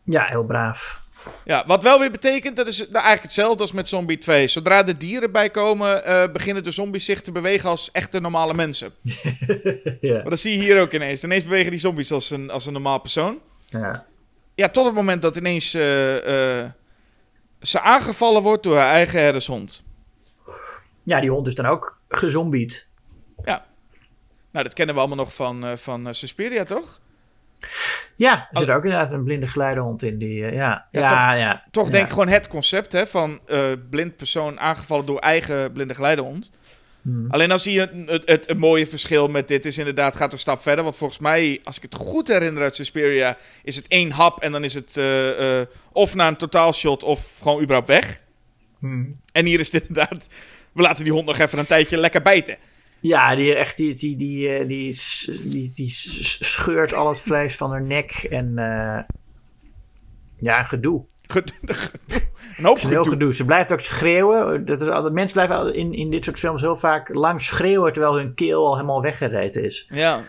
ja, 0.03 0.26
heel 0.26 0.45
braaf. 0.45 1.01
Ja, 1.45 1.64
wat 1.68 1.84
wel 1.84 1.99
weer 1.99 2.11
betekent, 2.11 2.56
dat 2.56 2.68
is 2.68 2.77
nou 2.77 2.91
eigenlijk 2.91 3.23
hetzelfde 3.23 3.61
als 3.61 3.72
met 3.72 3.88
Zombie 3.88 4.18
2. 4.18 4.47
Zodra 4.47 4.84
de 4.84 4.97
dieren 4.97 5.31
bij 5.31 5.49
komen, 5.49 6.03
eh, 6.06 6.31
beginnen 6.31 6.64
de 6.64 6.72
zombies 6.72 7.06
zich 7.06 7.22
te 7.22 7.31
bewegen 7.31 7.69
als 7.69 7.91
echte 7.91 8.19
normale 8.19 8.53
mensen. 8.53 8.91
ja. 10.01 10.14
Maar 10.14 10.30
dat 10.30 10.39
zie 10.39 10.57
je 10.57 10.64
hier 10.64 10.81
ook 10.81 10.93
ineens. 10.93 11.23
Ineens 11.23 11.43
bewegen 11.43 11.72
die 11.72 11.80
zombies 11.80 12.11
als 12.11 12.30
een, 12.30 12.49
als 12.49 12.65
een 12.65 12.73
normaal 12.73 12.99
persoon. 12.99 13.39
Ja. 13.65 14.06
Ja, 14.56 14.69
tot 14.69 14.85
het 14.85 14.93
moment 14.93 15.22
dat 15.22 15.35
ineens 15.35 15.69
ze 17.61 17.80
aangevallen 17.81 18.41
wordt 18.41 18.64
door 18.64 18.77
haar 18.77 18.91
eigen 18.91 19.19
herdershond. 19.19 19.84
Ja, 21.10 21.19
die 21.19 21.30
hond 21.30 21.48
is 21.48 21.56
dan 21.56 21.65
ook 21.65 21.99
gezombied. 22.07 22.88
Ja. 23.44 23.65
Nou, 24.52 24.64
dat 24.65 24.73
kennen 24.73 24.95
we 24.95 25.02
allemaal 25.02 25.26
nog 25.26 25.34
van, 25.34 25.65
eh, 25.65 25.76
van 25.76 26.07
eh, 26.07 26.14
Suspiria, 26.14 26.64
toch? 26.64 26.99
Ja, 28.15 28.48
er 28.52 28.60
zit 28.60 28.69
ook 28.69 28.84
inderdaad 28.84 29.11
een 29.11 29.23
blinde 29.23 29.48
geleidehond 29.48 30.03
in. 30.03 30.18
Die, 30.18 30.45
eh, 30.45 30.53
ja, 30.53 30.88
Ja, 30.91 31.02
ja, 31.02 31.34
ja, 31.34 31.64
Toch 31.72 31.90
denk 31.90 32.06
ik 32.06 32.11
gewoon 32.11 32.27
het 32.27 32.48
concept 32.48 32.91
hè, 32.91 33.07
van 33.07 33.40
blind 33.90 34.15
persoon 34.15 34.60
aangevallen 34.60 35.06
door 35.06 35.19
eigen 35.19 35.72
blinde 35.72 35.94
geleidehond. 35.94 36.52
Hmm. 37.02 37.31
Alleen 37.31 37.49
dan 37.49 37.60
zie 37.60 37.73
je 37.73 37.80
het, 37.80 38.10
het, 38.10 38.30
het, 38.30 38.48
het 38.48 38.57
mooie 38.57 38.88
verschil 38.88 39.27
met 39.27 39.48
dit 39.48 39.65
is 39.65 39.77
inderdaad, 39.77 40.15
gaat 40.15 40.34
een 40.34 40.40
stap 40.40 40.61
verder. 40.61 40.84
Want 40.84 40.95
volgens 40.95 41.19
mij, 41.19 41.61
als 41.64 41.77
ik 41.77 41.81
het 41.81 41.95
goed 41.95 42.27
herinner 42.27 42.64
uit 42.64 42.76
Suspiria, 42.76 43.38
is 43.64 43.76
het 43.76 43.88
één 43.88 44.11
hap 44.11 44.41
en 44.41 44.52
dan 44.52 44.64
is 44.64 44.73
het 44.73 44.99
of 45.91 46.15
naar 46.15 46.27
een 46.27 46.38
totaalshot 46.38 47.03
of 47.03 47.38
gewoon 47.41 47.61
überhaupt 47.61 47.88
weg. 47.88 48.22
Hmm. 48.80 49.19
En 49.31 49.45
hier 49.45 49.60
is 49.60 49.72
het 49.72 49.84
inderdaad, 49.88 50.27
we 50.80 50.85
laten 50.85 51.03
die 51.03 51.14
hond 51.14 51.26
nog 51.26 51.38
even 51.38 51.60
een 51.60 51.65
tijdje 51.65 51.97
lekker 51.97 52.22
bijten. 52.22 52.57
Ja, 52.99 53.35
die, 53.35 53.56
echt, 53.56 53.77
die, 53.77 53.95
die, 53.95 54.18
die, 54.18 54.49
eh, 54.49 54.68
die, 54.68 55.72
die, 55.76 55.89
scheurt 56.39 56.93
al 56.93 57.10
het 57.10 57.22
vlees 57.22 57.56
van 57.56 57.72
haar 57.72 57.81
nek. 57.81 58.11
En 58.11 58.57
eh, 58.57 59.03
ja, 60.38 60.64
gedoe. 60.64 61.06
Gedoe. 61.27 61.56
Een 62.57 62.65
hoop 62.65 62.77
een 62.77 62.89
heel 62.89 63.03
gedoe. 63.03 63.10
gedoe. 63.10 63.34
Ze 63.34 63.45
blijft 63.45 63.72
ook 63.72 63.80
schreeuwen. 63.80 64.65
Dat 64.65 64.81
is 64.81 64.88
altijd, 64.88 65.14
mensen 65.14 65.34
blijven 65.34 65.73
in, 65.73 65.93
in 65.93 66.10
dit 66.10 66.26
soort 66.26 66.39
films 66.39 66.61
heel 66.61 66.77
vaak 66.77 67.14
lang 67.14 67.41
schreeuwen... 67.41 67.93
terwijl 67.93 68.15
hun 68.15 68.34
keel 68.34 68.65
al 68.65 68.76
helemaal 68.76 69.01
weggereten 69.01 69.64
is. 69.64 69.88
Ja. 69.89 70.22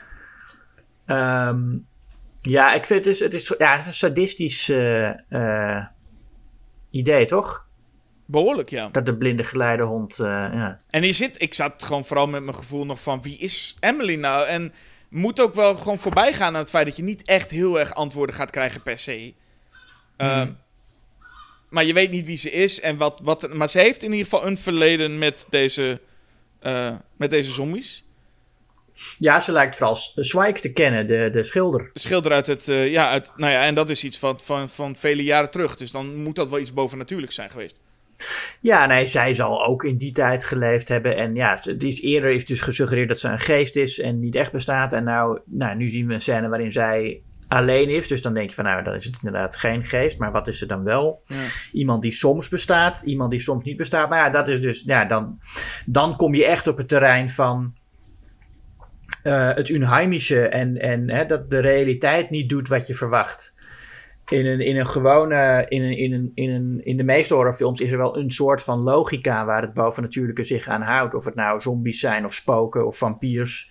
Ehm, 1.07 1.77
ja, 2.37 2.73
ik 2.75 2.87
vind 2.87 3.05
het 3.05 3.15
is, 3.15 3.21
het 3.21 3.35
is, 3.35 3.55
ja, 3.59 3.71
het 3.73 3.81
is 3.81 3.87
een 3.87 3.93
sadistisch 3.93 4.69
eh, 4.69 5.85
idee, 6.91 7.25
toch? 7.25 7.69
Behoorlijk, 8.31 8.71
ja. 8.71 8.89
Dat 8.93 9.07
de 9.07 9.17
blinde 9.17 9.45
geleidehond... 9.45 10.19
eh 10.19 10.27
ja. 10.27 10.81
En 10.91 11.03
je 11.03 11.13
zit, 11.13 11.43
ik 11.43 11.55
zat 11.55 11.83
gewoon 11.83 12.05
vooral 12.05 12.27
met 12.27 12.43
mijn 12.43 12.57
gevoel 12.57 12.85
nog 12.87 13.01
van 13.03 13.23
wie 13.23 13.37
is 13.39 13.77
Emily 13.81 14.15
nou? 14.15 14.47
En 14.47 14.73
moet 15.09 15.41
ook 15.41 15.55
wel 15.55 15.75
gewoon 15.77 15.99
voorbij 15.99 16.33
gaan 16.33 16.55
aan 16.55 16.61
het 16.61 16.71
feit 16.71 16.87
dat 16.87 16.97
je 16.97 17.03
niet 17.03 17.23
echt 17.25 17.51
heel 17.51 17.81
erg 17.81 17.95
antwoorden 17.95 18.35
gaat 18.35 18.51
krijgen 18.51 18.83
per 18.83 18.99
se. 18.99 19.33
Ehm, 20.17 20.51
Maar 21.69 21.85
je 21.85 21.93
weet 21.93 22.11
niet 22.11 22.27
wie 22.27 22.37
ze 22.37 22.51
is 22.51 22.81
en 22.81 22.97
wat, 22.97 23.21
wat. 23.23 23.55
Maar 23.55 23.69
ze 23.69 23.79
heeft 23.79 24.03
in 24.03 24.11
ieder 24.13 24.25
geval 24.29 24.47
een 24.47 24.59
verleden 24.59 25.19
met 25.19 25.47
deze, 25.49 26.01
eh, 26.61 26.95
met 27.17 27.31
deze 27.31 27.51
zombies. 27.51 28.05
ja, 29.17 29.41
ze 29.41 29.53
lijkt 29.53 29.77
vooral 29.77 29.97
Zwijk 30.15 30.59
te 30.59 30.73
kennen, 30.73 31.07
de, 31.07 31.31
de 31.33 31.43
schilder. 31.43 31.91
De 31.93 32.01
schilder 32.01 32.33
uit 32.33 32.47
het. 32.47 32.69
eh, 32.69 32.91
ja, 32.91 33.11
uit, 33.11 33.33
nou 33.37 33.53
ja, 33.53 33.63
en 33.63 33.75
dat 33.75 33.91
is 33.91 34.05
iets 34.05 34.19
van, 34.19 34.41
van, 34.41 34.69
van 34.69 34.97
vele 34.97 35.25
jaren 35.25 35.51
terug. 35.51 35.77
Dus 35.77 35.91
dan 35.91 36.17
moet 36.23 36.37
dat 36.37 36.49
wel 36.49 36.59
iets 36.59 36.73
bovennatuurlijks 36.73 37.35
zijn 37.35 37.51
geweest. 37.51 37.81
Ja, 38.61 38.87
nee, 38.87 39.07
zij 39.07 39.35
zal 39.35 39.65
ook 39.67 39.85
in 39.85 39.97
die 39.97 40.13
tijd 40.13 40.45
geleefd 40.45 40.89
hebben. 40.89 41.17
En 41.17 41.35
ja, 41.35 41.57
ze- 41.57 41.77
die 41.77 41.93
is, 41.93 42.01
eerder 42.01 42.31
is 42.31 42.45
dus 42.47 42.61
gesuggereerd 42.61 43.09
dat 43.09 43.19
ze 43.21 43.29
een 43.29 43.41
geest 43.41 43.77
is 43.77 44.01
en 44.01 44.19
niet 44.19 44.35
echt 44.35 44.53
bestaat. 44.53 44.93
En 44.93 45.05
nou, 45.05 45.41
nou, 45.47 45.77
nu 45.77 45.89
zien 45.89 46.07
we 46.07 46.15
een 46.15 46.21
scène 46.21 46.49
waarin 46.49 46.73
zij 46.73 47.23
alleen 47.49 47.89
is. 47.89 48.09
Dus 48.09 48.23
dan 48.23 48.35
denk 48.35 48.49
je 48.49 48.55
van, 48.55 48.65
nou, 48.65 48.83
dan 48.85 48.95
is 48.95 49.05
het 49.05 49.17
inderdaad 49.23 49.57
geen 49.57 49.85
geest. 49.85 50.19
Maar 50.19 50.33
wat 50.33 50.49
is 50.49 50.59
ze 50.59 50.67
dan 50.67 50.85
wel? 50.85 51.23
Ja. 51.25 51.37
Iemand 51.73 52.03
die 52.03 52.13
soms 52.13 52.49
bestaat, 52.49 53.03
iemand 53.05 53.31
die 53.31 53.41
soms 53.41 53.65
niet 53.65 53.77
bestaat. 53.77 54.09
Nou 54.09 54.23
ja, 54.23 54.31
dat 54.31 54.49
is 54.49 54.61
dus, 54.61 54.83
ja, 54.87 55.05
dan, 55.05 55.39
dan 55.87 56.17
kom 56.17 56.35
je 56.35 56.47
echt 56.47 56.67
op 56.67 56.77
het 56.77 56.89
terrein 56.89 57.31
van 57.31 57.75
eh, 59.23 59.55
het 59.55 59.69
Unheimische. 59.69 60.49
En, 60.49 60.77
en 60.81 61.11
hè, 61.11 61.27
dat 61.27 61.51
de 61.51 61.59
realiteit 61.61 62.31
niet 62.31 62.49
doet 62.49 62.69
wat 62.69 62.87
je 62.87 62.95
verwacht. 62.95 63.60
In 64.31 64.47
een, 64.47 64.61
in 64.61 64.77
een 64.77 64.87
gewone, 64.87 65.67
in, 65.69 65.83
een, 65.83 65.97
in, 65.97 66.13
een, 66.13 66.31
in, 66.35 66.51
een, 66.51 66.81
in 66.85 66.97
de 66.97 67.03
meeste 67.03 67.35
horrorfilms 67.35 67.81
is 67.81 67.91
er 67.91 67.99
wel 67.99 68.17
een 68.17 68.31
soort 68.31 68.63
van 68.63 68.83
logica 68.83 69.45
waar 69.45 69.63
het 69.63 69.75
bovennatuurlijke 69.75 70.45
zich 70.45 70.69
aan 70.69 70.83
houdt. 70.83 71.15
Of 71.15 71.25
het 71.25 71.35
nou 71.35 71.61
zombies 71.61 72.01
zijn 72.01 72.25
of 72.25 72.35
spoken 72.35 72.87
of 72.87 72.99
vampiers. 72.99 73.71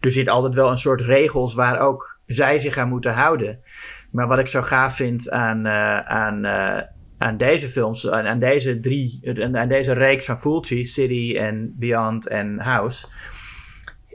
er 0.00 0.10
zit 0.10 0.28
altijd 0.28 0.54
wel 0.54 0.70
een 0.70 0.76
soort 0.76 1.00
regels 1.00 1.54
waar 1.54 1.78
ook 1.78 2.20
zij 2.26 2.58
zich 2.58 2.76
aan 2.78 2.88
moeten 2.88 3.12
houden. 3.12 3.60
Maar 4.10 4.28
wat 4.28 4.38
ik 4.38 4.48
zo 4.48 4.62
gaaf 4.62 4.96
vind 4.96 5.30
aan, 5.30 5.66
eh, 5.66 5.98
aan, 5.98 6.44
eh, 6.44 6.82
aan 7.18 7.36
deze 7.36 7.68
films, 7.68 8.08
aan, 8.08 8.26
aan 8.26 8.38
deze 8.38 8.80
drie, 8.80 9.20
aan, 9.52 9.68
deze 9.68 9.92
reeks 9.92 10.24
van 10.24 10.38
Fulci, 10.38 10.84
City 10.84 11.36
en 11.36 11.74
Beyond 11.78 12.28
en 12.28 12.60
House, 12.60 13.06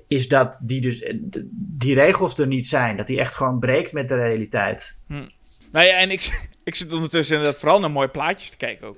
is 0.08 0.28
dat 0.28 0.62
die, 0.64 0.82
dus, 0.82 1.14
die 1.52 1.94
regels 1.94 2.38
er 2.38 2.48
niet 2.48 2.68
zijn. 2.68 2.98
Dat 2.98 3.08
die 3.08 3.20
echt 3.20 3.36
gewoon 3.36 3.60
breekt 3.60 3.94
met 3.94 4.08
de 4.08 4.16
realiteit. 4.16 5.02
Nou 5.08 5.36
ja, 5.72 6.00
en 6.00 6.12
ik, 6.12 6.48
ik 6.64 6.76
zit 6.76 6.94
ondertussen 6.94 7.36
inderdaad 7.36 7.60
vooral 7.60 7.80
naar 7.80 7.92
mooie 7.92 8.10
plaatjes 8.10 8.50
te 8.50 8.58
kijken 8.58 8.88
ook. 8.88 8.98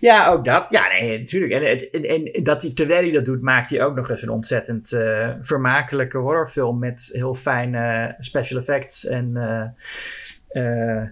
Ja, 0.00 0.26
ook 0.26 0.44
dat. 0.44 0.70
Ja, 0.70 0.88
nee, 0.88 1.18
natuurlijk. 1.18 1.52
En, 1.52 1.90
en, 1.92 2.32
en 2.34 2.42
dat 2.42 2.62
hij, 2.62 2.72
terwijl 2.72 3.02
hij 3.02 3.12
dat 3.12 3.24
doet, 3.24 3.42
maakt 3.42 3.70
hij 3.70 3.84
ook 3.84 3.94
nog 3.94 4.10
eens 4.10 4.22
een 4.22 4.28
ontzettend 4.28 4.92
eh, 4.92 5.30
vermakelijke 5.40 6.18
horrorfilm 6.18 6.78
met 6.78 7.10
heel 7.12 7.34
fijne 7.34 8.14
special 8.18 8.60
effects. 8.60 9.06
En 9.06 9.36
eh, 9.36 9.66
eh, 10.48 11.08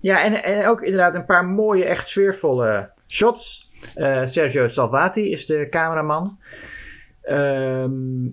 ja, 0.00 0.22
en, 0.22 0.66
ook 0.66 0.82
inderdaad 0.82 1.14
een 1.14 1.24
paar 1.24 1.46
mooie, 1.46 1.84
echt 1.84 2.08
sfeervolle 2.08 2.90
shots. 3.08 3.70
Eh, 3.94 4.24
Sergio 4.24 4.68
Salvati 4.68 5.30
is 5.30 5.46
de 5.46 5.66
cameraman. 5.70 6.38
Ehm, 7.22 8.28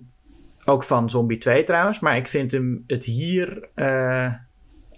ook 0.64 0.84
van 0.84 1.10
Zombie 1.10 1.38
2 1.38 1.62
trouwens. 1.62 2.00
Maar 2.00 2.16
ik 2.16 2.26
vind 2.26 2.52
hem 2.52 2.84
het 2.86 3.04
hier. 3.04 3.68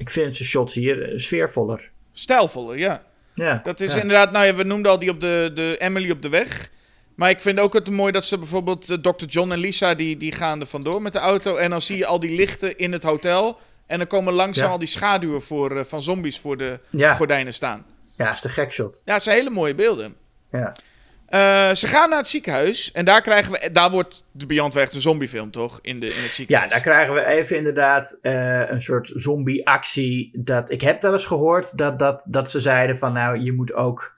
Ik 0.02 0.10
vind 0.10 0.36
zijn 0.36 0.48
shots 0.48 0.74
hier 0.74 1.08
eh, 1.10 1.18
sfeervoller. 1.18 1.90
Stijlvoller, 2.12 2.78
ja. 2.78 3.00
Ja, 3.34 3.60
Dat 3.62 3.80
is 3.80 3.94
ja. 3.94 4.00
inderdaad, 4.00 4.32
nou 4.32 4.46
ja, 4.46 4.54
we 4.54 4.62
noemden 4.62 4.90
al 4.90 4.98
die 4.98 5.10
op 5.10 5.20
de, 5.20 5.50
de 5.54 5.76
Emily 5.78 6.10
op 6.10 6.22
de 6.22 6.28
weg. 6.28 6.70
Maar 7.16 7.30
ik 7.30 7.40
vind 7.40 7.60
ook 7.60 7.72
het 7.72 7.90
mooi 7.90 8.12
dat 8.12 8.24
ze 8.24 8.38
bijvoorbeeld 8.38 8.90
eh, 8.90 8.96
Dr. 8.98 9.24
John 9.26 9.52
en 9.52 9.58
Lisa, 9.58 9.94
die, 9.94 10.16
die 10.16 10.32
gaan 10.32 10.60
er 10.60 10.66
vandoor 10.66 11.02
met 11.02 11.12
de 11.12 11.18
auto. 11.18 11.56
En 11.56 11.70
dan 11.70 11.82
zie 11.82 11.96
je 11.96 12.06
al 12.06 12.20
die 12.20 12.36
lichten 12.36 12.76
in 12.76 12.92
het 12.92 13.02
hotel. 13.02 13.58
En 13.86 13.98
dan 13.98 14.06
komen 14.06 14.32
langzaam 14.32 14.66
Ja. 14.66 14.72
al 14.72 14.78
die 14.78 14.88
schaduwen 14.88 15.42
voor, 15.42 15.76
eh, 15.76 15.84
van 15.84 16.02
zombies 16.02 16.38
voor 16.38 16.56
de 16.56 16.80
Ja. 16.90 17.14
gordijnen 17.14 17.54
staan. 17.54 17.84
Ja, 18.16 18.30
is 18.32 18.40
de 18.40 18.48
gek 18.48 18.72
shot. 18.72 19.02
Ja, 19.04 19.14
het 19.14 19.22
zijn 19.22 19.36
hele 19.36 19.50
mooie 19.50 19.74
beelden. 19.74 20.14
Ja. 20.52 20.72
Eh, 21.32 21.74
ze 21.74 21.86
gaan 21.86 22.08
naar 22.08 22.18
het 22.18 22.26
ziekenhuis. 22.26 22.92
En 22.92 23.04
daar 23.04 23.20
krijgen 23.20 23.52
we, 23.52 23.70
daar 23.72 23.90
wordt 23.90 24.24
de 24.32 24.46
Beyond 24.46 24.76
echt 24.76 24.94
een 24.94 25.00
zombiefilm, 25.00 25.50
toch? 25.50 25.78
In, 25.82 26.00
de, 26.00 26.06
in 26.06 26.12
het 26.12 26.22
Ja, 26.22 26.30
ziekenhuis. 26.30 26.70
daar 26.70 26.80
krijgen 26.80 27.14
we 27.14 27.24
even 27.24 27.56
inderdaad 27.56 28.18
eh, 28.22 28.68
een 28.70 28.82
soort 28.82 29.10
zombie-actie. 29.14 30.30
Dat, 30.34 30.70
ik 30.70 30.80
heb 30.80 31.02
wel 31.02 31.12
eens 31.12 31.24
gehoord 31.24 31.78
dat, 31.78 31.98
dat, 31.98 32.26
dat 32.28 32.50
ze 32.50 32.60
zeiden 32.60 32.98
van 32.98 33.12
nou, 33.12 33.38
je 33.40 33.52
moet 33.52 33.74
ook 33.74 34.14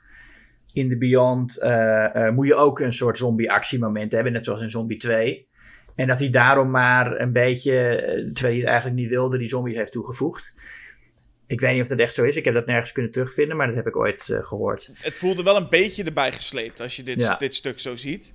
in 0.73 0.89
de 0.89 0.99
Beyond, 0.99 1.59
eh, 1.59 2.29
moet 2.29 2.47
je 2.47 2.55
ook 2.55 2.81
een 2.81 2.93
soort 2.93 3.19
zombie-actiemoment 3.19 4.13
hebben, 4.13 4.33
net 4.33 4.45
zoals 4.45 4.61
in 4.61 4.71
Zombie 4.71 4.99
2. 4.99 5.47
En 5.95 6.07
dat 6.07 6.19
hij 6.19 6.31
daarom 6.31 6.71
maar 6.71 7.21
een 7.21 7.33
beetje, 7.33 7.73
terwijl 8.33 8.55
hij 8.55 8.57
het 8.57 8.69
eigenlijk 8.69 8.97
niet 8.97 9.09
wilde, 9.09 9.39
die 9.39 9.49
zombies 9.49 9.77
heeft 9.77 9.93
toegevoegd. 9.93 10.55
Ik 11.55 11.61
weet 11.61 11.73
niet 11.73 11.83
of 11.83 11.89
dat 11.89 11.99
echt 11.99 12.15
zo 12.15 12.23
is. 12.25 12.37
Ik 12.37 12.45
heb 12.45 12.55
dat 12.55 12.67
nergens 12.67 12.93
kunnen 12.93 13.11
terugvinden, 13.13 13.57
maar 13.57 13.67
dat 13.67 13.77
heb 13.77 13.87
ik 13.87 13.97
ooit 13.97 14.29
eh, 14.29 14.45
gehoord. 14.45 14.91
Het 14.95 15.17
voelde 15.17 15.43
wel 15.43 15.57
een 15.57 15.69
beetje 15.69 16.05
erbij 16.05 16.33
gesleept 16.33 16.81
als 16.81 16.97
je 16.97 17.03
dit, 17.03 17.21
Ja. 17.21 17.35
dit 17.37 17.55
stuk 17.55 17.79
zo 17.81 17.97
ziet. 17.97 18.35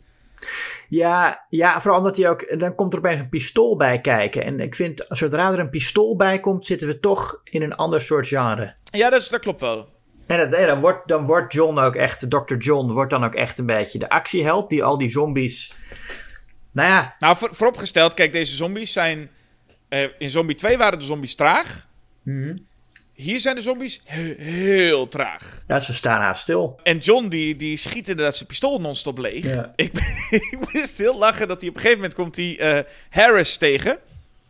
Ja, 0.89 1.45
ja, 1.49 1.81
vooral 1.81 1.99
omdat 1.99 2.17
hij 2.17 2.29
ook. 2.29 2.59
Dan 2.59 2.75
komt 2.75 2.93
er 2.93 2.99
opeens 2.99 3.19
een 3.19 3.29
pistool 3.29 3.75
bij 3.75 4.01
kijken. 4.01 4.43
En 4.43 4.59
ik 4.59 4.75
vind, 4.75 5.05
zodra 5.07 5.51
er 5.51 5.59
een 5.59 5.69
pistool 5.69 6.15
bij 6.15 6.39
komt, 6.39 6.65
zitten 6.65 6.87
we 6.87 6.99
toch 6.99 7.41
in 7.43 7.61
een 7.61 7.75
ander 7.75 8.01
soort 8.01 8.27
genre. 8.27 8.73
Ja, 8.83 9.09
dat, 9.09 9.21
is, 9.21 9.29
dat 9.29 9.39
klopt 9.39 9.61
wel. 9.61 9.89
En 10.27 10.37
dat, 10.37 10.53
en 10.53 10.67
dan, 10.67 10.79
wordt, 10.79 11.07
dan 11.07 11.25
wordt 11.25 11.53
John 11.53 11.77
ook 11.77 11.95
echt, 11.95 12.29
Dr. 12.29 12.55
John 12.57 12.91
wordt 12.91 13.11
dan 13.11 13.23
ook 13.23 13.35
echt 13.35 13.59
een 13.59 13.65
beetje 13.65 13.99
de 13.99 14.09
actieheld 14.09 14.69
die 14.69 14.83
al 14.83 14.97
die 14.97 15.09
zombies. 15.09 15.73
Nou 16.71 16.89
ja, 16.89 17.15
Nou, 17.19 17.37
voor, 17.37 17.49
vooropgesteld, 17.55 18.13
kijk, 18.13 18.31
deze 18.31 18.55
zombies 18.55 18.93
zijn... 18.93 19.29
eh, 19.89 20.07
in 20.17 20.29
Zombie 20.29 20.55
2 20.55 20.77
waren 20.77 20.99
de 20.99 21.05
zombies 21.05 21.35
traag. 21.35 21.87
mhm. 22.23 22.55
Hier 23.21 23.39
zijn 23.39 23.55
de 23.55 23.61
zombies 23.61 24.01
he- 24.05 24.35
heel 24.37 25.07
traag. 25.07 25.63
ja, 25.67 25.79
ze 25.79 25.93
staan 25.93 26.21
haast 26.21 26.41
stil. 26.41 26.79
En 26.83 26.97
John, 26.97 27.27
die, 27.27 27.55
die 27.55 27.77
schiet 27.77 28.07
inderdaad 28.09 28.35
zijn 28.35 28.47
pistool 28.47 28.79
non-stop 28.81 29.17
leeg. 29.17 29.43
Ja. 29.45 29.73
Ik, 29.75 29.91
ik 30.29 30.57
moest 30.73 30.97
heel 30.97 31.17
lachen 31.17 31.47
dat 31.47 31.59
hij 31.61 31.69
op 31.69 31.75
een 31.75 31.81
gegeven 31.81 32.01
moment 32.01 32.19
komt 32.19 32.35
hij 32.35 32.57
eh, 32.59 32.83
Harris 33.09 33.57
tegen. 33.57 33.99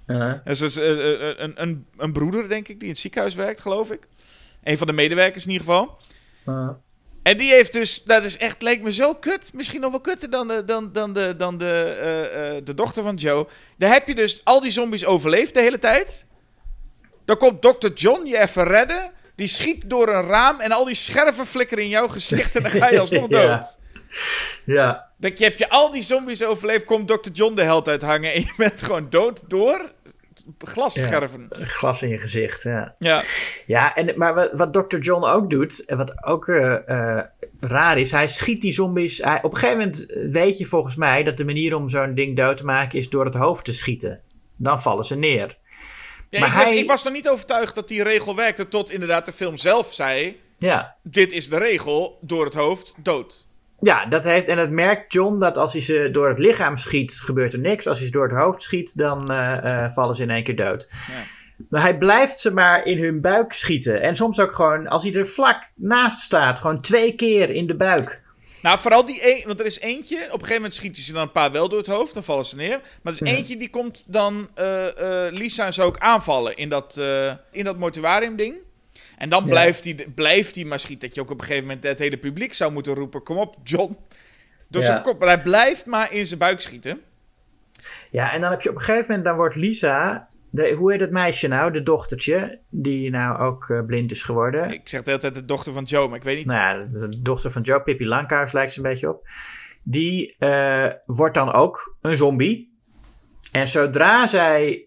Uh, 0.07 0.33
Dat 0.43 0.61
is 0.61 0.77
eh, 0.77 1.13
eh, 1.29 1.35
een, 1.37 1.61
een, 1.61 1.85
een 1.97 2.11
broeder, 2.13 2.49
denk 2.49 2.67
ik, 2.67 2.75
die 2.75 2.83
in 2.83 2.89
het 2.93 2.99
ziekenhuis 2.99 3.35
werkt, 3.35 3.59
geloof 3.59 3.91
ik. 3.91 4.07
Een 4.63 4.77
van 4.77 4.87
de 4.87 4.93
medewerkers 4.93 5.45
in 5.45 5.51
ieder 5.51 5.65
geval. 5.67 5.97
En 7.23 7.37
die 7.37 7.51
heeft 7.51 7.73
dus, 7.73 8.03
dat 8.03 8.23
is 8.23 8.37
echt, 8.37 8.61
leek 8.61 8.81
me 8.81 8.91
zo 8.91 9.13
kut. 9.15 9.53
Misschien 9.53 9.81
nog 9.81 9.91
wel 9.91 10.01
kutter 10.01 10.29
dan 10.29 10.47
de, 10.47 10.63
dan, 10.65 10.91
dan 10.91 11.13
de, 11.13 11.35
dan 11.37 11.57
de, 11.57 12.61
de 12.63 12.73
dochter 12.73 13.03
van 13.03 13.15
Joe. 13.15 13.47
Daar 13.77 13.91
heb 13.91 14.07
je 14.07 14.15
dus 14.15 14.41
al 14.43 14.61
die 14.61 14.71
zombies 14.71 15.05
overleefd 15.05 15.53
de 15.53 15.61
hele 15.61 15.79
tijd. 15.79 16.25
Dan 17.29 17.37
komt 17.37 17.61
Dr. 17.61 17.89
John 17.93 18.25
je 18.25 18.39
even 18.39 18.63
redden. 18.63 19.11
Die 19.35 19.47
schiet 19.47 19.89
door 19.89 20.09
een 20.09 20.23
raam 20.27 20.59
en 20.59 20.71
al 20.71 20.85
die 20.85 20.95
scherven 20.95 21.45
flikkeren 21.45 21.83
in 21.83 21.89
jouw 21.89 22.07
gezicht 22.07 22.55
en 22.55 22.61
dan 22.61 22.71
ga 22.71 22.89
je 22.89 22.99
alsnog 22.99 23.27
dood. 23.37 23.41
Ja. 23.41 23.77
ja, 24.65 25.09
Denk 25.17 25.37
je, 25.37 25.43
heb 25.43 25.57
je 25.57 25.69
al 25.69 25.91
die 25.91 26.01
zombies 26.01 26.43
overleefd, 26.43 26.83
komt 26.83 27.07
Dr. 27.07 27.29
John 27.33 27.55
de 27.55 27.63
held 27.63 27.87
uithangen 27.87 28.33
en 28.33 28.39
je 28.39 28.53
bent 28.57 28.83
gewoon 28.83 29.09
dood 29.09 29.43
door 29.47 29.91
glasscherven. 30.57 31.47
glas 31.49 32.01
in 32.01 32.09
je 32.09 32.17
gezicht. 32.17 32.63
Ja. 32.63 32.95
Ja. 32.99 33.21
Ja, 33.65 33.95
en, 33.95 34.17
maar 34.17 34.33
wat, 34.33 34.49
wat 34.53 34.73
Dr. 34.73 34.97
John 34.97 35.23
ook 35.23 35.49
doet, 35.49 35.85
en 35.85 35.97
wat 35.97 36.25
ook 36.25 36.47
eh, 36.47 37.17
eh, 37.17 37.25
raar 37.59 37.97
is, 37.99 38.11
hij 38.11 38.27
schiet 38.27 38.61
die 38.61 38.71
zombies. 38.71 39.17
Hij, 39.17 39.43
op 39.43 39.53
een 39.53 39.57
gegeven 39.59 39.77
moment 39.77 40.31
weet 40.31 40.57
je 40.57 40.65
volgens 40.65 40.95
mij 40.95 41.23
dat 41.23 41.37
de 41.37 41.45
manier 41.45 41.75
om 41.75 41.89
zo'n 41.89 42.15
ding 42.15 42.37
dood 42.37 42.57
te 42.57 42.65
maken 42.65 42.99
is 42.99 43.09
door 43.09 43.25
het 43.25 43.35
hoofd 43.35 43.65
te 43.65 43.73
schieten. 43.73 44.21
Dan 44.55 44.81
vallen 44.81 45.05
ze 45.05 45.15
neer. 45.15 45.57
Ja, 46.29 46.39
Maar 46.39 46.49
ik, 46.49 46.55
was, 46.55 46.71
ik 46.71 46.87
was 46.87 47.03
nog 47.03 47.13
niet 47.13 47.29
overtuigd 47.29 47.75
dat 47.75 47.87
die 47.87 48.03
regel 48.03 48.35
werkte, 48.35 48.67
tot 48.67 48.91
inderdaad 48.91 49.25
de 49.25 49.31
film 49.31 49.57
zelf 49.57 49.93
zei: 49.93 50.39
Ja. 50.57 50.95
dit 51.03 51.31
is 51.31 51.49
de 51.49 51.57
regel, 51.57 52.17
door 52.21 52.45
het 52.45 52.53
hoofd, 52.53 52.93
dood. 52.97 53.47
Ja, 53.81 54.05
dat 54.05 54.23
heeft, 54.23 54.47
en 54.47 54.57
dat 54.57 54.69
merkt 54.69 55.13
John 55.13 55.39
dat 55.39 55.57
als 55.57 55.73
hij 55.73 55.81
ze 55.81 56.09
door 56.11 56.29
het 56.29 56.39
lichaam 56.39 56.77
schiet, 56.77 57.19
gebeurt 57.19 57.53
er 57.53 57.59
niks. 57.59 57.87
Als 57.87 57.97
hij 57.97 58.07
ze 58.07 58.13
door 58.13 58.27
het 58.27 58.37
hoofd 58.37 58.61
schiet, 58.61 58.97
dan 58.97 59.31
eh, 59.31 59.83
eh, 59.83 59.91
vallen 59.91 60.15
ze 60.15 60.21
in 60.21 60.29
één 60.29 60.43
keer 60.43 60.55
dood. 60.55 60.93
Ja. 61.07 61.23
Maar 61.69 61.81
hij 61.81 61.97
blijft 61.97 62.39
ze 62.39 62.53
maar 62.53 62.85
in 62.85 63.03
hun 63.03 63.21
buik 63.21 63.53
schieten. 63.53 64.01
En 64.01 64.15
soms 64.15 64.39
ook 64.39 64.51
gewoon, 64.51 64.87
als 64.87 65.03
hij 65.03 65.13
er 65.13 65.27
vlak 65.27 65.71
naast 65.75 66.19
staat, 66.19 66.59
gewoon 66.59 66.81
twee 66.81 67.15
keer 67.15 67.49
in 67.49 67.67
de 67.67 67.75
buik. 67.75 68.21
Nou, 68.61 68.79
vooral 68.79 69.05
die 69.05 69.35
een, 69.35 69.43
want 69.47 69.59
er 69.59 69.65
is 69.65 69.79
eentje, 69.79 70.17
op 70.17 70.23
een 70.23 70.31
gegeven 70.31 70.55
moment 70.55 70.73
schieten 70.75 71.03
ze 71.03 71.13
dan 71.13 71.21
een 71.21 71.31
paar 71.31 71.51
wel 71.51 71.69
door 71.69 71.77
het 71.77 71.87
hoofd, 71.87 72.13
dan 72.13 72.23
vallen 72.23 72.45
ze 72.45 72.55
neer. 72.55 72.81
Maar 73.01 73.13
er 73.13 73.21
is 73.27 73.33
eentje 73.33 73.57
die 73.57 73.69
komt 73.69 74.05
dan 74.07 74.49
eh, 74.55 75.25
eh, 75.27 75.33
Lisa 75.33 75.65
en 75.65 75.73
zo 75.73 75.83
ook 75.83 75.97
aanvallen 75.97 76.57
in 76.57 76.69
dat, 76.69 76.97
eh, 76.97 77.33
in 77.51 77.63
dat 77.63 77.77
mortuarium 77.77 78.35
ding. 78.35 78.55
En 79.17 79.29
dan 79.29 79.43
Ja. 79.43 79.49
blijft 79.49 79.83
hij 79.83 80.07
blijft 80.15 80.55
hij 80.55 80.63
maar 80.65 80.79
schieten. 80.79 81.07
Dat 81.07 81.15
je 81.15 81.21
ook 81.21 81.29
op 81.31 81.39
een 81.39 81.45
gegeven 81.45 81.67
moment 81.67 81.83
het 81.83 81.99
hele 81.99 82.17
publiek 82.17 82.53
zou 82.53 82.71
moeten 82.71 82.93
roepen: 82.95 83.23
kom 83.23 83.37
op, 83.37 83.55
John. 83.63 83.97
Door 84.67 84.81
Ja. 84.81 84.87
zijn 84.87 85.01
kop. 85.01 85.19
Maar 85.19 85.27
hij 85.27 85.41
blijft 85.41 85.85
maar 85.85 86.13
in 86.13 86.25
zijn 86.27 86.39
buik 86.39 86.61
schieten. 86.61 87.01
Ja, 88.11 88.31
en 88.33 88.41
dan 88.41 88.51
heb 88.51 88.61
je 88.61 88.69
op 88.69 88.75
een 88.75 88.81
gegeven 88.81 89.05
moment, 89.07 89.23
dan 89.25 89.35
wordt 89.35 89.55
Lisa, 89.55 90.28
de, 90.51 90.73
hoe 90.77 90.91
heet 90.91 90.99
dat 90.99 91.09
meisje 91.09 91.47
nou, 91.47 91.71
de 91.71 91.81
dochtertje, 91.81 92.59
die 92.69 93.09
nou 93.09 93.39
ook 93.39 93.69
eh, 93.69 93.85
blind 93.85 94.11
is 94.11 94.23
geworden. 94.23 94.71
Ik 94.71 94.89
zeg 94.89 95.03
de 95.03 95.09
hele 95.09 95.21
tijd 95.21 95.33
de 95.33 95.45
dochter 95.45 95.73
van 95.73 95.83
Joe, 95.83 96.07
maar 96.07 96.17
ik 96.17 96.23
weet 96.23 96.37
niet. 96.37 96.45
Nou 96.45 96.79
ja, 96.79 96.85
de, 96.91 97.21
dochter 97.21 97.51
van 97.51 97.61
Joe, 97.61 97.81
Pippi 97.81 98.07
Langkous 98.07 98.51
lijkt 98.51 98.73
ze 98.73 98.77
een 98.77 98.89
beetje 98.89 99.09
op. 99.09 99.27
Die 99.83 100.35
eh, 100.37 100.87
wordt 101.05 101.35
dan 101.35 101.53
ook 101.53 101.97
een 102.01 102.17
zombie. 102.17 102.77
En 103.51 103.67
zodra 103.67 104.27
zij... 104.27 104.83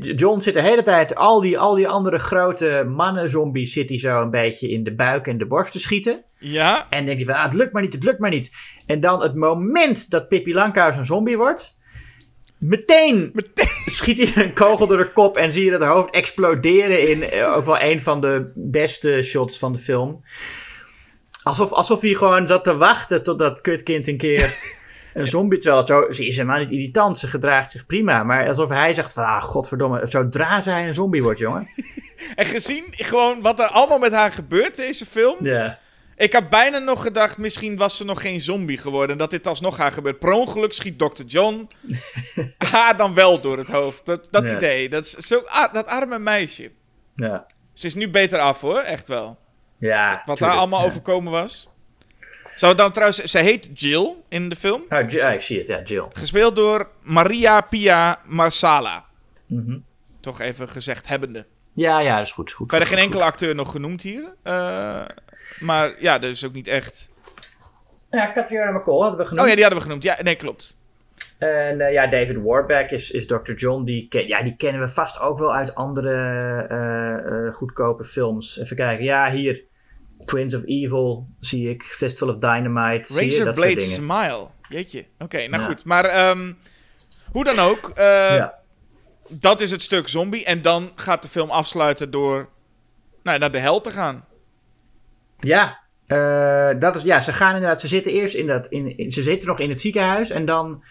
John 0.00 0.40
zit 0.40 0.54
de 0.54 0.62
hele 0.62 0.82
tijd, 0.82 1.14
al 1.14 1.40
die, 1.40 1.58
al 1.58 1.74
die 1.74 1.88
andere 1.88 2.18
grote 2.18 2.84
mannen-zombies 2.88 3.72
zit 3.72 3.88
hij 3.88 3.98
zo 3.98 4.22
een 4.22 4.30
beetje 4.30 4.70
in 4.70 4.84
de 4.84 4.94
buik 4.94 5.26
en 5.26 5.38
de 5.38 5.46
borst 5.46 5.72
te 5.72 5.80
schieten. 5.80 6.24
Ja, 6.38 6.86
En 6.90 6.96
dan 6.96 7.06
denk 7.06 7.18
je 7.18 7.24
van, 7.24 7.34
ah, 7.34 7.44
het 7.44 7.54
lukt 7.54 7.72
maar 7.72 7.82
niet, 7.82 7.92
het 7.92 8.02
lukt 8.02 8.18
maar 8.18 8.30
niet. 8.30 8.56
En 8.86 9.00
dan 9.00 9.22
het 9.22 9.34
moment 9.34 10.10
dat 10.10 10.28
Pippi 10.28 10.54
Langkous 10.54 10.96
een 10.96 11.04
zombie 11.04 11.36
wordt, 11.36 11.79
meteen, 12.60 13.32
schiet 13.86 14.34
hij 14.34 14.44
een 14.44 14.54
kogel 14.54 14.86
door 14.86 14.98
de 14.98 15.12
kop 15.12 15.36
en 15.36 15.52
zie 15.52 15.64
je 15.64 15.70
dat 15.70 15.82
hoofd 15.82 16.14
exploderen 16.14 17.08
in 17.08 17.22
eh, 17.22 17.56
ook 17.56 17.64
wel 17.64 17.80
een 17.80 18.00
van 18.00 18.20
de 18.20 18.52
beste 18.54 19.22
shots 19.22 19.58
van 19.58 19.72
de 19.72 19.78
film. 19.78 20.24
Alsof, 21.42 21.72
alsof 21.72 22.00
hij 22.00 22.14
gewoon 22.14 22.46
zat 22.46 22.64
te 22.64 22.76
wachten 22.76 23.22
tot 23.22 23.38
dat 23.38 23.60
kutkind 23.60 24.06
een 24.06 24.16
keer 24.16 24.56
een 25.14 25.26
zombie... 25.26 25.58
Terwijl 25.58 25.86
zo, 25.86 26.12
ze 26.12 26.26
is 26.26 26.36
helemaal 26.36 26.58
niet 26.58 26.70
irritant, 26.70 27.18
ze 27.18 27.26
gedraagt 27.26 27.70
zich 27.70 27.86
prima. 27.86 28.22
Maar 28.22 28.48
alsof 28.48 28.68
hij 28.68 28.94
zegt 28.94 29.12
van, 29.12 29.24
ah, 29.24 29.42
godverdomme, 29.42 30.06
zodra 30.06 30.60
zij 30.60 30.86
een 30.86 30.94
zombie 30.94 31.22
wordt, 31.22 31.38
jongen. 31.38 31.68
en 32.34 32.44
gezien 32.44 32.84
gewoon 32.90 33.42
wat 33.42 33.60
er 33.60 33.66
allemaal 33.66 33.98
met 33.98 34.12
haar 34.12 34.32
gebeurt 34.32 34.76
deze 34.76 35.06
film. 35.06 35.36
Ja. 35.40 35.78
Ik 36.20 36.32
had 36.32 36.50
bijna 36.50 36.78
nog 36.78 37.02
gedacht, 37.02 37.36
misschien 37.38 37.76
was 37.76 37.96
ze 37.96 38.04
nog 38.04 38.20
geen 38.20 38.40
zombie 38.40 38.78
geworden. 38.78 39.18
Dat 39.18 39.30
dit 39.30 39.46
alsnog 39.46 39.76
haar 39.76 39.92
gebeurt. 39.92 40.18
Per 40.18 40.32
ongeluk 40.32 40.72
schiet 40.72 40.98
Dr. 40.98 41.22
John 41.26 41.68
haar 42.72 42.96
dan 42.96 43.14
wel 43.14 43.40
door 43.40 43.58
het 43.58 43.68
hoofd. 43.68 44.06
Dat, 44.06 44.28
dat 44.30 44.46
Ja. 44.48 44.56
idee. 44.56 44.88
Dat, 44.88 45.06
zo, 45.06 45.42
ah, 45.46 45.72
dat 45.74 45.86
arme 45.86 46.18
meisje. 46.18 46.70
Ja. 47.14 47.46
Ze 47.72 47.86
is 47.86 47.94
nu 47.94 48.10
beter 48.10 48.38
af 48.38 48.60
hoor, 48.60 48.78
echt 48.78 49.08
wel. 49.08 49.38
Ja, 49.78 50.22
Wat 50.24 50.38
haar 50.38 50.52
allemaal 50.56 50.80
ja. 50.80 50.86
overkomen 50.86 51.32
was. 51.32 51.68
Zou 52.54 52.74
dan 52.74 52.92
trouwens... 52.92 53.18
Zij 53.22 53.42
heet 53.42 53.68
Jill 53.74 54.14
in 54.28 54.48
de 54.48 54.56
film. 54.56 54.82
Oh, 54.88 55.08
J- 55.10 55.20
ah, 55.20 55.32
ik 55.34 55.40
zie 55.40 55.58
het, 55.58 55.68
ja, 55.68 55.82
Jill. 55.82 56.06
Gespeeld 56.12 56.56
door 56.56 56.90
Maria 57.02 57.60
Pia 57.60 58.20
Marsala. 58.26 59.04
Mhm. 59.46 59.78
Toch 60.20 60.40
even 60.40 60.68
gezegd 60.68 61.08
hebbende. 61.08 61.46
Ja, 61.72 61.98
ja, 62.00 62.16
dat 62.16 62.26
is 62.26 62.32
goed. 62.32 62.52
goed 62.52 62.70
Verder 62.70 62.88
geen 62.88 62.98
enkele 62.98 63.22
acteur 63.22 63.54
nog 63.54 63.70
genoemd 63.70 64.02
hier. 64.02 64.34
Eh, 64.42 65.04
maar 65.60 65.94
ja, 65.98 66.18
dat 66.18 66.30
is 66.30 66.44
ook 66.46 66.52
niet 66.52 66.68
echt... 66.68 67.10
Ja, 68.10 68.32
Catriona 68.32 68.70
McCall 68.70 69.00
hadden 69.00 69.18
we 69.18 69.24
genoemd. 69.26 69.40
Oh 69.42 69.48
ja, 69.48 69.54
die 69.54 69.62
hadden 69.62 69.78
we 69.78 69.84
genoemd. 69.84 70.02
Ja, 70.04 70.18
nee, 70.22 70.34
klopt. 70.36 70.78
En 71.38 71.80
eh, 71.80 71.92
ja, 71.92 72.06
David 72.06 72.36
Warbeck 72.42 72.90
is, 72.90 73.10
is 73.10 73.26
Dr. 73.26 73.52
John. 73.52 73.84
Die, 73.84 74.08
ken- 74.08 74.26
ja, 74.28 74.42
die 74.42 74.56
kennen 74.56 74.80
we 74.80 74.88
vast 74.88 75.20
ook 75.20 75.38
wel 75.38 75.54
uit 75.54 75.74
andere 75.74 76.12
eh, 76.68 77.46
eh, 77.46 77.54
goedkope 77.54 78.04
films. 78.04 78.58
Even 78.58 78.76
kijken. 78.76 79.04
Ja, 79.04 79.30
hier. 79.30 79.64
Twins 80.24 80.54
of 80.54 80.62
Evil 80.64 81.28
zie 81.40 81.70
ik. 81.70 81.82
Fistful 81.82 82.28
of 82.28 82.36
Dynamite. 82.36 83.12
zie 83.12 83.24
je? 83.24 83.30
Razor 83.30 83.44
Dat 83.44 83.54
soort 83.56 83.66
Blade 83.66 83.74
dingen. 83.74 83.90
Smile. 84.30 84.46
Jeetje. 84.68 85.04
Oké, 85.18 85.36
nou 85.46 85.62
Ja. 85.62 85.68
goed. 85.68 85.84
Maar 85.84 86.04
ehm, 86.04 86.52
hoe 87.32 87.44
dan 87.44 87.58
ook. 87.58 87.92
ja. 87.96 88.58
Dat 89.28 89.60
is 89.60 89.70
het 89.70 89.82
stuk 89.82 90.08
zombie. 90.08 90.44
En 90.44 90.62
dan 90.62 90.90
gaat 90.96 91.22
de 91.22 91.28
film 91.28 91.50
afsluiten 91.50 92.10
door 92.10 92.48
nou, 93.22 93.38
naar 93.38 93.50
de 93.50 93.58
hel 93.58 93.80
te 93.80 93.90
gaan. 93.90 94.24
Ja, 95.40 95.78
eh, 96.06 96.70
dat 96.78 96.96
is, 96.96 97.02
ja, 97.02 97.20
ze 97.20 97.32
gaan 97.32 97.54
inderdaad. 97.54 97.80
Ze 97.80 97.88
zitten 97.88 98.12
eerst 98.12 98.34
in 98.34 98.46
dat. 98.46 98.66
In, 98.66 98.96
in- 98.96 99.10
ze 99.10 99.22
zitten 99.22 99.48
nog 99.48 99.58
in 99.60 99.68
het 99.68 99.80
ziekenhuis. 99.80 100.30
En 100.30 100.44
dan 100.44 100.84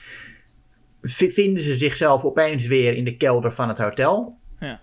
vi- 1.02 1.32
vinden 1.32 1.64
ze 1.64 1.76
zichzelf 1.76 2.24
opeens 2.24 2.68
weer 2.68 2.96
in 2.96 3.04
de 3.04 3.18
kelder 3.18 3.52
van 3.52 3.68
het 3.68 3.78
hotel. 3.78 4.38
Ja. 4.60 4.82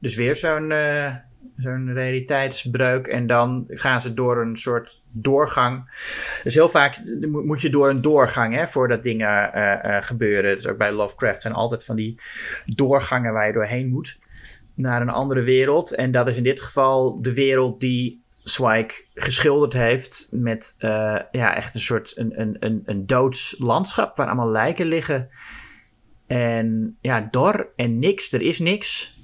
Dus 0.00 0.14
weer 0.16 0.36
zo'n 0.36 0.70
eh, 0.72 1.14
zo'n 1.56 1.92
realiteitsbreuk. 1.92 3.06
En 3.06 3.26
dan 3.26 3.64
gaan 3.68 4.00
ze 4.00 4.14
door 4.14 4.40
een 4.40 4.56
soort 4.56 5.02
doorgang. 5.12 5.90
Dus 6.42 6.54
heel 6.54 6.68
vaak 6.68 7.00
mo- 7.20 7.42
moet 7.42 7.60
je 7.60 7.70
door 7.70 7.88
een 7.90 8.00
doorgang 8.00 8.54
hè, 8.54 8.66
voordat 8.68 9.02
dingen 9.02 9.52
eh, 9.52 10.02
gebeuren. 10.02 10.54
Dus 10.56 10.66
ook 10.66 10.78
bij 10.78 10.92
Lovecraft 10.92 11.42
zijn 11.42 11.54
altijd 11.54 11.84
van 11.84 11.96
die 11.96 12.18
doorgangen 12.66 13.32
waar 13.32 13.46
je 13.46 13.52
doorheen 13.52 13.88
moet. 13.88 14.18
Naar 14.74 15.00
een 15.00 15.08
andere 15.10 15.42
wereld. 15.42 15.94
En 15.94 16.10
dat 16.10 16.28
is 16.28 16.36
in 16.36 16.42
dit 16.42 16.60
geval 16.60 17.22
de 17.22 17.34
wereld 17.34 17.80
die 17.80 18.22
Zweig 18.44 19.04
geschilderd 19.14 19.72
heeft. 19.72 20.28
Met 20.30 20.74
eh, 20.78 21.18
ja, 21.30 21.54
echt 21.54 21.74
een 21.74 21.80
soort 21.80 22.16
een, 22.16 22.40
een, 22.40 22.56
een, 22.58 22.82
een 22.84 23.06
doods 23.06 23.54
landschap 23.58 24.16
waar 24.16 24.26
allemaal 24.26 24.48
lijken 24.48 24.86
liggen. 24.86 25.28
En 26.26 26.96
ja, 27.00 27.20
dor 27.30 27.68
en 27.76 27.98
niks. 27.98 28.32
Er 28.32 28.42
is 28.42 28.58
niks. 28.58 29.18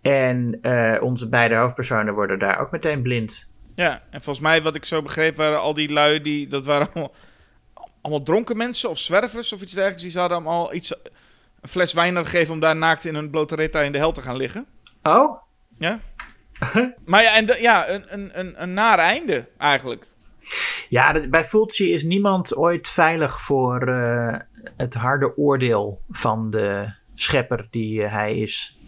En 0.00 0.58
eh, 0.62 1.02
onze 1.02 1.28
beide 1.28 1.54
hoofdpersonen 1.54 2.14
worden 2.14 2.38
daar 2.38 2.58
ook 2.58 2.70
meteen 2.70 3.02
blind. 3.02 3.52
Ja, 3.74 4.02
en 4.10 4.22
volgens 4.22 4.40
mij, 4.40 4.62
wat 4.62 4.74
ik 4.74 4.84
zo 4.84 5.02
begreep, 5.02 5.36
waren 5.36 5.60
al 5.60 5.74
die 5.74 5.92
lui 5.92 6.20
die. 6.20 6.48
Dat 6.48 6.64
waren 6.64 6.88
allemaal, 6.92 7.14
allemaal 8.00 8.22
dronken 8.22 8.56
mensen 8.56 8.90
of 8.90 8.98
zwervers 8.98 9.52
of 9.52 9.62
iets 9.62 9.72
dergelijks. 9.72 10.02
Die 10.02 10.10
zouden 10.10 10.36
allemaal 10.36 10.74
iets. 10.74 10.94
Een 11.60 11.68
fles 11.68 11.92
wijn 11.92 12.16
gegeven 12.16 12.54
om 12.54 12.60
daar 12.60 12.76
naakt 12.76 13.04
in 13.04 13.14
hun 13.14 13.30
blote 13.30 13.54
retta 13.54 13.80
in 13.80 13.92
de 13.92 13.98
hel 13.98 14.12
te 14.12 14.22
gaan 14.22 14.36
liggen. 14.36 14.66
Oh? 15.02 15.42
Ja. 15.78 16.00
maar 17.04 17.22
ja, 17.22 17.36
en 17.36 17.46
de- 17.46 17.58
ja, 17.60 17.88
een, 17.88 18.04
een, 18.08 18.30
een, 18.38 18.62
een 18.62 18.72
naar 18.74 18.98
einde 18.98 19.48
eigenlijk. 19.58 20.06
Ja, 20.88 21.28
bij 21.28 21.44
Fulci 21.44 21.92
is 21.92 22.02
niemand 22.02 22.56
ooit 22.56 22.88
veilig 22.88 23.40
voor 23.40 23.88
eh, 23.88 24.36
het 24.76 24.94
harde 24.94 25.36
oordeel 25.36 26.02
van 26.10 26.50
de 26.50 26.92
schepper 27.14 27.66
die 27.70 28.02
eh, 28.02 28.12
hij 28.12 28.38
is. 28.38 28.78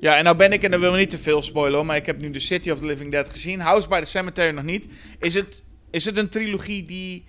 Ja, 0.00 0.16
en 0.16 0.24
nou 0.24 0.36
ben 0.36 0.52
ik, 0.52 0.62
en 0.62 0.70
dan 0.70 0.80
wil 0.80 0.92
we 0.92 0.98
niet 0.98 1.10
te 1.10 1.18
veel 1.18 1.42
spoilen, 1.42 1.86
maar 1.86 1.96
ik 1.96 2.06
heb 2.06 2.18
nu 2.18 2.30
The 2.30 2.38
City 2.38 2.70
of 2.70 2.78
the 2.78 2.86
Living 2.86 3.10
Dead 3.10 3.28
gezien. 3.28 3.60
House 3.60 3.88
by 3.88 4.00
the 4.00 4.06
Cemetery 4.06 4.54
nog 4.54 4.64
niet. 4.64 4.88
Is 5.18 5.34
het, 5.34 5.64
is 5.90 6.04
het 6.04 6.16
een 6.16 6.28
trilogie 6.28 6.84
die 6.84 7.26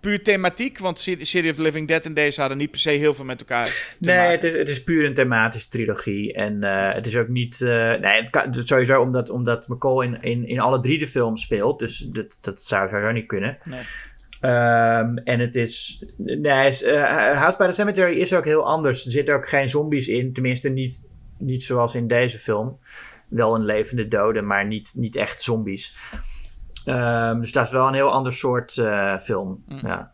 puur 0.00 0.22
thematiek, 0.22 0.78
want 0.78 0.98
City 0.98 1.48
of 1.48 1.54
the 1.56 1.62
Living 1.62 1.88
Dead 1.88 2.04
en 2.04 2.14
deze 2.14 2.40
hadden 2.40 2.58
niet 2.58 2.70
per 2.70 2.80
se 2.80 2.90
heel 2.90 3.14
veel 3.14 3.24
met 3.24 3.40
elkaar 3.40 3.64
te 3.64 3.96
Nee, 3.98 4.16
maken. 4.16 4.32
het 4.32 4.44
is, 4.44 4.52
het 4.52 4.68
is 4.68 4.82
puur 4.82 5.04
een 5.04 5.14
thematische 5.14 5.68
trilogie. 5.68 6.32
En 6.32 6.62
eh, 6.62 6.94
het 6.94 7.06
is 7.06 7.16
ook 7.16 7.28
niet. 7.28 7.60
eh, 7.60 7.68
nee, 7.94 8.20
het 8.20 8.30
kan, 8.30 8.54
sowieso 8.54 9.00
omdat, 9.00 9.30
omdat 9.30 9.68
McCall 9.68 10.04
in, 10.04 10.22
in, 10.22 10.46
in 10.46 10.60
alle 10.60 10.78
drie 10.78 10.98
de 10.98 11.08
films 11.08 11.42
speelt. 11.42 11.78
Dus 11.78 11.98
dat, 11.98 12.36
dat 12.40 12.62
zou 12.62 12.88
sowieso 12.88 13.12
niet 13.12 13.26
kunnen. 13.26 13.58
Nee. 13.64 13.80
Ehm, 14.40 15.16
en 15.16 15.40
het 15.40 15.54
is. 15.54 16.04
Nee, 16.16 16.66
is, 16.68 16.82
eh, 16.82 17.38
House 17.38 17.58
by 17.58 17.64
the 17.66 17.72
Cemetery 17.72 18.16
is 18.18 18.32
ook 18.34 18.44
heel 18.44 18.66
anders. 18.66 19.04
Er 19.04 19.10
zitten 19.12 19.34
ook 19.34 19.48
geen 19.48 19.68
zombies 19.68 20.08
in. 20.08 20.32
Tenminste, 20.32 20.68
niet, 20.68 21.12
niet 21.38 21.62
zoals 21.62 21.94
in 21.94 22.06
deze 22.06 22.38
film. 22.38 22.78
Wel 23.28 23.54
een 23.54 23.64
levende 23.64 24.08
doden, 24.08 24.46
maar 24.46 24.66
niet, 24.66 24.92
niet 24.96 25.16
echt 25.16 25.42
zombies. 25.42 25.96
Ehm, 26.84 27.40
dus 27.40 27.52
dat 27.52 27.66
is 27.66 27.72
wel 27.72 27.86
een 27.86 27.94
heel 27.94 28.12
ander 28.12 28.32
soort 28.32 28.78
eh, 28.78 29.18
film. 29.18 29.64
Mm. 29.68 29.78
Ja. 29.82 30.12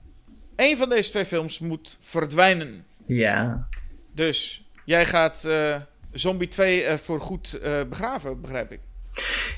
Eén 0.57 0.77
van 0.77 0.89
deze 0.89 1.11
twee 1.11 1.25
films 1.25 1.59
moet 1.59 1.99
verdwijnen. 2.01 2.85
ja. 3.07 3.69
Dus 4.15 4.67
jij 4.85 5.07
gaat 5.07 5.45
eh, 5.45 5.77
Zombie 6.13 6.49
2 6.49 6.85
eh, 6.85 6.97
voor 6.97 7.21
goed 7.21 7.59
eh, 7.59 7.81
begraven, 7.89 8.41
begrijp 8.41 8.73
ik. 8.73 8.81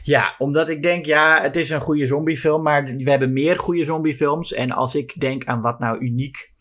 Ja, 0.03 0.35
omdat 0.39 0.69
ik 0.69 0.83
denk, 0.83 1.07
ja, 1.07 1.43
het 1.43 1.57
is 1.57 1.71
een 1.71 1.81
goede 1.81 2.07
zombiefilm, 2.07 2.63
maar 2.63 2.85
we 2.85 3.11
hebben 3.11 3.33
meer 3.33 3.59
goede 3.59 3.85
zombiefilms. 3.85 4.53
En 4.53 4.71
als 4.71 4.95
ik 4.95 5.21
denk 5.21 5.45
aan 5.45 5.61
wat 5.61 5.79
nou 5.79 5.99
uniek 5.99 6.53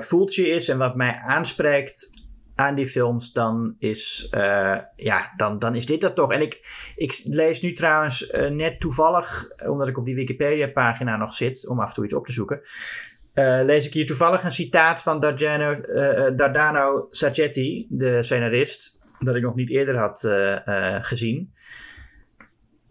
Fulci 0.00 0.50
is 0.50 0.68
en 0.68 0.78
wat 0.78 0.96
mij 0.96 1.14
aanspreekt 1.14 2.21
aan 2.62 2.74
die 2.74 2.86
films, 2.86 3.32
dan 3.32 3.76
is, 3.78 4.28
eh, 4.30 4.78
ja, 4.96 5.32
dan, 5.36 5.58
dan 5.58 5.74
is 5.74 5.86
dit 5.86 6.00
dat 6.00 6.14
toch. 6.14 6.32
En 6.32 6.40
ik, 6.40 6.60
ik 6.96 7.20
lees 7.24 7.60
nu 7.60 7.72
trouwens 7.72 8.26
eh, 8.26 8.50
net 8.50 8.80
toevallig, 8.80 9.48
omdat 9.66 9.88
ik 9.88 9.98
op 9.98 10.04
die 10.04 10.14
Wikipedia-pagina 10.14 11.16
nog 11.16 11.34
zit, 11.34 11.68
om 11.68 11.80
af 11.80 11.88
en 11.88 11.94
toe 11.94 12.04
iets 12.04 12.14
op 12.14 12.26
te 12.26 12.32
zoeken, 12.32 12.60
eh, 13.34 13.60
lees 13.62 13.86
ik 13.86 13.92
hier 13.92 14.06
toevallig 14.06 14.44
een 14.44 14.52
citaat 14.52 15.02
van 15.02 15.20
Dardano, 16.36 17.06
Sacchetti, 17.10 17.86
de 17.88 18.22
scenarist, 18.22 19.00
dat 19.18 19.34
ik 19.34 19.42
nog 19.42 19.54
niet 19.54 19.70
eerder 19.70 19.96
had 19.96 20.28
gezien. 21.06 21.52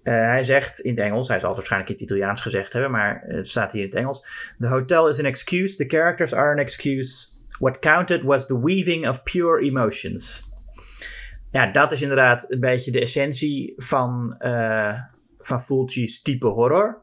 Hij 0.03 0.43
zegt 0.43 0.79
in 0.79 0.95
het 0.95 1.03
Engels, 1.03 1.27
hij 1.27 1.39
zal 1.39 1.47
het 1.47 1.57
waarschijnlijk 1.57 1.91
in 1.91 1.97
het 1.97 2.11
Italiaans 2.11 2.41
gezegd 2.41 2.73
hebben, 2.73 2.91
maar 2.91 3.23
het 3.27 3.49
staat 3.49 3.71
hier 3.71 3.81
in 3.81 3.89
het 3.89 3.97
Engels. 3.97 4.27
The 4.59 4.67
hotel 4.67 5.09
is 5.09 5.19
an 5.19 5.25
excuse, 5.25 5.75
the 5.75 5.97
characters 5.97 6.33
are 6.33 6.51
an 6.51 6.57
excuse. 6.57 7.39
What 7.61 7.79
counted 7.79 8.23
was 8.23 8.47
the 8.47 8.59
weaving 8.59 9.07
of 9.07 9.23
pure 9.23 9.61
emotions. 9.61 10.49
Ja, 11.51 11.71
dat 11.71 11.91
is 11.91 12.01
inderdaad 12.01 12.45
een 12.51 12.59
beetje 12.59 12.91
de 12.91 12.99
essentie 12.99 13.73
van, 13.77 14.35
eh 14.37 14.99
van 15.39 15.63
Fulci's 15.63 16.21
type 16.21 16.47
horror. 16.47 17.01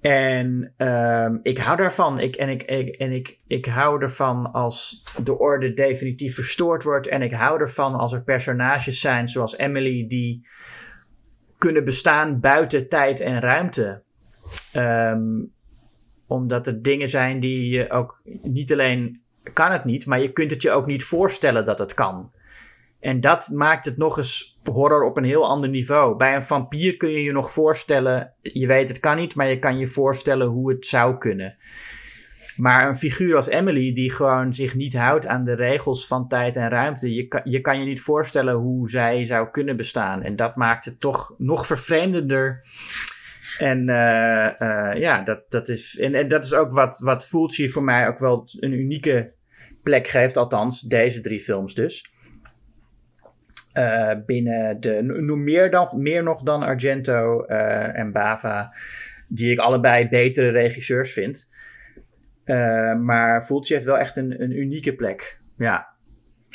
En 0.00 0.72
ehm, 0.76 1.38
ik 1.42 1.58
hou 1.58 1.76
daarvan. 1.76 2.20
Ik, 2.20 2.36
en 2.36 2.48
ik, 2.48 2.62
ik, 2.62 2.94
en 2.94 3.12
ik, 3.12 3.38
ik 3.46 3.66
hou 3.66 4.02
ervan 4.02 4.52
als 4.52 5.04
de 5.24 5.38
orde 5.38 5.72
definitief 5.72 6.34
verstoord 6.34 6.82
wordt. 6.82 7.06
En 7.06 7.22
ik 7.22 7.32
hou 7.32 7.60
ervan 7.60 7.94
als 7.94 8.12
er 8.12 8.22
personages 8.22 9.00
zijn 9.00 9.28
zoals 9.28 9.56
Emily 9.56 10.06
die 10.06 10.46
kunnen 11.58 11.84
bestaan 11.84 12.40
buiten 12.40 12.88
tijd 12.88 13.20
en 13.20 13.40
ruimte. 13.40 14.02
Ehm, 14.72 15.42
omdat 16.26 16.66
er 16.66 16.82
dingen 16.82 17.08
zijn 17.08 17.40
die 17.40 17.68
je 17.68 17.90
ook 17.90 18.20
niet 18.42 18.72
alleen 18.72 19.22
kan 19.52 19.72
het 19.72 19.84
niet, 19.84 20.06
maar 20.06 20.20
je 20.20 20.32
kunt 20.32 20.50
het 20.50 20.62
je 20.62 20.70
ook 20.70 20.86
niet 20.86 21.04
voorstellen 21.04 21.64
dat 21.64 21.78
het 21.78 21.94
kan. 21.94 22.30
En 23.00 23.20
dat 23.20 23.50
maakt 23.52 23.84
het 23.84 23.96
nog 23.96 24.16
eens 24.16 24.58
horror 24.64 25.04
op 25.04 25.16
een 25.16 25.24
heel 25.24 25.48
ander 25.48 25.70
niveau. 25.70 26.16
Bij 26.16 26.34
een 26.34 26.42
vampier 26.42 26.96
kun 26.96 27.10
je 27.10 27.22
je 27.22 27.32
nog 27.32 27.50
voorstellen, 27.50 28.32
je 28.40 28.66
weet 28.66 28.88
het 28.88 29.00
kan 29.00 29.16
niet, 29.16 29.34
maar 29.34 29.48
je 29.48 29.58
kan 29.58 29.78
je 29.78 29.86
voorstellen 29.86 30.46
hoe 30.46 30.70
het 30.70 30.86
zou 30.86 31.18
kunnen. 31.18 31.56
Maar 32.56 32.88
een 32.88 32.96
figuur 32.96 33.36
als 33.36 33.48
Emily, 33.48 33.92
die 33.92 34.10
gewoon 34.10 34.54
zich 34.54 34.74
niet 34.74 34.96
houdt 34.96 35.26
aan 35.26 35.44
de 35.44 35.54
regels 35.54 36.06
van 36.06 36.28
tijd 36.28 36.56
en 36.56 36.68
ruimte, 36.68 37.14
je 37.14 37.28
kan 37.28 37.40
je, 37.44 37.60
kan 37.60 37.78
je 37.78 37.84
niet 37.84 38.00
voorstellen 38.00 38.54
hoe 38.54 38.90
zij 38.90 39.24
zou 39.24 39.50
kunnen 39.50 39.76
bestaan. 39.76 40.22
En 40.22 40.36
dat 40.36 40.56
maakt 40.56 40.84
het 40.84 41.00
toch 41.00 41.34
nog 41.38 41.66
vervreemdender. 41.66 42.62
En 43.58 43.88
eh, 43.88 44.60
eh, 44.60 45.00
ja, 45.00 45.22
dat, 45.22 45.50
dat 45.50 45.68
is, 45.68 45.98
en, 45.98 46.14
en 46.14 46.28
dat 46.28 46.44
is 46.44 46.52
ook 46.52 46.72
wat, 46.72 46.98
wat 46.98 47.26
Fulci 47.26 47.70
voor 47.70 47.82
mij 47.82 48.08
ook 48.08 48.18
wel 48.18 48.48
een 48.60 48.72
unieke 48.72 49.32
plek 49.82 50.06
geeft. 50.06 50.36
Althans, 50.36 50.80
deze 50.80 51.20
drie 51.20 51.40
films 51.40 51.74
dus. 51.74 52.12
Eh, 53.72 54.10
binnen 54.26 54.80
de, 54.80 55.02
no- 55.02 55.36
meer, 55.36 55.70
dan, 55.70 55.88
meer 55.92 56.22
nog 56.22 56.42
dan 56.42 56.62
Argento 56.62 57.44
en 57.44 58.12
Bava, 58.12 58.76
die 59.28 59.50
ik 59.50 59.58
allebei 59.58 60.08
betere 60.08 60.50
regisseurs 60.50 61.12
vind. 61.12 61.48
Maar 63.00 63.42
Fulci 63.42 63.74
heeft 63.74 63.86
wel 63.86 63.98
echt 63.98 64.16
een, 64.16 64.42
een 64.42 64.58
unieke 64.58 64.94
plek. 64.94 65.40
Ja. 65.56 65.94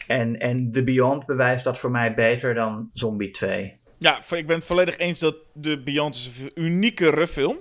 En, 0.08 0.40
en 0.40 0.72
The 0.72 0.84
Beyond 0.84 1.26
bewijst 1.26 1.64
dat 1.64 1.80
voor 1.80 1.92
mij 1.92 2.14
beter 2.14 2.54
dan 2.54 2.90
Zombie 2.94 3.32
2. 3.32 3.79
Ja, 4.00 4.22
ik 4.32 4.48
ben 4.48 4.56
het 4.56 4.66
volledig 4.66 4.98
eens 4.98 5.20
dat 5.20 5.36
de 5.54 5.78
Beyond 5.78 6.16
is 6.16 6.28
een 6.38 6.52
uniekere 6.56 7.28
film. 7.28 7.58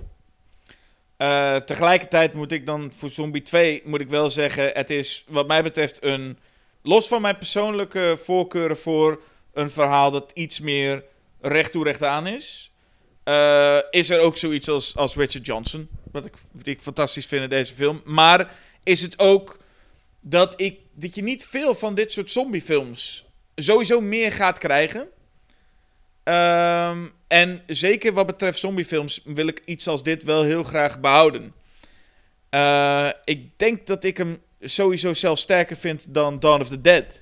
Eh, 1.17 1.57
tegelijkertijd 1.57 2.33
moet 2.35 2.53
ik 2.53 2.67
dan 2.67 2.93
voor 2.97 3.09
Zombie 3.11 3.43
2 3.43 3.83
moet 3.85 4.01
ik 4.01 4.09
wel 4.09 4.31
zeggen, 4.31 4.71
het 4.73 4.91
is 4.91 5.25
wat 5.29 5.47
mij 5.47 5.63
betreft 5.63 6.05
een 6.05 6.39
los 6.83 7.09
van 7.09 7.23
mijn 7.23 7.39
persoonlijke 7.39 8.19
voorkeuren 8.23 8.77
voor 8.77 9.23
een 9.53 9.71
verhaal 9.71 10.11
dat 10.11 10.31
iets 10.35 10.61
meer 10.61 11.05
recht 11.41 11.73
toe 11.73 11.85
recht 11.85 12.03
aan 12.03 12.27
is. 12.27 12.73
eh, 13.25 13.79
is 13.91 14.11
er 14.11 14.21
ook 14.21 14.37
zoiets 14.37 14.69
als, 14.69 14.97
als 14.97 15.15
Richard 15.15 15.47
Johnson. 15.47 15.89
Wat 16.13 16.27
ik, 16.27 16.35
wat 16.53 16.67
ik 16.67 16.81
fantastisch 16.81 17.27
vind 17.27 17.43
in 17.43 17.49
deze 17.49 17.75
film. 17.75 18.01
Maar 18.05 18.57
is 18.83 19.01
het 19.01 19.19
ook 19.19 19.59
dat, 20.21 20.61
ik, 20.61 20.79
dat 20.95 21.15
je 21.15 21.23
niet 21.23 21.47
veel 21.47 21.75
van 21.75 21.95
dit 21.95 22.13
soort 22.13 22.31
zombiefilms 22.31 23.25
sowieso 23.55 24.01
meer 24.01 24.33
gaat 24.33 24.59
krijgen. 24.59 25.09
Ehm, 26.29 27.07
en 27.29 27.61
zeker 27.67 28.13
wat 28.13 28.27
betreft 28.27 28.59
zombiefilms 28.59 29.21
wil 29.25 29.47
ik 29.47 29.63
iets 29.65 29.89
als 29.89 30.03
dit 30.03 30.23
wel 30.23 30.43
heel 30.43 30.63
graag 30.63 31.01
behouden. 31.01 31.53
Eh, 32.51 33.11
ik 33.25 33.59
denk 33.59 33.87
dat 33.87 34.05
ik 34.05 34.17
hem 34.17 34.43
sowieso 34.61 35.15
zelfs 35.15 35.43
sterker 35.43 35.77
vind 35.77 36.15
dan 36.15 36.39
Dawn 36.39 36.61
of 36.61 36.69
the 36.69 36.81
Dead. 36.81 37.21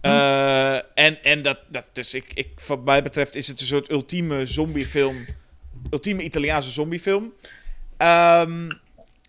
Eh, 0.00 0.74
en, 0.74 1.22
en 1.24 1.42
dat, 1.42 1.58
dat 1.68 1.88
dus 1.92 2.14
ik, 2.14 2.24
ik, 2.34 2.60
wat 2.66 2.84
mij 2.84 3.02
betreft 3.02 3.36
is 3.36 3.48
het 3.48 3.60
een 3.60 3.66
soort 3.66 3.90
ultieme 3.90 4.46
zombiefilm. 4.46 5.26
Ultieme 5.90 6.22
Italiaanse 6.22 6.70
zombiefilm. 6.70 7.32
Ehm, 7.96 8.68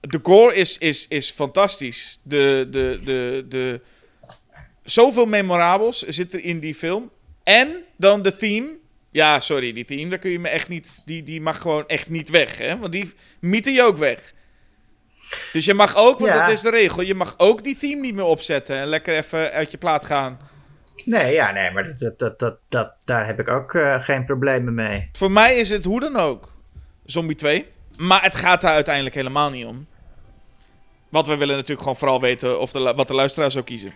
de 0.01 0.19
gore 0.23 0.55
is, 0.55 0.77
is, 0.77 1.07
is 1.07 1.31
fantastisch. 1.31 2.19
De, 2.21 2.67
de, 2.69 3.01
de, 3.03 3.45
de, 3.49 3.81
zoveel 4.83 5.25
memorabels 5.25 6.01
zit 6.01 6.33
er 6.33 6.43
in 6.43 6.59
die 6.59 6.75
film. 6.75 7.11
En 7.51 7.83
dan 7.97 8.21
de 8.21 8.35
theme. 8.35 8.69
Ja, 9.11 9.39
sorry, 9.39 9.73
die 9.73 9.85
theme, 9.85 10.09
daar 10.09 10.19
kun 10.19 10.31
je 10.31 10.39
me 10.39 10.49
echt 10.49 10.67
niet. 10.67 11.01
Die, 11.05 11.23
die 11.23 11.41
mag 11.41 11.61
gewoon 11.61 11.87
echt 11.87 12.09
niet 12.09 12.29
weg, 12.29 12.57
hè? 12.57 12.77
Want 12.77 12.91
die 12.91 13.13
mieten 13.39 13.73
je 13.73 13.83
ook 13.83 13.97
weg. 13.97 14.33
Dus 15.53 15.65
je 15.65 15.73
mag 15.73 15.95
ook, 15.95 16.19
want 16.19 16.33
Ja. 16.33 16.39
dat 16.43 16.51
is 16.51 16.61
de 16.61 16.69
regel, 16.69 17.01
je 17.01 17.15
mag 17.15 17.33
ook 17.37 17.63
die 17.63 17.77
theme 17.77 18.01
niet 18.01 18.15
meer 18.15 18.23
opzetten 18.25 18.77
en 18.77 18.87
lekker 18.87 19.15
even 19.17 19.51
uit 19.51 19.71
je 19.71 19.77
plaat 19.77 20.05
gaan. 20.05 20.39
Nee, 21.05 21.33
ja, 21.33 21.51
nee, 21.51 21.71
maar 21.71 21.83
dat, 21.83 21.99
dat, 21.99 22.19
dat, 22.19 22.39
dat, 22.39 22.57
dat- 22.69 22.93
daar 23.05 23.25
heb 23.25 23.39
ik 23.39 23.47
ook 23.47 23.73
eh, 23.73 24.01
geen 24.03 24.25
problemen 24.25 24.73
mee. 24.73 25.09
Voor 25.11 25.31
mij 25.31 25.55
is 25.55 25.69
het 25.69 25.83
hoe 25.83 25.99
dan 25.99 26.15
ook 26.15 26.51
Zombie 27.05 27.35
2. 27.35 27.65
Maar 27.97 28.23
het 28.23 28.35
gaat 28.35 28.61
daar 28.61 28.73
uiteindelijk 28.73 29.15
helemaal 29.15 29.49
niet 29.49 29.65
om. 29.65 29.87
Want 31.09 31.27
we 31.27 31.37
willen 31.37 31.53
natuurlijk 31.55 31.81
gewoon 31.81 31.97
vooral 31.97 32.21
weten 32.21 32.59
of 32.59 32.71
de, 32.71 32.79
wat 32.79 33.07
de 33.07 33.13
luisteraars 33.13 33.53
zou 33.53 33.65
kiezen. 33.65 33.93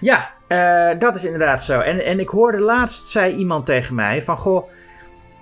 Ja, 0.00 0.30
eh, 0.46 0.98
dat 0.98 1.14
is 1.14 1.24
inderdaad 1.24 1.64
zo. 1.64 1.80
En, 1.80 2.04
en 2.04 2.20
ik 2.20 2.28
hoorde 2.28 2.60
laatst, 2.60 3.06
zei 3.06 3.34
iemand 3.34 3.64
tegen 3.64 3.94
mij 3.94 4.22
van, 4.22 4.38
goh, 4.38 4.68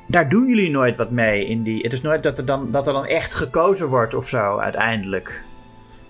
daar 0.06 0.28
doen 0.28 0.48
jullie 0.48 0.70
nooit 0.70 0.96
wat 0.96 1.10
mee 1.10 1.46
in 1.46 1.62
die... 1.62 1.82
Het 1.82 1.92
is 1.92 2.00
nooit 2.00 2.22
dat 2.22 2.38
er 2.38 2.44
dan, 2.44 2.70
dat 2.70 2.86
er 2.86 2.92
dan 2.92 3.06
echt 3.06 3.34
gekozen 3.34 3.86
wordt 3.86 4.14
of 4.14 4.28
zo, 4.28 4.58
uiteindelijk. 4.58 5.42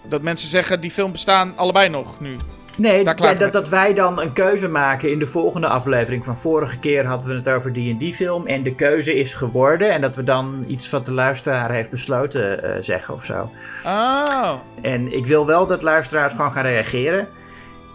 Dat 0.03 0.23
mensen 0.23 0.49
zeggen, 0.49 0.81
die 0.81 0.91
film 0.91 1.13
bestaan 1.13 1.57
allebei 1.57 1.89
nog 1.89 2.21
nu. 2.21 2.37
Nee, 2.77 3.05
dat, 3.05 3.53
dat 3.53 3.69
wij 3.69 3.95
dan 3.95 4.21
een 4.21 4.33
keuze 4.33 4.69
maken 4.69 5.11
in 5.11 5.19
de 5.19 5.27
volgende 5.27 5.69
aflevering. 5.69 6.25
Van 6.25 6.39
vorige 6.39 6.79
keer 6.79 7.07
hadden 7.07 7.31
we 7.31 7.35
het 7.35 7.49
over 7.49 7.73
die 7.73 7.93
en 7.93 7.99
die 7.99 8.15
film. 8.15 8.47
En 8.47 8.63
de 8.63 8.75
keuze 8.75 9.19
is 9.19 9.35
geworden. 9.35 9.93
En 9.93 10.01
dat 10.01 10.17
we 10.17 10.25
dan 10.25 10.65
iets 10.69 10.91
wat 10.91 11.07
de 11.07 11.13
luisteraar 11.13 11.71
heeft 11.71 11.91
besloten 11.91 12.63
eh, 12.63 12.83
zeggen 12.83 13.15
of 13.15 13.25
zo. 13.25 13.51
Oh, 13.85 14.53
En 14.83 15.13
ik 15.13 15.27
wil 15.27 15.47
wel 15.47 15.67
dat 15.67 15.83
luisteraars 15.83 16.35
gewoon 16.35 16.53
gaan 16.53 16.65
reageren. 16.65 17.29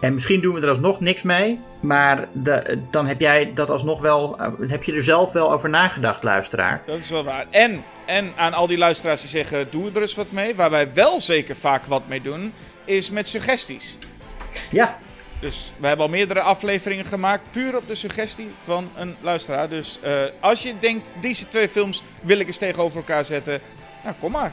En 0.00 0.12
misschien 0.12 0.40
doen 0.40 0.54
we 0.54 0.60
er 0.60 0.68
alsnog 0.68 1.00
niks 1.00 1.22
mee. 1.22 1.60
Maar 1.80 2.28
de, 2.32 2.78
dan 2.90 3.06
heb 3.06 3.20
jij 3.20 3.52
dat 3.54 3.70
alsnog 3.70 4.00
wel. 4.00 4.38
eh, 4.38 4.48
Heb 4.66 4.82
je 4.84 4.92
er 4.92 5.02
zelf 5.02 5.32
wel 5.32 5.52
over 5.52 5.68
nagedacht, 5.68 6.22
luisteraar? 6.22 6.82
dat 6.86 6.98
is 6.98 7.10
wel 7.10 7.24
waar. 7.24 7.46
En, 7.50 7.82
en 8.04 8.32
aan 8.36 8.52
al 8.54 8.66
die 8.66 8.78
luisteraars 8.78 9.20
die 9.20 9.30
zeggen, 9.30 9.66
doe 9.70 9.90
er 9.94 10.00
eens 10.02 10.14
wat 10.14 10.30
mee. 10.30 10.54
Waar 10.54 10.70
wij 10.70 10.92
wel 10.92 11.20
zeker 11.20 11.56
vaak 11.56 11.84
wat 11.84 12.02
mee 12.08 12.20
doen, 12.20 12.52
is 12.84 13.10
met 13.10 13.28
suggesties. 13.28 13.96
Ja, 14.70 14.98
Dus 15.40 15.72
we 15.76 15.86
hebben 15.86 16.04
al 16.06 16.10
meerdere 16.12 16.40
afleveringen 16.40 17.04
gemaakt, 17.06 17.50
puur 17.50 17.76
op 17.76 17.86
de 17.86 17.94
suggestie 17.94 18.48
van 18.64 18.90
een 18.96 19.14
luisteraar. 19.20 19.68
Dus 19.68 19.98
eh, 20.02 20.22
als 20.40 20.62
je 20.62 20.74
denkt, 20.78 21.08
deze 21.20 21.48
twee 21.48 21.68
films 21.68 22.02
wil 22.22 22.38
ik 22.38 22.46
eens 22.46 22.58
tegenover 22.58 22.96
elkaar 22.96 23.24
zetten, 23.24 23.60
nou 24.04 24.14
kom 24.20 24.32
maar. 24.32 24.52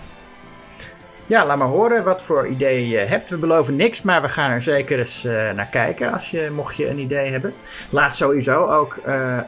Ja, 1.27 1.45
laat 1.45 1.57
maar 1.57 1.67
horen 1.67 2.03
wat 2.03 2.23
voor 2.23 2.47
ideeën 2.47 2.87
je 2.87 2.97
hebt. 2.97 3.29
We 3.29 3.37
beloven 3.37 3.75
niks, 3.75 4.01
maar 4.01 4.21
we 4.21 4.29
gaan 4.29 4.51
er 4.51 4.61
zeker 4.61 4.99
eens 4.99 5.25
eh, 5.25 5.51
naar 5.51 5.67
kijken. 5.67 6.13
Als 6.13 6.31
je, 6.31 6.49
mocht 6.51 6.75
je 6.75 6.89
een 6.89 6.99
idee 6.99 7.31
hebben. 7.31 7.53
Laat 7.89 8.15
sowieso 8.15 8.65
ook 8.65 8.97
eh, 9.05 9.37
eh, 9.37 9.43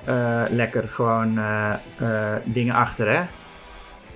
lekker 0.49 0.87
gewoon 0.89 1.39
dingen 2.43 2.75
achter, 2.75 3.09
hè? 3.09 3.21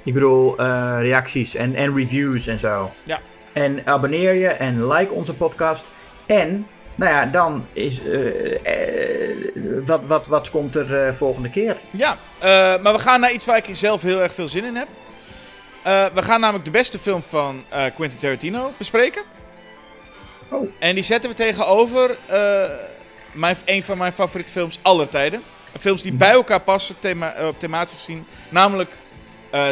Ik 0.03 0.13
bedoel, 0.13 0.55
reacties 0.99 1.55
en, 1.55 1.75
en 1.75 1.95
reviews 1.95 2.47
en 2.47 2.59
zo. 2.59 2.91
Ja. 3.03 3.19
En 3.53 3.81
abonneer 3.85 4.33
je 4.33 4.47
en 4.47 4.87
like 4.87 5.13
onze 5.13 5.33
podcast. 5.33 5.93
En, 6.25 6.67
nou 6.95 7.11
ja, 7.11 7.25
dan 7.25 7.65
is. 7.73 8.01
wat, 9.85 10.05
wat, 10.05 10.27
wat 10.27 10.49
komt 10.49 10.75
er 10.75 11.15
volgende 11.15 11.49
keer? 11.49 11.77
Ja, 11.91 12.17
maar 12.81 12.93
we 12.93 12.99
gaan 12.99 13.19
naar 13.19 13.31
iets 13.31 13.45
waar 13.45 13.57
ik 13.57 13.67
zelf 13.71 14.01
heel 14.01 14.21
erg 14.21 14.33
veel 14.33 14.47
zin 14.47 14.65
in 14.65 14.75
heb. 14.75 14.87
Eh, 15.83 16.05
we 16.13 16.21
gaan 16.21 16.39
namelijk 16.39 16.65
de 16.65 16.71
beste 16.71 16.99
film 16.99 17.23
van 17.23 17.63
eh, 17.69 17.83
Quentin 17.95 18.19
Tarantino 18.19 18.71
bespreken. 18.77 19.21
Oh. 20.49 20.69
En 20.79 20.95
die 20.95 21.03
zetten 21.03 21.29
we 21.29 21.35
tegenover 21.35 22.17
eh, 22.25 22.69
mijn, 23.31 23.55
een 23.65 23.83
van 23.83 23.97
mijn 23.97 24.13
favoriete 24.13 24.51
films 24.51 24.79
aller 24.81 25.09
tijden. 25.09 25.41
Films 25.79 26.01
die 26.01 26.13
bij 26.13 26.31
elkaar 26.31 26.61
passen, 26.61 26.99
thema, 26.99 27.33
eh, 27.33 27.47
thematisch 27.57 27.95
gezien. 27.95 28.25
Namelijk 28.49 28.91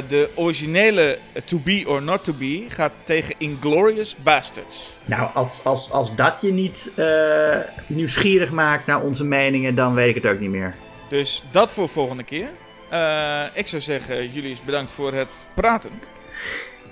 de 0.07 0.29
originele 0.35 1.19
To 1.45 1.59
Be 1.59 1.83
or 1.87 2.01
Not 2.01 2.23
To 2.23 2.33
Be 2.33 2.65
gaat 2.67 2.91
tegen 3.03 3.35
Inglorious 3.37 4.15
Bastards. 4.15 4.93
Nou, 5.05 5.29
als, 5.33 5.59
als, 5.63 5.91
als 5.91 6.15
dat 6.15 6.41
je 6.41 6.53
niet 6.53 6.91
nieuwsgierig 7.87 8.51
maakt 8.51 8.85
naar 8.85 9.01
onze 9.01 9.25
meningen, 9.25 9.75
dan 9.75 9.93
weet 9.93 10.15
ik 10.15 10.23
het 10.23 10.33
ook 10.33 10.39
niet 10.39 10.49
meer. 10.49 10.75
Dus 11.07 11.43
dat 11.51 11.71
voor 11.71 11.89
volgende 11.89 12.23
keer. 12.23 12.49
Eh, 12.91 13.43
ik 13.53 13.67
zou 13.67 13.81
zeggen, 13.81 14.31
jullie 14.31 14.51
is 14.51 14.61
bedankt 14.61 14.91
voor 14.91 15.13
het 15.13 15.47
praten. 15.53 15.89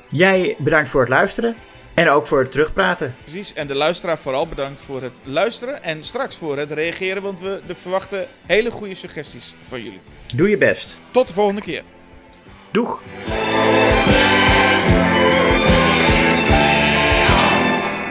Jij 0.09 0.55
bedankt 0.57 0.89
voor 0.89 1.01
het 1.01 1.09
luisteren. 1.09 1.55
En 1.93 2.09
ook 2.09 2.27
voor 2.27 2.39
het 2.39 2.51
terugpraten. 2.51 3.15
Precies, 3.23 3.53
en 3.53 3.67
de 3.67 3.75
luisteraar 3.75 4.17
vooral 4.17 4.47
bedankt 4.47 4.81
voor 4.81 5.01
het 5.01 5.19
luisteren 5.23 5.83
en 5.83 6.03
straks 6.03 6.37
voor 6.37 6.57
het 6.57 6.71
reageren, 6.71 7.21
want 7.21 7.39
we 7.39 7.61
de 7.65 7.75
verwachten 7.75 8.27
hele 8.45 8.71
goede 8.71 8.95
suggesties 8.95 9.55
van 9.61 9.83
jullie. 9.83 9.99
Doe 10.35 10.49
je 10.49 10.57
best. 10.57 10.99
Tot 11.11 11.27
de 11.27 11.33
volgende 11.33 11.61
keer. 11.61 11.83
Doeg! 12.71 13.01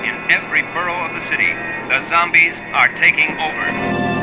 In 0.03 0.15
every 0.27 0.65
borough 0.73 1.05
of 1.05 1.23
the 1.23 1.27
city, 1.31 1.53
the 1.89 2.07
zombies 2.11 2.55
are 2.73 2.93
taking 2.93 3.31
over. 3.41 4.18